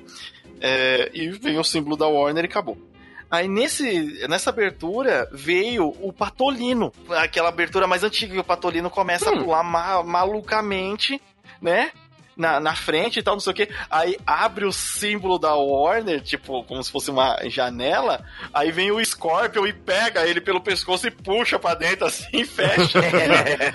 É, 0.62 1.10
e 1.14 1.30
vem 1.30 1.58
o 1.58 1.64
símbolo 1.64 1.96
da 1.96 2.08
Warner 2.08 2.46
e 2.46 2.48
acabou. 2.48 2.78
Aí 3.30 3.48
nesse, 3.48 4.26
nessa 4.28 4.52
abertura 4.52 5.28
veio 5.32 5.94
o 6.02 6.14
Patolino, 6.14 6.94
aquela 7.10 7.50
abertura 7.50 7.86
mais 7.86 8.04
antiga 8.04 8.34
que 8.34 8.40
o 8.40 8.44
Patolino 8.44 8.90
começa 8.90 9.30
hum. 9.30 9.34
a 9.34 9.44
pular 9.44 9.64
ma 9.64 10.04
malucamente, 10.04 11.22
né? 11.62 11.92
Na, 12.38 12.60
na 12.60 12.76
frente 12.76 13.20
e 13.20 13.24
tal, 13.24 13.36
não 13.36 13.40
sei 13.40 13.52
o 13.52 13.56
que. 13.56 13.70
Aí 13.90 14.18
abre 14.26 14.66
o 14.66 14.72
símbolo 14.72 15.40
da 15.40 15.56
Warner, 15.56 16.22
tipo, 16.22 16.64
como 16.64 16.84
se 16.84 16.92
fosse 16.92 17.10
uma 17.10 17.38
janela. 17.50 18.24
Aí 18.54 18.72
vem 18.72 18.92
o 18.92 19.04
Scorpion 19.04 19.66
e 19.66 19.74
pega 19.74 20.28
ele 20.28 20.40
pelo 20.40 20.62
pescoço 20.62 21.08
e 21.08 21.12
puxa 21.12 21.58
pra 21.58 21.74
dentro 21.74 22.06
assim 22.06 22.46
fecha. 22.46 23.00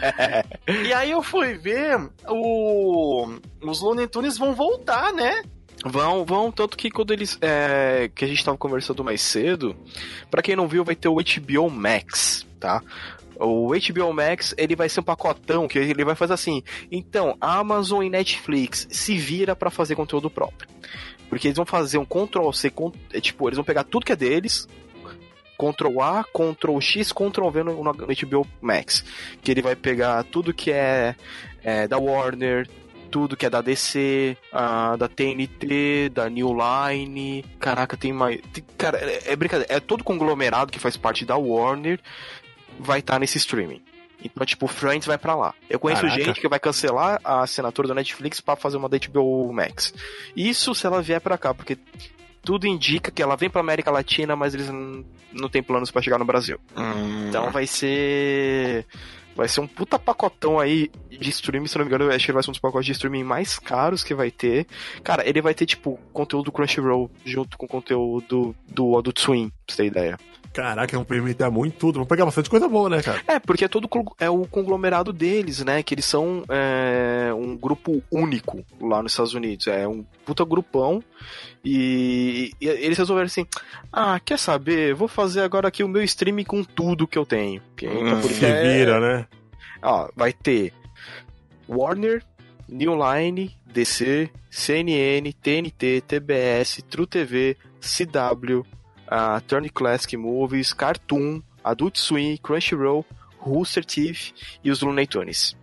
e 0.86 0.92
aí 0.92 1.10
eu 1.10 1.22
fui 1.22 1.54
ver 1.54 1.98
o. 2.28 3.34
Os 3.60 3.80
Looney 3.80 4.06
Tunes 4.06 4.38
vão 4.38 4.54
voltar, 4.54 5.12
né? 5.12 5.42
Vão, 5.84 6.24
vão, 6.24 6.52
tanto 6.52 6.76
que 6.76 6.90
quando 6.90 7.12
eles. 7.12 7.36
É, 7.40 8.10
que 8.14 8.24
a 8.24 8.28
gente 8.28 8.44
tava 8.44 8.56
conversando 8.56 9.02
mais 9.02 9.20
cedo, 9.20 9.76
para 10.30 10.42
quem 10.42 10.54
não 10.54 10.68
viu, 10.68 10.84
vai 10.84 10.94
ter 10.94 11.08
o 11.08 11.16
HBO 11.16 11.68
Max, 11.68 12.46
tá? 12.60 12.80
O 13.44 13.68
HBO 13.68 14.12
Max, 14.12 14.54
ele 14.56 14.76
vai 14.76 14.88
ser 14.88 15.00
um 15.00 15.04
pacotão 15.04 15.66
que 15.66 15.78
ele 15.78 16.04
vai 16.04 16.14
fazer 16.14 16.34
assim. 16.34 16.62
Então, 16.90 17.36
Amazon 17.40 18.04
e 18.04 18.10
Netflix 18.10 18.86
se 18.90 19.16
vira 19.16 19.56
para 19.56 19.70
fazer 19.70 19.96
conteúdo 19.96 20.30
próprio. 20.30 20.68
Porque 21.28 21.48
eles 21.48 21.56
vão 21.56 21.66
fazer 21.66 21.98
um 21.98 22.04
Ctrl 22.04 22.52
C, 22.52 22.72
é, 23.12 23.20
tipo, 23.20 23.48
eles 23.48 23.56
vão 23.56 23.64
pegar 23.64 23.84
tudo 23.84 24.04
que 24.04 24.12
é 24.12 24.16
deles, 24.16 24.68
Ctrl 25.58 26.00
A, 26.00 26.24
Ctrl 26.24 26.80
X, 26.80 27.12
Ctrl 27.12 27.48
V 27.48 27.62
no, 27.64 27.82
HBO 27.82 28.46
Max. 28.60 29.04
Que 29.42 29.50
ele 29.50 29.62
vai 29.62 29.74
pegar 29.74 30.22
tudo 30.24 30.52
que 30.52 30.70
é, 30.70 31.16
é 31.62 31.88
da 31.88 31.98
Warner, 31.98 32.68
tudo 33.10 33.36
que 33.36 33.46
é 33.46 33.50
da 33.50 33.60
DC, 33.60 34.36
uh, 34.52 34.96
da 34.96 35.06
TNT, 35.06 36.08
da 36.08 36.28
New 36.28 36.48
Line. 36.48 37.44
Caraca, 37.60 37.96
tem 37.96 38.12
mais. 38.12 38.40
Tem, 38.52 38.64
cara, 38.76 38.98
é, 38.98 39.32
é, 39.32 39.36
brincadeira. 39.36 39.72
É 39.72 39.78
todo 39.78 40.02
conglomerado 40.02 40.72
que 40.72 40.78
faz 40.78 40.96
parte 40.96 41.24
da 41.24 41.36
Warner 41.36 42.00
vai 42.78 43.00
estar 43.00 43.14
tá 43.14 43.18
nesse 43.18 43.38
streaming. 43.38 43.82
Então, 44.24 44.46
tipo, 44.46 44.66
Friends 44.68 45.06
vai 45.06 45.18
para 45.18 45.34
lá. 45.34 45.54
Eu 45.68 45.80
conheço 45.80 46.02
Caraca. 46.02 46.24
gente 46.24 46.40
que 46.40 46.48
vai 46.48 46.60
cancelar 46.60 47.20
a 47.24 47.42
assinatura 47.42 47.88
da 47.88 47.94
Netflix 47.94 48.40
para 48.40 48.54
fazer 48.56 48.76
uma 48.76 48.88
da 48.88 48.98
HBO 48.98 49.52
Max. 49.52 49.92
Isso 50.36 50.74
se 50.74 50.86
ela 50.86 51.02
vier 51.02 51.20
para 51.20 51.36
cá, 51.36 51.52
porque 51.52 51.76
tudo 52.40 52.66
indica 52.66 53.10
que 53.10 53.22
ela 53.22 53.36
vem 53.36 53.50
para 53.50 53.60
América 53.60 53.90
Latina, 53.90 54.36
mas 54.36 54.54
eles 54.54 54.68
não 55.32 55.48
têm 55.48 55.62
planos 55.62 55.90
para 55.90 56.02
chegar 56.02 56.18
no 56.18 56.24
Brasil. 56.24 56.58
Hum. 56.76 57.28
Então 57.28 57.50
vai 57.50 57.66
ser 57.66 58.86
Vai 59.34 59.48
ser 59.48 59.60
um 59.60 59.66
puta 59.66 59.98
pacotão 59.98 60.60
aí 60.60 60.90
de 61.10 61.30
streaming, 61.30 61.66
se 61.66 61.78
não 61.78 61.84
me 61.84 61.90
engano, 61.90 62.10
acho 62.10 62.24
que 62.24 62.30
ele 62.30 62.34
vai 62.34 62.42
ser 62.42 62.50
um 62.50 62.52
dos 62.52 62.60
pacotes 62.60 62.86
de 62.86 62.92
streaming 62.92 63.24
mais 63.24 63.58
caros 63.58 64.04
que 64.04 64.14
vai 64.14 64.30
ter. 64.30 64.66
Cara, 65.02 65.26
ele 65.26 65.40
vai 65.40 65.54
ter, 65.54 65.64
tipo, 65.64 65.98
conteúdo 66.12 66.46
do 66.46 66.52
Crunchyroll 66.52 67.10
junto 67.24 67.56
com 67.56 67.66
conteúdo 67.66 68.54
do 68.68 68.96
Adult 68.96 69.18
Swim, 69.18 69.48
pra 69.48 69.74
você 69.74 69.82
ter 69.82 69.86
ideia. 69.86 70.18
Caraca, 70.52 70.96
vão 70.96 71.04
permitir 71.04 71.48
muito 71.50 71.78
tudo. 71.78 71.96
Vão 71.96 72.06
pegar 72.06 72.26
bastante 72.26 72.50
coisa 72.50 72.68
boa, 72.68 72.88
né, 72.90 73.02
cara? 73.02 73.22
É, 73.26 73.38
porque 73.38 73.64
é 73.64 73.68
todo 73.68 73.88
é 74.18 74.28
o 74.28 74.46
conglomerado 74.46 75.12
deles, 75.12 75.64
né? 75.64 75.82
Que 75.82 75.94
eles 75.94 76.04
são 76.04 76.44
é, 76.48 77.32
um 77.32 77.56
grupo 77.56 78.02
único 78.10 78.64
lá 78.80 79.02
nos 79.02 79.12
Estados 79.12 79.32
Unidos. 79.32 79.66
É 79.66 79.88
um 79.88 80.04
puta 80.26 80.44
grupão. 80.44 81.02
E, 81.64 82.52
e, 82.60 82.66
eles 82.68 82.98
resolveram 82.98 83.26
assim: 83.26 83.46
ah, 83.90 84.20
quer 84.20 84.38
saber? 84.38 84.94
Vou 84.94 85.08
fazer 85.08 85.40
agora 85.40 85.68
aqui 85.68 85.82
o 85.82 85.88
meu 85.88 86.02
stream 86.02 86.44
com 86.44 86.62
tudo 86.62 87.06
que 87.06 87.18
eu 87.18 87.24
tenho. 87.24 87.62
Hum, 87.82 88.20
porque 88.20 88.34
se 88.34 88.62
vira, 88.62 89.00
né? 89.00 89.26
Ó, 89.82 90.08
vai 90.14 90.32
ter 90.32 90.72
Warner, 91.68 92.22
New 92.68 92.94
Line, 92.94 93.56
DC, 93.66 94.30
CNN, 94.50 95.32
TNT, 95.32 96.02
TBS, 96.06 96.82
True 96.88 97.06
TV, 97.06 97.56
CW, 97.80 98.64
uh, 99.12 99.40
Turn 99.46 99.68
Classic 99.68 100.18
Movies, 100.18 100.72
Cartoon, 100.72 101.42
Adult 101.62 101.98
Swim, 101.98 102.38
Crunchyroll, 102.38 103.04
Rooster 103.40 103.84
Teeth 103.84 104.32
e 104.64 104.70
os 104.70 104.80
Looney 104.80 105.06
Tunes. 105.06 105.54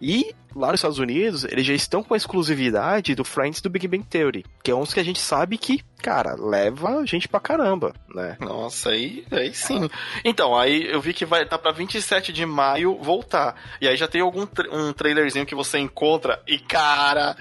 E 0.00 0.34
lá 0.54 0.68
nos 0.68 0.80
Estados 0.80 0.98
Unidos, 0.98 1.44
eles 1.44 1.64
já 1.64 1.74
estão 1.74 2.02
com 2.02 2.14
a 2.14 2.16
exclusividade 2.16 3.14
do 3.14 3.24
Friends 3.24 3.60
do 3.60 3.70
Big 3.70 3.86
Bang 3.88 4.04
Theory, 4.04 4.44
que 4.62 4.70
é 4.70 4.74
uns 4.74 4.92
que 4.92 5.00
a 5.00 5.04
gente 5.04 5.18
sabe 5.18 5.56
que, 5.56 5.82
cara, 6.02 6.34
leva 6.34 7.06
gente 7.06 7.26
pra 7.28 7.40
caramba, 7.40 7.94
né? 8.14 8.36
Nossa, 8.40 8.90
aí, 8.90 9.24
aí 9.30 9.54
sim. 9.54 9.88
Então, 10.24 10.54
aí 10.56 10.86
eu 10.90 11.00
vi 11.00 11.14
que 11.14 11.24
vai 11.24 11.46
tá 11.46 11.58
pra 11.58 11.72
27 11.72 12.32
de 12.32 12.46
maio 12.46 12.96
voltar. 13.00 13.56
E 13.80 13.88
aí 13.88 13.96
já 13.96 14.06
tem 14.06 14.20
algum 14.20 14.46
tra 14.46 14.72
um 14.74 14.92
trailerzinho 14.92 15.46
que 15.46 15.54
você 15.54 15.78
encontra 15.78 16.42
e, 16.46 16.58
cara, 16.58 17.36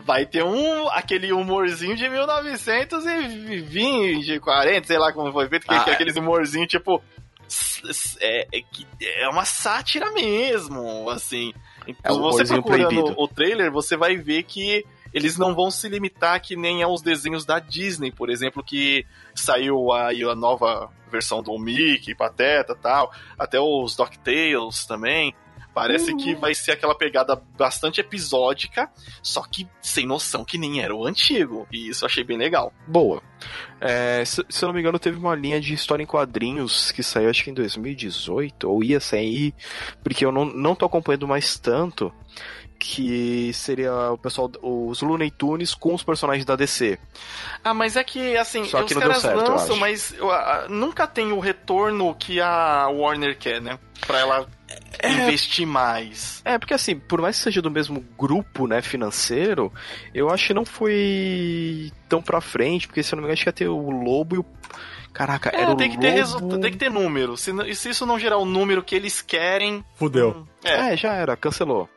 vai 0.00 0.26
ter 0.26 0.44
um 0.44 0.88
aquele 0.88 1.32
humorzinho 1.32 1.96
de 1.96 2.08
1920, 2.08 4.40
40, 4.40 4.86
sei 4.86 4.98
lá 4.98 5.12
como 5.12 5.32
foi 5.32 5.48
feito, 5.48 5.64
ah, 5.68 5.84
que, 5.84 5.90
é 5.90 5.92
aqueles 5.94 6.16
humorzinho 6.16 6.66
tipo 6.66 7.02
é, 8.20 8.46
é, 8.52 8.62
é 9.22 9.28
uma 9.28 9.44
sátira 9.44 10.10
mesmo, 10.12 11.08
assim. 11.10 11.52
Então, 11.86 12.16
é 12.16 12.20
você 12.20 12.44
procurando 12.44 12.88
proibido. 12.88 13.14
o 13.16 13.28
trailer, 13.28 13.70
você 13.70 13.96
vai 13.96 14.16
ver 14.16 14.42
que 14.42 14.84
eles 15.12 15.38
não 15.38 15.54
vão 15.54 15.70
se 15.70 15.88
limitar 15.88 16.40
que 16.40 16.56
nem 16.56 16.82
aos 16.82 17.00
desenhos 17.00 17.44
da 17.44 17.58
Disney, 17.58 18.10
por 18.10 18.28
exemplo, 18.28 18.62
que 18.62 19.06
saiu 19.34 19.92
aí 19.92 20.22
a 20.22 20.34
nova 20.34 20.90
versão 21.10 21.42
do 21.42 21.58
Mickey, 21.58 22.14
Pateta 22.14 22.74
tal, 22.74 23.10
até 23.38 23.58
os 23.58 23.96
DuckTales 23.96 24.84
também. 24.84 25.34
Parece 25.76 26.12
uhum. 26.12 26.16
que 26.16 26.34
vai 26.34 26.54
ser 26.54 26.72
aquela 26.72 26.94
pegada 26.94 27.38
bastante 27.54 28.00
episódica, 28.00 28.90
só 29.22 29.42
que 29.42 29.68
sem 29.82 30.06
noção 30.06 30.42
que 30.42 30.56
nem 30.56 30.80
era 30.80 30.96
o 30.96 31.04
antigo. 31.04 31.68
E 31.70 31.90
isso 31.90 32.02
eu 32.02 32.06
achei 32.06 32.24
bem 32.24 32.38
legal. 32.38 32.72
Boa. 32.86 33.22
É, 33.78 34.24
se, 34.24 34.42
se, 34.48 34.64
eu 34.64 34.68
não 34.68 34.74
me 34.74 34.80
engano, 34.80 34.98
teve 34.98 35.18
uma 35.18 35.34
linha 35.34 35.60
de 35.60 35.74
história 35.74 36.02
em 36.02 36.06
quadrinhos 36.06 36.90
que 36.92 37.02
saiu 37.02 37.28
acho 37.28 37.44
que 37.44 37.50
em 37.50 37.54
2018, 37.54 38.66
ou 38.66 38.82
ia 38.82 38.98
sair, 38.98 39.52
porque 40.02 40.24
eu 40.24 40.32
não, 40.32 40.46
não 40.46 40.74
tô 40.74 40.86
acompanhando 40.86 41.28
mais 41.28 41.58
tanto 41.58 42.10
que 42.78 43.52
seria 43.52 44.12
o 44.12 44.18
pessoal, 44.18 44.50
os 44.62 45.02
Looney 45.02 45.30
Tunes 45.30 45.74
com 45.74 45.94
os 45.94 46.02
personagens 46.02 46.44
da 46.44 46.56
DC. 46.56 46.98
Ah, 47.64 47.74
mas 47.74 47.96
é 47.96 48.04
que 48.04 48.36
assim, 48.36 48.64
Só 48.64 48.82
que 48.82 48.94
os 48.94 48.98
caras 48.98 49.22
certo, 49.22 49.36
lançam, 49.36 49.76
mas 49.76 50.12
uh, 50.12 50.70
nunca 50.70 51.06
tem 51.06 51.32
o 51.32 51.40
retorno 51.40 52.14
que 52.14 52.40
a 52.40 52.88
Warner 52.88 53.36
quer, 53.38 53.60
né? 53.60 53.78
Pra 54.06 54.20
ela 54.20 54.46
é, 54.98 55.10
investir 55.10 55.66
mais. 55.66 56.42
É, 56.44 56.58
porque 56.58 56.74
assim, 56.74 56.98
por 56.98 57.20
mais 57.20 57.36
que 57.36 57.44
seja 57.44 57.62
do 57.62 57.70
mesmo 57.70 58.04
grupo, 58.18 58.66
né, 58.66 58.82
financeiro, 58.82 59.72
eu 60.14 60.30
acho 60.30 60.48
que 60.48 60.54
não 60.54 60.64
foi 60.64 61.90
tão 62.08 62.22
pra 62.22 62.40
frente, 62.40 62.86
porque 62.86 63.02
se 63.02 63.14
eu 63.14 63.16
não 63.16 63.22
me 63.22 63.26
engano, 63.26 63.34
acho 63.34 63.42
que 63.42 63.48
ia 63.48 63.52
ter 63.52 63.68
o 63.68 63.90
Lobo 63.90 64.36
e 64.36 64.38
o. 64.38 64.46
Caraca, 65.12 65.50
é, 65.50 65.62
era 65.62 65.74
tem 65.76 65.90
que, 65.90 65.96
Lobo... 65.96 66.48
ter 66.50 66.60
tem 66.60 66.72
que 66.72 66.78
ter 66.78 66.90
número. 66.90 67.36
Se, 67.36 67.52
se 67.74 67.90
isso 67.90 68.04
não 68.04 68.18
gerar 68.18 68.36
o 68.36 68.44
número 68.44 68.82
que 68.82 68.94
eles 68.94 69.22
querem. 69.22 69.84
Fudeu. 69.94 70.30
Hum, 70.30 70.46
é. 70.62 70.92
é, 70.92 70.96
já 70.96 71.14
era, 71.14 71.36
cancelou. 71.36 71.88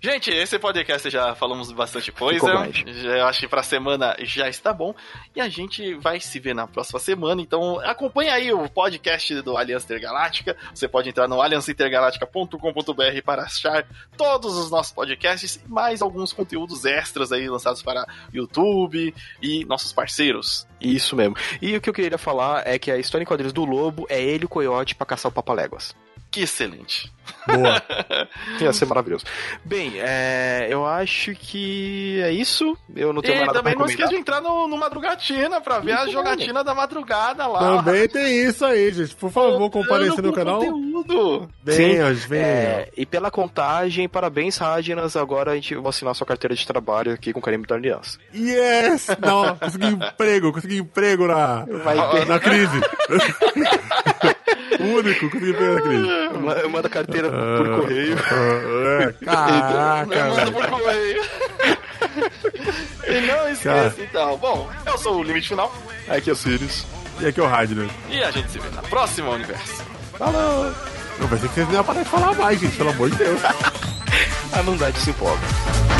Gente, 0.00 0.30
esse 0.30 0.56
podcast 0.60 1.10
já 1.10 1.34
falamos 1.34 1.72
bastante 1.72 2.12
coisa. 2.12 2.46
Já, 2.86 3.26
acho 3.26 3.40
que 3.40 3.48
pra 3.48 3.64
semana 3.64 4.16
já 4.20 4.48
está 4.48 4.72
bom. 4.72 4.94
E 5.34 5.40
a 5.40 5.48
gente 5.48 5.94
vai 5.94 6.20
se 6.20 6.38
ver 6.38 6.54
na 6.54 6.68
próxima 6.68 7.00
semana. 7.00 7.42
Então 7.42 7.80
acompanha 7.80 8.34
aí 8.34 8.52
o 8.52 8.68
podcast 8.68 9.42
do 9.42 9.56
Aliança 9.56 9.86
Intergaláctica. 9.86 10.56
Você 10.72 10.86
pode 10.86 11.08
entrar 11.08 11.26
no 11.26 11.42
aliançaintergaláctica.com.br 11.42 13.22
para 13.24 13.42
achar 13.42 13.84
todos 14.16 14.56
os 14.56 14.70
nossos 14.70 14.92
podcasts 14.92 15.56
e 15.56 15.68
mais 15.68 16.00
alguns 16.00 16.32
conteúdos 16.32 16.84
extras 16.84 17.32
aí 17.32 17.48
lançados 17.48 17.82
para 17.82 18.06
YouTube 18.32 19.12
e 19.42 19.64
nossos 19.64 19.92
parceiros. 19.92 20.64
Isso 20.80 21.16
mesmo. 21.16 21.36
E 21.60 21.76
o 21.76 21.80
que 21.80 21.90
eu 21.90 21.94
queria 21.94 22.18
falar 22.18 22.62
é 22.64 22.78
que 22.78 22.92
a 22.92 22.98
história 22.98 23.24
em 23.24 23.26
quadrinhos 23.26 23.52
do 23.52 23.64
Lobo 23.64 24.06
é 24.08 24.22
ele 24.22 24.44
e 24.44 24.46
o 24.46 24.48
Coyote 24.48 24.94
para 24.94 25.06
caçar 25.06 25.28
o 25.28 25.34
Papaléguas. 25.34 25.92
Que 26.30 26.42
excelente. 26.42 27.10
Boa. 27.46 27.82
Ia 28.60 28.72
ser 28.72 28.86
maravilhoso. 28.86 29.24
Bem, 29.64 29.94
é, 29.96 30.66
eu 30.70 30.86
acho 30.86 31.34
que 31.34 32.20
é 32.22 32.30
isso. 32.30 32.76
Eu 32.94 33.12
não 33.12 33.22
tenho 33.22 33.34
e 33.34 33.36
mais 33.36 33.46
nada 33.48 33.58
também 33.60 33.74
não 33.74 33.86
esqueça 33.86 34.08
de 34.10 34.16
entrar 34.16 34.40
no, 34.40 34.68
no 34.68 34.76
Madrugatina 34.76 35.60
pra 35.60 35.78
ver 35.78 35.92
a 35.92 36.06
jogatina 36.06 36.62
da 36.62 36.74
madrugada 36.74 37.46
lá. 37.46 37.78
Também 37.78 38.08
tem 38.08 38.46
isso 38.46 38.64
aí, 38.64 38.92
gente. 38.92 39.14
Por 39.14 39.30
favor, 39.30 39.70
compareça 39.70 40.20
no 40.20 40.32
canal. 40.32 40.58
Conteúdo. 40.58 41.48
Bem, 41.62 41.76
Sim, 41.76 42.34
é, 42.34 42.90
e 42.96 43.06
pela 43.06 43.30
contagem, 43.30 44.08
parabéns, 44.08 44.58
Radnas. 44.58 45.16
Agora 45.16 45.52
a 45.52 45.54
gente 45.54 45.74
vai 45.74 45.88
assinar 45.88 46.14
sua 46.14 46.26
carteira 46.26 46.54
de 46.54 46.66
trabalho 46.66 47.12
aqui 47.12 47.32
com 47.32 47.40
o 47.40 47.42
carimbo 47.42 47.66
da 47.66 47.74
aliança. 47.74 48.18
Yes! 48.34 49.06
Não, 49.20 49.56
consegui 49.56 49.86
emprego, 49.86 50.52
consegui 50.52 50.78
emprego 50.78 51.26
na, 51.26 51.64
na 52.26 52.38
crise. 52.38 52.80
O 54.80 54.84
único 54.98 55.30
que 55.30 55.40
pegar 55.40 55.74
na 55.74 55.80
crise. 55.80 56.68
Manda 56.68 56.88
carteira 56.88 57.30
por 57.30 57.38
ah, 57.38 57.80
correio. 57.80 58.16
É, 59.00 59.12
caraca, 59.24 60.28
Manda 60.28 60.52
por 60.52 60.66
correio. 60.66 61.22
e 63.06 63.20
não 63.26 63.48
esqueça, 63.50 63.96
então. 63.98 64.36
Bom, 64.38 64.70
eu 64.86 64.98
sou 64.98 65.20
o 65.20 65.22
Limite 65.22 65.48
Final. 65.48 65.74
Aqui 66.08 66.30
é 66.30 66.32
o 66.32 66.36
Sirius. 66.36 66.86
E 67.20 67.26
aqui 67.26 67.40
é 67.40 67.42
o 67.42 67.46
Radner. 67.46 67.88
E 68.08 68.22
a 68.22 68.30
gente 68.30 68.50
se 68.50 68.58
vê 68.58 68.68
na 68.70 68.82
próxima 68.82 69.30
Universo. 69.30 69.84
Falou! 70.16 70.72
Não 71.18 71.26
vai 71.26 71.38
ser 71.38 71.48
que 71.48 71.54
vocês 71.54 71.68
nem 71.68 71.82
parar 71.82 72.02
de 72.02 72.08
falar 72.08 72.34
mais, 72.34 72.60
gente, 72.60 72.76
pelo 72.76 72.90
amor 72.90 73.10
de 73.10 73.16
Deus. 73.16 73.40
a 74.52 74.62
não 74.62 74.76
dá 74.76 74.90
de 74.90 75.00
se 75.00 75.10
empolga. 75.10 75.97